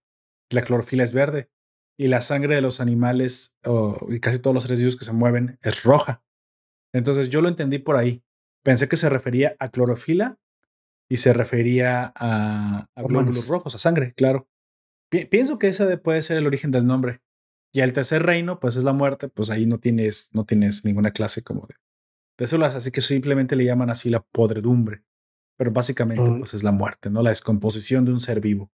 La 0.51 0.63
clorofila 0.63 1.05
es 1.05 1.13
verde. 1.13 1.51
Y 1.99 2.09
la 2.09 2.23
sangre 2.23 2.55
de 2.55 2.63
los 2.63 2.81
animales 2.81 3.57
y 4.09 4.21
casi 4.21 4.39
todos 4.39 4.55
los 4.55 4.63
seres 4.65 4.79
vivos 4.79 4.97
que 4.97 5.05
se 5.05 5.13
mueven 5.13 5.59
es 5.63 5.83
roja. 5.83 6.23
Entonces 6.95 7.29
yo 7.29 7.43
lo 7.43 7.49
entendí 7.49 7.79
por 7.79 7.97
ahí. 7.97 8.23
Pensé 8.69 8.87
que 8.89 8.97
se 8.99 9.09
refería 9.09 9.57
a 9.59 9.71
clorofila 9.71 10.39
y 11.09 11.17
se 11.17 11.33
refería 11.33 12.13
a, 12.15 12.87
glóbulos 13.09 13.49
rojos, 13.49 13.75
a 13.75 13.79
sangre, 13.79 14.13
claro. 14.15 14.47
Pi- 15.11 15.25
pienso 15.25 15.59
que 15.59 15.69
ese 15.69 15.87
de- 15.87 15.97
puede 15.97 16.21
ser 16.21 16.37
el 16.37 16.47
origen 16.47 16.71
del 16.71 16.87
nombre. 16.87 17.21
Y 17.73 17.81
el 17.81 17.93
tercer 17.95 18.23
reino, 18.25 18.61
pues 18.61 18.77
es 18.77 18.85
la 18.85 18.93
muerte, 18.93 19.29
pues 19.29 19.51
ahí 19.51 19.65
no 19.67 19.79
tienes, 19.79 20.29
no 20.35 20.45
tienes 20.45 20.85
ninguna 20.85 21.13
clase 21.13 21.43
como 21.43 21.67
de, 21.67 21.77
de 22.39 22.47
células, 22.47 22.75
así 22.75 22.91
que 22.91 23.01
simplemente 23.01 23.57
le 23.57 23.65
llaman 23.65 23.89
así 23.91 24.11
la 24.11 24.21
podredumbre. 24.21 25.03
Pero 25.57 25.71
básicamente, 25.73 26.23
pues 26.39 26.53
es 26.55 26.63
la 26.63 26.73
muerte, 26.73 27.09
¿no? 27.11 27.23
La 27.23 27.31
descomposición 27.31 28.05
de 28.05 28.13
un 28.13 28.21
ser 28.21 28.41
vivo. 28.41 28.71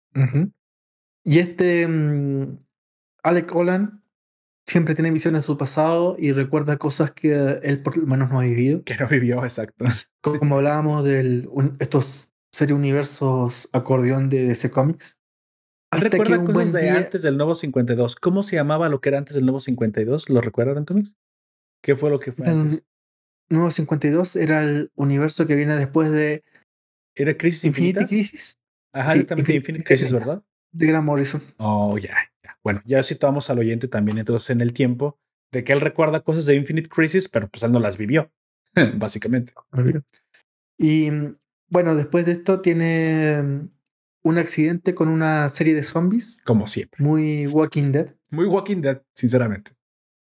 Y 1.24 1.38
este 1.38 1.86
mm, 1.88 2.58
Alec 3.22 3.54
Holland 3.54 4.00
siempre 4.66 4.94
tiene 4.94 5.10
visiones 5.10 5.42
de 5.42 5.46
su 5.46 5.56
pasado 5.56 6.16
y 6.18 6.32
recuerda 6.32 6.76
cosas 6.78 7.12
que 7.12 7.60
él 7.62 7.82
por 7.82 7.96
lo 7.96 8.06
menos 8.06 8.30
no 8.30 8.40
ha 8.40 8.44
vivido. 8.44 8.82
Que 8.84 8.96
no 8.96 9.08
vivió, 9.08 9.42
exacto. 9.42 9.84
Como 10.22 10.56
hablábamos 10.56 11.04
de 11.04 11.48
estos 11.80 12.32
serie 12.52 12.74
universos 12.74 13.68
acordeón 13.72 14.28
de 14.28 14.46
DC 14.46 14.70
Comics. 14.70 15.18
¿Recuerda 15.92 16.44
cosas 16.44 16.72
de 16.72 16.82
día- 16.82 16.96
antes 16.98 17.22
del 17.22 17.36
nuevo 17.36 17.54
52? 17.54 18.16
¿Cómo 18.16 18.42
se 18.42 18.56
llamaba 18.56 18.88
lo 18.88 19.00
que 19.00 19.10
era 19.10 19.18
antes 19.18 19.34
del 19.34 19.44
nuevo 19.44 19.60
52? 19.60 20.28
¿Lo 20.30 20.40
recuerdan 20.40 20.84
cómics? 20.84 21.16
¿Qué 21.82 21.94
fue 21.94 22.10
lo 22.10 22.18
que 22.18 22.32
fue 22.32 22.46
antes? 22.48 22.78
El 23.50 23.56
nuevo 23.56 23.70
52 23.70 24.36
era 24.36 24.62
el 24.64 24.90
universo 24.94 25.46
que 25.46 25.54
viene 25.54 25.76
después 25.76 26.10
de 26.10 26.42
¿Era 27.14 27.36
Crisis 27.36 27.64
Infinity? 27.64 28.06
Crisis 28.06 28.58
Ajá, 28.92 29.12
Sí, 29.12 29.26
Infinite 29.30 29.84
Crisis. 29.84 30.12
¿verdad? 30.12 30.42
de 30.72 30.86
Grant 30.86 31.04
Morrison. 31.06 31.42
Oh, 31.58 31.96
ya, 31.98 32.08
ya. 32.08 32.16
Bueno, 32.64 32.80
ya 32.86 33.02
situamos 33.02 33.50
al 33.50 33.58
oyente 33.58 33.86
también 33.88 34.18
entonces 34.18 34.50
en 34.50 34.60
el 34.62 34.72
tiempo 34.72 35.18
de 35.52 35.62
que 35.62 35.72
él 35.72 35.80
recuerda 35.80 36.20
cosas 36.20 36.46
de 36.46 36.56
Infinite 36.56 36.88
Crisis, 36.88 37.28
pero 37.28 37.46
pues 37.48 37.62
él 37.62 37.70
no 37.70 37.78
las 37.78 37.96
vivió, 37.98 38.32
básicamente. 38.96 39.52
Y 40.78 41.10
mm, 41.10 41.36
bueno, 41.68 41.94
después 41.94 42.26
de 42.26 42.32
esto 42.32 42.60
tiene 42.60 43.42
mm, 43.42 43.68
un 44.24 44.38
accidente 44.38 44.94
con 44.94 45.08
una 45.08 45.48
serie 45.48 45.74
de 45.74 45.82
zombies 45.82 46.40
Como 46.44 46.66
siempre. 46.66 47.04
muy 47.04 47.46
Walking 47.46 47.92
Dead 47.92 48.14
Muy 48.30 48.46
Walking 48.46 48.80
Dead, 48.80 49.02
sinceramente. 49.12 49.72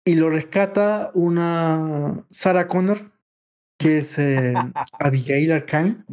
y 0.05 0.15
lo 0.15 0.31
rescata 0.31 1.11
una 1.15 2.25
Sarah 2.31 2.69
Connor 2.69 3.10
que 3.81 3.97
es 3.97 4.19
eh, 4.19 4.53
Abigail 4.99 5.53
Arcane. 5.53 6.05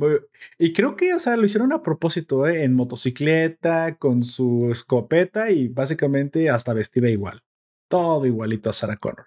Y 0.58 0.72
creo 0.72 0.96
que, 0.96 1.14
o 1.14 1.20
sea, 1.20 1.36
lo 1.36 1.44
hicieron 1.44 1.74
a 1.74 1.84
propósito, 1.84 2.48
¿eh? 2.48 2.64
en 2.64 2.74
motocicleta, 2.74 3.96
con 3.96 4.24
su 4.24 4.70
escopeta 4.72 5.52
y 5.52 5.68
básicamente 5.68 6.50
hasta 6.50 6.74
vestida 6.74 7.10
igual. 7.10 7.44
Todo 7.90 8.26
igualito 8.26 8.70
a 8.70 8.74
Sarah 8.74 8.96
Connor. 8.96 9.26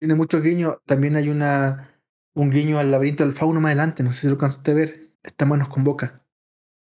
Tiene 0.00 0.16
mucho 0.16 0.42
guiño. 0.42 0.82
También 0.86 1.14
hay 1.14 1.28
una 1.28 2.02
un 2.34 2.50
guiño 2.50 2.80
al 2.80 2.90
laberinto 2.90 3.24
del 3.24 3.32
fauno 3.32 3.60
más 3.60 3.70
adelante. 3.70 4.02
No 4.02 4.10
sé 4.10 4.22
si 4.22 4.28
lo 4.28 4.38
cansaste 4.38 4.74
de 4.74 4.80
ver. 4.80 5.10
Está 5.22 5.46
manos 5.46 5.68
con 5.68 5.84
boca. 5.84 6.24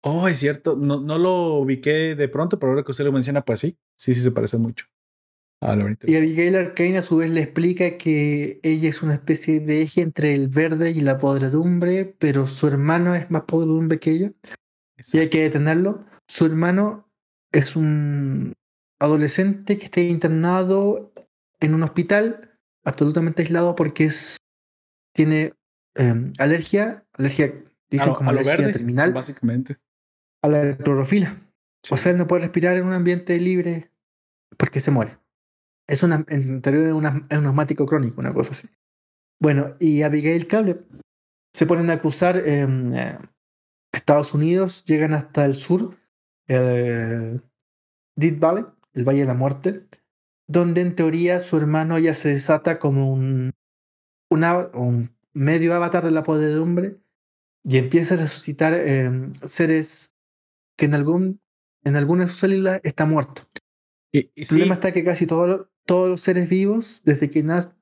Oh, 0.02 0.28
es 0.28 0.38
cierto. 0.38 0.76
No, 0.76 1.00
no 1.00 1.18
lo 1.18 1.54
ubiqué 1.54 2.14
de 2.14 2.28
pronto, 2.28 2.58
pero 2.58 2.70
ahora 2.70 2.84
que 2.84 2.92
usted 2.92 3.04
lo 3.04 3.12
menciona, 3.12 3.44
pues 3.44 3.60
sí. 3.60 3.76
Sí, 3.96 4.14
sí 4.14 4.20
se 4.20 4.30
parece 4.30 4.58
mucho. 4.58 4.86
Y 6.04 6.16
Abigail 6.16 6.56
Arcane 6.56 6.98
a 6.98 7.02
su 7.02 7.16
vez 7.16 7.30
le 7.30 7.40
explica 7.40 7.96
que 7.96 8.60
ella 8.62 8.88
es 8.88 9.02
una 9.02 9.14
especie 9.14 9.60
de 9.60 9.82
eje 9.82 10.02
entre 10.02 10.34
el 10.34 10.48
verde 10.48 10.90
y 10.90 11.00
la 11.00 11.16
podredumbre, 11.16 12.14
pero 12.18 12.46
su 12.46 12.66
hermano 12.66 13.14
es 13.14 13.30
más 13.30 13.44
podredumbre 13.44 13.98
que 13.98 14.10
ella. 14.10 14.32
Y 15.12 15.18
hay 15.18 15.30
que 15.30 15.42
detenerlo. 15.42 16.04
Su 16.28 16.44
hermano 16.44 17.08
es 17.50 17.76
un 17.76 18.52
adolescente 18.98 19.78
que 19.78 19.86
está 19.86 20.00
internado 20.00 21.12
en 21.60 21.74
un 21.74 21.82
hospital 21.82 22.58
absolutamente 22.84 23.42
aislado 23.42 23.74
porque 23.74 24.04
es, 24.04 24.36
tiene 25.14 25.54
em, 25.94 26.32
alergia, 26.38 27.06
alergia, 27.14 27.54
dicen 27.88 28.12
como 28.12 28.30
alergia 28.30 28.70
terminal. 28.70 29.14
Básicamente. 29.14 29.78
A 30.42 30.48
la 30.48 30.76
clorofila. 30.76 31.40
O 31.90 31.96
sea, 31.96 32.12
él 32.12 32.18
no 32.18 32.26
puede 32.26 32.42
respirar 32.42 32.76
en 32.76 32.84
un 32.84 32.92
ambiente 32.92 33.38
libre 33.40 33.90
porque 34.58 34.80
se 34.80 34.90
muere. 34.90 35.18
Es 35.86 36.02
una, 36.02 36.24
en 36.28 36.62
teoría 36.62 36.94
un 36.94 37.06
asmático 37.06 37.86
crónico, 37.86 38.20
una 38.20 38.32
cosa 38.32 38.52
así. 38.52 38.68
Bueno, 39.40 39.76
y 39.78 40.02
Abigail 40.02 40.46
Cable 40.46 40.80
se 41.52 41.66
ponen 41.66 41.90
a 41.90 41.94
acusar 41.94 42.36
en 42.36 42.94
eh, 42.94 43.18
Estados 43.92 44.34
Unidos, 44.34 44.84
llegan 44.84 45.12
hasta 45.12 45.44
el 45.44 45.54
sur, 45.54 45.96
el 46.46 47.42
Dead 48.16 48.38
Valley, 48.38 48.64
el 48.94 49.04
Valle 49.04 49.20
de 49.20 49.26
la 49.26 49.34
Muerte, 49.34 49.86
donde 50.46 50.80
en 50.80 50.94
teoría 50.94 51.40
su 51.40 51.56
hermano 51.56 51.98
ya 51.98 52.14
se 52.14 52.30
desata 52.30 52.78
como 52.78 53.12
un, 53.12 53.52
un, 54.30 55.10
medio 55.32 55.74
avatar 55.74 56.04
de 56.04 56.10
la 56.10 56.22
podredumbre 56.22 56.96
y 57.64 57.78
empieza 57.78 58.14
a 58.14 58.18
resucitar 58.18 58.74
eh, 58.74 59.10
seres 59.44 60.16
que 60.76 60.86
en, 60.86 60.94
algún, 60.94 61.40
en 61.84 61.96
alguna 61.96 62.24
de 62.24 62.28
sus 62.30 62.40
células 62.40 62.80
está 62.84 63.06
muerto. 63.06 63.42
Y, 64.12 64.30
el 64.36 64.46
problema 64.46 64.74
está 64.74 64.92
que 64.92 65.04
casi 65.04 65.26
todos 65.26 65.66
todos 65.84 66.08
los 66.08 66.20
seres 66.20 66.48
vivos, 66.48 67.02
desde 67.04 67.30
que 67.30 67.42
nacen, 67.42 67.74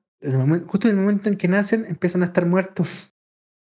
justo 0.67 0.87
en 0.87 0.95
el 0.95 1.01
momento 1.01 1.29
en 1.29 1.37
que 1.37 1.47
nacen, 1.47 1.85
empiezan 1.85 2.23
a 2.23 2.27
estar 2.27 2.45
muertos. 2.45 3.13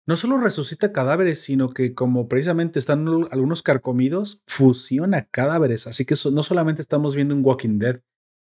No 0.05 0.17
solo 0.17 0.37
resucita 0.37 0.91
cadáveres, 0.91 1.41
sino 1.41 1.73
que 1.73 1.93
como 1.93 2.27
precisamente 2.27 2.77
están 2.77 3.07
algunos 3.31 3.63
carcomidos, 3.63 4.43
fusiona 4.45 5.25
cadáveres. 5.29 5.87
Así 5.87 6.03
que 6.03 6.15
no 6.31 6.43
solamente 6.43 6.81
estamos 6.81 7.15
viendo 7.15 7.33
un 7.33 7.45
Walking 7.45 7.79
Dead, 7.79 8.01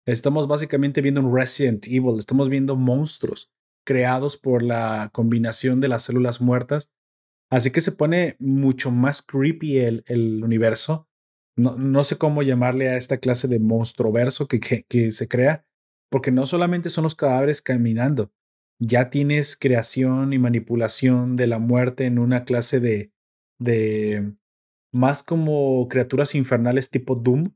estamos 0.06 0.48
básicamente 0.48 1.00
viendo 1.02 1.20
un 1.20 1.34
Resident 1.34 1.86
Evil, 1.86 2.18
estamos 2.18 2.48
viendo 2.48 2.74
monstruos 2.74 3.52
creados 3.84 4.36
por 4.36 4.62
la 4.62 5.10
combinación 5.12 5.80
de 5.80 5.88
las 5.88 6.02
células 6.02 6.40
muertas. 6.40 6.90
Así 7.48 7.70
que 7.70 7.80
se 7.80 7.92
pone 7.92 8.34
mucho 8.40 8.90
más 8.90 9.22
creepy 9.22 9.78
el, 9.78 10.02
el 10.08 10.42
universo 10.42 11.08
no, 11.56 12.04
sé 12.04 12.18
cómo 12.18 12.42
llamarle 12.42 12.88
a 12.88 12.96
esta 12.96 13.18
clase 13.18 13.48
de 13.48 13.58
monstruoverso 13.58 14.46
que, 14.46 14.60
que, 14.60 15.12
se 15.12 15.28
crea, 15.28 15.66
porque 16.10 16.30
no 16.30 16.46
solamente 16.46 16.90
son 16.90 17.04
los 17.04 17.14
cadáveres 17.14 17.62
caminando, 17.62 18.30
ya 18.78 19.08
tienes 19.08 19.56
creación 19.56 20.32
y 20.34 20.38
manipulación 20.38 21.36
de 21.36 21.46
la 21.46 21.58
muerte 21.58 22.04
en 22.04 22.18
una 22.18 22.44
clase 22.44 22.78
de, 22.80 23.10
de 23.58 24.34
más 24.92 25.22
como 25.22 25.88
criaturas 25.88 26.34
infernales 26.34 26.90
tipo 26.90 27.14
Doom 27.14 27.54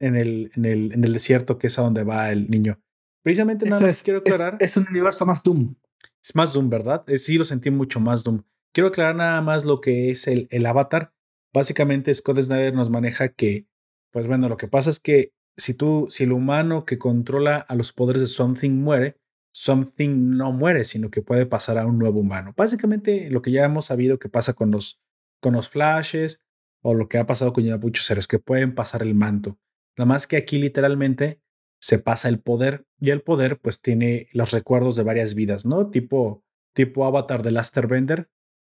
en 0.00 0.16
el, 0.16 0.50
en 0.56 0.64
el, 0.64 0.92
en 0.92 1.04
el 1.04 1.12
desierto, 1.12 1.56
que 1.56 1.68
es 1.68 1.78
a 1.78 1.82
donde 1.82 2.02
va 2.02 2.32
el 2.32 2.50
niño. 2.50 2.80
Precisamente 3.22 3.66
nada 3.66 3.82
más 3.82 4.02
quiero 4.02 4.20
aclarar. 4.20 4.56
Es, 4.60 4.76
un 4.76 4.88
universo 4.88 5.24
más 5.24 5.42
Doom. 5.42 5.76
Es 6.22 6.34
más 6.34 6.52
Doom, 6.52 6.68
¿verdad? 6.68 7.04
Sí, 7.16 7.38
lo 7.38 7.44
sentí 7.44 7.70
mucho 7.70 8.00
más 8.00 8.24
Doom. 8.24 8.42
Quiero 8.72 8.88
aclarar 8.88 9.14
nada 9.14 9.40
más 9.40 9.64
lo 9.64 9.80
que 9.80 10.10
es 10.10 10.26
el, 10.26 10.48
el 10.50 10.66
avatar 10.66 11.12
básicamente 11.52 12.12
Scott 12.14 12.40
Snyder 12.40 12.74
nos 12.74 12.90
maneja 12.90 13.28
que, 13.28 13.66
pues 14.12 14.26
bueno, 14.26 14.48
lo 14.48 14.56
que 14.56 14.68
pasa 14.68 14.90
es 14.90 15.00
que 15.00 15.32
si 15.56 15.74
tú, 15.74 16.06
si 16.10 16.24
el 16.24 16.32
humano 16.32 16.84
que 16.84 16.98
controla 16.98 17.56
a 17.56 17.74
los 17.74 17.92
poderes 17.92 18.20
de 18.22 18.26
Something 18.26 18.70
muere, 18.70 19.16
Something 19.52 20.36
no 20.36 20.52
muere, 20.52 20.84
sino 20.84 21.10
que 21.10 21.22
puede 21.22 21.44
pasar 21.44 21.78
a 21.78 21.86
un 21.86 21.98
nuevo 21.98 22.20
humano. 22.20 22.54
Básicamente 22.56 23.30
lo 23.30 23.42
que 23.42 23.50
ya 23.50 23.64
hemos 23.64 23.86
sabido 23.86 24.18
que 24.18 24.28
pasa 24.28 24.52
con 24.52 24.70
los, 24.70 25.00
con 25.40 25.54
los 25.54 25.68
flashes 25.68 26.44
o 26.82 26.94
lo 26.94 27.08
que 27.08 27.18
ha 27.18 27.26
pasado 27.26 27.52
con 27.52 27.64
ya 27.64 27.76
muchos 27.76 28.04
seres 28.04 28.28
que 28.28 28.38
pueden 28.38 28.74
pasar 28.74 29.02
el 29.02 29.14
manto. 29.14 29.58
Nada 29.96 30.06
más 30.06 30.26
que 30.26 30.36
aquí 30.36 30.58
literalmente 30.58 31.40
se 31.80 31.98
pasa 31.98 32.28
el 32.28 32.40
poder 32.40 32.86
y 33.00 33.10
el 33.10 33.22
poder 33.22 33.58
pues 33.58 33.80
tiene 33.80 34.28
los 34.32 34.52
recuerdos 34.52 34.96
de 34.96 35.02
varias 35.02 35.34
vidas, 35.34 35.66
¿no? 35.66 35.90
Tipo, 35.90 36.44
tipo 36.74 37.04
Avatar 37.04 37.42
de 37.42 37.50
Laster 37.50 37.86
Bender, 37.86 38.30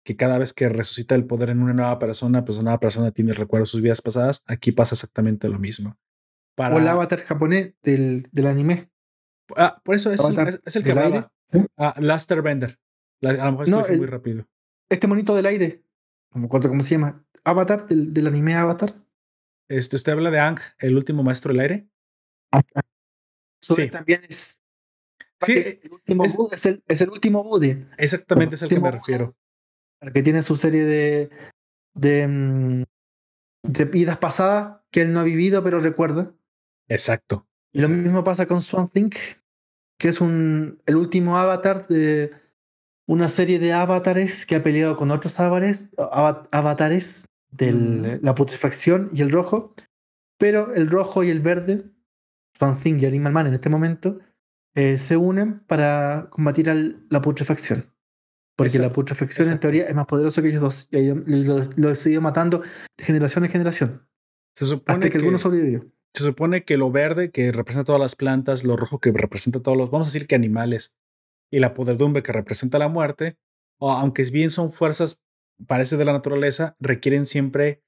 que 0.04 0.16
cada 0.16 0.38
vez 0.38 0.54
que 0.54 0.70
resucita 0.70 1.16
el 1.16 1.26
poder 1.26 1.50
en 1.50 1.62
una 1.62 1.74
nueva 1.74 1.98
persona, 1.98 2.44
pues 2.44 2.58
una 2.58 2.66
nueva 2.66 2.80
persona 2.80 3.12
tiene 3.12 3.32
el 3.32 3.38
recuerdo 3.38 3.64
de 3.64 3.70
sus 3.70 3.82
vidas 3.82 4.02
pasadas. 4.02 4.44
Aquí 4.48 4.72
pasa 4.72 4.96
exactamente 4.96 5.48
lo 5.48 5.60
mismo. 5.60 5.98
Para... 6.56 6.76
O 6.76 6.80
el 6.80 6.88
avatar 6.88 7.22
japonés 7.22 7.74
del, 7.82 8.28
del 8.32 8.48
anime. 8.48 8.92
Ah, 9.56 9.82
por 9.84 9.96
eso 9.96 10.12
es, 10.12 10.24
el, 10.24 10.60
es, 10.66 10.76
el 10.76 10.84
que 10.84 10.92
hablaba. 10.92 11.32
Ah, 11.78 11.96
Laster 12.00 12.42
Bender. 12.42 12.80
a 13.22 13.32
lo 13.34 13.52
mejor 13.52 13.70
estoy 13.70 13.98
muy 13.98 14.08
rápido. 14.08 14.48
Este 14.90 15.08
monito 15.08 15.36
del 15.36 15.46
aire. 15.46 15.84
No 16.34 16.42
me 16.42 16.46
acuerdo 16.48 16.70
cómo 16.70 16.84
se 16.84 16.92
llama. 16.92 17.26
Avatar, 17.44 17.88
del, 17.88 18.14
del 18.14 18.28
anime 18.28 18.56
Avatar. 18.56 18.96
Este, 19.70 19.96
usted 19.96 20.12
habla 20.12 20.32
de 20.32 20.40
Ang, 20.40 20.60
el 20.80 20.96
último 20.96 21.24
maestro 21.24 21.54
del 21.54 21.62
aire. 21.62 21.90
Ah, 22.52 22.62
sí. 23.62 23.90
también 23.90 24.24
es. 24.28 24.62
Sí, 25.42 25.54
el 25.58 25.92
último 25.92 26.26
es, 26.26 26.38
es, 26.52 26.66
el, 26.66 26.84
es, 26.88 27.02
el, 27.02 27.10
último 27.10 27.44
Buddy. 27.44 27.86
Exactamente, 27.98 28.56
es 28.56 28.62
el 28.62 28.70
que 28.70 28.80
me 28.80 28.92
refiero 28.92 29.36
que 30.12 30.24
tiene 30.24 30.44
su 30.44 30.56
serie 30.56 30.84
de, 30.84 31.30
de, 31.94 32.28
mm, 32.28 32.84
de 33.64 33.86
vidas 33.86 34.18
pasadas 34.18 34.82
que 34.92 35.02
él 35.02 35.14
no 35.14 35.20
ha 35.20 35.24
vivido, 35.24 35.64
pero 35.64 35.80
recuerda. 35.80 36.34
Exacto. 36.88 37.48
Y 37.72 37.82
lo 37.82 37.90
mismo 37.90 38.24
pasa 38.24 38.46
con 38.46 38.62
Swan 38.62 38.88
Think, 38.88 39.16
que 39.98 40.10
es 40.10 40.22
un, 40.22 40.82
el 40.86 40.96
último 40.96 41.38
avatar 41.38 41.88
de 41.88 42.32
una 43.08 43.28
serie 43.28 43.60
de 43.60 43.74
avatares 43.74 44.46
que 44.46 44.56
ha 44.56 44.64
peleado 44.64 44.96
con 44.96 45.12
otros 45.12 45.40
avatares, 45.40 45.90
avatares 46.52 47.28
de 47.52 47.72
mm. 47.72 48.20
la 48.22 48.36
putrefacción 48.36 49.10
y 49.14 49.22
el 49.22 49.32
rojo, 49.32 49.74
pero 50.38 50.74
el 50.74 50.90
rojo 50.90 51.24
y 51.24 51.30
el 51.30 51.40
verde, 51.40 51.86
Swan 52.58 52.80
Think 52.80 53.02
y 53.02 53.06
Animal 53.06 53.34
Man 53.34 53.48
en 53.48 53.54
este 53.54 53.70
momento, 53.70 54.20
eh, 54.76 54.98
se 54.98 55.18
unen 55.18 55.60
para 55.68 56.28
combatir 56.30 56.68
la 57.10 57.22
putrefacción. 57.22 57.93
Porque 58.56 58.78
la 58.78 58.90
putrefacción 58.90 59.52
en 59.52 59.60
teoría 59.60 59.86
es 59.86 59.96
más 59.96 60.06
poderoso 60.06 60.42
que 60.42 60.50
ellos 60.50 60.62
dos. 60.62 60.88
Y 60.92 61.08
los 61.44 61.78
lo, 61.78 61.96
sigue 61.96 62.20
matando 62.20 62.60
de 62.98 63.04
generación 63.04 63.44
en 63.46 63.52
generación. 63.52 64.08
Se 64.56 64.66
supone 64.66 65.10
que, 65.10 65.18
alguno 65.18 65.40
sobrevivió. 65.40 65.92
Se 66.14 66.24
supone 66.24 66.64
que 66.64 66.78
lo 66.78 66.92
verde 66.92 67.32
que 67.32 67.52
representa 67.52 67.86
todas 67.86 68.02
las 68.02 68.16
plantas, 68.16 68.64
lo 68.64 68.78
rojo 68.78 69.00
que 69.00 69.12
representa 69.12 69.62
todos 69.62 69.78
los, 69.78 69.90
vamos 69.90 70.08
a 70.08 70.12
decir 70.12 70.28
que 70.28 70.36
animales, 70.36 70.96
y 71.52 71.60
la 71.60 71.74
podredumbre 71.74 72.22
que 72.22 72.32
representa 72.32 72.78
la 72.78 72.88
muerte, 72.88 73.38
o 73.80 73.92
aunque 73.92 74.24
bien 74.26 74.52
son 74.52 74.72
fuerzas, 74.72 75.24
parece 75.68 75.98
de 75.98 76.06
la 76.06 76.14
naturaleza, 76.14 76.76
requieren 76.80 77.26
siempre 77.26 77.84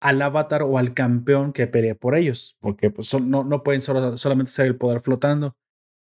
al 0.00 0.22
avatar 0.22 0.62
o 0.62 0.78
al 0.78 0.94
campeón 0.94 1.52
que 1.52 1.66
pelee 1.66 1.94
por 1.94 2.14
ellos, 2.14 2.56
porque 2.60 2.90
pues, 2.90 3.12
no, 3.20 3.44
no 3.44 3.62
pueden 3.62 3.82
solamente 3.82 4.52
ser 4.52 4.66
el 4.66 4.76
poder 4.76 5.00
flotando. 5.00 5.56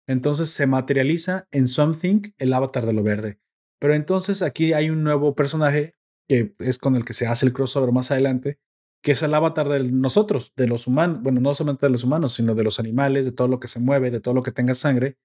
Entonces 0.07 0.51
se 0.51 0.69
materializa 0.69 1.49
en 1.51 1.67
Something 1.67 2.33
el 2.39 2.53
avatar 2.53 2.87
de 2.87 2.93
lo 2.93 3.03
verde. 3.03 3.41
Pero 3.79 3.95
entonces 3.95 4.43
aquí 4.43 4.73
hay 4.73 4.91
un 4.91 5.03
nuevo 5.03 5.35
personaje 5.35 5.95
que 6.29 6.55
es 6.59 6.79
con 6.79 6.97
el 6.97 7.05
que 7.05 7.13
se 7.13 7.27
hace 7.27 7.47
el 7.47 7.53
crossover 7.53 7.93
más 7.93 8.11
adelante, 8.11 8.59
que 9.03 9.13
es 9.13 9.23
el 9.23 9.35
avatar 9.35 9.69
de 9.69 9.91
nosotros, 9.93 10.53
de 10.57 10.67
los 10.67 10.87
humanos, 10.87 11.23
bueno, 11.23 11.41
no 11.41 11.55
solamente 11.55 11.87
de 11.87 11.91
los 11.91 12.05
humanos, 12.05 12.35
sino 12.35 12.55
de 12.55 12.65
los 12.65 12.81
animales, 12.81 13.25
de 13.25 13.33
todo 13.33 13.49
lo 13.49 13.61
que 13.61 13.69
se 13.69 13.79
mueve, 13.79 14.11
de 14.11 14.21
todo 14.21 14.35
lo 14.35 14.43
que 14.43 14.53
tenga 14.53 14.75
sangre, 14.75 15.17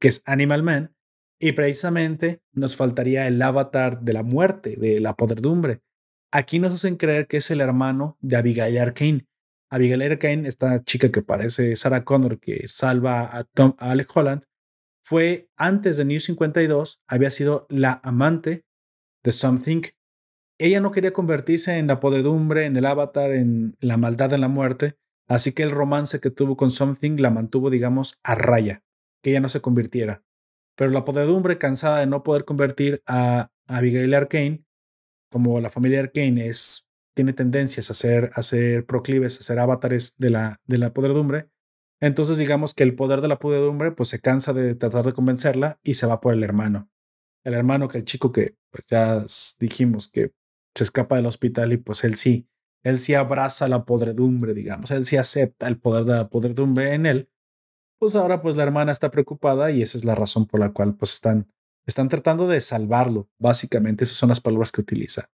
que 0.00 0.08
es 0.08 0.22
Animal 0.24 0.62
Man. 0.62 0.96
Y 1.38 1.52
precisamente 1.52 2.40
nos 2.52 2.76
faltaría 2.76 3.26
el 3.26 3.40
avatar 3.42 4.00
de 4.00 4.14
la 4.14 4.22
muerte, 4.22 4.76
de 4.76 5.00
la 5.00 5.14
podredumbre. 5.14 5.82
Aquí 6.32 6.58
nos 6.58 6.72
hacen 6.72 6.96
creer 6.96 7.26
que 7.26 7.38
es 7.38 7.50
el 7.50 7.60
hermano 7.60 8.16
de 8.20 8.36
Abigail 8.36 8.78
Arkane. 8.78 9.26
Abigail 9.68 10.00
Arkane, 10.00 10.48
esta 10.48 10.82
chica 10.82 11.10
que 11.10 11.22
parece 11.22 11.76
Sarah 11.76 12.04
Connor, 12.04 12.40
que 12.40 12.66
salva 12.68 13.36
a, 13.36 13.44
Tom, 13.44 13.74
a 13.78 13.90
Alec 13.90 14.16
Holland, 14.16 14.44
fue 15.06 15.48
antes 15.56 15.96
de 15.96 16.04
New 16.04 16.18
52, 16.18 17.00
había 17.06 17.30
sido 17.30 17.68
la 17.70 18.00
amante 18.02 18.64
de 19.22 19.30
Something. 19.30 19.82
Ella 20.58 20.80
no 20.80 20.90
quería 20.90 21.12
convertirse 21.12 21.78
en 21.78 21.86
la 21.86 22.00
podredumbre, 22.00 22.64
en 22.64 22.74
el 22.74 22.86
avatar, 22.86 23.30
en 23.30 23.76
la 23.78 23.98
maldad, 23.98 24.32
en 24.32 24.40
la 24.40 24.48
muerte, 24.48 24.96
así 25.28 25.52
que 25.52 25.62
el 25.62 25.70
romance 25.70 26.18
que 26.18 26.30
tuvo 26.30 26.56
con 26.56 26.72
Something 26.72 27.20
la 27.20 27.30
mantuvo, 27.30 27.70
digamos, 27.70 28.18
a 28.24 28.34
raya, 28.34 28.82
que 29.22 29.30
ella 29.30 29.38
no 29.38 29.48
se 29.48 29.60
convirtiera. 29.60 30.24
Pero 30.74 30.90
la 30.90 31.04
podredumbre, 31.04 31.56
cansada 31.56 32.00
de 32.00 32.08
no 32.08 32.24
poder 32.24 32.44
convertir 32.44 33.00
a 33.06 33.52
Abigail 33.68 34.12
Arkane, 34.12 34.64
como 35.30 35.60
la 35.60 35.70
familia 35.70 36.00
Arkane 36.00 36.48
es, 36.48 36.90
tiene 37.14 37.32
tendencias 37.32 37.92
a 37.92 37.94
ser, 37.94 38.32
a 38.34 38.42
ser 38.42 38.84
proclives, 38.86 39.38
a 39.38 39.42
ser 39.44 39.60
avatares 39.60 40.16
de 40.18 40.30
la, 40.30 40.60
de 40.66 40.78
la 40.78 40.92
podredumbre, 40.92 41.48
entonces 42.00 42.38
digamos 42.38 42.74
que 42.74 42.82
el 42.82 42.94
poder 42.94 43.20
de 43.20 43.28
la 43.28 43.38
podredumbre 43.38 43.92
pues 43.92 44.08
se 44.08 44.20
cansa 44.20 44.52
de 44.52 44.74
tratar 44.74 45.04
de 45.04 45.12
convencerla 45.12 45.80
y 45.82 45.94
se 45.94 46.06
va 46.06 46.20
por 46.20 46.34
el 46.34 46.42
hermano. 46.42 46.90
El 47.44 47.54
hermano 47.54 47.88
que 47.88 47.98
el 47.98 48.04
chico 48.04 48.32
que 48.32 48.56
pues 48.70 48.86
ya 48.88 49.24
dijimos 49.58 50.08
que 50.08 50.32
se 50.74 50.84
escapa 50.84 51.16
del 51.16 51.26
hospital 51.26 51.72
y 51.72 51.78
pues 51.78 52.04
él 52.04 52.16
sí, 52.16 52.48
él 52.82 52.98
sí 52.98 53.14
abraza 53.14 53.68
la 53.68 53.84
podredumbre, 53.84 54.52
digamos, 54.52 54.90
él 54.90 55.04
sí 55.04 55.16
acepta 55.16 55.66
el 55.68 55.78
poder 55.78 56.04
de 56.04 56.14
la 56.14 56.28
podredumbre 56.28 56.92
en 56.92 57.06
él. 57.06 57.30
Pues 57.98 58.14
ahora 58.14 58.42
pues 58.42 58.56
la 58.56 58.62
hermana 58.62 58.92
está 58.92 59.10
preocupada 59.10 59.70
y 59.70 59.80
esa 59.80 59.96
es 59.96 60.04
la 60.04 60.14
razón 60.14 60.46
por 60.46 60.60
la 60.60 60.72
cual 60.72 60.96
pues 60.96 61.14
están, 61.14 61.50
están 61.86 62.10
tratando 62.10 62.46
de 62.46 62.60
salvarlo. 62.60 63.30
Básicamente 63.38 64.04
esas 64.04 64.18
son 64.18 64.28
las 64.28 64.40
palabras 64.40 64.70
que 64.70 64.82
utiliza. 64.82 65.30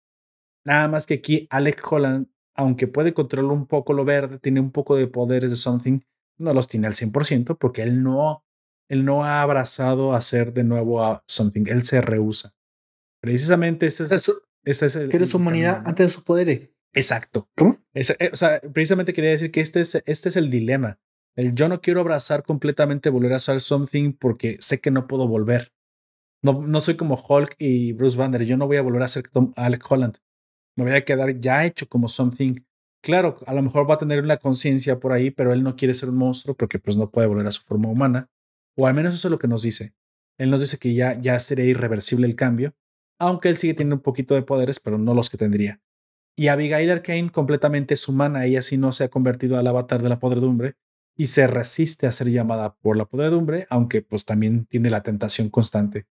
Nada 0.63 0.87
más 0.87 1.07
que 1.07 1.15
aquí 1.15 1.47
Alec 1.49 1.81
Holland, 1.91 2.27
aunque 2.53 2.87
puede 2.87 3.15
controlar 3.15 3.51
un 3.51 3.65
poco 3.65 3.93
lo 3.93 4.05
verde, 4.05 4.37
tiene 4.37 4.59
un 4.59 4.71
poco 4.71 4.95
de 4.95 5.07
poderes 5.07 5.49
de 5.49 5.55
Something, 5.55 6.01
no 6.41 6.53
los 6.53 6.67
tiene 6.67 6.87
al 6.87 6.93
100% 6.93 7.57
porque 7.57 7.83
él 7.83 8.03
no, 8.03 8.43
él 8.89 9.05
no 9.05 9.23
ha 9.23 9.41
abrazado 9.41 10.13
a 10.13 10.17
hacer 10.17 10.53
de 10.53 10.63
nuevo 10.63 11.03
a 11.03 11.23
Something, 11.27 11.65
él 11.67 11.83
se 11.83 12.01
rehúsa. 12.01 12.53
Precisamente 13.21 13.85
este 13.85 14.03
es, 14.03 14.11
este 14.63 14.85
es 14.85 14.95
el... 14.95 15.09
Quiere 15.09 15.27
su 15.27 15.37
humanidad 15.37 15.83
antes 15.85 16.07
de 16.07 16.13
sus 16.13 16.23
poderes. 16.23 16.69
Exacto. 16.93 17.49
¿Cómo? 17.55 17.79
Eh, 17.93 18.29
o 18.31 18.35
sea, 18.35 18.59
precisamente 18.73 19.13
quería 19.13 19.31
decir 19.31 19.51
que 19.51 19.61
este 19.61 19.81
es, 19.81 19.95
este 20.05 20.29
es 20.29 20.35
el 20.35 20.49
dilema. 20.49 20.99
El 21.35 21.55
yo 21.55 21.69
no 21.69 21.81
quiero 21.81 22.01
abrazar 22.01 22.43
completamente 22.43 23.09
volver 23.09 23.33
a 23.33 23.39
ser 23.39 23.61
Something 23.61 24.13
porque 24.13 24.57
sé 24.59 24.81
que 24.81 24.91
no 24.91 25.07
puedo 25.07 25.27
volver. 25.27 25.73
No, 26.43 26.61
no 26.61 26.81
soy 26.81 26.95
como 26.95 27.15
Hulk 27.15 27.55
y 27.59 27.93
Bruce 27.93 28.17
Banner. 28.17 28.43
Yo 28.43 28.57
no 28.57 28.67
voy 28.67 28.77
a 28.77 28.81
volver 28.81 29.03
a 29.03 29.07
ser 29.07 29.29
Tom, 29.29 29.53
Alec 29.55 29.89
Holland. 29.89 30.17
Me 30.75 30.83
voy 30.83 30.93
a 30.93 31.05
quedar 31.05 31.39
ya 31.39 31.65
hecho 31.65 31.87
como 31.87 32.07
Something 32.07 32.61
Claro, 33.01 33.39
a 33.47 33.53
lo 33.53 33.63
mejor 33.63 33.89
va 33.89 33.95
a 33.95 33.97
tener 33.97 34.23
una 34.23 34.37
conciencia 34.37 34.99
por 34.99 35.11
ahí, 35.11 35.31
pero 35.31 35.53
él 35.53 35.63
no 35.63 35.75
quiere 35.75 35.93
ser 35.95 36.09
un 36.09 36.17
monstruo 36.17 36.55
porque 36.55 36.77
pues 36.77 36.97
no 36.97 37.09
puede 37.09 37.27
volver 37.27 37.47
a 37.47 37.51
su 37.51 37.63
forma 37.63 37.89
humana. 37.89 38.29
O 38.77 38.85
al 38.85 38.93
menos 38.93 39.15
eso 39.15 39.27
es 39.27 39.31
lo 39.31 39.39
que 39.39 39.47
nos 39.47 39.63
dice. 39.63 39.95
Él 40.37 40.51
nos 40.51 40.61
dice 40.61 40.77
que 40.77 40.93
ya, 40.93 41.19
ya 41.19 41.39
sería 41.39 41.65
irreversible 41.65 42.27
el 42.27 42.35
cambio, 42.35 42.75
aunque 43.19 43.49
él 43.49 43.57
sigue 43.57 43.73
teniendo 43.73 43.95
un 43.95 44.01
poquito 44.01 44.35
de 44.35 44.43
poderes, 44.43 44.79
pero 44.79 44.97
no 44.97 45.13
los 45.13 45.29
que 45.29 45.37
tendría. 45.37 45.81
Y 46.35 46.47
Abigail 46.47 46.89
Arkane 46.89 47.31
completamente 47.31 47.95
es 47.95 48.07
humana, 48.07 48.45
ella 48.45 48.61
sí 48.61 48.77
no 48.77 48.93
se 48.93 49.03
ha 49.03 49.09
convertido 49.09 49.57
al 49.57 49.67
avatar 49.67 50.01
de 50.01 50.09
la 50.09 50.19
podredumbre 50.19 50.75
y 51.15 51.27
se 51.27 51.45
resiste 51.45 52.07
a 52.07 52.11
ser 52.11 52.29
llamada 52.29 52.75
por 52.75 52.97
la 52.97 53.05
podredumbre, 53.05 53.67
aunque 53.69 54.01
pues 54.01 54.25
también 54.25 54.65
tiene 54.65 54.89
la 54.89 55.03
tentación 55.03 55.49
constante. 55.49 56.07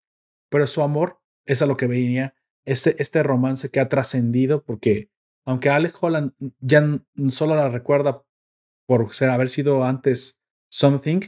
Pero 0.51 0.67
su 0.67 0.83
amor 0.83 1.21
es 1.47 1.63
a 1.63 1.67
lo 1.67 1.77
que 1.77 1.87
venía, 1.87 2.35
este, 2.65 3.01
este 3.01 3.23
romance 3.23 3.71
que 3.71 3.81
ha 3.81 3.89
trascendido 3.89 4.63
porque 4.65 5.11
aunque 5.49 5.71
Alex 5.71 5.95
Holland 5.99 6.33
ya 6.61 7.01
solo 7.31 7.55
la 7.55 7.71
recuerda 7.71 8.23
por 8.87 9.09
haber 9.23 9.49
sido 9.49 9.83
antes 9.83 10.43
Something, 10.71 11.21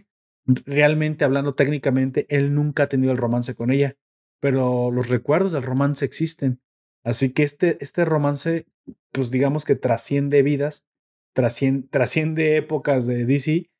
realmente 0.66 1.24
hablando 1.24 1.54
técnicamente, 1.54 2.26
él 2.28 2.54
nunca 2.54 2.82
ha 2.82 2.88
tenido 2.90 3.12
el 3.12 3.18
romance 3.18 3.54
con 3.54 3.70
ella, 3.70 3.96
pero 4.38 4.90
los 4.90 5.08
recuerdos 5.08 5.52
del 5.52 5.62
romance 5.62 6.04
existen. 6.04 6.60
Así 7.02 7.32
que 7.32 7.44
este, 7.44 7.78
este 7.80 8.04
romance, 8.04 8.66
pues 9.10 9.30
digamos 9.30 9.64
que 9.64 9.74
trasciende 9.74 10.42
vidas, 10.42 10.86
trasciende, 11.32 11.88
trasciende 11.88 12.58
épocas 12.58 13.06
de 13.06 13.24
DC 13.24 13.70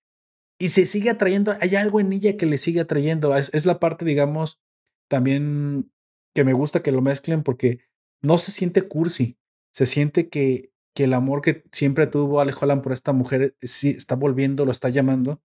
y 0.58 0.68
se 0.70 0.86
sigue 0.86 1.10
atrayendo, 1.10 1.54
hay 1.60 1.76
algo 1.76 2.00
en 2.00 2.14
ella 2.14 2.38
que 2.38 2.46
le 2.46 2.56
sigue 2.56 2.80
atrayendo. 2.80 3.36
Es, 3.36 3.52
es 3.52 3.66
la 3.66 3.78
parte, 3.78 4.06
digamos, 4.06 4.58
también 5.06 5.92
que 6.34 6.44
me 6.44 6.54
gusta 6.54 6.82
que 6.82 6.92
lo 6.92 7.02
mezclen 7.02 7.42
porque 7.42 7.80
no 8.22 8.38
se 8.38 8.52
siente 8.52 8.88
cursi 8.88 9.36
se 9.72 9.86
siente 9.86 10.28
que, 10.28 10.72
que 10.94 11.04
el 11.04 11.14
amor 11.14 11.42
que 11.42 11.64
siempre 11.72 12.06
tuvo 12.06 12.40
Alex 12.40 12.62
Holland 12.62 12.82
por 12.82 12.92
esta 12.92 13.12
mujer 13.12 13.42
eh, 13.42 13.54
sí 13.62 13.90
está 13.90 14.14
volviendo, 14.14 14.64
lo 14.64 14.72
está 14.72 14.88
llamando. 14.88 15.42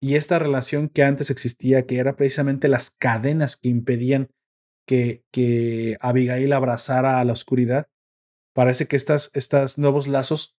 Y 0.00 0.16
esta 0.16 0.38
relación 0.38 0.88
que 0.88 1.04
antes 1.04 1.30
existía, 1.30 1.86
que 1.86 1.98
era 1.98 2.16
precisamente 2.16 2.68
las 2.68 2.90
cadenas 2.90 3.56
que 3.56 3.68
impedían 3.68 4.30
que, 4.86 5.24
que 5.30 5.96
Abigail 6.00 6.52
abrazara 6.52 7.20
a 7.20 7.24
la 7.24 7.32
oscuridad, 7.32 7.88
parece 8.52 8.86
que 8.86 8.96
estas, 8.96 9.30
estos 9.34 9.78
nuevos 9.78 10.08
lazos, 10.08 10.58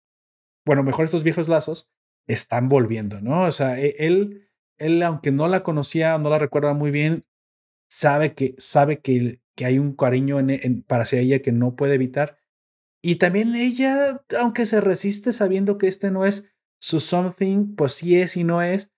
bueno, 0.64 0.84
mejor 0.84 1.04
estos 1.04 1.24
viejos 1.24 1.48
lazos, 1.48 1.92
están 2.28 2.68
volviendo, 2.68 3.20
¿no? 3.20 3.42
O 3.42 3.52
sea, 3.52 3.80
e, 3.80 3.96
él, 3.98 4.48
él 4.78 5.02
aunque 5.02 5.32
no 5.32 5.48
la 5.48 5.64
conocía, 5.64 6.16
no 6.18 6.30
la 6.30 6.38
recuerda 6.38 6.72
muy 6.72 6.92
bien, 6.92 7.26
sabe 7.90 8.34
que, 8.34 8.54
sabe 8.58 9.00
que, 9.00 9.40
que 9.56 9.64
hay 9.64 9.78
un 9.78 9.94
cariño 9.96 10.38
en, 10.38 10.82
para 10.84 11.02
hacia 11.02 11.20
ella 11.20 11.42
que 11.42 11.50
no 11.50 11.74
puede 11.74 11.94
evitar 11.94 12.38
y 13.02 13.16
también 13.16 13.56
ella, 13.56 14.22
aunque 14.38 14.64
se 14.64 14.80
resiste 14.80 15.32
sabiendo 15.32 15.76
que 15.76 15.88
este 15.88 16.12
no 16.12 16.24
es 16.24 16.48
su 16.80 17.00
something, 17.00 17.74
pues 17.74 17.94
sí 17.94 18.16
es 18.16 18.36
y 18.36 18.44
no 18.44 18.62
es, 18.62 18.92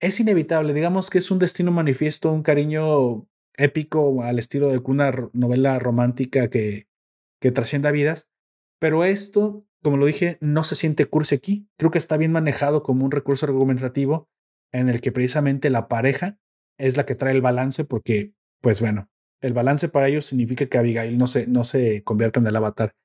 es 0.00 0.18
inevitable. 0.18 0.74
Digamos 0.74 1.08
que 1.08 1.18
es 1.18 1.30
un 1.30 1.38
destino 1.38 1.70
manifiesto, 1.70 2.32
un 2.32 2.42
cariño 2.42 3.28
épico 3.56 4.22
al 4.24 4.40
estilo 4.40 4.68
de 4.68 4.78
una 4.78 5.12
novela 5.32 5.78
romántica 5.78 6.50
que, 6.50 6.88
que 7.40 7.52
trascienda 7.52 7.92
vidas. 7.92 8.28
Pero 8.80 9.04
esto, 9.04 9.64
como 9.82 9.98
lo 9.98 10.06
dije, 10.06 10.36
no 10.40 10.64
se 10.64 10.74
siente 10.74 11.06
cursi 11.06 11.36
aquí. 11.36 11.68
Creo 11.78 11.92
que 11.92 11.98
está 11.98 12.16
bien 12.16 12.32
manejado 12.32 12.82
como 12.82 13.04
un 13.04 13.12
recurso 13.12 13.46
argumentativo 13.46 14.28
en 14.72 14.88
el 14.88 15.00
que 15.00 15.12
precisamente 15.12 15.70
la 15.70 15.86
pareja 15.86 16.40
es 16.76 16.96
la 16.96 17.06
que 17.06 17.14
trae 17.14 17.32
el 17.32 17.40
balance 17.40 17.84
porque, 17.84 18.34
pues 18.60 18.80
bueno, 18.80 19.08
el 19.40 19.52
balance 19.52 19.88
para 19.88 20.08
ellos 20.08 20.26
significa 20.26 20.66
que 20.66 20.78
Abigail 20.78 21.16
no 21.18 21.28
se, 21.28 21.46
no 21.46 21.62
se 21.62 22.02
convierta 22.02 22.40
en 22.40 22.48
el 22.48 22.56
avatar. 22.56 22.96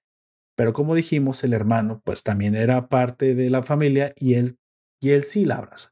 Pero 0.60 0.74
como 0.74 0.94
dijimos, 0.94 1.42
el 1.46 1.54
hermano 1.54 2.02
pues 2.04 2.22
también 2.22 2.54
era 2.54 2.90
parte 2.90 3.34
de 3.34 3.50
la 3.50 3.64
familia 3.64 4.14
y 4.18 4.34
él, 4.34 4.60
y 5.02 5.12
él 5.12 5.24
sí 5.24 5.46
la 5.46 5.56
abraza. 5.56 5.92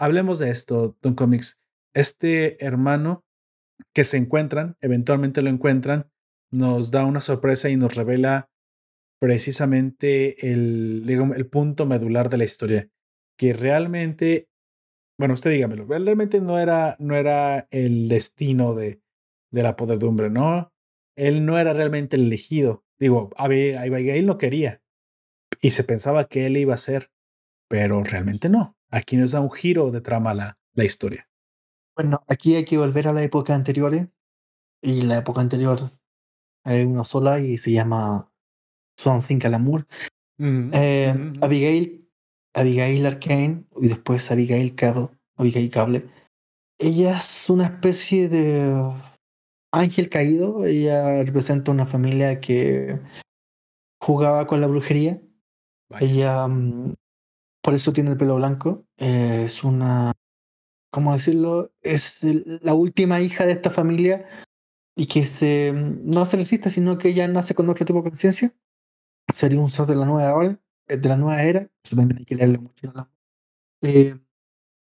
Hablemos 0.00 0.40
de 0.40 0.50
esto, 0.50 0.98
Don 1.00 1.14
Comics. 1.14 1.62
Este 1.94 2.64
hermano 2.66 3.24
que 3.94 4.02
se 4.02 4.16
encuentran, 4.16 4.76
eventualmente 4.80 5.42
lo 5.42 5.48
encuentran, 5.48 6.10
nos 6.52 6.90
da 6.90 7.04
una 7.04 7.20
sorpresa 7.20 7.70
y 7.70 7.76
nos 7.76 7.94
revela 7.94 8.50
precisamente 9.20 10.50
el, 10.50 11.48
punto 11.52 11.86
medular 11.86 12.30
de 12.30 12.38
la 12.38 12.44
historia, 12.44 12.88
que 13.38 13.52
realmente, 13.52 14.48
bueno, 15.20 15.34
usted 15.34 15.52
dígamelo, 15.52 15.86
realmente 15.86 16.40
no 16.40 16.58
era, 16.58 16.96
no 16.98 17.14
era 17.14 17.68
el 17.70 18.08
destino 18.08 18.74
de, 18.74 19.00
de 19.52 19.62
la 19.62 19.76
podredumbre, 19.76 20.30
¿no? 20.30 20.72
Él 21.16 21.46
no 21.46 21.60
era 21.60 21.72
realmente 21.74 22.16
el 22.16 22.22
elegido, 22.22 22.83
Digo, 22.98 23.30
Abigail 23.36 24.26
no 24.26 24.38
quería 24.38 24.82
y 25.60 25.70
se 25.70 25.84
pensaba 25.84 26.28
que 26.28 26.46
él 26.46 26.56
iba 26.56 26.74
a 26.74 26.78
ser, 26.78 27.10
pero 27.68 28.02
realmente 28.04 28.48
no. 28.48 28.76
Aquí 28.90 29.16
nos 29.16 29.32
da 29.32 29.40
un 29.40 29.50
giro 29.50 29.90
de 29.90 30.00
trama 30.00 30.34
la, 30.34 30.58
la 30.74 30.84
historia. 30.84 31.28
Bueno, 31.96 32.24
aquí 32.28 32.54
hay 32.56 32.64
que 32.64 32.78
volver 32.78 33.08
a 33.08 33.12
la 33.12 33.22
época 33.22 33.54
anterior 33.54 34.10
y 34.82 35.02
la 35.02 35.18
época 35.18 35.40
anterior 35.40 35.90
hay 36.64 36.84
una 36.84 37.04
sola 37.04 37.40
y 37.40 37.58
se 37.58 37.72
llama 37.72 38.32
Something 38.96 39.38
Calamur. 39.38 39.86
Eh, 40.38 41.14
Abigail, 41.40 42.10
Abigail 42.54 43.06
Arcane 43.06 43.64
y 43.80 43.88
después 43.88 44.30
Abigail 44.30 44.74
Cable, 44.74 45.10
Abigail 45.36 45.70
Cable. 45.70 46.08
Ella 46.78 47.18
es 47.18 47.48
una 47.50 47.66
especie 47.66 48.28
de 48.28 48.92
ángel 49.74 50.08
caído. 50.08 50.64
Ella 50.64 51.22
representa 51.22 51.70
una 51.70 51.86
familia 51.86 52.40
que 52.40 53.00
jugaba 54.00 54.46
con 54.46 54.60
la 54.60 54.66
brujería. 54.66 55.20
Ella, 56.00 56.46
mm, 56.48 56.94
por 57.62 57.74
eso 57.74 57.92
tiene 57.92 58.10
el 58.10 58.16
pelo 58.16 58.36
blanco. 58.36 58.84
es 58.96 59.64
una, 59.64 60.12
¿cómo 60.90 61.12
decirlo? 61.14 61.72
Es 61.82 62.20
la 62.22 62.74
última 62.74 63.20
hija 63.20 63.46
de 63.46 63.52
esta 63.52 63.70
familia 63.70 64.26
y 64.96 65.06
que 65.06 65.24
se, 65.24 65.72
mm, 65.72 66.10
no 66.10 66.26
se 66.26 66.36
resiste, 66.36 66.70
sino 66.70 66.98
que 66.98 67.08
ella 67.08 67.28
nace 67.28 67.54
con 67.54 67.68
otro 67.68 67.84
tipo 67.86 68.00
de 68.00 68.10
conciencia. 68.10 68.54
Sería 69.32 69.60
un 69.60 69.70
ser 69.70 69.86
de 69.86 69.96
la 69.96 70.06
nueva 70.06 70.34
hora, 70.34 70.58
eh, 70.88 70.96
de 70.96 71.08
la 71.08 71.16
nueva 71.16 71.42
era. 71.42 71.68
Eso 71.84 71.96
también 71.96 72.18
hay 72.20 72.24
que 72.24 72.36
leerle 72.36 72.58
mucho. 72.58 72.92
Eh, 73.82 74.18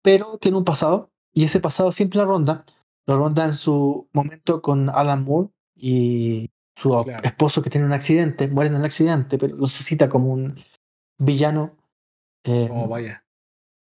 pero 0.03 0.39
tiene 0.39 0.59
un 0.59 0.65
pasado 0.65 1.13
y 1.33 1.45
ese 1.45 1.61
pasado 1.61 1.93
siempre 1.93 2.19
la 2.19 2.25
ronda 2.25 2.65
lo 3.09 3.17
ronda 3.17 3.47
en 3.47 3.55
su 3.55 4.07
momento 4.13 4.61
con 4.61 4.91
Alan 4.91 5.25
Moore 5.25 5.49
y 5.75 6.51
su 6.77 6.95
esposo 7.23 7.63
que 7.63 7.71
tiene 7.71 7.87
un 7.87 7.95
accidente, 7.95 8.49
muere 8.49 8.69
en 8.69 8.77
el 8.77 8.85
accidente, 8.85 9.39
pero 9.39 9.57
lo 9.57 9.67
suscita 9.67 10.11
como 10.11 10.31
un 10.31 10.55
villano. 11.17 11.75
Eh, 12.45 12.69
oh, 12.71 12.87
vaya. 12.87 13.25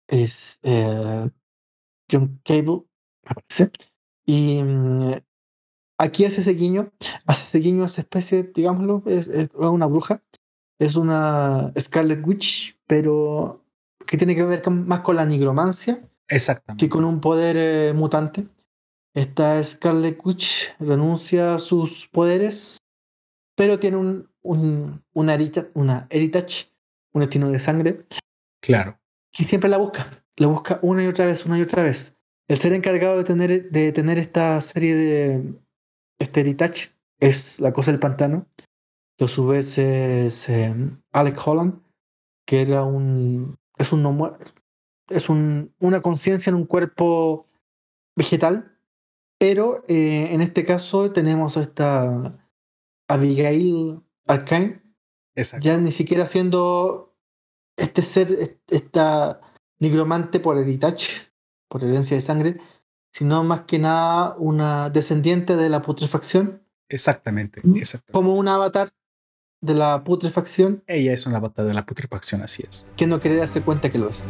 Es 0.09 0.59
eh, 0.65 1.31
John 2.11 2.41
Cable, 2.45 2.83
me 3.23 3.35
parece. 3.35 3.71
Y 4.27 4.61
mm, 4.61 5.13
aquí 5.99 6.25
hace 6.25 6.41
ese 6.41 6.55
guiño, 6.55 6.91
hace 7.25 7.45
ese 7.45 7.59
guiño 7.61 7.85
a 7.85 7.87
esa 7.87 8.01
especie, 8.01 8.43
digámoslo, 8.43 9.05
es, 9.07 9.29
una 9.55 9.87
bruja, 9.87 10.21
es 10.81 10.97
una 10.97 11.73
Scarlet 11.79 12.27
Witch, 12.27 12.77
pero 12.89 13.65
que 14.05 14.17
tiene 14.17 14.35
que 14.35 14.43
ver 14.43 14.69
más 14.69 15.01
con 15.01 15.15
la 15.15 15.27
nigromancia 15.27 16.03
que 16.77 16.89
con 16.89 17.05
un 17.05 17.21
poder 17.21 17.57
eh, 17.57 17.93
mutante. 17.95 18.49
Esta 19.15 19.63
Scarlet 19.63 20.19
Witch 20.25 20.75
renuncia 20.79 21.55
a 21.55 21.59
sus 21.59 22.09
poderes, 22.09 22.79
pero 23.55 23.79
tiene 23.79 23.99
un, 23.99 24.31
un, 24.43 25.05
una, 25.13 25.37
una 25.75 26.07
heritage, 26.09 26.73
un 27.13 27.21
destino 27.21 27.51
de 27.51 27.59
sangre. 27.59 28.07
Claro. 28.63 28.99
Y 29.37 29.45
siempre 29.45 29.69
la 29.69 29.77
busca. 29.77 30.25
La 30.37 30.47
busca 30.47 30.79
una 30.83 31.05
y 31.05 31.09
otra 31.09 31.27
vez, 31.27 31.45
una 31.45 31.59
y 31.59 31.63
otra 31.63 31.83
vez. 31.83 32.19
El 32.49 32.59
ser 32.59 32.73
encargado 32.73 33.19
de 33.19 33.25
tener, 33.25 33.71
de 33.71 33.93
tener 33.93 34.19
esta 34.19 34.59
serie 34.63 34.95
de 34.95 35.55
este 36.19 36.41
heritage 36.41 36.93
es 37.21 37.61
la 37.61 37.73
cosa 37.73 37.91
del 37.91 38.01
pantano. 38.01 38.47
Que 39.19 39.27
a 39.27 39.29
su 39.29 39.47
vez 39.47 39.77
es 39.77 40.49
eh, 40.49 40.75
Alec 41.13 41.39
Holland, 41.47 41.83
que 42.47 42.63
era 42.63 42.83
un. 42.83 43.59
es 43.77 43.93
un 43.93 44.37
es 45.09 45.29
un, 45.29 45.75
una 45.81 46.01
conciencia 46.01 46.49
en 46.49 46.57
un 46.57 46.65
cuerpo 46.65 47.47
vegetal 48.17 48.72
pero 49.43 49.83
eh, 49.89 50.29
en 50.31 50.41
este 50.41 50.65
caso 50.65 51.11
tenemos 51.11 51.57
a 51.57 51.63
esta 51.63 52.49
Abigail 53.09 54.01
Arkane, 54.29 54.81
ya 55.61 55.79
ni 55.79 55.91
siquiera 55.91 56.27
siendo 56.27 57.19
este 57.77 58.03
ser, 58.03 58.61
esta 58.69 59.41
nigromante 59.81 60.39
por 60.39 60.59
heritage, 60.59 61.33
por 61.69 61.83
herencia 61.83 62.17
de 62.17 62.21
sangre, 62.21 62.61
sino 63.13 63.43
más 63.43 63.63
que 63.63 63.81
nada 63.81 64.37
una 64.39 64.91
descendiente 64.91 65.57
de 65.57 65.69
la 65.71 65.83
putrefacción. 65.83 66.63
Exactamente, 66.89 67.63
exactamente. 67.75 68.13
Como 68.13 68.37
un 68.37 68.47
avatar 68.47 68.95
de 69.61 69.75
la 69.75 70.05
putrefacción. 70.05 70.85
Ella 70.87 71.15
es 71.15 71.27
un 71.27 71.35
avatar 71.35 71.67
de 71.67 71.75
la 71.75 71.85
putrefacción, 71.85 72.43
así 72.43 72.63
es. 72.69 72.87
Que 72.97 73.09
no 73.09 73.19
quiere 73.19 73.39
darse 73.39 73.61
cuenta 73.61 73.91
que 73.91 73.99
lo 73.99 74.09
es. 74.09 74.29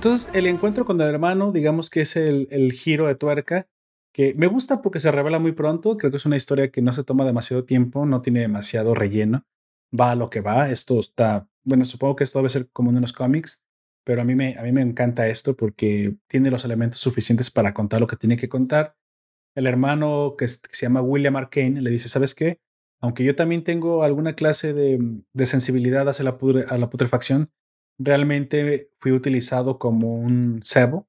Entonces, 0.00 0.34
el 0.34 0.46
encuentro 0.46 0.86
con 0.86 0.98
el 0.98 1.08
hermano, 1.08 1.52
digamos 1.52 1.90
que 1.90 2.00
es 2.00 2.16
el, 2.16 2.72
giro 2.72 3.06
de 3.06 3.16
tuerca, 3.16 3.68
que 4.14 4.32
me 4.32 4.46
gusta 4.46 4.80
porque 4.80 4.98
se 4.98 5.12
revela 5.12 5.38
muy 5.38 5.52
pronto. 5.52 5.98
Creo 5.98 6.10
que 6.10 6.16
es 6.16 6.24
una 6.24 6.38
historia 6.38 6.70
que 6.70 6.80
no 6.80 6.94
se 6.94 7.04
toma 7.04 7.26
demasiado 7.26 7.66
tiempo, 7.66 8.06
no 8.06 8.22
tiene 8.22 8.40
demasiado 8.40 8.94
relleno. 8.94 9.44
Va 9.92 10.12
a 10.12 10.14
lo 10.14 10.30
que 10.30 10.40
va. 10.40 10.70
Esto 10.70 10.98
está, 11.00 11.50
bueno, 11.64 11.84
supongo 11.84 12.16
que 12.16 12.24
esto 12.24 12.38
debe 12.38 12.48
ser 12.48 12.70
como 12.70 12.88
en 12.88 13.02
los 13.02 13.12
cómics, 13.12 13.62
pero 14.02 14.22
a 14.22 14.24
mí, 14.24 14.34
me, 14.34 14.56
a 14.56 14.62
mí 14.62 14.72
me 14.72 14.80
encanta 14.80 15.28
esto 15.28 15.54
porque 15.54 16.16
tiene 16.28 16.50
los 16.50 16.64
elementos 16.64 16.98
suficientes 16.98 17.50
para 17.50 17.74
contar 17.74 18.00
lo 18.00 18.06
que 18.06 18.16
tiene 18.16 18.38
que 18.38 18.48
contar. 18.48 18.96
El 19.54 19.66
hermano 19.66 20.34
que, 20.38 20.48
se 20.48 20.62
llama 20.80 21.02
William 21.02 21.36
Arkane 21.36 21.82
le 21.82 21.90
dice, 21.90 22.08
¿sabes 22.08 22.34
qué? 22.34 22.58
Aunque 23.02 23.22
yo 23.22 23.36
también 23.36 23.64
tengo 23.64 24.02
alguna 24.02 24.34
clase 24.34 24.72
de, 24.72 25.44
sensibilidad 25.44 26.08
hacia 26.08 26.22
a 26.22 26.78
la 26.78 26.88
putrefacción, 26.88 27.50
realmente 28.02 28.90
fui 28.98 29.12
utilizado 29.12 29.78
como 29.78 30.14
un 30.14 30.60
cebo 30.62 31.08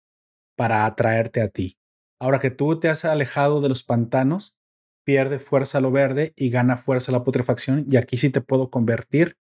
para 0.55 0.85
atraerte 0.85 1.41
a 1.41 1.47
ti. 1.47 1.77
Ahora 2.19 2.39
que 2.39 2.51
tú 2.51 2.79
te 2.79 2.89
has 2.89 3.05
alejado 3.05 3.61
de 3.61 3.69
los 3.69 3.83
pantanos, 3.83 4.55
pierde 5.03 5.39
fuerza 5.39 5.81
lo 5.81 5.91
verde 5.91 6.33
y 6.35 6.49
gana 6.49 6.77
fuerza 6.77 7.11
la 7.11 7.23
putrefacción 7.23 7.85
y 7.89 7.97
aquí 7.97 8.17
sí 8.17 8.29
te 8.29 8.41
puedo 8.41 8.69
convertir 8.69 9.37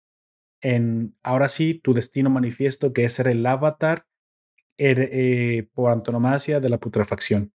en, 0.61 1.15
ahora 1.23 1.47
sí, 1.47 1.75
tu 1.75 1.93
destino 1.93 2.29
manifiesto 2.29 2.91
que 2.91 3.05
es 3.05 3.13
ser 3.13 3.27
el 3.27 3.45
avatar 3.45 4.07
er, 4.77 4.99
eh, 4.99 5.69
por 5.73 5.91
antonomasia 5.91 6.59
de 6.59 6.69
la 6.69 6.79
putrefacción. 6.79 7.53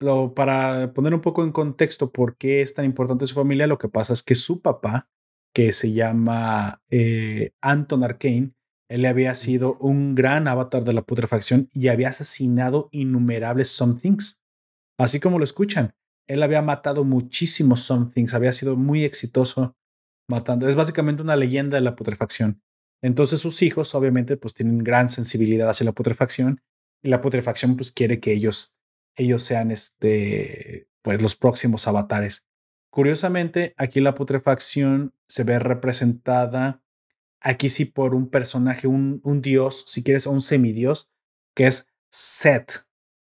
Lo, 0.00 0.34
para 0.34 0.92
poner 0.92 1.14
un 1.14 1.20
poco 1.20 1.42
en 1.42 1.52
contexto 1.52 2.12
por 2.12 2.36
qué 2.36 2.60
es 2.60 2.74
tan 2.74 2.84
importante 2.84 3.26
su 3.26 3.34
familia, 3.34 3.66
lo 3.66 3.78
que 3.78 3.88
pasa 3.88 4.12
es 4.12 4.22
que 4.22 4.34
su 4.34 4.60
papá, 4.60 5.08
que 5.54 5.72
se 5.72 5.92
llama 5.92 6.82
eh, 6.90 7.52
Anton 7.60 8.04
Arcane, 8.04 8.53
él 8.88 9.06
había 9.06 9.34
sido 9.34 9.76
un 9.78 10.14
gran 10.14 10.46
avatar 10.48 10.84
de 10.84 10.92
la 10.92 11.02
putrefacción 11.02 11.70
y 11.72 11.88
había 11.88 12.08
asesinado 12.08 12.88
innumerables 12.92 13.68
somethings. 13.68 14.40
Así 14.98 15.20
como 15.20 15.38
lo 15.38 15.44
escuchan, 15.44 15.94
él 16.26 16.42
había 16.42 16.62
matado 16.62 17.04
muchísimos 17.04 17.80
somethings, 17.80 18.34
había 18.34 18.52
sido 18.52 18.76
muy 18.76 19.04
exitoso 19.04 19.76
matando. 20.28 20.68
Es 20.68 20.76
básicamente 20.76 21.22
una 21.22 21.36
leyenda 21.36 21.76
de 21.76 21.82
la 21.82 21.96
putrefacción. 21.96 22.62
Entonces 23.02 23.40
sus 23.40 23.62
hijos 23.62 23.94
obviamente 23.94 24.36
pues 24.36 24.54
tienen 24.54 24.78
gran 24.78 25.08
sensibilidad 25.08 25.68
hacia 25.68 25.84
la 25.84 25.92
putrefacción 25.92 26.62
y 27.02 27.08
la 27.08 27.20
putrefacción 27.20 27.76
pues 27.76 27.92
quiere 27.92 28.20
que 28.20 28.32
ellos 28.32 28.74
ellos 29.16 29.42
sean 29.42 29.70
este 29.70 30.88
pues 31.02 31.20
los 31.20 31.36
próximos 31.36 31.86
avatares. 31.86 32.46
Curiosamente, 32.90 33.74
aquí 33.76 34.00
la 34.00 34.14
putrefacción 34.14 35.12
se 35.28 35.44
ve 35.44 35.58
representada 35.58 36.83
Aquí 37.46 37.68
sí 37.68 37.84
por 37.84 38.14
un 38.14 38.30
personaje, 38.30 38.88
un, 38.88 39.20
dios, 39.42 39.84
si 39.86 40.02
quieres, 40.02 40.26
o 40.26 40.30
un 40.30 40.40
semidios, 40.40 41.10
que 41.54 41.66
es 41.66 41.92
Set. 42.10 42.86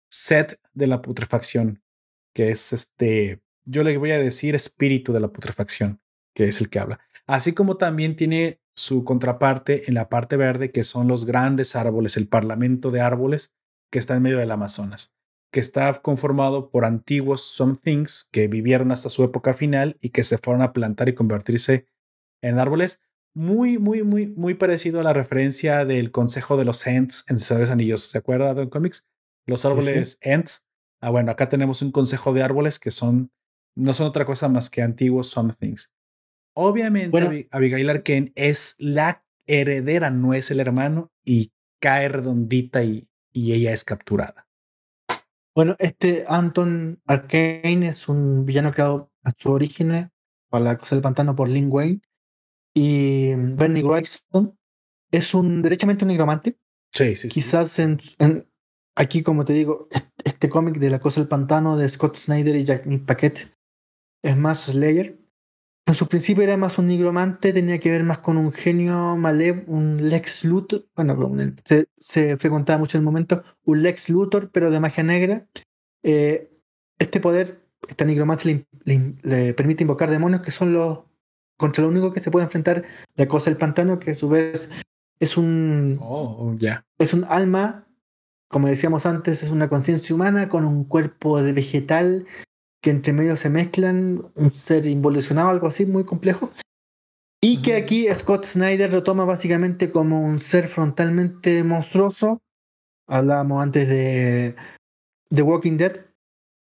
Set 0.10 0.60
de 0.74 0.88
la 0.88 1.04
putrefacción, 1.04 1.84
que 2.34 2.50
es 2.50 2.74
este, 2.74 3.40
yo 3.66 3.84
le 3.84 3.96
voy 3.98 4.10
a 4.12 4.18
decir 4.18 4.56
espíritu 4.56 5.14
de 5.14 5.20
la 5.20 5.28
putrefacción, 5.28 6.02
que 6.34 6.48
es 6.48 6.60
el 6.60 6.72
que 6.72 6.80
habla. 6.80 7.00
Así 7.28 7.54
como 7.54 7.78
también 7.78 8.16
tiene 8.16 8.60
su 8.76 9.04
contraparte 9.04 9.88
en 9.88 9.94
la 9.94 10.10
parte 10.10 10.38
verde, 10.38 10.72
que 10.72 10.84
son 10.84 11.08
los 11.08 11.26
grandes 11.26 11.76
árboles, 11.76 12.18
el 12.18 12.28
parlamento 12.28 12.90
de 12.90 13.02
árboles 13.02 13.54
que 13.92 14.00
está 14.00 14.16
en 14.16 14.24
medio 14.24 14.40
del 14.40 14.50
Amazonas, 14.50 15.14
que 15.52 15.60
está 15.60 16.02
conformado 16.02 16.72
por 16.72 16.84
antiguos 16.84 17.42
somethings 17.44 18.28
que 18.32 18.48
vivieron 18.48 18.92
hasta 18.92 19.10
su 19.10 19.24
época 19.24 19.54
final 19.54 19.98
y 20.02 20.10
que 20.10 20.24
se 20.24 20.40
fueron 20.40 20.64
a 20.64 20.74
plantar 20.74 21.10
y 21.10 21.14
convertirse 21.14 21.86
en 22.42 22.58
árboles 22.58 23.02
muy, 23.34 23.78
muy, 23.78 24.04
muy, 24.04 24.28
muy 24.28 24.54
parecido 24.56 25.00
a 25.00 25.04
la 25.04 25.14
referencia 25.14 25.86
del 25.86 26.12
consejo 26.12 26.58
de 26.58 26.66
los 26.66 26.86
Ents 26.86 27.26
en 27.30 27.40
Señores 27.40 27.70
Anillos. 27.70 28.02
¿Se 28.04 28.18
acuerda 28.18 28.54
de 28.54 28.70
Comics? 28.70 29.08
Los 29.46 29.66
árboles 29.66 30.18
Ents. 30.22 30.68
Ah, 31.02 31.10
bueno, 31.10 31.32
acá 31.32 31.50
tenemos 31.50 31.82
un 31.82 31.92
consejo 31.92 32.34
de 32.34 32.44
árboles 32.44 32.80
que 32.80 32.92
son, 32.92 33.32
no 33.76 33.94
son 33.94 34.08
otra 34.08 34.26
cosa 34.26 34.50
más 34.50 34.70
que 34.70 34.82
antiguos 34.82 35.28
Somethings. 35.28 35.94
Obviamente, 36.54 37.48
Abigail 37.52 37.90
Arkane 37.90 38.34
es 38.36 38.76
la 38.80 39.24
heredera, 39.48 40.10
no 40.10 40.34
es 40.34 40.52
el 40.52 40.60
hermano, 40.60 41.12
y 41.24 41.54
cae 41.80 42.10
redondita 42.10 42.84
y, 42.84 43.08
y 43.32 43.54
ella 43.54 43.72
es 43.72 43.86
capturada. 43.86 44.48
Bueno, 45.56 45.76
este 45.80 46.26
Anton 46.28 47.02
Arkane 47.06 47.88
es 47.88 48.10
un 48.10 48.46
villano 48.46 48.74
creado 48.74 49.12
a 49.24 49.32
su 49.38 49.52
origen 49.52 50.12
para 50.50 50.64
la 50.64 50.78
cosa 50.78 50.96
del 50.96 51.02
pantano 51.02 51.36
por 51.36 51.48
Lin 51.48 51.70
Wayne 51.72 52.02
y 52.74 53.34
Bernie 53.36 53.84
Wrightson 53.84 54.58
es 55.12 55.34
un 55.34 55.62
derechamente 55.62 56.06
un 56.06 56.10
nigromante. 56.10 56.58
Sí, 56.92 57.16
sí. 57.16 57.28
Quizás 57.30 57.80
en, 57.80 58.00
aquí, 58.96 59.24
como 59.24 59.44
te 59.44 59.54
digo, 59.54 59.88
este 60.24 60.50
cómic 60.50 60.78
de 60.78 60.90
La 60.90 61.00
Cosa 61.00 61.22
del 61.22 61.28
Pantano 61.28 61.78
de 61.78 61.88
Scott 61.90 62.16
Snyder 62.16 62.56
y 62.56 62.64
Jack 62.64 62.86
Paquette 63.06 63.56
es 64.24 64.38
más 64.38 64.66
Slayer. 64.66 65.18
En 65.86 65.96
su 65.96 66.08
principio 66.08 66.44
era 66.44 66.56
más 66.56 66.78
un 66.78 66.86
nigromante, 66.86 67.52
tenía 67.52 67.80
que 67.80 67.90
ver 67.90 68.04
más 68.04 68.20
con 68.20 68.38
un 68.38 68.52
genio 68.52 69.18
malev, 69.18 69.64
un 69.68 70.10
Lex 70.10 70.44
Luthor. 70.44 70.86
Bueno, 70.96 71.32
se, 71.64 71.88
se 71.98 72.38
frecuentaba 72.38 72.78
mucho 72.78 72.98
en 72.98 73.02
el 73.02 73.06
momento, 73.06 73.44
un 73.64 73.82
Lex 73.82 74.10
Luthor, 74.10 74.52
pero 74.52 74.70
de 74.70 74.80
magia 74.80 75.04
negra. 75.04 75.48
Eh, 76.04 76.52
este 77.00 77.20
poder, 77.20 77.66
esta 77.88 78.06
nigromancia 78.06 78.64
le 78.84 79.54
permite 79.56 79.84
invocar 79.84 80.12
demonios 80.12 80.42
que 80.42 80.52
son 80.52 80.74
los 80.74 81.09
contra 81.60 81.84
lo 81.84 81.90
único 81.90 82.14
que 82.14 82.22
se 82.22 82.32
puede 82.32 82.46
enfrentar 82.46 82.86
la 83.16 83.28
cosa 83.28 83.50
del 83.50 83.58
pantano, 83.58 84.00
que 84.00 84.12
a 84.12 84.16
su 84.16 84.30
vez 84.30 84.72
es 85.20 85.36
un. 85.36 86.00
Oh, 86.02 86.56
Es 86.98 87.14
un 87.14 87.26
alma, 87.26 87.86
como 88.48 88.70
decíamos 88.70 89.06
antes, 89.06 89.44
es 89.44 89.50
una 89.50 89.68
conciencia 89.68 90.16
humana 90.16 90.48
con 90.48 90.64
un 90.64 90.86
cuerpo 90.86 91.44
de 91.44 91.52
vegetal 91.52 92.26
que 92.82 92.92
entre 92.92 93.12
medio 93.12 93.36
se 93.36 93.50
mezclan, 93.50 94.32
un 94.36 94.54
ser 94.54 94.86
involucionado, 94.86 95.50
algo 95.50 95.68
así 95.68 95.86
muy 95.86 96.06
complejo. 96.06 96.50
Y 97.42 97.62
que 97.62 97.76
aquí 97.76 98.08
Scott 98.16 98.46
Snyder 98.46 98.94
lo 98.94 99.04
toma 99.04 99.26
básicamente 99.26 99.92
como 99.92 100.22
un 100.22 100.40
ser 100.40 100.70
frontalmente 100.70 101.66
monstruoso. 101.66 102.42
Hablábamos 103.06 103.62
antes 103.62 103.90
de 103.90 104.56
The 105.30 105.42
Walking 105.42 105.76
Dead. 105.76 106.06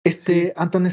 Este 0.03 0.51
Anton, 0.57 0.89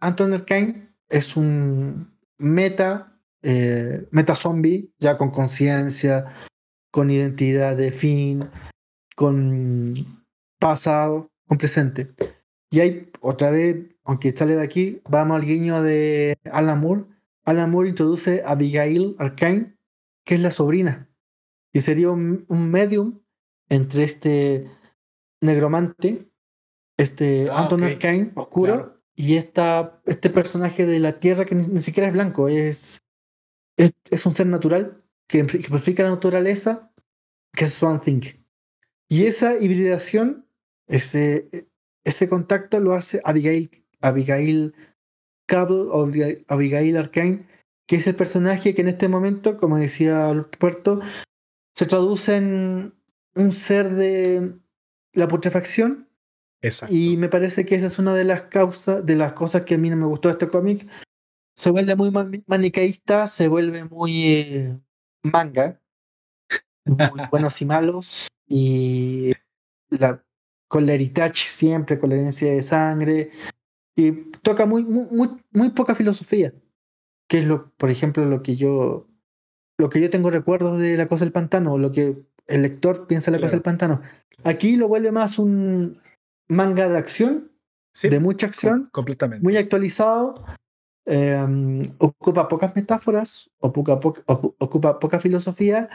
Anton 0.00 0.32
Erkine 0.32 0.94
es 1.10 1.36
un 1.36 2.15
meta, 2.38 3.18
eh, 3.42 4.06
meta 4.10 4.34
zombie, 4.34 4.90
ya 4.98 5.16
con 5.16 5.30
conciencia, 5.30 6.26
con 6.90 7.10
identidad 7.10 7.76
de 7.76 7.92
fin, 7.92 8.48
con 9.14 9.94
pasado, 10.58 11.30
con 11.46 11.58
presente. 11.58 12.14
Y 12.70 12.80
hay 12.80 13.10
otra 13.20 13.50
vez, 13.50 13.76
aunque 14.04 14.36
sale 14.36 14.56
de 14.56 14.62
aquí, 14.62 15.00
vamos 15.08 15.36
al 15.36 15.46
guiño 15.46 15.82
de 15.82 16.36
Alan 16.50 16.80
Moore. 16.80 17.04
Alan 17.44 17.70
Moore 17.70 17.88
introduce 17.88 18.42
a 18.42 18.50
Abigail 18.50 19.14
Arkane, 19.18 19.76
que 20.24 20.34
es 20.34 20.40
la 20.40 20.50
sobrina, 20.50 21.08
y 21.72 21.80
sería 21.80 22.10
un, 22.10 22.46
medium 22.48 23.20
entre 23.68 24.04
este 24.04 24.70
negromante, 25.40 26.28
este 26.96 27.48
ah, 27.50 27.62
Anton 27.62 27.84
Arkane, 27.84 28.32
oscuro, 28.34 28.95
y 29.16 29.36
esta, 29.36 30.00
este 30.04 30.28
personaje 30.28 30.86
de 30.86 31.00
la 31.00 31.18
Tierra 31.18 31.46
que 31.46 31.54
ni, 31.54 31.80
siquiera 31.80 32.08
es 32.08 32.14
blanco, 32.14 32.48
es, 32.48 33.02
es, 33.78 34.26
un 34.26 34.34
ser 34.34 34.46
natural 34.46 35.02
que 35.26 35.40
ejemplifica 35.40 36.02
la 36.02 36.10
naturaleza, 36.10 36.92
que 37.52 37.64
es 37.64 37.72
Swan 37.72 38.00
Thing. 38.00 38.20
Y 39.08 39.24
esa 39.24 39.58
hibridación, 39.58 40.46
ese, 40.86 41.48
ese 42.04 42.28
contacto 42.28 42.78
lo 42.78 42.92
hace 42.92 43.22
Abigail, 43.24 43.70
Abigail 44.00 44.74
Cable 45.46 45.88
o 45.90 46.10
Abigail 46.48 46.96
Arkane, 46.96 47.46
que 47.86 47.96
es 47.96 48.06
el 48.06 48.16
personaje 48.16 48.74
que 48.74 48.82
en 48.82 48.88
este 48.88 49.08
momento, 49.08 49.56
como 49.56 49.78
decía 49.78 50.46
Puerto, 50.58 51.00
se 51.72 51.86
traduce 51.86 52.36
en 52.36 52.94
un 53.34 53.52
ser 53.52 53.94
de 53.94 54.58
la 55.12 55.28
putrefacción. 55.28 56.05
Exacto. 56.66 56.94
Y 56.94 57.16
me 57.16 57.28
parece 57.28 57.64
que 57.64 57.74
esa 57.74 57.86
es 57.86 57.98
una 57.98 58.14
de 58.14 58.24
las 58.24 58.42
causas, 58.42 59.04
de 59.04 59.16
las 59.16 59.32
cosas 59.32 59.62
que 59.62 59.74
a 59.74 59.78
mí 59.78 59.88
no 59.90 59.96
me 59.96 60.06
gustó 60.06 60.28
de 60.28 60.32
este 60.32 60.48
cómic. 60.48 60.86
Se 61.54 61.70
vuelve 61.70 61.96
muy 61.96 62.10
maniqueísta, 62.46 63.26
se 63.26 63.48
vuelve 63.48 63.84
muy 63.84 64.24
eh, 64.26 64.78
manga, 65.22 65.80
muy 66.84 66.98
buenos 67.30 67.62
y 67.62 67.64
malos, 67.64 68.28
y 68.46 69.32
la, 69.88 70.22
con 70.68 70.86
siempre, 71.34 71.98
herencia 72.02 72.52
de 72.52 72.62
sangre, 72.62 73.30
y 73.94 74.12
toca 74.42 74.66
muy, 74.66 74.84
muy, 74.84 75.28
muy, 75.52 75.70
poca 75.70 75.94
filosofía, 75.94 76.52
que 77.28 77.38
es 77.38 77.46
lo, 77.46 77.70
por 77.76 77.90
ejemplo, 77.90 78.26
lo 78.26 78.42
que 78.42 78.56
yo, 78.56 79.08
lo 79.78 79.88
que 79.88 80.00
yo 80.00 80.10
tengo 80.10 80.30
recuerdos 80.30 80.80
de 80.80 80.96
La 80.96 81.08
Cosa 81.08 81.24
del 81.24 81.32
Pantano, 81.32 81.74
o 81.74 81.78
lo 81.78 81.92
que 81.92 82.26
el 82.48 82.62
lector 82.62 83.06
piensa 83.06 83.30
de 83.30 83.38
La 83.38 83.42
Cosa 83.42 83.56
del 83.56 83.62
Pantano. 83.62 84.02
Aquí 84.44 84.76
lo 84.76 84.88
vuelve 84.88 85.12
más 85.12 85.38
un 85.38 86.00
manga 86.48 86.88
de 86.88 86.96
acción, 86.98 87.52
de 88.02 88.20
mucha 88.20 88.46
acción, 88.46 88.88
completamente. 88.92 89.42
muy 89.42 89.56
actualizado, 89.56 90.44
Em, 91.08 91.82
ocupa 91.98 92.48
pocas 92.48 92.74
metáforas, 92.74 93.48
ocupa, 93.60 94.00
ocupa 94.58 94.98
poca 94.98 95.20
filosofía, 95.20 95.88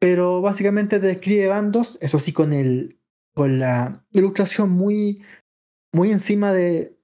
pero 0.00 0.40
básicamente 0.40 0.98
describe 0.98 1.48
bandos, 1.48 1.98
eso 2.00 2.18
sí, 2.18 2.32
con, 2.32 2.54
el, 2.54 2.98
con 3.34 3.58
la 3.58 4.02
ilustración 4.12 4.70
muy, 4.70 5.22
muy 5.92 6.10
encima 6.10 6.54
de, 6.54 6.96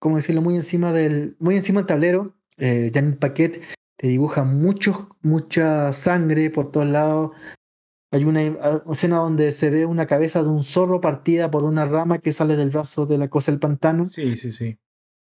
¿cómo 0.00 0.16
decirlo? 0.16 0.40
Muy 0.40 0.56
encima 0.56 0.92
del, 0.92 1.36
muy 1.38 1.56
encima 1.56 1.80
del 1.80 1.86
tablero. 1.86 2.34
Eh, 2.56 2.90
Janet 2.94 3.18
Paquet 3.18 3.62
te 3.98 4.08
dibuja 4.08 4.44
mucho, 4.44 5.10
mucha 5.20 5.92
sangre 5.92 6.48
por 6.48 6.70
todos 6.70 6.86
lados. 6.86 7.32
Hay 8.12 8.24
una 8.24 8.42
escena 8.90 9.16
donde 9.16 9.50
se 9.52 9.70
ve 9.70 9.84
una 9.84 10.06
cabeza 10.06 10.42
de 10.42 10.48
un 10.48 10.62
zorro 10.62 11.00
partida 11.00 11.50
por 11.50 11.64
una 11.64 11.84
rama 11.84 12.18
que 12.18 12.32
sale 12.32 12.56
del 12.56 12.70
brazo 12.70 13.06
de 13.06 13.18
la 13.18 13.28
cosa 13.28 13.50
del 13.50 13.58
pantano. 13.58 14.04
Sí, 14.06 14.36
sí, 14.36 14.52
sí. 14.52 14.78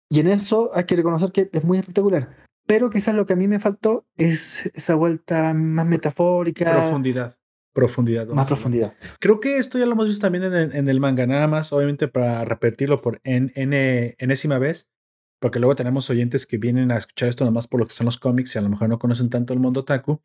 Y 0.09 0.19
en 0.19 0.27
eso 0.27 0.71
hay 0.73 0.85
que 0.85 0.95
reconocer 0.95 1.31
que 1.31 1.49
es 1.51 1.63
muy 1.63 1.77
espectacular. 1.77 2.35
Pero 2.65 2.89
quizás 2.89 3.15
lo 3.15 3.25
que 3.25 3.33
a 3.33 3.35
mí 3.35 3.47
me 3.47 3.59
faltó 3.59 4.05
es 4.15 4.71
esa 4.73 4.95
vuelta 4.95 5.53
más 5.53 5.85
metafórica. 5.85 6.71
Profundidad. 6.71 7.37
Profundidad. 7.73 8.27
Más 8.27 8.47
profundidad. 8.47 8.93
Creo 9.19 9.39
que 9.39 9.57
esto 9.57 9.79
ya 9.79 9.85
lo 9.85 9.93
hemos 9.93 10.07
visto 10.07 10.21
también 10.21 10.43
en, 10.43 10.87
el 10.87 10.99
manga, 10.99 11.25
nada 11.25 11.47
más, 11.47 11.73
obviamente 11.73 12.07
para 12.07 12.45
repetirlo 12.45 13.01
por 13.01 13.19
en, 13.23 13.51
enésima 13.55 14.59
vez, 14.59 14.91
porque 15.39 15.59
luego 15.59 15.75
tenemos 15.75 16.09
oyentes 16.11 16.45
que 16.45 16.59
vienen 16.59 16.91
a 16.91 16.97
escuchar 16.97 17.29
esto 17.29 17.45
nomás 17.45 17.67
por 17.67 17.79
lo 17.79 17.87
que 17.87 17.93
son 17.93 18.05
los 18.05 18.19
cómics 18.19 18.55
y 18.55 18.59
a 18.59 18.61
lo 18.61 18.69
mejor 18.69 18.89
no 18.89 18.99
conocen 18.99 19.31
tanto 19.31 19.53
el 19.53 19.59
mundo 19.59 19.83
taku. 19.83 20.21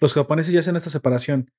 Los 0.00 0.14
japoneses 0.14 0.52
ya 0.52 0.60
hacen 0.60 0.74
esta 0.74 0.90
separación. 0.90 1.50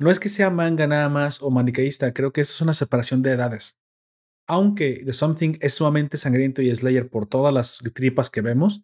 No 0.00 0.10
es 0.10 0.18
que 0.18 0.28
sea 0.28 0.50
manga 0.50 0.88
nada 0.88 1.08
más 1.08 1.40
o 1.42 1.50
maniqueísta, 1.50 2.12
creo 2.12 2.32
que 2.32 2.40
eso 2.40 2.54
es 2.54 2.60
una 2.60 2.74
separación 2.74 3.22
de 3.22 3.32
edades 3.32 3.80
aunque 4.50 5.02
The 5.04 5.12
Something 5.12 5.58
es 5.60 5.74
sumamente 5.74 6.16
sangriento 6.16 6.60
y 6.60 6.74
Slayer 6.74 7.08
por 7.08 7.26
todas 7.26 7.54
las 7.54 7.78
tripas 7.94 8.30
que 8.30 8.40
vemos, 8.40 8.82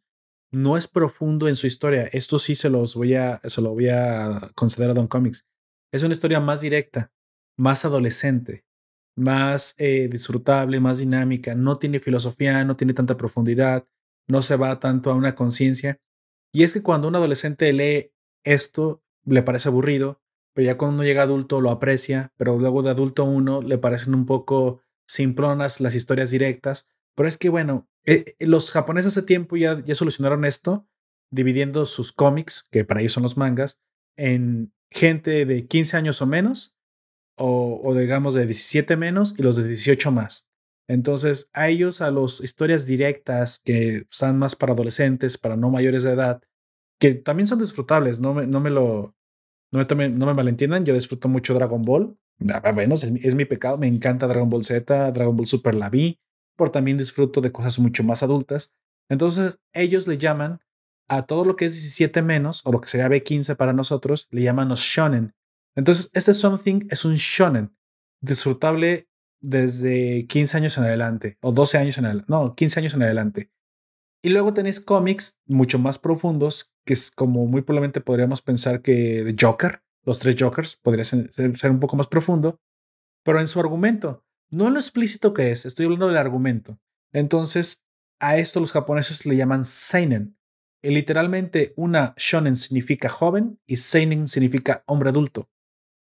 no 0.52 0.76
es 0.76 0.86
profundo 0.86 1.48
en 1.48 1.56
su 1.56 1.66
historia. 1.66 2.04
Esto 2.04 2.38
sí 2.38 2.54
se 2.54 2.70
los 2.70 2.94
voy 2.94 3.14
a, 3.14 3.40
se 3.44 3.60
lo 3.60 3.70
voy 3.70 3.88
a 3.88 4.52
conceder 4.54 4.90
a 4.90 4.94
Don 4.94 5.08
Comics. 5.08 5.48
Es 5.92 6.04
una 6.04 6.14
historia 6.14 6.38
más 6.38 6.60
directa, 6.60 7.10
más 7.58 7.84
adolescente, 7.84 8.64
más 9.16 9.74
eh, 9.78 10.06
disfrutable, 10.08 10.78
más 10.78 10.98
dinámica. 10.98 11.56
No 11.56 11.78
tiene 11.80 11.98
filosofía, 11.98 12.64
no 12.64 12.76
tiene 12.76 12.94
tanta 12.94 13.16
profundidad, 13.16 13.88
no 14.28 14.42
se 14.42 14.54
va 14.54 14.78
tanto 14.78 15.10
a 15.10 15.14
una 15.14 15.34
conciencia. 15.34 15.98
Y 16.54 16.62
es 16.62 16.74
que 16.74 16.82
cuando 16.82 17.08
un 17.08 17.16
adolescente 17.16 17.72
lee 17.72 18.12
esto, 18.44 19.02
le 19.24 19.42
parece 19.42 19.68
aburrido, 19.68 20.22
pero 20.56 20.64
ya 20.64 20.78
cuando 20.78 20.94
uno 20.94 21.04
llega 21.04 21.20
adulto 21.20 21.60
lo 21.60 21.70
aprecia, 21.70 22.32
pero 22.38 22.58
luego 22.58 22.82
de 22.82 22.88
adulto 22.88 23.24
uno 23.24 23.60
le 23.60 23.76
parecen 23.76 24.14
un 24.14 24.24
poco 24.24 24.80
simplonas 25.06 25.82
las 25.82 25.94
historias 25.94 26.30
directas. 26.30 26.88
Pero 27.14 27.28
es 27.28 27.36
que, 27.36 27.50
bueno, 27.50 27.90
eh, 28.06 28.24
eh, 28.38 28.46
los 28.46 28.72
japoneses 28.72 29.12
hace 29.12 29.26
tiempo 29.26 29.58
ya, 29.58 29.84
ya 29.84 29.94
solucionaron 29.94 30.46
esto, 30.46 30.88
dividiendo 31.30 31.84
sus 31.84 32.10
cómics, 32.10 32.66
que 32.70 32.86
para 32.86 33.00
ellos 33.00 33.12
son 33.12 33.24
los 33.24 33.36
mangas, 33.36 33.82
en 34.16 34.72
gente 34.90 35.44
de 35.44 35.66
15 35.66 35.98
años 35.98 36.22
o 36.22 36.26
menos, 36.26 36.74
o, 37.36 37.78
o 37.84 37.94
digamos 37.94 38.32
de 38.32 38.46
17 38.46 38.96
menos, 38.96 39.34
y 39.38 39.42
los 39.42 39.56
de 39.56 39.68
18 39.68 40.10
más. 40.10 40.48
Entonces, 40.88 41.50
a 41.52 41.68
ellos, 41.68 42.00
a 42.00 42.10
las 42.10 42.40
historias 42.40 42.86
directas 42.86 43.60
que 43.62 44.06
están 44.10 44.38
más 44.38 44.56
para 44.56 44.72
adolescentes, 44.72 45.36
para 45.36 45.58
no 45.58 45.68
mayores 45.68 46.04
de 46.04 46.12
edad, 46.12 46.40
que 46.98 47.14
también 47.14 47.46
son 47.46 47.58
disfrutables, 47.58 48.20
no 48.20 48.32
me, 48.32 48.46
no 48.46 48.60
me 48.60 48.70
lo, 48.70 49.14
no 49.72 49.86
me, 49.96 50.34
malentiendan, 50.34 50.84
yo 50.84 50.94
disfruto 50.94 51.28
mucho 51.28 51.54
Dragon 51.54 51.82
Ball, 51.82 52.16
Ah, 52.52 52.72
bueno, 52.72 52.94
es, 52.94 53.34
mi 53.34 53.44
pecado, 53.44 53.78
me 53.78 53.86
encanta 53.86 54.26
Dragon 54.26 54.50
Ball 54.50 54.64
Z, 54.64 55.12
Dragon 55.12 55.36
Ball 55.36 55.46
Super 55.46 55.74
la 55.74 55.88
vi, 55.88 56.20
por 56.56 56.70
también 56.70 56.98
disfruto 56.98 57.40
de 57.40 57.52
cosas 57.52 57.78
mucho 57.78 58.04
más 58.04 58.22
adultas. 58.22 58.74
Entonces, 59.08 59.58
ellos 59.72 60.06
le 60.06 60.18
llaman 60.18 60.60
a 61.08 61.22
todo 61.22 61.44
lo 61.44 61.56
que 61.56 61.66
es 61.66 61.72
17 61.72 62.20
menos, 62.22 62.62
o 62.64 62.72
lo 62.72 62.80
que 62.80 62.88
sería 62.88 63.08
B15 63.08 63.56
para 63.56 63.72
nosotros, 63.72 64.26
le 64.30 64.42
llaman 64.42 64.68
los 64.68 64.80
shonen. 64.80 65.34
Entonces, 65.74 66.10
este 66.12 66.34
Something 66.34 66.86
es 66.90 67.04
un 67.04 67.14
shonen, 67.14 67.74
disfrutable 68.20 69.08
desde 69.40 70.26
15 70.26 70.56
años 70.56 70.76
en 70.78 70.84
adelante, 70.84 71.38
o 71.40 71.52
12 71.52 71.78
años 71.78 71.98
en 71.98 72.06
adelante, 72.06 72.26
no, 72.28 72.54
15 72.54 72.80
años 72.80 72.94
en 72.94 73.02
adelante. 73.02 73.50
Y 74.26 74.30
luego 74.30 74.52
tenéis 74.52 74.80
cómics 74.80 75.38
mucho 75.46 75.78
más 75.78 76.00
profundos, 76.00 76.74
que 76.84 76.94
es 76.94 77.12
como 77.12 77.46
muy 77.46 77.62
probablemente 77.62 78.00
podríamos 78.00 78.42
pensar 78.42 78.82
que 78.82 79.36
Joker, 79.40 79.84
los 80.02 80.18
tres 80.18 80.34
Jokers, 80.36 80.74
podría 80.74 81.04
ser, 81.04 81.30
un 81.70 81.78
poco 81.78 81.96
más 81.96 82.08
profundo, 82.08 82.60
pero 83.24 83.38
en 83.38 83.46
su 83.46 83.60
argumento, 83.60 84.24
no 84.50 84.66
en 84.66 84.74
lo 84.74 84.80
explícito 84.80 85.32
que 85.32 85.52
es, 85.52 85.64
estoy 85.64 85.84
hablando 85.84 86.08
del 86.08 86.16
argumento. 86.16 86.80
Entonces, 87.12 87.84
a 88.18 88.36
esto 88.36 88.58
los 88.58 88.72
japoneses 88.72 89.26
le 89.26 89.36
llaman 89.36 89.64
seinen. 89.64 90.36
Y 90.82 90.90
literalmente 90.90 91.72
una 91.76 92.12
shonen 92.16 92.56
significa 92.56 93.08
joven 93.08 93.60
y 93.64 93.76
seinen 93.76 94.26
significa 94.26 94.82
hombre 94.88 95.10
adulto. 95.10 95.48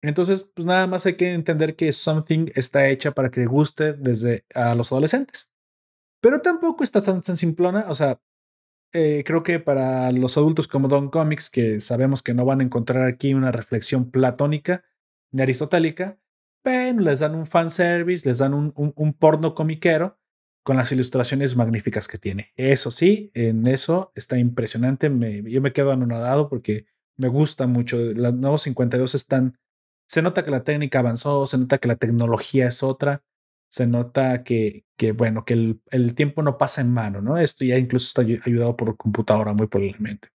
Entonces, 0.01 0.49
pues 0.55 0.65
nada 0.65 0.87
más 0.87 1.05
hay 1.05 1.15
que 1.15 1.33
entender 1.33 1.75
que 1.75 1.91
Something 1.91 2.51
está 2.55 2.87
hecha 2.87 3.11
para 3.11 3.31
que 3.31 3.47
guste 3.47 3.91
desde 3.91 4.45
a 4.55 4.75
los 4.75 4.93
adolescentes. 4.93 5.51
Pero 6.21 6.41
tampoco 6.41 6.83
está 6.83 7.01
tan, 7.01 7.23
simplona, 7.35 7.85
o 7.89 7.95
sea, 7.95 8.19
eh, 8.93 9.23
creo 9.25 9.43
que 9.43 9.59
para 9.59 10.11
los 10.11 10.37
adultos 10.37 10.67
como 10.67 10.87
Don 10.87 11.09
Comics, 11.09 11.49
que 11.49 11.81
sabemos 11.81 12.23
que 12.23 12.33
no 12.33 12.45
van 12.45 12.61
a 12.61 12.63
encontrar 12.63 13.05
aquí 13.05 13.33
una 13.33 13.51
reflexión 13.51 14.09
platónica 14.09 14.83
ni 15.31 15.41
aristotélica, 15.41 16.19
pero 16.63 16.99
les 16.99 17.19
dan 17.19 17.35
un 17.35 17.45
fanservice, 17.45 18.27
les 18.27 18.39
dan 18.39 18.53
un, 18.53 18.73
un, 18.75 19.13
porno 19.13 19.55
comiquero 19.55 20.19
con 20.63 20.77
las 20.77 20.91
ilustraciones 20.91 21.55
magníficas 21.55 22.07
que 22.07 22.17
tiene. 22.17 22.51
Eso 22.55 22.91
sí, 22.91 23.31
en 23.33 23.67
eso 23.67 24.11
está 24.15 24.37
impresionante. 24.37 25.09
yo 25.45 25.61
me 25.61 25.71
quedo 25.71 25.91
anonadado 25.91 26.49
porque 26.49 26.85
me 27.15 27.29
gusta 27.29 27.67
mucho. 27.67 27.97
Los 27.97 28.33
nuevos 28.33 28.63
52 28.63 29.15
están. 29.15 29.57
Se 30.09 30.21
nota 30.21 30.43
que 30.43 30.51
la 30.51 30.63
técnica 30.63 30.99
avanzó, 30.99 31.45
se 31.45 31.57
nota 31.57 31.77
que 31.77 31.87
la 31.87 31.95
tecnología 31.95 32.67
es 32.67 32.83
otra 32.83 33.23
se 33.69 33.87
nota 33.87 34.43
que, 34.43 34.85
que 34.97 35.11
bueno, 35.11 35.45
que 35.45 35.53
el, 35.53 35.81
el, 35.91 36.15
tiempo 36.15 36.41
no 36.41 36.57
pasa 36.57 36.81
en 36.81 36.91
mano, 36.91 37.21
¿no? 37.21 37.37
Esto 37.37 37.65
ya 37.65 37.77
incluso 37.77 38.07
está 38.07 38.21
ayudado 38.45 38.77
por 38.77 38.97
computadora 38.97 39.53
muy 39.53 39.67
probablemente. 39.67 40.29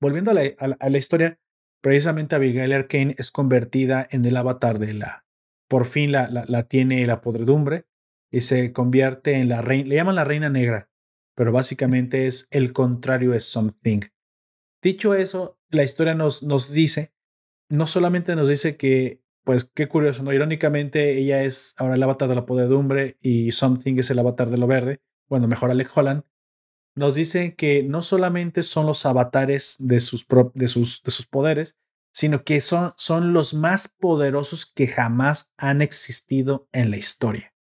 Volviendo 0.00 0.30
a 0.30 0.34
la, 0.34 0.42
a, 0.78 0.90
historia, 0.90 1.38
precisamente 1.80 2.34
Abigail 2.34 2.72
Arkane 2.72 3.14
es 3.18 3.30
convertida 3.30 4.06
en 4.10 4.24
el 4.24 4.36
avatar 4.36 4.78
de 4.78 4.94
la, 4.94 5.24
por 5.68 5.86
fin 5.86 6.12
la, 6.12 6.28
la, 6.28 6.62
tiene 6.64 7.06
la 7.06 7.20
podredumbre 7.20 7.86
y 8.30 8.42
se 8.42 8.72
convierte 8.72 9.34
en 9.34 9.48
la 9.48 9.62
reina, 9.62 9.88
le 9.88 9.94
llaman 9.94 10.16
la 10.16 10.24
reina 10.24 10.50
negra, 10.50 10.90
pero 11.34 11.52
básicamente 11.52 12.26
es 12.26 12.48
el 12.50 12.72
contrario 12.72 13.30
de 13.30 13.40
Something. 13.40 14.00
Dicho 14.82 15.14
eso, 15.14 15.58
la 15.70 15.82
historia 15.82 16.14
nos, 16.14 16.42
nos 16.42 16.72
dice, 16.72 17.14
no 17.70 17.86
solamente 17.86 18.36
nos 18.36 18.48
dice 18.48 18.76
que 18.76 19.22
pues 19.46 19.64
qué 19.64 19.86
curioso, 19.86 20.24
¿no? 20.24 20.32
Irónicamente, 20.32 21.18
ella 21.18 21.44
es 21.44 21.76
ahora 21.78 21.94
el 21.94 22.02
avatar 22.02 22.28
de 22.28 22.34
la 22.34 22.46
podedumbre 22.46 23.16
y 23.22 23.52
Something 23.52 23.96
es 23.96 24.10
el 24.10 24.18
avatar 24.18 24.50
de 24.50 24.58
lo 24.58 24.66
verde. 24.66 25.00
Bueno, 25.28 25.46
mejor 25.46 25.70
Alec 25.70 25.96
Holland. 25.96 26.24
Nos 26.96 27.14
dice 27.14 27.54
que 27.54 27.84
no 27.84 28.02
solamente 28.02 28.64
son 28.64 28.86
los 28.86 29.06
avatares 29.06 29.76
de 29.78 30.00
sus, 30.00 30.26
de 30.54 30.66
sus, 30.66 31.00
de 31.04 31.12
sus 31.12 31.26
poderes, 31.26 31.76
sino 32.12 32.42
que 32.42 32.60
son, 32.60 32.92
son 32.96 33.32
los 33.32 33.54
más 33.54 33.86
poderosos 33.86 34.66
que 34.66 34.88
jamás 34.88 35.52
han 35.56 35.80
existido 35.80 36.68
en 36.72 36.90
la 36.90 36.96
historia. 36.96 37.54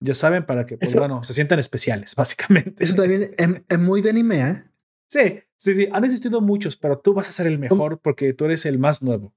Ya 0.00 0.14
saben, 0.14 0.44
para 0.44 0.66
que, 0.66 0.78
pues, 0.78 0.96
bueno, 0.96 1.22
se 1.22 1.32
sientan 1.32 1.60
especiales, 1.60 2.14
básicamente. 2.16 2.82
Eso 2.82 2.96
también 2.96 3.36
es, 3.68 3.78
muy 3.78 4.02
de 4.02 4.10
anime, 4.10 4.40
¿eh? 4.40 4.64
Sí, 5.06 5.44
sí, 5.56 5.74
sí, 5.74 5.88
han 5.92 6.04
existido 6.04 6.40
muchos, 6.40 6.76
pero 6.76 6.98
tú 6.98 7.14
vas 7.14 7.28
a 7.28 7.32
ser 7.32 7.46
el 7.46 7.60
mejor 7.60 8.00
porque 8.00 8.32
tú 8.32 8.46
eres 8.46 8.66
el 8.66 8.80
más 8.80 9.00
nuevo. 9.00 9.32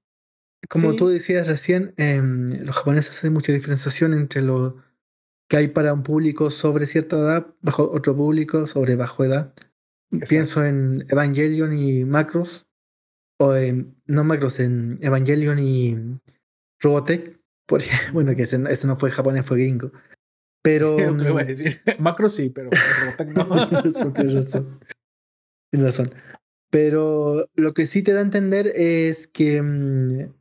Como 0.68 0.96
tú 0.96 1.08
decías 1.08 1.46
recién, 1.46 1.94
em, 1.96 2.50
los 2.64 2.76
japoneses 2.76 3.18
hacen 3.18 3.32
mucha 3.32 3.52
diferenciación 3.52 4.14
entre 4.14 4.42
lo 4.42 4.76
que 5.48 5.56
hay 5.56 5.68
para 5.68 5.92
un 5.92 6.02
público 6.02 6.50
sobre 6.50 6.86
cierta 6.86 7.16
edad, 7.16 7.46
bajo 7.60 7.90
otro 7.90 8.16
público 8.16 8.66
sobre 8.66 8.96
bajo 8.96 9.24
edad. 9.24 9.54
Pienso 10.28 10.64
en 10.64 11.04
Evangelion 11.08 11.76
y 11.76 12.04
Macros, 12.04 12.66
o 13.38 13.54
en, 13.54 13.96
no 14.06 14.24
Macros, 14.24 14.60
en 14.60 14.98
Evangelion 15.02 15.58
y 15.58 15.96
Robotech. 16.80 17.40
Porque, 17.66 17.86
bueno, 18.12 18.34
que 18.34 18.42
ese, 18.42 18.58
no 18.58 18.96
fue 18.96 19.10
japonés, 19.10 19.46
fue 19.46 19.58
gringo. 19.58 19.92
Pero. 20.62 20.96
Lo 20.98 21.32
voy 21.34 21.42
a 21.42 21.46
decir. 21.46 21.80
Macros 21.98 22.34
sí, 22.34 22.48
pero 22.48 22.70
Robotech 22.70 23.28
no. 23.36 24.12
Tienes 24.14 24.34
razón. 24.34 24.80
Tienes 25.70 25.86
razón. 25.86 26.14
Pero 26.70 27.50
lo 27.54 27.74
que 27.74 27.86
sí 27.86 28.02
te 28.02 28.12
da 28.12 28.20
a 28.20 28.22
entender 28.22 28.72
es 28.74 29.26
que 29.26 29.60
mm, 29.60 30.32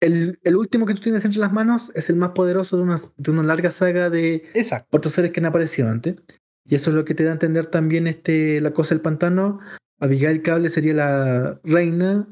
el, 0.00 0.40
el, 0.42 0.56
último 0.56 0.86
que 0.86 0.94
tú 0.94 1.00
tienes 1.00 1.24
entre 1.24 1.40
las 1.40 1.52
manos 1.52 1.92
es 1.94 2.10
el 2.10 2.16
más 2.16 2.30
poderoso 2.30 2.76
de 2.76 2.82
una, 2.82 2.96
de 3.16 3.30
una 3.30 3.42
larga 3.42 3.70
saga 3.70 4.10
de 4.10 4.44
otros 4.90 5.14
seres 5.14 5.30
que 5.30 5.40
han 5.40 5.46
aparecido 5.46 5.88
antes. 5.88 6.16
Y 6.64 6.74
eso 6.74 6.90
es 6.90 6.96
lo 6.96 7.04
que 7.04 7.14
te 7.14 7.24
da 7.24 7.30
a 7.30 7.32
entender 7.34 7.66
también 7.66 8.06
este, 8.06 8.60
la 8.60 8.72
cosa 8.72 8.94
del 8.94 9.02
pantano. 9.02 9.60
Abigail 9.98 10.42
Cable 10.42 10.70
sería 10.70 10.94
la 10.94 11.60
reina 11.64 12.26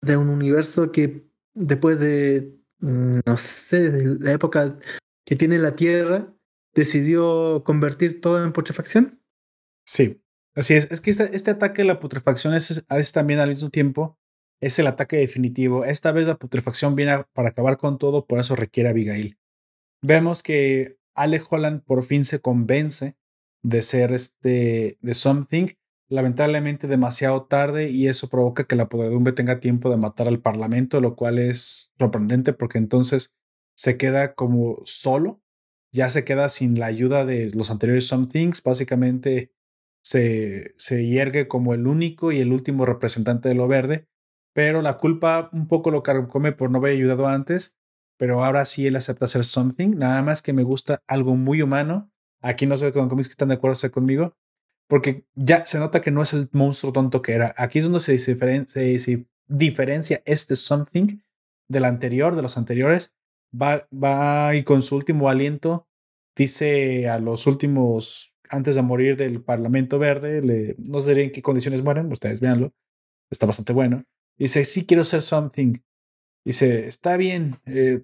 de 0.00 0.16
un 0.16 0.28
universo 0.28 0.92
que 0.92 1.26
después 1.54 1.98
de, 1.98 2.56
mm, 2.78 3.20
no 3.26 3.36
sé, 3.36 3.90
de 3.90 4.18
la 4.20 4.32
época 4.32 4.78
que 5.26 5.36
tiene 5.36 5.58
la 5.58 5.76
Tierra, 5.76 6.34
decidió 6.74 7.62
convertir 7.64 8.20
todo 8.20 8.42
en 8.42 8.52
putrefacción. 8.52 9.20
Sí, 9.86 10.22
así 10.54 10.74
es. 10.74 10.90
Es 10.90 11.00
que 11.00 11.10
este, 11.10 11.34
este 11.36 11.50
ataque 11.50 11.82
a 11.82 11.86
la 11.86 12.00
putrefacción 12.00 12.54
es, 12.54 12.84
es 12.88 13.12
también 13.12 13.40
al 13.40 13.50
mismo 13.50 13.70
tiempo 13.70 14.18
es 14.60 14.78
el 14.78 14.86
ataque 14.86 15.16
definitivo. 15.16 15.84
Esta 15.84 16.12
vez 16.12 16.26
la 16.26 16.36
putrefacción 16.36 16.94
viene 16.94 17.24
para 17.32 17.50
acabar 17.50 17.76
con 17.76 17.98
todo, 17.98 18.26
por 18.26 18.38
eso 18.38 18.56
requiere 18.56 18.88
a 18.88 18.92
Abigail. 18.92 19.38
Vemos 20.02 20.42
que 20.42 20.96
Alec 21.14 21.50
Holland 21.50 21.82
por 21.82 22.04
fin 22.04 22.24
se 22.24 22.40
convence 22.40 23.16
de 23.62 23.82
ser 23.82 24.12
este 24.12 24.98
de 25.00 25.14
Something, 25.14 25.68
lamentablemente 26.08 26.86
demasiado 26.86 27.44
tarde 27.44 27.90
y 27.90 28.08
eso 28.08 28.28
provoca 28.28 28.66
que 28.66 28.76
la 28.76 28.88
podredumbre 28.88 29.32
tenga 29.32 29.60
tiempo 29.60 29.90
de 29.90 29.96
matar 29.96 30.28
al 30.28 30.40
parlamento, 30.40 31.00
lo 31.00 31.16
cual 31.16 31.38
es 31.38 31.92
sorprendente 31.98 32.52
porque 32.52 32.78
entonces 32.78 33.34
se 33.76 33.96
queda 33.96 34.34
como 34.34 34.82
solo, 34.84 35.42
ya 35.92 36.10
se 36.10 36.24
queda 36.24 36.48
sin 36.48 36.78
la 36.78 36.86
ayuda 36.86 37.24
de 37.24 37.50
los 37.54 37.70
anteriores 37.70 38.06
Somethings, 38.06 38.62
básicamente 38.62 39.52
se, 40.02 40.74
se 40.76 41.06
hiergue 41.06 41.48
como 41.48 41.72
el 41.72 41.86
único 41.86 42.32
y 42.32 42.40
el 42.40 42.52
último 42.52 42.84
representante 42.84 43.48
de 43.48 43.54
lo 43.54 43.66
verde 43.68 44.06
pero 44.54 44.80
la 44.80 44.96
culpa 44.96 45.50
un 45.52 45.68
poco 45.68 45.90
lo 45.90 46.02
come 46.02 46.52
por 46.52 46.70
no 46.70 46.78
haber 46.78 46.92
ayudado 46.92 47.26
antes, 47.26 47.76
pero 48.16 48.42
ahora 48.42 48.64
sí 48.64 48.86
él 48.86 48.96
acepta 48.96 49.26
hacer 49.26 49.44
something, 49.44 49.96
nada 49.96 50.22
más 50.22 50.40
que 50.40 50.52
me 50.52 50.62
gusta 50.62 51.02
algo 51.06 51.36
muy 51.36 51.60
humano. 51.60 52.10
Aquí 52.40 52.66
no 52.66 52.78
sé 52.78 52.92
con 52.92 53.08
cómics 53.08 53.28
que 53.28 53.32
están 53.32 53.48
de 53.48 53.56
acuerdo 53.56 53.90
conmigo, 53.90 54.36
porque 54.88 55.26
ya 55.34 55.66
se 55.66 55.78
nota 55.78 56.00
que 56.00 56.10
no 56.10 56.22
es 56.22 56.32
el 56.34 56.48
monstruo 56.52 56.92
tonto 56.92 57.20
que 57.20 57.32
era. 57.32 57.54
Aquí 57.58 57.80
es 57.80 57.86
donde 57.86 58.00
se, 58.00 58.16
se 58.18 59.26
diferencia 59.48 60.22
este 60.24 60.56
something 60.56 61.20
del 61.68 61.84
anterior, 61.84 62.36
de 62.36 62.42
los 62.42 62.56
anteriores. 62.56 63.12
Va, 63.52 63.88
va 63.92 64.54
y 64.54 64.62
con 64.62 64.82
su 64.82 64.96
último 64.96 65.28
aliento 65.28 65.88
dice 66.36 67.08
a 67.08 67.18
los 67.18 67.46
últimos, 67.46 68.36
antes 68.50 68.76
de 68.76 68.82
morir 68.82 69.16
del 69.16 69.42
Parlamento 69.42 69.98
Verde, 69.98 70.42
le, 70.42 70.76
no 70.88 71.00
sé 71.00 71.20
en 71.22 71.32
qué 71.32 71.42
condiciones 71.42 71.82
mueren, 71.82 72.10
ustedes 72.10 72.40
véanlo, 72.40 72.72
está 73.30 73.46
bastante 73.46 73.72
bueno. 73.72 74.04
Dice, 74.36 74.64
sí 74.64 74.86
quiero 74.86 75.04
ser 75.04 75.22
something. 75.22 75.78
Dice, 76.44 76.86
está 76.86 77.16
bien, 77.16 77.60
eh, 77.66 78.02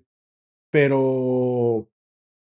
pero 0.71 1.91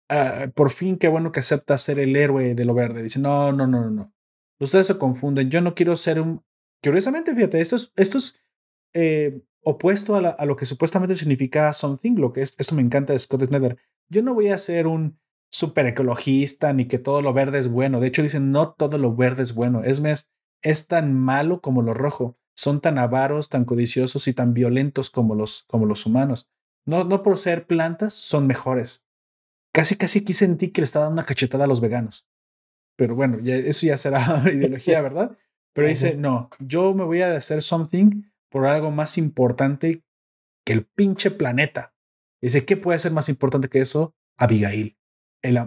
ah, 0.10 0.48
por 0.56 0.72
fin 0.72 0.98
qué 0.98 1.08
bueno 1.08 1.32
que 1.32 1.40
acepta 1.40 1.78
ser 1.78 2.00
el 2.00 2.16
héroe 2.16 2.56
de 2.56 2.66
lo 2.66 2.74
verde. 2.74 3.04
Dice, 3.04 3.20
no, 3.20 3.54
no, 3.54 3.68
no, 3.68 3.90
no. 3.90 4.14
Ustedes 4.60 4.88
se 4.88 4.98
confunden. 4.98 5.50
Yo 5.50 5.62
no 5.62 5.76
quiero 5.76 5.96
ser 5.96 6.20
un... 6.20 6.44
Curiosamente, 6.84 7.34
fíjate, 7.34 7.62
esto 7.62 7.76
es, 7.76 7.92
esto 7.96 8.18
es 8.18 8.40
eh, 8.94 9.42
opuesto 9.64 10.16
a, 10.16 10.46
lo 10.46 10.56
que 10.56 10.66
supuestamente 10.66 11.16
significa 11.16 11.74
something, 11.74 12.16
lo 12.16 12.32
que 12.32 12.42
es, 12.42 12.54
esto 12.58 12.76
me 12.76 12.82
encanta 12.82 13.14
de 13.14 13.20
Scott 13.20 13.46
Snyder. 13.46 13.78
Yo 14.10 14.22
no 14.22 14.34
voy 14.34 14.50
a 14.50 14.58
ser 14.58 14.88
un 14.88 15.20
super 15.52 15.86
ecologista 15.88 16.74
ni 16.74 16.86
que 16.88 17.00
todo 17.00 17.22
lo 17.22 17.34
verde 17.34 17.60
es 17.60 17.70
bueno. 17.70 18.00
De 18.00 18.08
hecho, 18.08 18.22
dicen, 18.22 18.52
no 18.52 18.74
todo 18.74 18.98
lo 18.98 19.16
verde 19.16 19.44
es 19.44 19.56
bueno. 19.56 19.84
Es 19.84 20.02
más, 20.02 20.30
es 20.62 20.88
tan 20.88 21.14
malo 21.14 21.62
como 21.62 21.82
lo 21.82 21.94
rojo 21.94 22.38
son 22.56 22.82
tan 22.82 22.98
avaros, 22.98 23.50
tan 23.50 23.66
codiciosos 23.66 24.28
y 24.28 24.34
tan 24.34 24.54
violentos 24.54 25.10
como 25.10 25.36
los, 25.36 25.64
como 25.68 25.86
los 25.86 26.06
humanos. 26.06 26.50
No, 26.86 27.04
no 27.04 27.24
por 27.24 27.38
ser 27.38 27.68
plantas, 27.68 28.14
son 28.14 28.48
mejores. 28.48 29.08
Casi, 29.74 29.96
casi 29.96 30.20
aquí 30.20 30.34
sentí 30.34 30.70
que 30.72 30.82
le 30.82 30.86
estaba 30.86 31.06
dando 31.06 31.22
una 31.22 31.28
cachetada 31.28 31.66
a 31.66 31.68
los 31.68 31.82
veganos. 31.82 32.30
Pero 32.96 33.16
bueno, 33.16 33.40
ya, 33.40 33.56
eso 33.56 33.88
ya 33.88 33.98
será 33.98 34.44
ideología, 34.54 35.02
¿verdad? 35.02 35.38
Pero 35.74 35.88
dice, 35.88 36.16
no, 36.16 36.50
yo 36.60 36.94
me 36.94 37.04
voy 37.04 37.22
a 37.22 37.36
hacer 37.36 37.62
something 37.62 38.24
por 38.50 38.66
algo 38.66 38.92
más 38.92 39.18
importante 39.18 40.04
que 40.66 40.74
el 40.74 40.86
pinche 40.86 41.32
planeta. 41.32 41.94
Dice, 42.42 42.64
¿qué 42.66 42.78
puede 42.78 43.00
ser 43.00 43.12
más 43.12 43.28
importante 43.28 43.68
que 43.68 43.82
eso? 43.82 44.16
Abigail. 44.38 44.98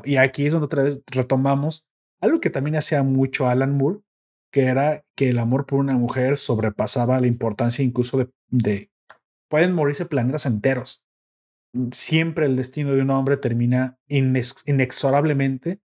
y 0.05 0.17
aquí 0.17 0.47
es 0.47 0.53
donde 0.53 0.67
otra 0.67 0.83
vez 0.83 1.01
retomamos 1.07 1.89
algo 2.21 2.41
que 2.41 2.51
también 2.51 2.77
hacía 2.77 3.03
mucho 3.03 3.47
Alan 3.47 3.77
Moore, 3.77 4.01
que 4.51 4.65
era 4.65 5.05
que 5.15 5.31
el 5.31 5.39
amor 5.39 5.67
por 5.67 5.79
una 5.79 5.97
mujer 5.97 6.37
sobrepasaba 6.37 7.21
la 7.21 7.27
importancia 7.27 7.85
incluso 7.85 8.19
de, 8.19 8.31
de 8.49 8.91
pueden 9.49 9.75
morirse 9.75 10.07
planetas 10.07 10.47
enteros. 10.47 11.05
Siempre 11.93 12.47
el 12.47 12.57
destino 12.57 12.93
de 12.93 13.03
un 13.03 13.11
hombre 13.11 13.37
termina 13.37 13.99
inexorablemente 14.09 15.81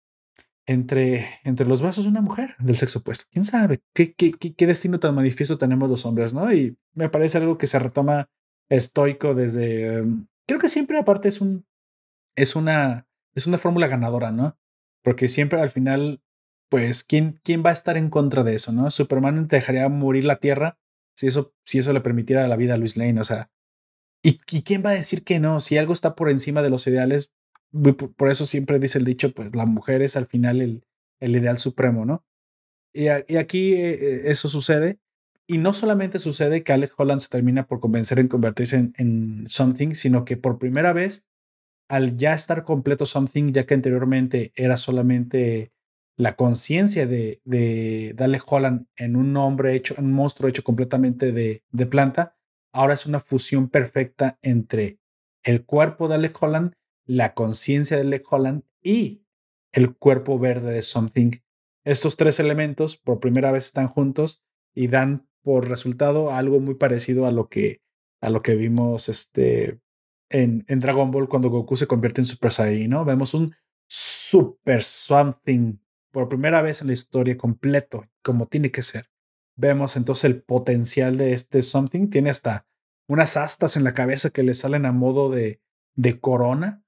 entre, 0.66 1.26
entre 1.44 1.66
los 1.66 1.82
brazos 1.82 2.04
de 2.04 2.10
una 2.10 2.20
mujer 2.20 2.54
del 2.58 2.76
sexo 2.76 3.00
opuesto. 3.00 3.24
¿Quién 3.30 3.44
sabe 3.44 3.82
qué, 3.92 4.14
qué, 4.14 4.32
qué, 4.32 4.66
destino 4.66 5.00
tan 5.00 5.14
manifiesto 5.14 5.58
tenemos 5.58 5.88
los 5.88 6.06
hombres, 6.06 6.34
no? 6.34 6.52
Y 6.52 6.76
me 6.94 7.08
parece 7.08 7.38
algo 7.38 7.58
que 7.58 7.66
se 7.66 7.78
retoma 7.78 8.28
estoico 8.68 9.34
desde... 9.34 9.98
Em, 9.98 10.26
creo 10.46 10.60
que 10.60 10.68
siempre 10.68 10.98
aparte 10.98 11.28
es 11.28 11.40
un... 11.40 11.66
Es 12.36 12.56
una, 12.56 13.06
es 13.34 13.46
una 13.46 13.58
fórmula 13.58 13.88
ganadora, 13.88 14.30
¿no? 14.30 14.56
Porque 15.02 15.28
siempre 15.28 15.60
al 15.60 15.70
final 15.70 16.22
pues 16.72 17.04
¿quién, 17.04 17.38
quién 17.44 17.62
va 17.62 17.68
a 17.68 17.74
estar 17.74 17.98
en 17.98 18.08
contra 18.08 18.44
de 18.44 18.54
eso, 18.54 18.72
¿no? 18.72 18.90
Superman 18.90 19.46
dejaría 19.46 19.90
morir 19.90 20.24
la 20.24 20.36
Tierra 20.36 20.78
si 21.14 21.26
eso, 21.26 21.52
si 21.66 21.80
eso 21.80 21.92
le 21.92 22.00
permitiera 22.00 22.48
la 22.48 22.56
vida 22.56 22.72
a 22.72 22.76
Luis 22.78 22.96
Lane, 22.96 23.20
o 23.20 23.24
sea, 23.24 23.50
¿y, 24.22 24.38
quién 24.38 24.82
va 24.82 24.88
a 24.88 24.94
decir 24.94 25.22
que 25.22 25.38
no? 25.38 25.60
Si 25.60 25.76
algo 25.76 25.92
está 25.92 26.14
por 26.14 26.30
encima 26.30 26.62
de 26.62 26.70
los 26.70 26.86
ideales, 26.86 27.30
por, 28.16 28.30
eso 28.30 28.46
siempre 28.46 28.78
dice 28.78 28.96
el 28.96 29.04
dicho, 29.04 29.32
pues 29.32 29.54
la 29.54 29.66
mujer 29.66 30.00
es 30.00 30.16
al 30.16 30.24
final 30.24 30.62
el, 30.62 30.86
el 31.20 31.36
ideal 31.36 31.58
supremo, 31.58 32.06
¿no? 32.06 32.24
Y, 32.94 33.08
aquí 33.08 33.74
eh, 33.74 34.30
eso 34.30 34.48
sucede. 34.48 34.98
Y 35.46 35.58
no 35.58 35.74
solamente 35.74 36.18
sucede 36.18 36.62
que 36.62 36.72
Alex 36.72 36.94
Holland 36.96 37.20
se 37.20 37.28
termina 37.28 37.66
por 37.66 37.80
convencer 37.80 38.18
en 38.18 38.28
convertirse 38.28 38.76
en, 38.76 38.94
en, 38.96 39.46
Something, 39.46 39.94
sino 39.94 40.24
que 40.24 40.38
por 40.38 40.58
primera 40.58 40.94
vez, 40.94 41.26
al 41.90 42.16
ya 42.16 42.32
estar 42.32 42.64
completo 42.64 43.04
Something, 43.04 43.52
ya 43.52 43.64
que 43.64 43.74
anteriormente 43.74 44.52
era 44.56 44.78
solamente 44.78 45.70
la 46.16 46.36
conciencia 46.36 47.06
de, 47.06 47.40
de 47.44 48.12
Dale 48.14 48.40
Holland 48.44 48.86
en 48.96 49.16
un 49.16 49.36
hombre 49.36 49.74
hecho, 49.74 49.94
en 49.98 50.06
un 50.06 50.12
monstruo 50.12 50.48
hecho 50.48 50.62
completamente 50.62 51.32
de, 51.32 51.64
de 51.70 51.86
planta, 51.86 52.36
ahora 52.72 52.94
es 52.94 53.06
una 53.06 53.20
fusión 53.20 53.68
perfecta 53.68 54.38
entre 54.42 54.98
el 55.42 55.64
cuerpo 55.64 56.08
de 56.08 56.16
Alec 56.16 56.42
Holland, 56.42 56.72
la 57.04 57.34
conciencia 57.34 57.96
de 57.96 58.02
Alec 58.02 58.30
Holland 58.30 58.62
y 58.82 59.24
el 59.72 59.96
cuerpo 59.96 60.38
verde 60.38 60.72
de 60.72 60.82
Something. 60.82 61.32
Estos 61.84 62.16
tres 62.16 62.38
elementos 62.38 62.96
por 62.96 63.18
primera 63.18 63.50
vez 63.50 63.66
están 63.66 63.88
juntos 63.88 64.44
y 64.74 64.88
dan 64.88 65.26
por 65.42 65.68
resultado 65.68 66.30
algo 66.30 66.60
muy 66.60 66.74
parecido 66.74 67.26
a 67.26 67.32
lo 67.32 67.48
que, 67.48 67.80
a 68.20 68.30
lo 68.30 68.42
que 68.42 68.54
vimos 68.54 69.08
este, 69.08 69.80
en, 70.30 70.64
en 70.68 70.78
Dragon 70.78 71.10
Ball 71.10 71.28
cuando 71.28 71.50
Goku 71.50 71.76
se 71.76 71.88
convierte 71.88 72.20
en 72.20 72.26
Super 72.26 72.52
Saiyan. 72.52 73.04
Vemos 73.04 73.34
un 73.34 73.52
Super 73.88 74.82
Something 74.82 75.78
por 76.12 76.28
primera 76.28 76.62
vez 76.62 76.80
en 76.80 76.88
la 76.88 76.92
historia 76.92 77.36
completo, 77.36 78.06
como 78.22 78.46
tiene 78.46 78.70
que 78.70 78.82
ser. 78.82 79.10
Vemos 79.56 79.96
entonces 79.96 80.24
el 80.24 80.42
potencial 80.42 81.16
de 81.16 81.32
este 81.32 81.62
Something. 81.62 82.08
Tiene 82.08 82.30
hasta 82.30 82.66
unas 83.08 83.36
astas 83.36 83.76
en 83.76 83.84
la 83.84 83.94
cabeza 83.94 84.30
que 84.30 84.42
le 84.42 84.54
salen 84.54 84.86
a 84.86 84.92
modo 84.92 85.30
de, 85.30 85.60
de 85.96 86.20
corona. 86.20 86.84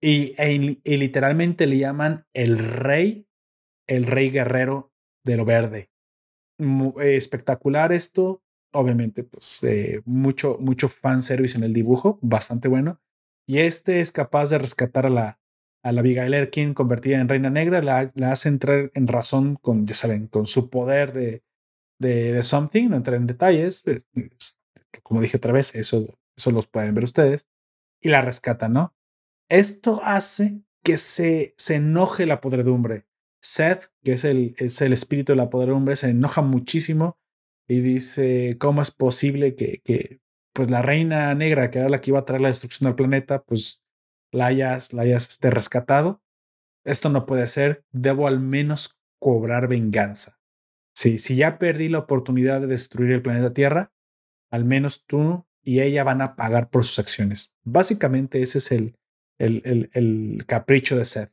Y, 0.00 0.34
e 0.38 0.80
y, 0.82 0.96
literalmente 0.96 1.66
le 1.66 1.78
llaman 1.78 2.26
el 2.34 2.58
rey, 2.58 3.28
el 3.86 4.04
rey 4.04 4.30
guerrero 4.30 4.92
de 5.24 5.36
lo 5.36 5.44
verde. 5.44 5.90
espectacular 7.00 7.92
esto. 7.92 8.42
Obviamente, 8.74 9.22
pues 9.22 9.62
eh, 9.64 10.00
mucho, 10.06 10.56
mucho 10.58 10.88
fanservice 10.88 11.58
en 11.58 11.64
el 11.64 11.74
dibujo, 11.74 12.18
bastante 12.22 12.68
bueno. 12.68 13.00
Y 13.46 13.58
este 13.58 14.00
es 14.00 14.10
capaz 14.12 14.50
de 14.50 14.58
rescatar 14.58 15.06
a 15.06 15.10
la, 15.10 15.41
a 15.82 15.92
la 15.92 16.00
Abigail 16.00 16.34
Erkin 16.34 16.74
convertida 16.74 17.20
en 17.20 17.28
Reina 17.28 17.50
Negra, 17.50 17.82
la, 17.82 18.12
hace 18.30 18.48
entrar 18.48 18.90
en 18.94 19.08
razón 19.08 19.56
con, 19.56 19.86
ya 19.86 19.94
saben, 19.94 20.28
con 20.28 20.46
su 20.46 20.70
poder 20.70 21.12
de, 21.12 21.42
de, 21.98 22.42
Something, 22.42 22.88
no 22.88 22.96
entré 22.96 23.16
en 23.16 23.26
detalles, 23.26 23.84
como 25.02 25.20
dije 25.20 25.36
otra 25.36 25.52
vez, 25.52 25.74
eso, 25.74 26.18
eso 26.36 26.50
los 26.50 26.66
pueden 26.66 26.94
ver 26.94 27.04
ustedes, 27.04 27.48
y 28.00 28.08
la 28.08 28.22
rescata, 28.22 28.68
¿no? 28.68 28.94
Esto 29.48 30.00
hace 30.04 30.62
que 30.82 30.96
se, 30.96 31.54
se 31.56 31.76
enoje 31.76 32.26
la 32.26 32.40
podredumbre. 32.40 33.06
Seth, 33.40 33.90
que 34.04 34.12
es 34.12 34.24
el, 34.24 34.54
es 34.58 34.80
el 34.80 34.92
espíritu 34.92 35.32
de 35.32 35.36
la 35.36 35.50
podredumbre, 35.50 35.96
se 35.96 36.10
enoja 36.10 36.42
muchísimo 36.42 37.18
y 37.66 37.80
dice, 37.80 38.56
¿cómo 38.58 38.82
es 38.82 38.92
posible 38.92 39.56
que, 39.56 39.80
que 39.84 40.20
pues 40.52 40.70
la 40.70 40.82
reina 40.82 41.34
negra, 41.34 41.70
que 41.70 41.78
era 41.78 41.88
la 41.88 42.00
que 42.00 42.10
iba 42.10 42.20
a 42.20 42.24
traer 42.24 42.40
la 42.40 42.48
destrucción 42.48 42.88
del 42.88 42.94
planeta, 42.94 43.42
pues 43.42 43.81
la 44.32 44.46
hayas, 44.46 44.92
la 44.92 45.04
este, 45.04 45.50
rescatado? 45.50 46.20
Esto 46.84 47.10
no 47.10 47.26
puede 47.26 47.46
ser, 47.46 47.84
debo 47.92 48.26
al 48.26 48.40
menos 48.40 48.98
cobrar 49.20 49.68
venganza. 49.68 50.40
Sí, 50.94 51.18
si 51.18 51.36
ya 51.36 51.58
perdí 51.58 51.88
la 51.88 52.00
oportunidad 52.00 52.60
de 52.60 52.66
destruir 52.66 53.12
el 53.12 53.22
planeta 53.22 53.54
Tierra, 53.54 53.92
al 54.50 54.64
menos 54.64 55.04
tú 55.06 55.46
y 55.62 55.80
ella 55.80 56.04
van 56.04 56.20
a 56.20 56.34
pagar 56.34 56.70
por 56.70 56.84
sus 56.84 56.98
acciones. 56.98 57.54
Básicamente 57.62 58.42
ese 58.42 58.58
es 58.58 58.72
el, 58.72 58.96
el, 59.38 59.62
el, 59.64 59.90
el 59.92 60.44
capricho 60.46 60.96
de 60.96 61.04
Seth. 61.04 61.32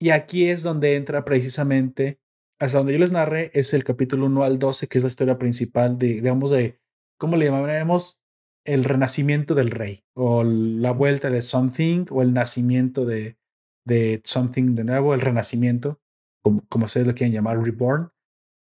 Y 0.00 0.10
aquí 0.10 0.48
es 0.48 0.62
donde 0.62 0.96
entra 0.96 1.24
precisamente, 1.24 2.20
hasta 2.58 2.78
donde 2.78 2.92
yo 2.94 2.98
les 2.98 3.12
narré, 3.12 3.50
es 3.52 3.74
el 3.74 3.84
capítulo 3.84 4.26
1 4.26 4.44
al 4.44 4.58
12, 4.58 4.88
que 4.88 4.98
es 4.98 5.04
la 5.04 5.08
historia 5.08 5.38
principal 5.38 5.98
de, 5.98 6.14
digamos, 6.14 6.50
de, 6.50 6.80
¿cómo 7.18 7.36
le 7.36 7.46
llamaremos? 7.46 8.22
El 8.68 8.84
renacimiento 8.84 9.54
del 9.54 9.70
rey, 9.70 10.04
o 10.14 10.44
la 10.44 10.90
vuelta 10.90 11.30
de 11.30 11.40
Something, 11.40 12.04
o 12.10 12.20
el 12.20 12.34
nacimiento 12.34 13.06
de, 13.06 13.38
de 13.86 14.20
Something 14.24 14.74
de 14.74 14.84
nuevo, 14.84 15.14
el 15.14 15.22
renacimiento, 15.22 16.00
como, 16.42 16.66
como 16.68 16.84
ustedes 16.84 17.06
lo 17.06 17.14
quieren 17.14 17.32
llamar, 17.32 17.62
Reborn. 17.62 18.12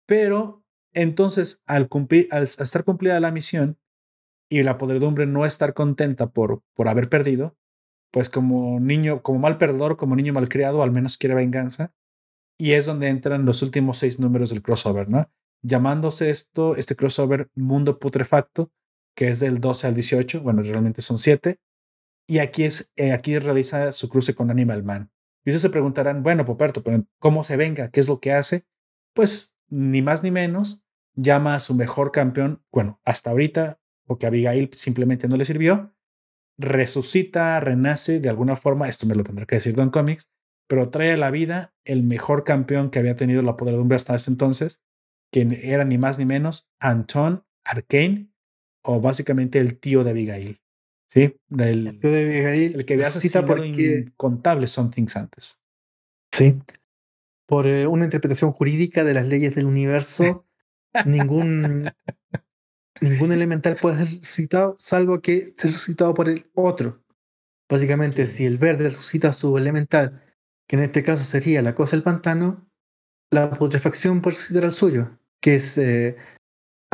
Pero 0.06 0.64
entonces, 0.94 1.62
al, 1.66 1.88
cumplir, 1.88 2.26
al 2.32 2.42
estar 2.42 2.82
cumplida 2.82 3.20
la 3.20 3.30
misión 3.30 3.78
y 4.48 4.64
la 4.64 4.78
podredumbre 4.78 5.26
no 5.26 5.46
estar 5.46 5.74
contenta 5.74 6.30
por, 6.30 6.62
por 6.74 6.88
haber 6.88 7.08
perdido, 7.08 7.56
pues 8.10 8.28
como 8.28 8.78
niño, 8.80 9.22
como 9.22 9.38
mal 9.38 9.58
perdedor, 9.58 9.96
como 9.96 10.16
niño 10.16 10.32
malcriado, 10.32 10.82
al 10.82 10.90
menos 10.90 11.18
quiere 11.18 11.34
venganza. 11.34 11.94
Y 12.58 12.72
es 12.72 12.86
donde 12.86 13.08
entran 13.08 13.44
los 13.44 13.62
últimos 13.62 13.98
seis 13.98 14.20
números 14.20 14.50
del 14.50 14.62
crossover, 14.62 15.08
¿no? 15.08 15.30
Llamándose 15.62 16.30
esto, 16.30 16.76
este 16.76 16.94
crossover 16.94 17.48
Mundo 17.54 17.98
Putrefacto, 17.98 18.70
que 19.14 19.28
es 19.28 19.40
del 19.40 19.60
12 19.60 19.86
al 19.86 19.94
18, 19.94 20.40
bueno, 20.40 20.62
realmente 20.62 21.02
son 21.02 21.18
siete. 21.18 21.60
Y 22.26 22.38
aquí, 22.38 22.64
es, 22.64 22.92
eh, 22.96 23.12
aquí 23.12 23.38
realiza 23.38 23.92
su 23.92 24.08
cruce 24.08 24.34
con 24.34 24.50
Animal 24.50 24.82
Man. 24.82 25.10
Y 25.44 25.50
ustedes 25.50 25.62
se 25.62 25.70
preguntarán, 25.70 26.22
bueno, 26.22 26.44
Poperto, 26.46 26.82
pero 26.82 27.04
¿cómo 27.18 27.42
se 27.44 27.56
venga? 27.56 27.90
¿Qué 27.90 28.00
es 28.00 28.08
lo 28.08 28.18
que 28.18 28.32
hace? 28.32 28.64
Pues 29.14 29.54
ni 29.68 30.00
más 30.00 30.22
ni 30.22 30.30
menos, 30.30 30.84
llama 31.14 31.54
a 31.54 31.60
su 31.60 31.74
mejor 31.74 32.12
campeón, 32.12 32.62
bueno, 32.72 33.00
hasta 33.04 33.30
ahorita, 33.30 33.78
porque 34.06 34.26
Abigail 34.26 34.70
simplemente 34.72 35.28
no 35.28 35.36
le 35.36 35.44
sirvió, 35.44 35.94
resucita, 36.58 37.58
renace 37.60 38.20
de 38.20 38.28
alguna 38.28 38.56
forma, 38.56 38.88
esto 38.88 39.06
me 39.06 39.14
lo 39.14 39.24
tendrá 39.24 39.46
que 39.46 39.56
decir 39.56 39.74
Don 39.74 39.90
Comics, 39.90 40.30
pero 40.66 40.90
trae 40.90 41.12
a 41.12 41.16
la 41.16 41.30
vida 41.30 41.74
el 41.84 42.02
mejor 42.02 42.44
campeón 42.44 42.90
que 42.90 42.98
había 42.98 43.16
tenido 43.16 43.42
la 43.42 43.56
podredumbre 43.56 43.96
hasta 43.96 44.14
ese 44.14 44.30
entonces, 44.30 44.82
que 45.30 45.60
era 45.62 45.84
ni 45.84 45.98
más 45.98 46.18
ni 46.18 46.24
menos 46.24 46.72
Anton 46.78 47.44
Arcane, 47.64 48.30
o 48.84 49.00
básicamente 49.00 49.58
el 49.58 49.78
tío 49.78 50.04
de 50.04 50.10
Abigail. 50.10 50.60
¿Sí? 51.06 51.34
Del, 51.48 51.86
el 51.86 51.98
tío 52.00 52.10
de 52.10 52.22
Abigail. 52.22 52.74
El 52.74 52.84
que 52.84 52.94
había 52.94 53.08
asesinado 53.08 53.46
porque... 53.46 54.04
incontables 54.06 54.70
Somethings 54.70 55.16
antes. 55.16 55.60
Sí. 56.32 56.60
Por 57.46 57.66
eh, 57.66 57.86
una 57.86 58.04
interpretación 58.04 58.52
jurídica 58.52 59.04
de 59.04 59.14
las 59.14 59.26
leyes 59.26 59.54
del 59.54 59.66
universo, 59.66 60.46
ningún 61.04 61.90
ningún 63.00 63.32
elemental 63.32 63.76
puede 63.80 63.98
ser 63.98 64.06
resucitado 64.06 64.76
salvo 64.78 65.20
que 65.20 65.54
sea 65.56 65.70
resucitado 65.70 66.14
por 66.14 66.28
el 66.28 66.50
otro. 66.54 67.02
Básicamente, 67.68 68.26
si 68.26 68.44
el 68.44 68.58
verde 68.58 68.84
resucita 68.84 69.32
su 69.32 69.56
elemental, 69.56 70.22
que 70.66 70.76
en 70.76 70.82
este 70.82 71.02
caso 71.02 71.24
sería 71.24 71.62
la 71.62 71.74
cosa 71.74 71.96
del 71.96 72.02
pantano, 72.02 72.68
la 73.30 73.50
putrefacción 73.50 74.20
puede 74.20 74.36
resucitar 74.36 74.64
al 74.64 74.72
suyo, 74.72 75.18
que 75.40 75.54
es 75.54 75.78
eh, 75.78 76.16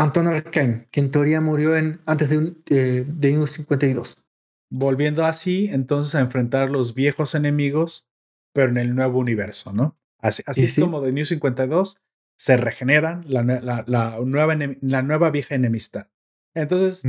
Anton 0.01 0.29
Arcane, 0.29 0.89
que 0.91 1.01
en 1.01 1.11
teoría 1.11 1.41
murió 1.41 1.77
en, 1.77 2.01
antes 2.07 2.31
de, 2.31 2.55
eh, 2.67 3.05
de 3.07 3.33
New 3.33 3.47
52. 3.47 4.25
Volviendo 4.71 5.25
así, 5.25 5.69
entonces 5.71 6.15
a 6.15 6.21
enfrentar 6.21 6.71
los 6.71 6.95
viejos 6.95 7.35
enemigos, 7.35 8.09
pero 8.53 8.71
en 8.71 8.77
el 8.79 8.95
nuevo 8.95 9.19
universo, 9.19 9.73
¿no? 9.73 9.99
Así, 10.19 10.43
así 10.47 10.65
es 10.65 10.79
como 10.79 11.01
de 11.01 11.13
New 11.13 11.25
52 11.25 12.01
se 12.41 12.57
regeneran 12.57 13.23
la, 13.29 13.43
la, 13.87 14.19
nueva, 14.25 14.57
la 14.81 15.03
nueva 15.03 15.31
vieja 15.31 15.55
enemistad. 15.55 16.09
Entonces, 16.55 17.03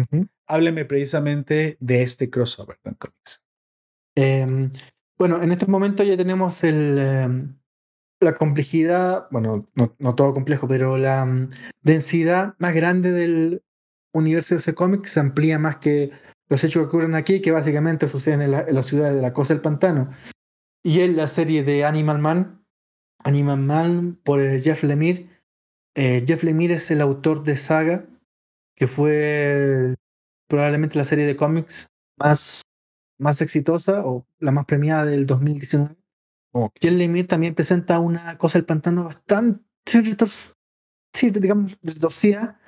hábleme 0.46 0.84
precisamente 0.84 1.78
de 1.80 2.02
este 2.04 2.30
crossover 2.30 2.78
con 2.84 2.96
Comics. 2.96 3.48
Em, 4.14 4.70
bueno, 5.18 5.42
en 5.42 5.54
este 5.54 5.68
momento 5.68 6.04
ya 6.04 6.18
tenemos 6.18 6.66
el, 6.66 6.98
em, 7.00 7.61
la 8.22 8.36
complejidad, 8.36 9.28
bueno, 9.32 9.68
no, 9.76 9.96
no, 9.98 10.16
todo 10.16 10.34
complejo, 10.34 10.68
pero 10.68 10.98
la 10.98 11.26
mm, 11.26 11.50
densidad 11.82 12.56
más 12.60 12.74
grande 12.74 13.12
del 13.12 13.64
universo 14.14 14.56
de 14.56 14.60
ese 14.60 14.76
cómic 14.76 15.06
se 15.06 15.20
amplía 15.20 15.58
más 15.58 15.78
que 15.78 16.12
los 16.50 16.64
hechos 16.64 16.84
que 16.84 16.88
ocurren 16.88 17.16
aquí, 17.16 17.42
que 17.42 17.52
básicamente 17.52 18.08
suceden 18.08 18.42
en 18.42 18.52
la, 18.52 18.84
ciudad 18.84 19.14
de 19.14 19.22
la 19.22 19.34
Cosa 19.34 19.54
del 19.54 19.62
Pantano. 19.62 20.12
Y 20.84 21.02
en 21.02 21.16
la 21.16 21.28
serie 21.28 21.64
de 21.64 21.86
Animal 21.86 22.20
Man, 22.20 22.66
Animal 23.24 23.60
Man 23.60 24.20
por 24.24 24.42
eh, 24.42 24.60
Jeff 24.60 24.84
Lemire. 24.84 25.30
Eh, 25.96 26.24
Jeff 26.28 26.44
Lemire 26.44 26.76
es 26.76 26.92
el 26.92 27.02
autor 27.02 27.44
de 27.44 27.56
Saga, 27.56 28.06
que 28.76 28.88
fue 28.88 29.96
probablemente 30.48 30.98
la 30.98 31.06
serie 31.06 31.26
de 31.26 31.38
cómics 31.38 31.88
más, 32.18 32.62
más 33.18 33.42
exitosa 33.42 34.06
o 34.06 34.26
la 34.40 34.52
más 34.52 34.66
premiada 34.66 35.06
del 35.06 35.26
2019. 35.26 36.01
Jeff 36.80 36.94
Lemire 36.94 37.28
también 37.28 37.56
presenta 37.56 38.00
una 38.00 38.38
cosa 38.38 38.58
del 38.58 38.66
pantano 38.66 39.06
bastante 39.06 39.64
sí, 41.14 41.32
digamos, 41.32 41.78
retorcida, 41.82 42.60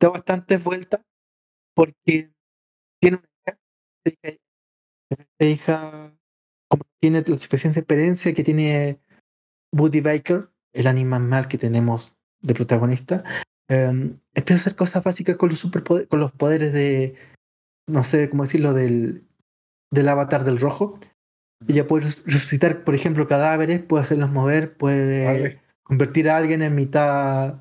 da 0.00 0.10
bastante 0.10 0.56
vuelta, 0.56 1.04
porque 1.74 2.32
tiene 3.00 3.18
una 3.18 3.58
hija, 5.40 6.16
como 6.68 6.84
tiene 7.00 7.24
la 7.26 7.38
suficiente 7.38 7.80
experiencia 7.80 8.34
que 8.34 8.44
tiene 8.44 9.00
Woody 9.72 10.00
Baker, 10.00 10.50
el 10.72 10.86
animal 10.86 11.48
que 11.48 11.58
tenemos 11.58 12.14
de 12.40 12.54
protagonista, 12.54 13.24
em, 13.68 14.18
empieza 14.34 14.54
a 14.54 14.62
hacer 14.62 14.76
cosas 14.76 15.04
básicas 15.04 15.36
con 15.36 15.48
los, 15.48 15.58
superpoderes, 15.58 16.08
con 16.08 16.20
los 16.20 16.32
poderes 16.32 16.72
de, 16.72 17.16
no 17.86 18.04
sé 18.04 18.28
cómo 18.28 18.44
decirlo, 18.44 18.72
del, 18.72 19.26
del 19.90 20.08
avatar 20.08 20.44
del 20.44 20.60
rojo. 20.60 20.98
Ella 21.66 21.86
puede 21.86 22.06
resucitar, 22.26 22.84
por 22.84 22.94
ejemplo, 22.94 23.26
cadáveres, 23.26 23.82
puede 23.82 24.02
hacerlos 24.02 24.30
mover, 24.30 24.76
puede 24.76 25.60
convertir 25.82 26.28
a 26.28 26.36
alguien 26.36 26.62
en 26.62 26.74
mitad, 26.74 27.60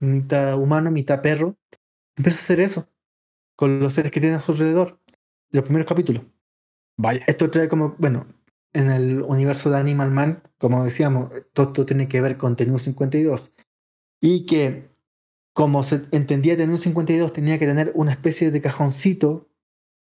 mitad 0.00 0.58
humano, 0.58 0.90
mitad 0.90 1.22
perro. 1.22 1.56
Empieza 2.16 2.38
a 2.38 2.42
hacer 2.42 2.60
eso 2.60 2.88
con 3.56 3.80
los 3.80 3.92
seres 3.92 4.10
que 4.10 4.20
tiene 4.20 4.36
a 4.36 4.40
su 4.40 4.52
alrededor. 4.52 5.00
Los 5.50 5.64
primeros 5.64 5.86
capítulos. 5.86 6.24
Vaya. 6.96 7.24
Esto 7.26 7.50
trae 7.50 7.68
como, 7.68 7.94
bueno, 7.98 8.26
en 8.72 8.90
el 8.90 9.22
universo 9.22 9.70
de 9.70 9.78
Animal 9.78 10.10
Man, 10.10 10.42
como 10.58 10.84
decíamos, 10.84 11.30
todo, 11.52 11.86
tiene 11.86 12.08
que 12.08 12.20
ver 12.20 12.36
con 12.36 12.56
Tenue 12.56 12.78
52. 12.78 13.52
Y 14.20 14.46
que, 14.46 14.90
como 15.52 15.82
se 15.82 16.02
entendía 16.10 16.56
Tenue 16.56 16.78
52, 16.78 17.32
tenía 17.32 17.58
que 17.58 17.66
tener 17.66 17.92
una 17.94 18.12
especie 18.12 18.50
de 18.50 18.60
cajoncito 18.60 19.48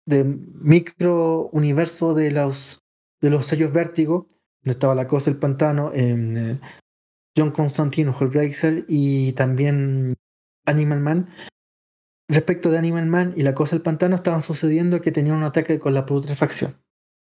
de 0.04 0.24
micro 0.24 1.48
universo 1.52 2.14
de 2.14 2.30
los, 2.30 2.85
de 3.20 3.30
los 3.30 3.46
sellos 3.46 3.72
vértigo, 3.72 4.28
donde 4.62 4.72
estaba 4.72 4.94
la 4.94 5.08
cosa 5.08 5.30
del 5.30 5.38
pantano, 5.38 5.92
en 5.92 6.36
eh, 6.36 6.60
John 7.36 7.50
Constantine, 7.50 8.12
Hellblazer 8.18 8.84
y 8.88 9.32
también 9.32 10.14
Animal 10.64 11.00
Man. 11.00 11.28
Respecto 12.28 12.70
de 12.70 12.78
Animal 12.78 13.06
Man 13.06 13.34
y 13.36 13.42
la 13.42 13.54
cosa 13.54 13.76
del 13.76 13.82
pantano, 13.82 14.16
estaban 14.16 14.42
sucediendo 14.42 15.00
que 15.00 15.12
tenían 15.12 15.36
un 15.36 15.44
ataque 15.44 15.78
con 15.78 15.94
la 15.94 16.06
putrefacción. 16.06 16.76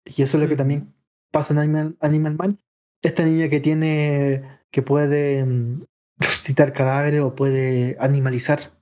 Y 0.05 0.21
eso 0.21 0.37
es 0.37 0.43
lo 0.43 0.49
que 0.49 0.55
también 0.55 0.93
pasa 1.31 1.53
en 1.53 1.59
Animal, 1.59 1.97
Animal 1.99 2.35
Man, 2.35 2.59
esta 3.01 3.23
niña 3.23 3.49
que 3.49 3.59
tiene, 3.59 4.61
que 4.71 4.81
puede 4.81 5.45
mm, 5.45 5.81
resucitar 6.17 6.73
cadáveres 6.73 7.21
o 7.21 7.35
puede 7.35 7.97
animalizar 7.99 8.73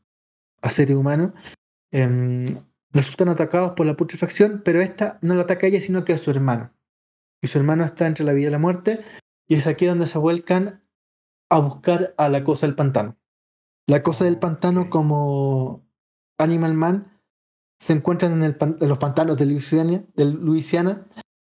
a 0.62 0.70
seres 0.70 0.98
humanos, 0.98 1.32
em, 1.92 2.44
resultan 2.92 3.30
atacados 3.30 3.72
por 3.72 3.86
la 3.86 3.96
putrefacción, 3.96 4.62
pero 4.64 4.82
esta 4.82 5.18
no 5.22 5.36
la 5.36 5.44
ataca 5.44 5.66
a 5.66 5.70
ella, 5.70 5.82
sino 5.82 6.04
que 6.04 6.14
a 6.14 6.18
su 6.18 6.30
hermano. 6.30 6.74
Y 7.42 7.48
su 7.48 7.58
hermano 7.58 7.84
está 7.84 8.08
entre 8.08 8.26
la 8.26 8.34
vida 8.34 8.50
y 8.50 8.52
la 8.52 8.60
muerte, 8.60 9.04
y 9.48 9.56
es 9.56 9.68
aquí 9.68 9.86
donde 9.86 10.08
se 10.08 10.18
vuelcan 10.18 10.84
a 11.50 11.60
buscar 11.60 12.14
a 12.18 12.30
la 12.30 12.44
cosa 12.44 12.68
del 12.68 12.76
pantano. 12.76 13.18
La 13.88 14.04
cosa 14.04 14.26
del 14.26 14.40
pantano, 14.40 14.90
como 14.90 15.86
Animal 16.38 16.74
Man, 16.76 17.22
se 17.80 17.94
encuentran 17.94 18.34
en, 18.34 18.44
el, 18.44 18.58
en 18.60 18.88
los 18.88 19.00
pantanos 19.00 19.38
de 19.38 19.48
Luisiana, 19.48 20.04
de 20.16 20.26
Luisiana 20.26 21.08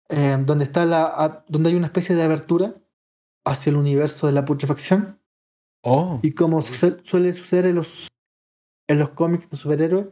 eh, 0.10 0.38
donde, 0.46 0.66
está 0.66 0.86
la, 0.86 1.44
donde 1.48 1.70
hay 1.70 1.76
una 1.76 1.88
especie 1.88 2.16
de 2.16 2.24
abertura 2.24 2.76
hacia 3.46 3.72
el 3.72 3.78
universo 3.78 4.28
de 4.28 4.34
la 4.34 4.46
putrefacción. 4.46 5.20
Oh. 5.84 6.20
Y 6.22 6.34
como 6.34 6.62
suele 6.62 7.34
suceder 7.34 7.66
en 7.66 7.76
los, 7.76 8.08
en 8.88 9.00
los 9.00 9.10
cómics 9.10 9.50
de 9.50 9.58
superhéroes, 9.58 10.08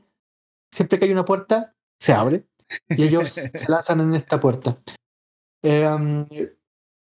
siempre 0.74 0.98
que 0.98 1.06
hay 1.06 1.12
una 1.12 1.26
puerta, 1.26 1.76
se 2.00 2.14
abre 2.14 2.48
y 2.90 3.04
ellos 3.04 3.30
se 3.54 3.70
lanzan 3.70 4.02
en 4.02 4.16
esta 4.16 4.40
puerta. 4.40 4.78
Em, 5.64 6.26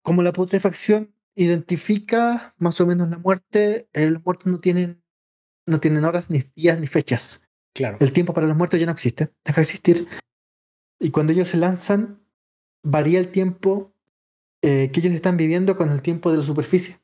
como 0.02 0.22
la 0.22 0.32
putrefacción 0.32 1.14
identifica 1.34 2.54
más 2.58 2.80
o 2.80 2.86
menos 2.86 3.08
la 3.08 3.18
muerte, 3.18 3.88
eh, 3.92 4.10
los 4.10 4.24
muertos 4.24 4.46
no 4.46 4.60
tienen, 4.60 5.02
no 5.66 5.80
tienen 5.80 6.04
horas, 6.04 6.30
ni 6.30 6.44
días, 6.56 6.78
ni 6.80 6.86
fechas. 6.86 7.48
Claro. 7.74 7.98
El 8.00 8.12
tiempo 8.12 8.32
para 8.32 8.46
los 8.46 8.56
muertos 8.56 8.80
ya 8.80 8.86
no 8.86 8.92
existe, 8.92 9.30
deja 9.44 9.56
de 9.56 9.62
existir. 9.62 10.08
Y 10.98 11.10
cuando 11.10 11.32
ellos 11.32 11.48
se 11.48 11.58
lanzan, 11.58 12.20
varía 12.82 13.20
el 13.20 13.30
tiempo 13.30 13.92
eh, 14.62 14.90
que 14.92 15.00
ellos 15.00 15.12
están 15.12 15.36
viviendo 15.36 15.76
con 15.76 15.90
el 15.90 16.02
tiempo 16.02 16.32
de 16.32 16.38
la 16.38 16.42
superficie, 16.42 16.98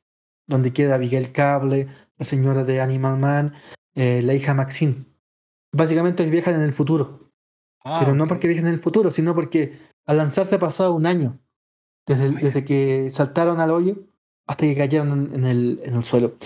donde 0.49 0.73
queda 0.73 0.99
Miguel 0.99 1.31
Cable, 1.31 1.87
la 2.19 2.25
señora 2.25 2.65
de 2.65 2.81
Animal 2.81 3.19
Man, 3.19 3.55
eh, 3.95 4.23
la 4.23 4.35
hija 4.35 4.55
Maxine. 4.55 5.05
Básicamente 5.73 6.29
viajan 6.29 6.57
en 6.57 6.63
el 6.63 6.73
futuro. 6.73 7.31
Ah, 7.85 8.01
pero 8.01 8.15
no 8.17 8.27
porque 8.27 8.49
viajen 8.49 8.67
en 8.67 8.75
el 8.75 8.81
futuro, 8.81 9.11
sino 9.11 9.35
porque 9.35 9.79
al 10.07 10.17
lanzarse 10.17 10.57
ha 10.57 10.59
pasado 10.59 10.95
un 10.95 11.07
año. 11.07 11.41
Desde, 12.07 12.31
desde 12.31 12.65
que 12.65 13.11
saltaron 13.11 13.61
al 13.61 13.71
hoyo 13.71 13.97
hasta 14.47 14.67
que 14.67 14.77
cayeron 14.77 15.35
en, 15.35 15.45
el, 15.45 15.81
en 15.85 15.95
el 15.95 16.05
suelo. 16.05 16.37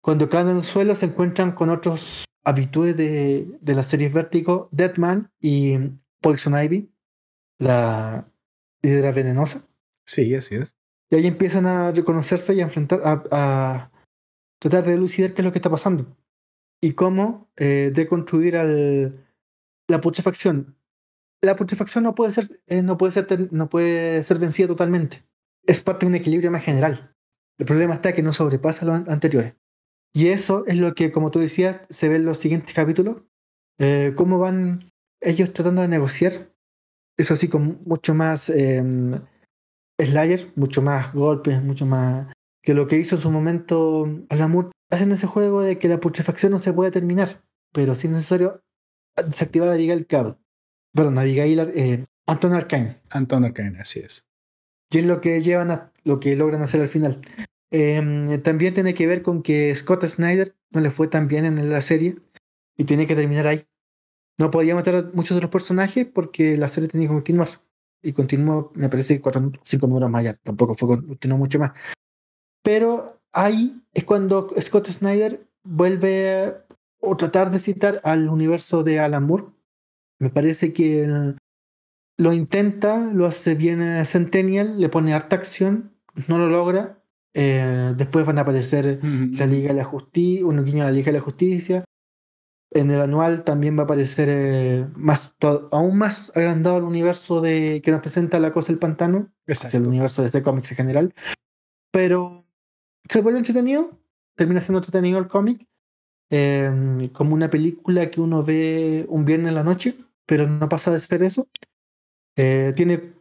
Cuando 0.00 0.28
caen 0.28 0.48
en 0.48 0.58
el 0.58 0.62
suelo 0.62 0.94
se 0.94 1.06
encuentran 1.06 1.52
con 1.52 1.70
otros 1.70 2.24
habitués 2.44 2.96
de, 2.96 3.48
de 3.60 3.74
las 3.74 3.86
series 3.88 4.12
Vértigo, 4.12 4.68
Deadman 4.70 5.32
y 5.40 5.76
Poison 6.20 6.54
Ivy, 6.56 6.92
la 7.58 8.28
hidra 8.80 9.10
venenosa. 9.10 9.66
Sí, 10.04 10.34
así 10.34 10.56
es. 10.56 10.76
Y 11.10 11.16
ahí 11.16 11.26
empiezan 11.26 11.66
a 11.66 11.90
reconocerse 11.90 12.54
y 12.54 12.60
a 12.60 12.64
enfrentar, 12.64 13.00
a, 13.04 13.22
a 13.30 13.90
tratar 14.60 14.84
de 14.84 14.94
elucidar 14.94 15.34
qué 15.34 15.42
es 15.42 15.44
lo 15.44 15.52
que 15.52 15.58
está 15.58 15.70
pasando. 15.70 16.16
Y 16.80 16.92
cómo 16.92 17.50
eh, 17.56 17.90
deconstruir 17.94 18.56
al, 18.56 19.24
la 19.88 20.00
putrefacción. 20.00 20.76
La 21.42 21.56
putrefacción 21.56 22.04
no 22.04 22.14
puede 22.14 22.30
ser, 22.32 22.48
eh, 22.68 22.82
no 22.82 22.96
puede 22.96 23.12
ser, 23.12 23.52
no 23.52 23.68
puede 23.68 24.22
ser 24.22 24.38
vencida 24.38 24.68
totalmente. 24.68 25.24
Es 25.66 25.80
parte 25.80 26.06
de 26.06 26.10
un 26.10 26.14
equilibrio 26.16 26.50
más 26.50 26.64
general. 26.64 27.14
El 27.58 27.66
problema 27.66 27.94
está 27.94 28.12
que 28.12 28.22
no 28.22 28.32
sobrepasa 28.32 28.86
los 28.86 28.94
an- 28.96 29.10
anteriores. 29.10 29.54
Y 30.14 30.28
eso 30.28 30.64
es 30.66 30.76
lo 30.76 30.94
que, 30.94 31.10
como 31.10 31.30
tú 31.30 31.40
decías, 31.40 31.80
se 31.88 32.08
ve 32.08 32.16
en 32.16 32.24
los 32.26 32.38
siguientes 32.38 32.74
capítulos. 32.74 33.22
Eh, 33.78 34.12
cómo 34.16 34.38
van 34.38 34.90
ellos 35.20 35.52
tratando 35.52 35.82
de 35.82 35.88
negociar. 35.88 36.52
Eso 37.18 37.36
sí, 37.36 37.48
con 37.48 37.82
mucho 37.84 38.14
más 38.14 38.50
Slayer, 40.00 40.52
mucho 40.56 40.82
más 40.82 41.12
golpes, 41.12 41.62
mucho 41.62 41.86
más 41.86 42.32
que 42.62 42.74
lo 42.74 42.86
que 42.86 42.98
hizo 42.98 43.16
en 43.16 43.22
su 43.22 43.30
momento 43.30 44.08
Alamur. 44.28 44.70
Hacen 44.90 45.12
ese 45.12 45.26
juego 45.26 45.62
de 45.62 45.78
que 45.78 45.88
la 45.88 46.00
putrefacción 46.00 46.52
no 46.52 46.58
se 46.58 46.72
puede 46.72 46.90
terminar, 46.90 47.42
pero 47.72 47.94
si 47.94 48.06
es 48.06 48.12
necesario 48.12 48.62
desactivar 49.16 49.68
a 49.68 49.72
Abigail 49.74 50.06
Cable. 50.06 50.36
Perdón, 50.94 51.18
Abigail, 51.18 51.58
eh, 51.74 52.04
Anton 52.26 52.52
Arcane. 52.52 53.00
Anton 53.10 53.44
Arcane, 53.44 53.78
así 53.78 54.00
es. 54.00 54.28
Y 54.90 54.98
es 54.98 55.06
lo 55.06 55.20
que 55.20 55.40
llevan 55.40 55.70
a 55.70 55.92
lo 56.04 56.20
que 56.20 56.36
logran 56.36 56.62
hacer 56.62 56.80
al 56.82 56.88
final. 56.88 57.20
Eh, 57.70 58.38
también 58.44 58.74
tiene 58.74 58.92
que 58.92 59.06
ver 59.06 59.22
con 59.22 59.42
que 59.42 59.74
Scott 59.74 60.04
Snyder 60.04 60.54
no 60.70 60.80
le 60.80 60.90
fue 60.90 61.08
tan 61.08 61.28
bien 61.28 61.46
en 61.46 61.70
la 61.70 61.80
serie 61.80 62.16
y 62.76 62.84
tiene 62.84 63.06
que 63.06 63.16
terminar 63.16 63.46
ahí. 63.46 63.64
No 64.38 64.50
podía 64.50 64.74
matar 64.74 64.96
a 64.96 65.10
muchos 65.14 65.34
de 65.36 65.40
los 65.42 65.50
personajes 65.50 66.06
porque 66.06 66.56
la 66.58 66.68
serie 66.68 66.88
tenía 66.88 67.08
que 67.08 67.14
continuar. 67.14 67.48
Y 68.02 68.12
continuó, 68.12 68.72
me 68.74 68.88
parece, 68.88 69.20
cuatro, 69.20 69.52
cinco 69.62 69.86
números 69.86 70.10
más 70.10 70.20
allá. 70.20 70.34
Tampoco 70.42 70.74
fue 70.74 70.88
continuó 70.88 71.38
mucho 71.38 71.58
más. 71.58 71.70
Pero 72.62 73.20
ahí 73.32 73.82
es 73.94 74.04
cuando 74.04 74.48
Scott 74.60 74.88
Snyder 74.88 75.46
vuelve 75.62 76.30
a- 76.44 76.66
o 77.00 77.16
tratar 77.16 77.50
de 77.50 77.58
citar 77.58 78.00
al 78.04 78.28
universo 78.28 78.82
de 78.82 79.00
Alan 79.00 79.24
Moore. 79.24 79.44
Me 80.22 80.30
parece 80.30 80.72
que 80.72 81.34
lo 82.16 82.32
intenta, 82.32 83.10
lo 83.12 83.26
hace 83.26 83.56
bien 83.56 84.06
Centennial, 84.06 84.78
le 84.78 84.88
pone 84.88 85.14
harta 85.14 85.34
acción, 85.34 85.96
no 86.28 86.38
lo 86.38 86.48
logra. 86.48 87.02
Eh, 87.34 87.92
después 87.96 88.24
van 88.24 88.38
a 88.38 88.42
aparecer 88.42 89.00
la 89.02 89.46
Liga 89.46 89.70
de 89.70 89.74
la 89.74 89.84
Justicia, 89.84 90.46
un 90.46 90.64
guiño 90.64 90.84
a 90.84 90.86
la 90.86 90.92
Liga 90.92 91.06
de 91.06 91.18
la 91.18 91.24
Justicia. 91.24 91.84
En 92.70 92.92
el 92.92 93.00
anual 93.00 93.42
también 93.42 93.76
va 93.76 93.80
a 93.80 93.84
aparecer 93.84 94.28
eh, 94.30 94.86
más, 94.94 95.36
aún 95.72 95.98
más 95.98 96.30
agrandado 96.36 96.78
el 96.78 96.84
universo 96.84 97.40
de 97.40 97.82
que 97.82 97.90
nos 97.90 98.00
presenta 98.00 98.38
la 98.38 98.52
cosa 98.52 98.68
del 98.68 98.78
pantano, 98.78 99.28
hacia 99.48 99.76
el 99.76 99.88
universo 99.88 100.22
de 100.22 100.26
este 100.26 100.44
cómics 100.44 100.70
en 100.70 100.76
general. 100.76 101.14
Pero 101.90 102.46
se 103.08 103.22
vuelve 103.22 103.40
entretenido, 103.40 103.90
termina 104.36 104.60
siendo 104.60 104.78
entretenido 104.78 105.18
el 105.18 105.26
cómic, 105.26 105.66
eh, 106.30 107.10
como 107.12 107.34
una 107.34 107.50
película 107.50 108.10
que 108.10 108.22
uno 108.22 108.42
ve 108.42 109.04
un 109.10 109.26
viernes 109.26 109.48
en 109.48 109.54
la 109.54 109.64
noche, 109.64 109.98
pero 110.32 110.48
no 110.48 110.66
pasa 110.66 110.90
de 110.90 110.98
ser 110.98 111.22
eso. 111.22 111.46
Eh, 112.38 112.72
tiene, 112.74 113.12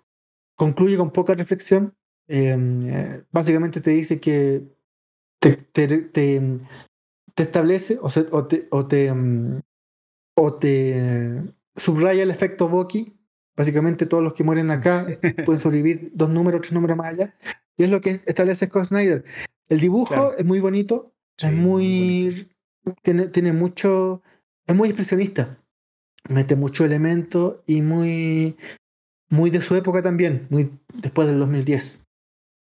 concluye 0.56 0.96
con 0.96 1.12
poca 1.12 1.34
reflexión. 1.34 1.94
Eh, 2.30 2.56
eh, 2.86 3.24
básicamente 3.34 3.82
te 3.82 3.90
dice 3.92 4.22
que 4.22 4.64
te, 5.42 5.58
te, 5.58 5.88
te, 6.04 6.42
te 7.36 7.44
establece 7.44 8.00
o, 8.02 8.08
se- 8.08 8.28
o 8.32 8.48
te, 8.48 8.70
o 8.72 8.88
te, 8.88 9.14
mm, 9.14 9.60
o 10.38 10.54
te 10.54 11.44
subraya 11.76 12.24
el 12.24 12.32
efecto 12.32 12.70
Boki. 12.70 13.18
Básicamente 13.58 14.06
todos 14.06 14.24
los 14.24 14.32
que 14.32 14.46
mueren 14.46 14.72
acá 14.72 15.06
pueden 15.46 15.60
sobrevivir 15.60 16.12
dos 16.14 16.30
números, 16.30 16.62
tres 16.62 16.72
números 16.72 16.96
más 16.96 17.08
allá. 17.08 17.36
Y 17.76 17.84
es 17.84 17.90
lo 17.90 18.00
que 18.00 18.22
establece 18.26 18.68
Scott 18.68 18.86
Snyder. 18.86 19.26
El 19.68 19.82
dibujo 19.82 20.14
Claro. 20.14 20.38
es 20.38 20.46
muy 20.46 20.62
bonito, 20.62 21.14
Sí, 21.38 21.48
es 21.48 21.52
muy 21.54 22.48
muy. 22.86 22.96
tiene, 23.02 23.28
tiene 23.28 23.52
mucho. 23.52 24.22
Es 24.66 24.74
muy 24.74 24.88
expresionista. 24.88 25.58
Mete 26.30 26.56
mucho 26.56 26.86
elemento 26.86 27.64
y 27.66 27.82
muy. 27.82 28.56
Muy 29.30 29.50
de 29.50 29.62
su 29.62 29.76
época 29.76 30.02
también, 30.02 30.48
muy 30.50 30.72
después 31.02 31.28
del 31.28 31.40
2010. 31.40 32.04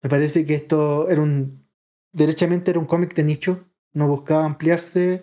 Me 0.03 0.09
parece 0.09 0.45
que 0.47 0.55
esto 0.55 1.09
era 1.09 1.21
un. 1.21 1.67
Derechamente 2.13 2.71
era 2.71 2.79
un 2.81 2.87
cómic 2.87 3.15
de 3.15 3.25
nicho. 3.25 3.65
No 3.95 4.07
buscaba 4.07 4.45
ampliarse 4.45 5.23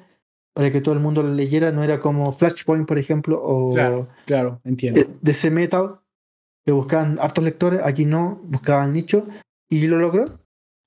para 0.54 0.72
que 0.72 0.82
todo 0.82 0.94
el 0.94 1.00
mundo 1.00 1.24
lo 1.24 1.30
leyera. 1.34 1.72
No 1.72 1.84
era 1.84 2.00
como 2.02 2.32
Flashpoint, 2.32 2.86
por 2.88 2.98
ejemplo, 3.00 3.40
o 3.42 3.74
Claro, 3.74 4.10
claro, 4.26 4.62
entiendo. 4.66 5.00
eh, 5.00 5.08
DC 5.22 5.50
Metal, 5.50 6.00
que 6.66 6.72
buscaban 6.74 7.18
hartos 7.20 7.44
lectores. 7.44 7.82
Aquí 7.84 8.06
no, 8.06 8.42
buscaban 8.44 8.92
nicho. 8.94 9.26
Y 9.70 9.88
lo 9.88 9.98
logró. 9.98 10.26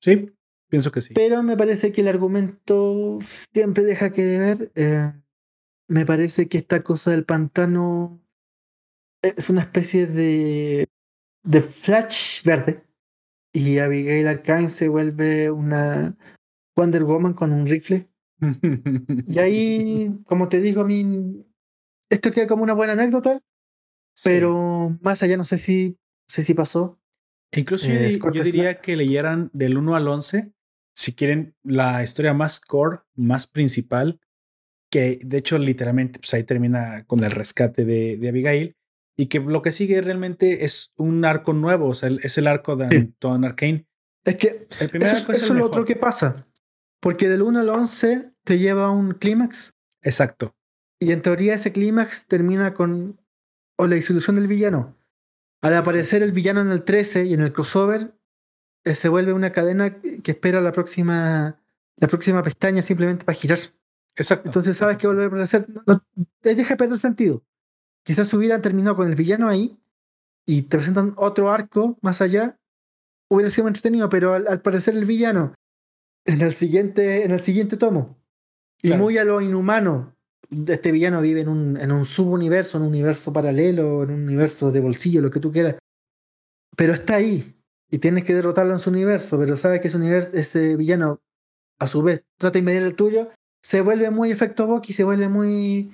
Sí, 0.01 0.31
pienso 0.69 0.93
que 0.93 1.01
sí. 1.01 1.14
Pero 1.14 1.43
me 1.43 1.56
parece 1.56 1.93
que 1.93 2.01
el 2.02 2.09
argumento 2.09 3.19
siempre 3.23 3.85
deja 3.85 4.10
que 4.10 4.24
deber. 4.24 4.70
Eh, 4.74 5.12
me 5.89 6.07
parece 6.07 6.49
que 6.49 6.59
esta 6.59 6.83
cosa 6.83 7.11
del 7.11 7.25
pantano 7.25 8.21
es 9.23 9.51
una 9.51 9.63
especie 9.63 10.07
de, 10.07 10.89
de 11.45 11.63
flash 11.63 12.43
verde. 12.45 12.85
Y 13.55 13.79
Abigail 13.79 14.27
Arcane 14.29 14.69
se 14.71 14.89
vuelve 14.89 15.51
una 15.51 16.17
Wonder 16.77 17.05
Woman 17.05 17.35
con 17.35 17.53
un 17.53 17.67
rifle. 17.67 18.09
Y 19.29 19.39
ahí, 19.39 20.11
como 20.27 20.49
te 20.49 20.61
digo, 20.61 20.81
a 20.81 20.85
mí 20.85 21.45
esto 22.09 22.33
queda 22.33 22.47
como 22.47 22.63
una 22.63 22.75
buena 22.75 22.95
anécdota, 22.95 23.41
Sí. 24.15 24.29
pero 24.29 24.99
más 25.01 25.23
allá 25.23 25.39
no 25.39 25.45
sé 25.45 25.57
si, 25.57 25.89
no 25.91 25.97
sé 26.29 26.43
si 26.43 26.53
pasó. 26.55 27.01
Incluso 27.55 27.89
yo, 27.89 27.95
eh, 27.95 28.11
Scott 28.15 28.35
yo 28.35 28.43
diría 28.43 28.81
que 28.81 28.97
leyeran 28.97 29.51
del 29.55 29.79
1 29.79 29.95
al 29.97 30.09
11, 30.09 30.53
si 30.95 31.15
quieren 31.15 31.55
la 31.63 32.03
historia 32.03 32.35
más 32.35 32.61
core, 32.61 32.99
más 33.15 33.47
principal, 33.47 34.21
que 34.93 35.19
de 35.24 35.39
hecho 35.39 35.59
literalmente 35.59 36.20
pues 36.20 36.35
ahí 36.35 36.44
termina 36.44 37.05
con 37.06 37.24
el 37.24 37.31
rescate 37.31 37.86
de, 37.86 38.19
de 38.19 38.28
Abigail 38.28 38.77
y 39.16 39.27
que 39.27 39.40
lo 39.40 39.62
que 39.62 39.73
sigue 39.73 40.01
realmente 40.02 40.64
es 40.64 40.93
un 40.97 41.24
arco 41.24 41.55
nuevo, 41.55 41.89
o 41.89 41.94
sea, 41.94 42.10
es 42.23 42.36
el 42.36 42.47
arco 42.47 42.77
de. 42.77 42.85
Anton 42.97 43.44
Arcane. 43.44 43.86
Es 44.24 44.36
que 44.36 44.69
El 44.81 44.90
primer 44.90 45.09
eso, 45.09 45.16
arco 45.16 45.32
es 45.32 45.39
eso 45.39 45.52
el 45.52 45.59
es 45.59 45.60
lo 45.60 45.66
otro 45.66 45.85
que 45.85 45.97
pasa. 45.97 46.47
Porque 47.01 47.28
del 47.28 47.43
1 47.43 47.60
al 47.60 47.69
11 47.70 48.32
te 48.44 48.59
lleva 48.59 48.85
a 48.85 48.90
un 48.90 49.14
clímax 49.14 49.74
Exacto. 50.02 50.55
y 51.01 51.10
en 51.12 51.23
teoría 51.23 51.55
ese 51.55 51.73
clímax 51.73 52.27
termina 52.27 52.74
con 52.74 53.20
o 53.77 53.86
la 53.86 53.97
disolución 53.97 54.36
del 54.36 54.47
villano. 54.47 54.97
Al 55.62 55.74
aparecer 55.74 56.23
el 56.23 56.32
villano 56.32 56.60
en 56.60 56.70
el 56.70 56.85
13 56.85 57.24
y 57.24 57.35
en 57.35 57.40
el 57.40 57.52
crossover, 57.52 58.14
eh, 58.85 58.94
se 58.94 59.09
vuelve 59.09 59.32
una 59.32 59.52
cadena 59.52 60.01
que 60.01 60.32
espera 60.32 60.60
la 60.60 60.73
próxima, 60.73 61.60
la 61.97 62.09
próxima 62.09 62.43
pestaña 62.43 62.82
simplemente 62.82 63.24
para 63.24 63.39
girar. 63.39 63.59
Exacto. 64.16 64.48
Entonces 64.48 64.76
sabes 64.76 64.97
que 64.98 65.06
volver 65.06 65.24
a 65.24 65.26
aparecer. 65.28 65.66
No, 65.68 65.82
no- 65.86 66.05
te 66.40 66.55
deja 66.55 66.76
perder 66.76 66.98
sentido. 66.98 67.43
Quizás 68.05 68.32
hubieran 68.34 68.62
terminado 68.62 68.97
con 68.97 69.09
el 69.09 69.14
villano 69.14 69.48
ahí 69.48 69.78
y 70.47 70.62
te 70.62 70.76
presentan 70.76 71.14
otro 71.16 71.51
arco 71.51 71.97
más 72.02 72.20
allá. 72.20 72.59
Hubiera 73.30 73.48
sido 73.51 73.64
más 73.64 73.70
entretenido, 73.70 74.09
pero 74.09 74.34
al, 74.34 74.47
al 74.48 74.60
parecer 74.60 74.94
el 74.94 75.06
villano 75.06 75.55
en 76.26 76.40
el 76.40 76.52
siguiente, 76.52 77.24
en 77.24 77.30
el 77.30 77.40
siguiente 77.40 77.76
tomo. 77.76 78.18
Y 78.82 78.89
Claro. 78.89 79.02
muy 79.02 79.16
a 79.18 79.24
lo 79.24 79.40
inhumano. 79.40 80.14
Este 80.66 80.93
villano 80.93 81.20
vive 81.22 81.40
en 81.40 81.48
un, 81.48 81.76
en 81.78 81.93
un 81.93 82.05
subuniverso, 82.05 82.76
en 82.76 82.82
un 82.82 82.89
universo 82.90 83.32
paralelo, 83.32 84.02
en 84.02 84.10
un 84.10 84.22
universo 84.24 84.70
de 84.70 84.80
bolsillo, 84.80 85.22
lo 85.22 85.30
que 85.30 85.40
tú 85.40 85.51
quieras. 85.52 85.76
Pero 86.76 86.93
está 86.93 87.14
ahí. 87.14 87.56
Y 87.90 87.98
tienes 87.98 88.24
que 88.24 88.34
derrotarlo 88.34 88.72
en 88.72 88.78
su 88.80 88.90
universo. 88.90 89.39
Pero 89.39 89.56
sabes 89.56 89.80
que 89.80 89.89
ese, 89.89 89.97
universo, 89.97 90.30
ese 90.34 90.76
villano 90.76 91.20
a 91.78 91.86
su 91.86 92.02
vez 92.02 92.24
trata 92.39 92.55
de 92.55 92.59
invadir 92.59 92.82
el 92.82 92.94
tuyo, 92.97 93.30
se 93.62 93.80
vuelve 93.80 94.10
muy 94.10 94.30
efecto 94.30 94.66
Book 94.66 94.82
y 94.89 94.93
se 94.93 95.05
vuelve 95.05 95.28
muy. 95.28 95.93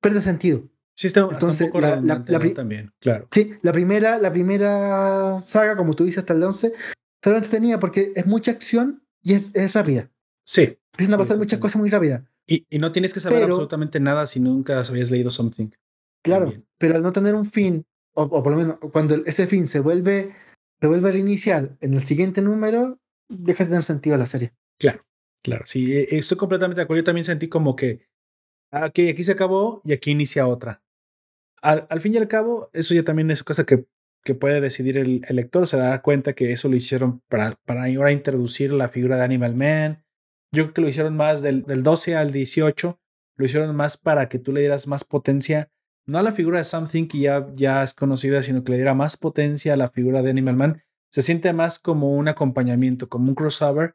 pierde 0.00 0.22
sentido. 0.22 0.62
Sí, 0.94 1.06
está, 1.06 1.20
Entonces, 1.20 1.62
un 1.62 1.66
poco 1.68 1.80
la, 1.80 1.96
la, 2.00 2.54
también, 2.54 2.92
claro. 3.00 3.26
Sí, 3.30 3.54
la 3.62 3.72
primera, 3.72 4.18
la 4.18 4.30
primera 4.30 5.42
saga, 5.46 5.76
como 5.76 5.94
tú 5.94 6.04
dices, 6.04 6.18
hasta 6.18 6.34
el 6.34 6.42
11, 6.42 6.72
pero 7.20 7.40
tenía 7.40 7.80
porque 7.80 8.12
es 8.14 8.26
mucha 8.26 8.52
acción 8.52 9.02
y 9.22 9.34
es, 9.34 9.72
rápida. 9.72 10.10
Sí. 10.44 10.78
Empiezan 10.92 11.14
a 11.14 11.18
pasar 11.18 11.38
muchas 11.38 11.58
cosas 11.58 11.80
muy 11.80 11.88
rápidas. 11.88 12.22
Y, 12.46 12.66
y, 12.68 12.78
no 12.78 12.92
tienes 12.92 13.14
que 13.14 13.20
saber 13.20 13.42
absolutamente 13.44 14.00
nada 14.00 14.26
si 14.26 14.40
nunca 14.40 14.80
habías 14.80 15.10
leído 15.10 15.30
something. 15.30 15.70
Claro, 16.22 16.52
pero 16.76 16.96
al 16.96 17.02
no 17.02 17.12
tener 17.12 17.34
un 17.34 17.46
fin, 17.46 17.86
o, 18.14 18.24
o, 18.24 18.42
por 18.42 18.52
lo 18.52 18.58
menos 18.58 18.78
cuando 18.92 19.14
ese 19.24 19.46
fin 19.46 19.66
se 19.66 19.80
vuelve, 19.80 20.34
se 20.80 20.86
vuelve 20.86 21.08
a 21.08 21.12
reiniciar 21.12 21.76
en 21.80 21.94
el 21.94 22.04
siguiente 22.04 22.42
número, 22.42 22.98
deja 23.28 23.64
de 23.64 23.70
tener 23.70 23.82
sentido 23.82 24.16
la 24.16 24.26
serie. 24.26 24.52
Claro, 24.78 25.04
claro, 25.42 25.64
sí, 25.66 25.94
e, 25.94 26.18
estoy 26.18 26.36
completamente 26.36 26.80
de 26.80 26.84
acuerdo. 26.84 27.00
Yo 27.00 27.04
también 27.04 27.24
sentí 27.24 27.48
como 27.48 27.76
que 27.76 28.06
aquí, 28.70 29.08
aquí 29.08 29.24
se 29.24 29.32
acabó 29.32 29.82
y 29.84 29.92
aquí 29.92 30.10
inicia 30.10 30.46
otra. 30.46 30.82
Al, 31.62 32.00
fin 32.00 32.14
y 32.14 32.16
al 32.16 32.26
cabo, 32.26 32.68
eso 32.72 32.92
ya 32.92 33.04
también 33.04 33.30
es 33.30 33.44
cosa 33.44 33.64
que, 33.64 33.86
que 34.24 34.34
puede 34.34 34.60
decidir 34.60 34.98
el, 34.98 35.22
el, 35.28 35.36
lector. 35.36 35.66
Se 35.68 35.76
da 35.76 36.02
cuenta 36.02 36.32
que 36.32 36.50
eso 36.50 36.68
lo 36.68 36.74
hicieron 36.74 37.20
para, 37.28 37.54
para 37.64 37.84
ahora 37.84 38.10
introducir 38.10 38.72
la 38.72 38.88
figura 38.88 39.16
de 39.16 39.22
Animal 39.22 39.54
Man. 39.54 40.04
Yo 40.52 40.64
creo 40.64 40.74
que 40.74 40.80
lo 40.80 40.88
hicieron 40.88 41.16
más 41.16 41.40
del, 41.40 41.62
del 41.62 41.84
12 41.84 42.16
al 42.16 42.32
18, 42.32 43.00
lo 43.36 43.44
hicieron 43.44 43.76
más 43.76 43.96
para 43.96 44.28
que 44.28 44.40
tú 44.40 44.52
le 44.52 44.60
dieras 44.60 44.88
más 44.88 45.04
potencia 45.04 45.70
no 46.06 46.18
a 46.18 46.22
la 46.22 46.32
figura 46.32 46.58
de 46.58 46.64
Something 46.64 47.06
que 47.06 47.18
ya, 47.18 47.48
ya 47.54 47.82
es 47.82 47.94
conocida, 47.94 48.42
sino 48.42 48.64
que 48.64 48.72
le 48.72 48.78
diera 48.78 48.94
más 48.94 49.16
potencia 49.16 49.74
a 49.74 49.76
la 49.76 49.88
figura 49.88 50.22
de 50.22 50.30
Animal 50.30 50.56
Man. 50.56 50.82
Se 51.10 51.22
siente 51.22 51.52
más 51.52 51.78
como 51.78 52.16
un 52.16 52.28
acompañamiento, 52.28 53.08
como 53.08 53.28
un 53.28 53.34
crossover 53.34 53.94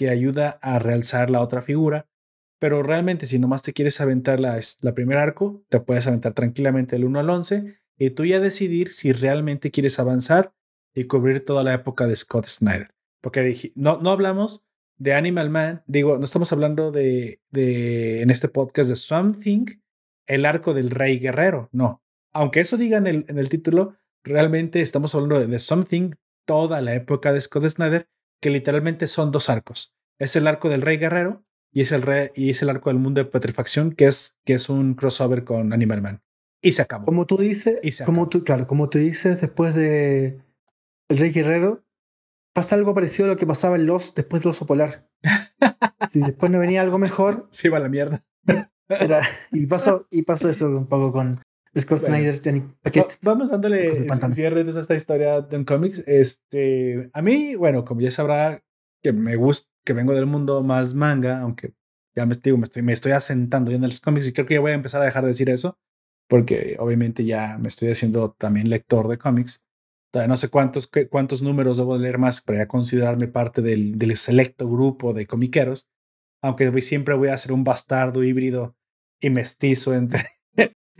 que 0.00 0.08
ayuda 0.08 0.58
a 0.62 0.78
realzar 0.78 1.28
la 1.28 1.42
otra 1.42 1.60
figura. 1.60 2.08
Pero 2.58 2.82
realmente, 2.82 3.26
si 3.26 3.38
nomás 3.38 3.60
te 3.60 3.74
quieres 3.74 4.00
aventar 4.00 4.40
la, 4.40 4.58
la 4.80 4.94
primer 4.94 5.18
arco, 5.18 5.62
te 5.68 5.78
puedes 5.78 6.06
aventar 6.06 6.32
tranquilamente 6.32 6.96
el 6.96 7.04
1 7.04 7.20
al 7.20 7.28
11 7.28 7.78
y 7.98 8.08
tú 8.08 8.24
ya 8.24 8.40
decidir 8.40 8.94
si 8.94 9.12
realmente 9.12 9.70
quieres 9.70 9.98
avanzar 9.98 10.54
y 10.94 11.04
cubrir 11.04 11.44
toda 11.44 11.62
la 11.62 11.74
época 11.74 12.06
de 12.06 12.16
Scott 12.16 12.46
Snyder. 12.46 12.94
Porque 13.20 13.72
no, 13.74 13.98
no 13.98 14.08
hablamos 14.08 14.64
de 14.96 15.12
Animal 15.12 15.50
Man, 15.50 15.82
digo, 15.86 16.16
no 16.16 16.24
estamos 16.24 16.50
hablando 16.50 16.90
de, 16.90 17.42
de 17.50 18.22
en 18.22 18.30
este 18.30 18.48
podcast 18.48 18.88
de 18.88 18.96
Something 18.96 19.66
el 20.26 20.46
arco 20.46 20.72
del 20.72 20.88
rey 20.88 21.18
guerrero, 21.18 21.68
no. 21.72 22.02
Aunque 22.32 22.60
eso 22.60 22.78
diga 22.78 22.96
en 22.96 23.06
el, 23.06 23.26
en 23.28 23.38
el 23.38 23.50
título, 23.50 23.98
realmente 24.24 24.80
estamos 24.80 25.14
hablando 25.14 25.46
de, 25.46 25.58
Something, 25.58 26.12
toda 26.46 26.80
la 26.80 26.94
época 26.94 27.34
de 27.34 27.40
Scott 27.42 27.68
Snyder, 27.68 28.08
que 28.40 28.50
literalmente 28.50 29.06
son 29.06 29.30
dos 29.30 29.50
arcos. 29.50 29.94
Es 30.18 30.36
el 30.36 30.46
arco 30.46 30.68
del 30.68 30.82
rey 30.82 30.96
guerrero 30.98 31.44
y 31.72 31.82
es 31.82 31.92
el, 31.92 32.02
rey, 32.02 32.30
y 32.34 32.50
es 32.50 32.62
el 32.62 32.70
arco 32.70 32.90
del 32.90 32.98
mundo 32.98 33.22
de 33.22 33.30
petrifacción, 33.30 33.92
que 33.92 34.06
es, 34.06 34.38
que 34.44 34.54
es 34.54 34.68
un 34.68 34.94
crossover 34.94 35.44
con 35.44 35.72
Animal 35.72 36.02
Man. 36.02 36.22
Y 36.62 36.72
se 36.72 36.82
acabó. 36.82 37.06
Como 37.06 37.26
tú 37.26 37.38
dices, 37.38 37.78
como 38.04 38.28
tú, 38.28 38.44
claro, 38.44 38.66
como 38.66 38.90
tú 38.90 38.98
dices, 38.98 39.40
después 39.40 39.74
de 39.74 40.42
El 41.08 41.18
Rey 41.18 41.30
Guerrero, 41.30 41.84
pasa 42.52 42.74
algo 42.74 42.94
parecido 42.94 43.26
a 43.26 43.32
lo 43.32 43.36
que 43.36 43.46
pasaba 43.46 43.76
en 43.76 43.86
Los 43.86 44.14
después 44.14 44.42
del 44.42 44.50
oso 44.50 44.66
polar. 44.66 45.08
si 46.10 46.20
después 46.20 46.50
no 46.52 46.58
venía 46.58 46.82
algo 46.82 46.98
mejor. 46.98 47.46
Se 47.50 47.68
iba 47.68 47.78
a 47.78 47.80
la 47.80 47.88
mierda 47.88 48.24
y, 49.52 49.66
pasó, 49.66 50.06
y 50.10 50.22
pasó 50.22 50.48
eso 50.50 50.68
un 50.68 50.86
poco 50.86 51.12
con 51.12 51.42
Scott 51.78 51.98
Snyder, 51.98 52.34
Johnny 52.44 52.62
Paquette. 52.82 53.16
Vamos 53.22 53.50
dándole 53.50 53.92
cierre 54.32 54.62
a 54.62 54.80
esta 54.80 54.94
historia 54.94 55.40
de 55.40 55.56
un 55.56 55.64
cómics. 55.64 56.02
Este, 56.06 57.10
a 57.12 57.22
mí, 57.22 57.54
bueno, 57.54 57.84
como 57.84 58.00
ya 58.00 58.10
sabrá 58.10 58.62
que 59.02 59.12
me 59.12 59.36
gusta, 59.36 59.70
que 59.84 59.92
vengo 59.92 60.12
del 60.12 60.26
mundo 60.26 60.62
más 60.62 60.94
manga, 60.94 61.40
aunque 61.40 61.74
ya 62.14 62.26
me, 62.26 62.34
digo, 62.34 62.58
me, 62.58 62.64
estoy, 62.64 62.82
me 62.82 62.92
estoy 62.92 63.12
asentando 63.12 63.70
ya 63.70 63.76
en 63.76 63.82
los 63.82 64.00
cómics 64.00 64.28
y 64.28 64.32
creo 64.32 64.46
que 64.46 64.54
ya 64.54 64.60
voy 64.60 64.72
a 64.72 64.74
empezar 64.74 65.00
a 65.00 65.04
dejar 65.04 65.22
de 65.22 65.28
decir 65.28 65.48
eso, 65.48 65.78
porque 66.28 66.76
obviamente 66.78 67.24
ya 67.24 67.56
me 67.58 67.68
estoy 67.68 67.90
haciendo 67.90 68.32
también 68.32 68.68
lector 68.68 69.06
de 69.08 69.16
cómics. 69.16 69.64
no 70.12 70.36
sé 70.36 70.48
cuántos, 70.48 70.90
cuántos 71.08 71.40
números 71.40 71.76
debo 71.76 71.96
leer 71.96 72.18
más 72.18 72.40
para 72.40 72.58
ya 72.58 72.68
considerarme 72.68 73.28
parte 73.28 73.62
del, 73.62 73.96
del 73.96 74.16
selecto 74.16 74.68
grupo 74.68 75.12
de 75.14 75.26
comiqueros, 75.26 75.88
aunque 76.42 76.80
siempre 76.80 77.14
voy 77.14 77.28
a 77.28 77.38
ser 77.38 77.52
un 77.52 77.62
bastardo 77.62 78.24
híbrido 78.24 78.76
y 79.20 79.30
mestizo 79.30 79.94
entre, 79.94 80.39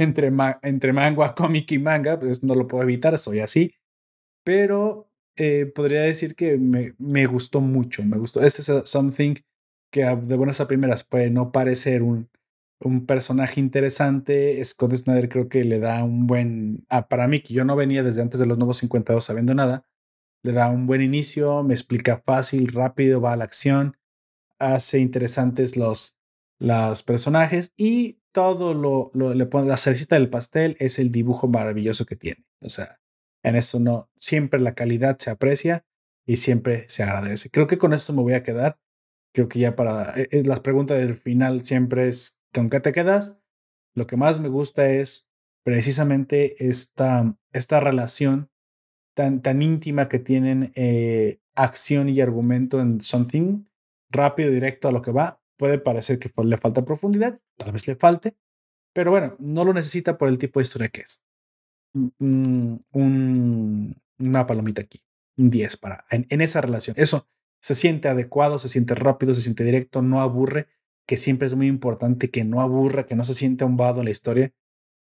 entre, 0.01 0.33
entre 0.63 0.93
manga, 0.93 1.35
cómic 1.37 1.71
y 1.73 1.79
manga, 1.79 2.19
pues 2.19 2.43
no 2.43 2.55
lo 2.55 2.67
puedo 2.67 2.83
evitar, 2.83 3.17
soy 3.19 3.41
así. 3.41 3.75
Pero 4.45 5.11
eh, 5.37 5.67
podría 5.67 6.03
decir 6.03 6.35
que 6.35 6.59
me, 6.59 6.95
me 6.99 7.27
gustó 7.27 7.61
mucho, 7.61 8.05
me 8.05 8.19
gustó. 8.19 8.43
Este 8.43 8.63
es 8.63 8.89
something 8.89 9.37
que 9.91 10.05
de 10.05 10.37
buenas 10.37 10.61
a 10.61 10.69
primeras 10.69 11.05
puede 11.05 11.31
no 11.31 11.53
parecer 11.53 12.03
un, 12.03 12.31
un 12.81 13.07
personaje 13.07 13.61
interesante. 13.61 14.65
Scott 14.65 14.95
Snyder 14.95 15.29
creo 15.29 15.49
que 15.49 15.65
le 15.65 15.79
da 15.79 16.03
un 16.05 16.27
buen. 16.27 16.87
Ah, 16.89 17.09
para 17.09 17.29
mí, 17.29 17.41
que 17.41 17.55
yo 17.55 17.65
no 17.65 17.77
venía 17.77 18.03
desde 18.03 18.23
antes 18.23 18.41
de 18.41 18.47
los 18.47 18.59
nuevos 18.59 18.79
52 18.79 19.25
sabiendo 19.25 19.55
nada, 19.55 19.85
le 20.43 20.53
da 20.53 20.71
un 20.71 20.87
buen 20.87 21.03
inicio, 21.03 21.63
me 21.63 21.75
explica 21.75 22.19
fácil, 22.19 22.69
rápido, 22.69 23.21
va 23.21 23.35
a 23.35 23.37
la 23.37 23.45
acción, 23.45 23.97
hace 24.59 24.99
interesantes 25.01 25.77
los, 25.77 26.20
los 26.61 27.03
personajes 27.03 27.73
y 27.77 28.21
todo 28.33 28.75
lo, 28.75 29.11
lo 29.15 29.35
le 29.35 29.47
pone 29.47 29.67
la 29.67 29.77
cerecita 29.77 30.15
del 30.15 30.31
pastel 30.31 30.77
es 30.79 30.99
el 30.99 31.11
dibujo 31.11 31.49
maravilloso 31.49 32.07
que 32.07 32.17
tiene. 32.17 32.45
O 32.61 32.69
sea, 32.69 33.01
en 33.43 33.57
eso 33.57 33.81
no, 33.81 34.11
siempre 34.19 34.61
la 34.61 34.75
calidad 34.75 35.17
se 35.19 35.31
aprecia 35.31 35.85
y 36.27 36.37
siempre 36.37 36.85
se 36.89 37.03
agradece. 37.03 37.51
Creo 37.51 37.67
que 37.67 37.79
con 37.79 37.93
esto 37.93 38.13
me 38.13 38.23
voy 38.23 38.35
a 38.35 38.43
quedar. 38.43 38.79
Creo 39.33 39.49
que 39.49 39.59
ya 39.59 39.75
para 39.75 40.13
eh, 40.21 40.29
eh, 40.31 40.43
las 40.45 40.61
preguntas 40.61 40.99
del 40.99 41.15
final 41.15 41.65
siempre 41.65 42.09
es 42.09 42.41
¿con 42.53 42.69
qué 42.69 42.81
te 42.81 42.93
quedas? 42.93 43.41
Lo 43.95 44.07
que 44.07 44.17
más 44.17 44.39
me 44.39 44.49
gusta 44.49 44.89
es 44.91 45.31
precisamente 45.65 46.69
esta, 46.69 47.37
esta 47.53 47.81
relación 47.81 48.51
tan, 49.15 49.41
tan 49.41 49.63
íntima 49.63 50.09
que 50.09 50.19
tienen 50.19 50.73
eh, 50.75 51.41
acción 51.55 52.09
y 52.09 52.21
argumento 52.21 52.81
en 52.81 53.01
Something, 53.01 53.65
rápido, 54.11 54.51
directo 54.51 54.89
a 54.89 54.93
lo 54.93 55.03
que 55.03 55.11
va, 55.11 55.40
Puede 55.61 55.79
parecer 55.79 56.19
que 56.19 56.31
le 56.43 56.57
falta 56.57 56.87
profundidad, 56.87 57.39
tal 57.59 57.73
vez 57.73 57.87
le 57.87 57.95
falte, 57.95 58.35
pero 58.95 59.11
bueno, 59.11 59.37
no 59.39 59.63
lo 59.63 59.75
necesita 59.75 60.17
por 60.17 60.31
el 60.31 60.39
tipo 60.39 60.59
de 60.59 60.63
historia 60.63 60.89
que 60.89 61.03
es. 61.03 61.23
Un, 61.93 62.83
una 64.19 64.47
palomita 64.47 64.81
aquí, 64.81 65.05
un 65.37 65.51
10 65.51 65.77
para 65.77 66.07
en, 66.11 66.27
en 66.31 66.41
esa 66.41 66.63
relación. 66.63 66.97
Eso 66.99 67.29
se 67.61 67.75
siente 67.75 68.09
adecuado, 68.09 68.59
se 68.59 68.71
siente 68.71 68.95
rápido, 68.95 69.35
se 69.35 69.43
siente 69.43 69.63
directo, 69.63 70.01
no 70.01 70.23
aburre, 70.23 70.67
que 71.07 71.19
siempre 71.19 71.45
es 71.45 71.55
muy 71.55 71.67
importante 71.67 72.31
que 72.31 72.43
no 72.43 72.63
aburra, 72.63 73.05
que 73.05 73.15
no 73.15 73.25
se 73.25 73.35
siente 73.35 73.63
ahumado 73.63 73.99
en 73.99 74.07
la 74.07 74.13
historia. 74.13 74.55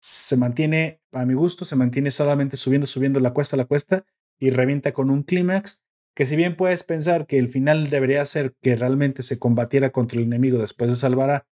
Se 0.02 0.36
mantiene, 0.36 1.04
a 1.12 1.26
mi 1.26 1.36
gusto, 1.36 1.64
se 1.64 1.76
mantiene 1.76 2.10
solamente 2.10 2.58
subiendo, 2.58 2.88
subiendo 2.88 3.20
la 3.20 3.36
cuesta, 3.36 3.56
la 3.56 3.66
cuesta 3.66 4.04
y 4.40 4.50
revienta 4.50 4.94
con 4.94 5.12
un 5.12 5.22
clímax 5.22 5.84
que 6.20 6.26
si 6.26 6.36
bien 6.36 6.58
puedes 6.58 6.84
pensar 6.84 7.28
que 7.28 7.38
el 7.38 7.48
final 7.48 7.90
debería 7.90 8.26
ser 8.26 8.54
que 8.62 8.76
realmente 8.76 9.24
se 9.24 9.40
combatiera 9.40 9.92
contra 9.92 10.20
el 10.20 10.26
enemigo 10.26 10.58
después 10.60 10.92
de 10.92 10.98
salvar 10.98 11.46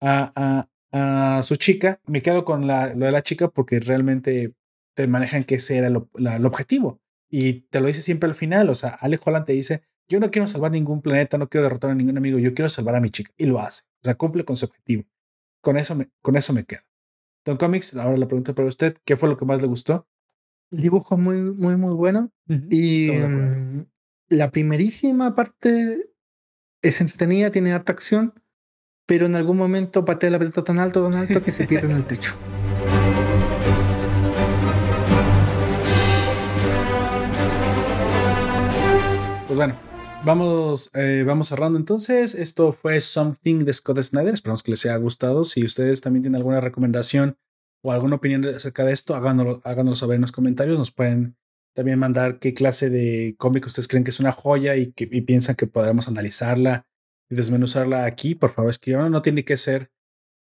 a, 0.00 0.66
a, 0.90 1.42
su 1.44 1.54
chica, 1.54 2.00
me 2.08 2.20
quedo 2.20 2.44
con 2.44 2.66
la, 2.66 2.96
lo 2.96 3.06
de 3.06 3.12
la 3.12 3.22
chica 3.22 3.46
porque 3.46 3.78
realmente 3.78 4.54
te 4.96 5.06
manejan 5.06 5.44
que 5.44 5.54
ese 5.54 5.76
era 5.76 5.86
el 5.86 6.44
objetivo. 6.44 7.00
Y 7.30 7.60
te 7.68 7.78
lo 7.78 7.86
dice 7.86 8.02
siempre 8.02 8.28
al 8.28 8.34
final, 8.34 8.70
o 8.70 8.74
sea, 8.74 8.88
Alex 8.98 9.22
Holland 9.24 9.46
te 9.46 9.52
dice, 9.52 9.84
yo 10.08 10.18
no 10.18 10.32
quiero 10.32 10.48
salvar 10.48 10.72
ningún 10.72 11.00
planeta, 11.00 11.38
no 11.38 11.48
quiero 11.48 11.62
derrotar 11.62 11.92
a 11.92 11.94
ningún 11.94 12.10
enemigo, 12.10 12.40
yo 12.40 12.54
quiero 12.54 12.70
salvar 12.70 12.96
a 12.96 13.00
mi 13.00 13.10
chica. 13.10 13.30
Y 13.36 13.46
lo 13.46 13.60
hace, 13.60 13.84
o 13.84 14.02
sea, 14.02 14.16
cumple 14.16 14.44
con 14.44 14.56
su 14.56 14.64
objetivo. 14.64 15.04
Con 15.60 15.76
eso 15.76 15.94
me, 15.94 16.10
con 16.22 16.34
eso 16.34 16.52
me 16.52 16.64
quedo. 16.64 16.82
Don 17.44 17.56
Comics, 17.56 17.94
ahora 17.94 18.16
la 18.16 18.26
pregunta 18.26 18.52
para 18.52 18.66
usted, 18.66 18.96
¿qué 19.04 19.14
fue 19.14 19.28
lo 19.28 19.36
que 19.36 19.44
más 19.44 19.62
le 19.62 19.68
gustó? 19.68 20.08
El 20.72 20.80
dibujo 20.80 21.16
muy, 21.16 21.40
muy, 21.40 21.76
muy 21.76 21.94
bueno. 21.94 22.32
Y 22.48 23.08
la 24.32 24.50
primerísima 24.50 25.34
parte 25.34 26.10
es 26.80 27.00
entretenida, 27.00 27.52
tiene 27.52 27.72
harta 27.72 27.92
acción, 27.92 28.32
pero 29.06 29.26
en 29.26 29.36
algún 29.36 29.58
momento 29.58 30.04
patea 30.06 30.30
la 30.30 30.38
pelota 30.38 30.64
tan 30.64 30.78
alto, 30.78 31.08
tan 31.08 31.20
alto 31.20 31.42
que 31.42 31.52
se 31.52 31.66
pierde 31.66 31.90
en 31.90 31.96
el 31.96 32.06
techo. 32.06 32.34
Pues 39.46 39.58
bueno, 39.58 39.78
vamos, 40.24 40.90
eh, 40.94 41.24
vamos 41.26 41.48
cerrando 41.48 41.78
entonces. 41.78 42.34
Esto 42.34 42.72
fue 42.72 43.02
Something 43.02 43.66
de 43.66 43.74
Scott 43.74 44.00
Snyder. 44.00 44.32
Esperamos 44.32 44.62
que 44.62 44.70
les 44.70 44.86
haya 44.86 44.96
gustado. 44.96 45.44
Si 45.44 45.62
ustedes 45.62 46.00
también 46.00 46.22
tienen 46.22 46.36
alguna 46.36 46.62
recomendación 46.62 47.36
o 47.82 47.92
alguna 47.92 48.16
opinión 48.16 48.46
acerca 48.46 48.86
de 48.86 48.92
esto, 48.92 49.14
háganoslo, 49.14 49.60
háganoslo 49.64 49.96
saber 49.96 50.14
en 50.14 50.22
los 50.22 50.32
comentarios. 50.32 50.78
Nos 50.78 50.90
pueden 50.90 51.36
también 51.74 51.98
mandar 51.98 52.38
qué 52.38 52.54
clase 52.54 52.90
de 52.90 53.34
cómic 53.38 53.66
ustedes 53.66 53.88
creen 53.88 54.04
que 54.04 54.10
es 54.10 54.20
una 54.20 54.32
joya 54.32 54.76
y, 54.76 54.92
que, 54.92 55.06
piensan 55.06 55.56
que 55.56 55.66
podremos 55.66 56.08
analizarla 56.08 56.86
y 57.30 57.36
desmenuzarla 57.36 58.04
aquí. 58.04 58.34
Por 58.34 58.50
favor, 58.50 58.70
escriban. 58.70 59.10
No 59.10 59.22
tiene 59.22 59.44
que 59.44 59.56
ser 59.56 59.90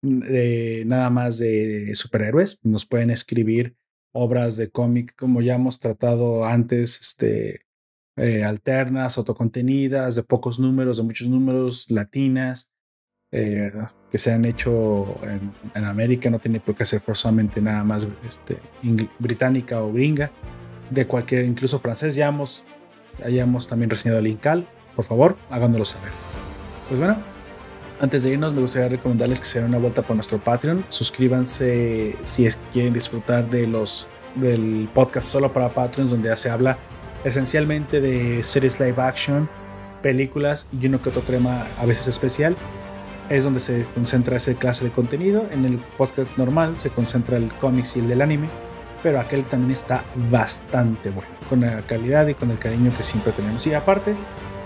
mm, 0.02 0.86
nada 0.86 1.10
más 1.10 1.38
de 1.38 1.92
superhéroes. 1.94 2.60
Nos 2.64 2.86
pueden 2.86 3.10
escribir 3.10 3.76
obras 4.12 4.56
de 4.56 4.70
cómic 4.70 5.14
como 5.16 5.42
ya 5.42 5.54
hemos 5.54 5.80
tratado 5.80 6.44
antes, 6.44 7.00
este, 7.00 7.62
eh, 8.16 8.44
alternas, 8.44 9.16
autocontenidas, 9.16 10.16
de 10.16 10.22
pocos 10.22 10.58
números, 10.58 10.98
de 10.98 11.02
muchos 11.02 11.28
números, 11.28 11.90
latinas, 11.90 12.70
eh, 13.30 13.72
que 14.10 14.18
se 14.18 14.32
han 14.32 14.44
hecho 14.44 15.18
en, 15.24 15.84
América, 15.84 16.28
no 16.28 16.38
tiene 16.38 16.60
por 16.60 16.76
qué 16.76 16.84
ser 16.84 17.00
forzosamente 17.00 17.62
nada 17.62 17.82
más 17.82 18.06
este, 18.28 18.58
británica 19.18 19.82
o 19.82 19.90
gringa, 19.90 20.30
de 20.92 21.06
cualquier, 21.06 21.44
incluso 21.44 21.78
francés, 21.78 22.14
ya 22.14 22.28
hemos, 22.28 22.64
hayamos 23.24 23.68
también 23.68 23.90
reseñado 23.90 24.20
el 24.20 24.26
Incal, 24.26 24.68
por 24.94 25.04
favor, 25.04 25.36
háganoslo 25.50 25.84
saber. 25.84 26.10
Pues 26.88 27.00
bueno, 27.00 27.16
antes 28.00 28.24
de 28.24 28.30
irnos, 28.30 28.52
me 28.52 28.60
gustaría 28.60 28.88
recomendarles 28.88 29.38
que 29.38 29.46
se 29.46 29.60
den 29.60 29.68
una 29.68 29.78
vuelta 29.78 30.02
por 30.02 30.16
nuestro 30.16 30.38
Patreon. 30.38 30.84
Suscríbanse 30.88 32.16
si 32.24 32.46
es, 32.46 32.58
quieren 32.72 32.92
disfrutar 32.92 33.48
de 33.48 33.66
los 33.66 34.08
del 34.34 34.88
podcast 34.92 35.28
solo 35.28 35.52
para 35.52 35.72
Patreons, 35.72 36.10
donde 36.10 36.28
ya 36.28 36.36
se 36.36 36.50
habla 36.50 36.78
esencialmente 37.24 38.00
de 38.00 38.42
series 38.42 38.80
live 38.80 39.00
action, 39.00 39.48
películas 40.02 40.68
y 40.72 40.86
uno 40.86 41.00
que 41.00 41.10
otro 41.10 41.22
tema 41.22 41.66
a 41.78 41.86
veces 41.86 42.08
especial. 42.08 42.56
Es 43.30 43.44
donde 43.44 43.60
se 43.60 43.86
concentra 43.94 44.36
esa 44.36 44.52
clase 44.54 44.84
de 44.84 44.90
contenido. 44.90 45.46
En 45.52 45.64
el 45.64 45.78
podcast 45.96 46.36
normal 46.36 46.78
se 46.78 46.90
concentra 46.90 47.36
el 47.36 47.52
cómics 47.54 47.96
y 47.96 48.00
el 48.00 48.08
del 48.08 48.20
anime, 48.20 48.48
pero 49.02 49.20
aquel 49.20 49.44
también 49.44 49.72
está 49.72 50.04
bastante 50.30 51.10
bueno, 51.10 51.30
con 51.48 51.60
la 51.60 51.82
calidad 51.82 52.26
y 52.28 52.34
con 52.34 52.50
el 52.50 52.58
cariño 52.58 52.92
que 52.96 53.02
siempre 53.02 53.32
tenemos. 53.32 53.66
Y 53.66 53.74
aparte, 53.74 54.14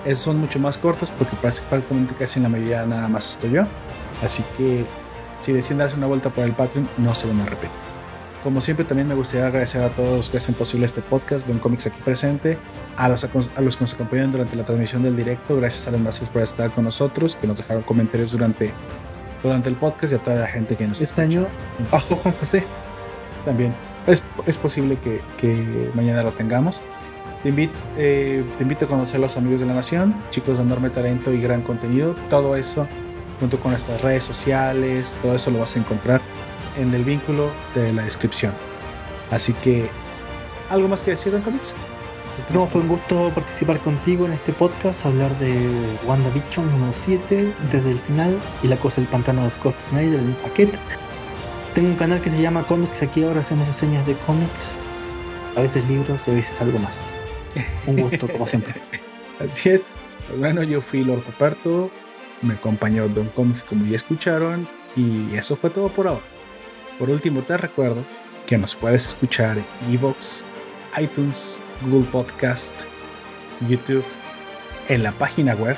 esos 0.04 0.24
son 0.24 0.38
mucho 0.38 0.58
más 0.58 0.78
cortos 0.78 1.10
porque 1.10 1.36
prácticamente 1.36 2.14
casi 2.14 2.38
en 2.38 2.44
la 2.44 2.48
mayoría 2.48 2.86
nada 2.86 3.08
más 3.08 3.30
estoy 3.32 3.52
yo. 3.52 3.62
Así 4.22 4.44
que 4.56 4.84
si 5.40 5.52
deciden 5.52 5.78
darse 5.78 5.96
una 5.96 6.06
vuelta 6.06 6.30
por 6.30 6.44
el 6.44 6.52
Patreon, 6.52 6.88
no 6.98 7.14
se 7.14 7.26
van 7.26 7.40
a 7.40 7.44
arrepentir. 7.44 7.86
Como 8.42 8.60
siempre, 8.60 8.84
también 8.84 9.08
me 9.08 9.14
gustaría 9.16 9.46
agradecer 9.46 9.82
a 9.82 9.88
todos 9.88 10.16
los 10.16 10.30
que 10.30 10.36
hacen 10.36 10.54
posible 10.54 10.86
este 10.86 11.02
podcast 11.02 11.46
de 11.46 11.52
Un 11.52 11.58
Comics 11.58 11.88
aquí 11.88 12.00
presente, 12.04 12.58
a 12.96 13.08
los, 13.08 13.24
a 13.24 13.60
los 13.60 13.76
que 13.76 13.82
nos 13.82 13.94
acompañan 13.94 14.30
durante 14.30 14.54
la 14.54 14.64
transmisión 14.64 15.02
del 15.02 15.16
directo, 15.16 15.56
gracias 15.56 15.88
a 15.88 15.90
los 15.90 15.98
demás 15.98 16.20
por 16.32 16.42
estar 16.42 16.70
con 16.70 16.84
nosotros, 16.84 17.34
que 17.34 17.48
nos 17.48 17.56
dejaron 17.56 17.82
comentarios 17.82 18.30
durante, 18.30 18.72
durante 19.42 19.68
el 19.68 19.74
podcast 19.74 20.12
y 20.12 20.16
a 20.16 20.18
toda 20.22 20.36
la 20.36 20.46
gente 20.46 20.76
que 20.76 20.86
nos 20.86 21.02
Este 21.02 21.20
año 21.22 21.48
bajo 21.90 22.14
Juan 22.14 22.34
José. 22.38 22.62
También. 23.44 23.95
Es, 24.06 24.22
es 24.46 24.56
posible 24.56 24.98
que, 24.98 25.20
que 25.38 25.90
mañana 25.94 26.22
lo 26.22 26.32
tengamos. 26.32 26.82
Te 27.42 27.50
invito, 27.50 27.78
eh, 27.96 28.44
te 28.56 28.62
invito 28.62 28.86
a 28.86 28.88
conocer 28.88 29.18
a 29.18 29.20
los 29.22 29.36
amigos 29.36 29.60
de 29.60 29.66
la 29.66 29.74
nación, 29.74 30.16
chicos 30.30 30.58
de 30.58 30.64
enorme 30.64 30.90
talento 30.90 31.32
y 31.32 31.40
gran 31.40 31.62
contenido. 31.62 32.14
Todo 32.28 32.56
eso, 32.56 32.88
junto 33.40 33.58
con 33.58 33.72
nuestras 33.72 34.00
redes 34.02 34.24
sociales, 34.24 35.14
todo 35.22 35.34
eso 35.34 35.50
lo 35.50 35.60
vas 35.60 35.76
a 35.76 35.80
encontrar 35.80 36.20
en 36.76 36.92
el 36.94 37.04
vínculo 37.04 37.50
de 37.74 37.92
la 37.92 38.02
descripción. 38.02 38.52
Así 39.30 39.52
que, 39.54 39.88
¿algo 40.70 40.88
más 40.88 41.02
que 41.02 41.12
decir, 41.12 41.32
Don 41.32 41.42
Comics? 41.42 41.74
No, 42.52 42.66
fue 42.66 42.82
un 42.82 42.88
gusto 42.88 43.30
participar 43.34 43.80
contigo 43.80 44.26
en 44.26 44.32
este 44.32 44.52
podcast, 44.52 45.06
hablar 45.06 45.36
de 45.38 45.68
WandaVision 46.06 46.70
número 46.70 46.92
7 46.92 47.52
desde 47.72 47.90
el 47.92 47.98
final 48.00 48.38
y 48.62 48.68
la 48.68 48.76
cosa 48.76 49.00
del 49.00 49.08
pantano 49.08 49.42
de 49.44 49.50
Scott 49.50 49.78
Snyder 49.78 50.20
un 50.20 50.34
paquete. 50.34 50.78
Tengo 51.76 51.90
un 51.90 51.96
canal 51.96 52.22
que 52.22 52.30
se 52.30 52.40
llama 52.40 52.66
Comics, 52.66 53.02
aquí 53.02 53.22
ahora 53.22 53.40
hacemos 53.40 53.66
reseñas 53.66 54.06
de 54.06 54.16
cómics, 54.20 54.78
a 55.54 55.60
veces 55.60 55.86
libros 55.86 56.22
y 56.26 56.30
a 56.30 56.32
veces 56.34 56.58
algo 56.62 56.78
más. 56.78 57.14
Un 57.86 58.00
gusto, 58.00 58.26
como 58.28 58.46
siempre. 58.46 58.80
Así 59.38 59.68
es. 59.68 59.84
Bueno, 60.38 60.62
yo 60.62 60.80
fui 60.80 61.04
Lord 61.04 61.20
Poperto, 61.24 61.90
me 62.40 62.54
acompañó 62.54 63.10
Don 63.10 63.28
Comics 63.28 63.62
como 63.62 63.84
ya 63.84 63.96
escucharon 63.96 64.66
y 64.96 65.34
eso 65.36 65.54
fue 65.54 65.68
todo 65.68 65.90
por 65.90 66.08
ahora. 66.08 66.24
Por 66.98 67.10
último, 67.10 67.42
te 67.42 67.58
recuerdo 67.58 68.02
que 68.46 68.56
nos 68.56 68.74
puedes 68.74 69.08
escuchar 69.08 69.58
en 69.58 69.94
Evox, 69.94 70.46
iTunes, 70.98 71.60
Google 71.82 72.08
Podcast, 72.10 72.84
YouTube, 73.68 74.06
en 74.88 75.02
la 75.02 75.12
página 75.12 75.54
web 75.54 75.76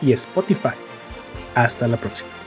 y 0.00 0.14
Spotify. 0.14 0.78
Hasta 1.54 1.86
la 1.88 1.98
próxima. 1.98 2.39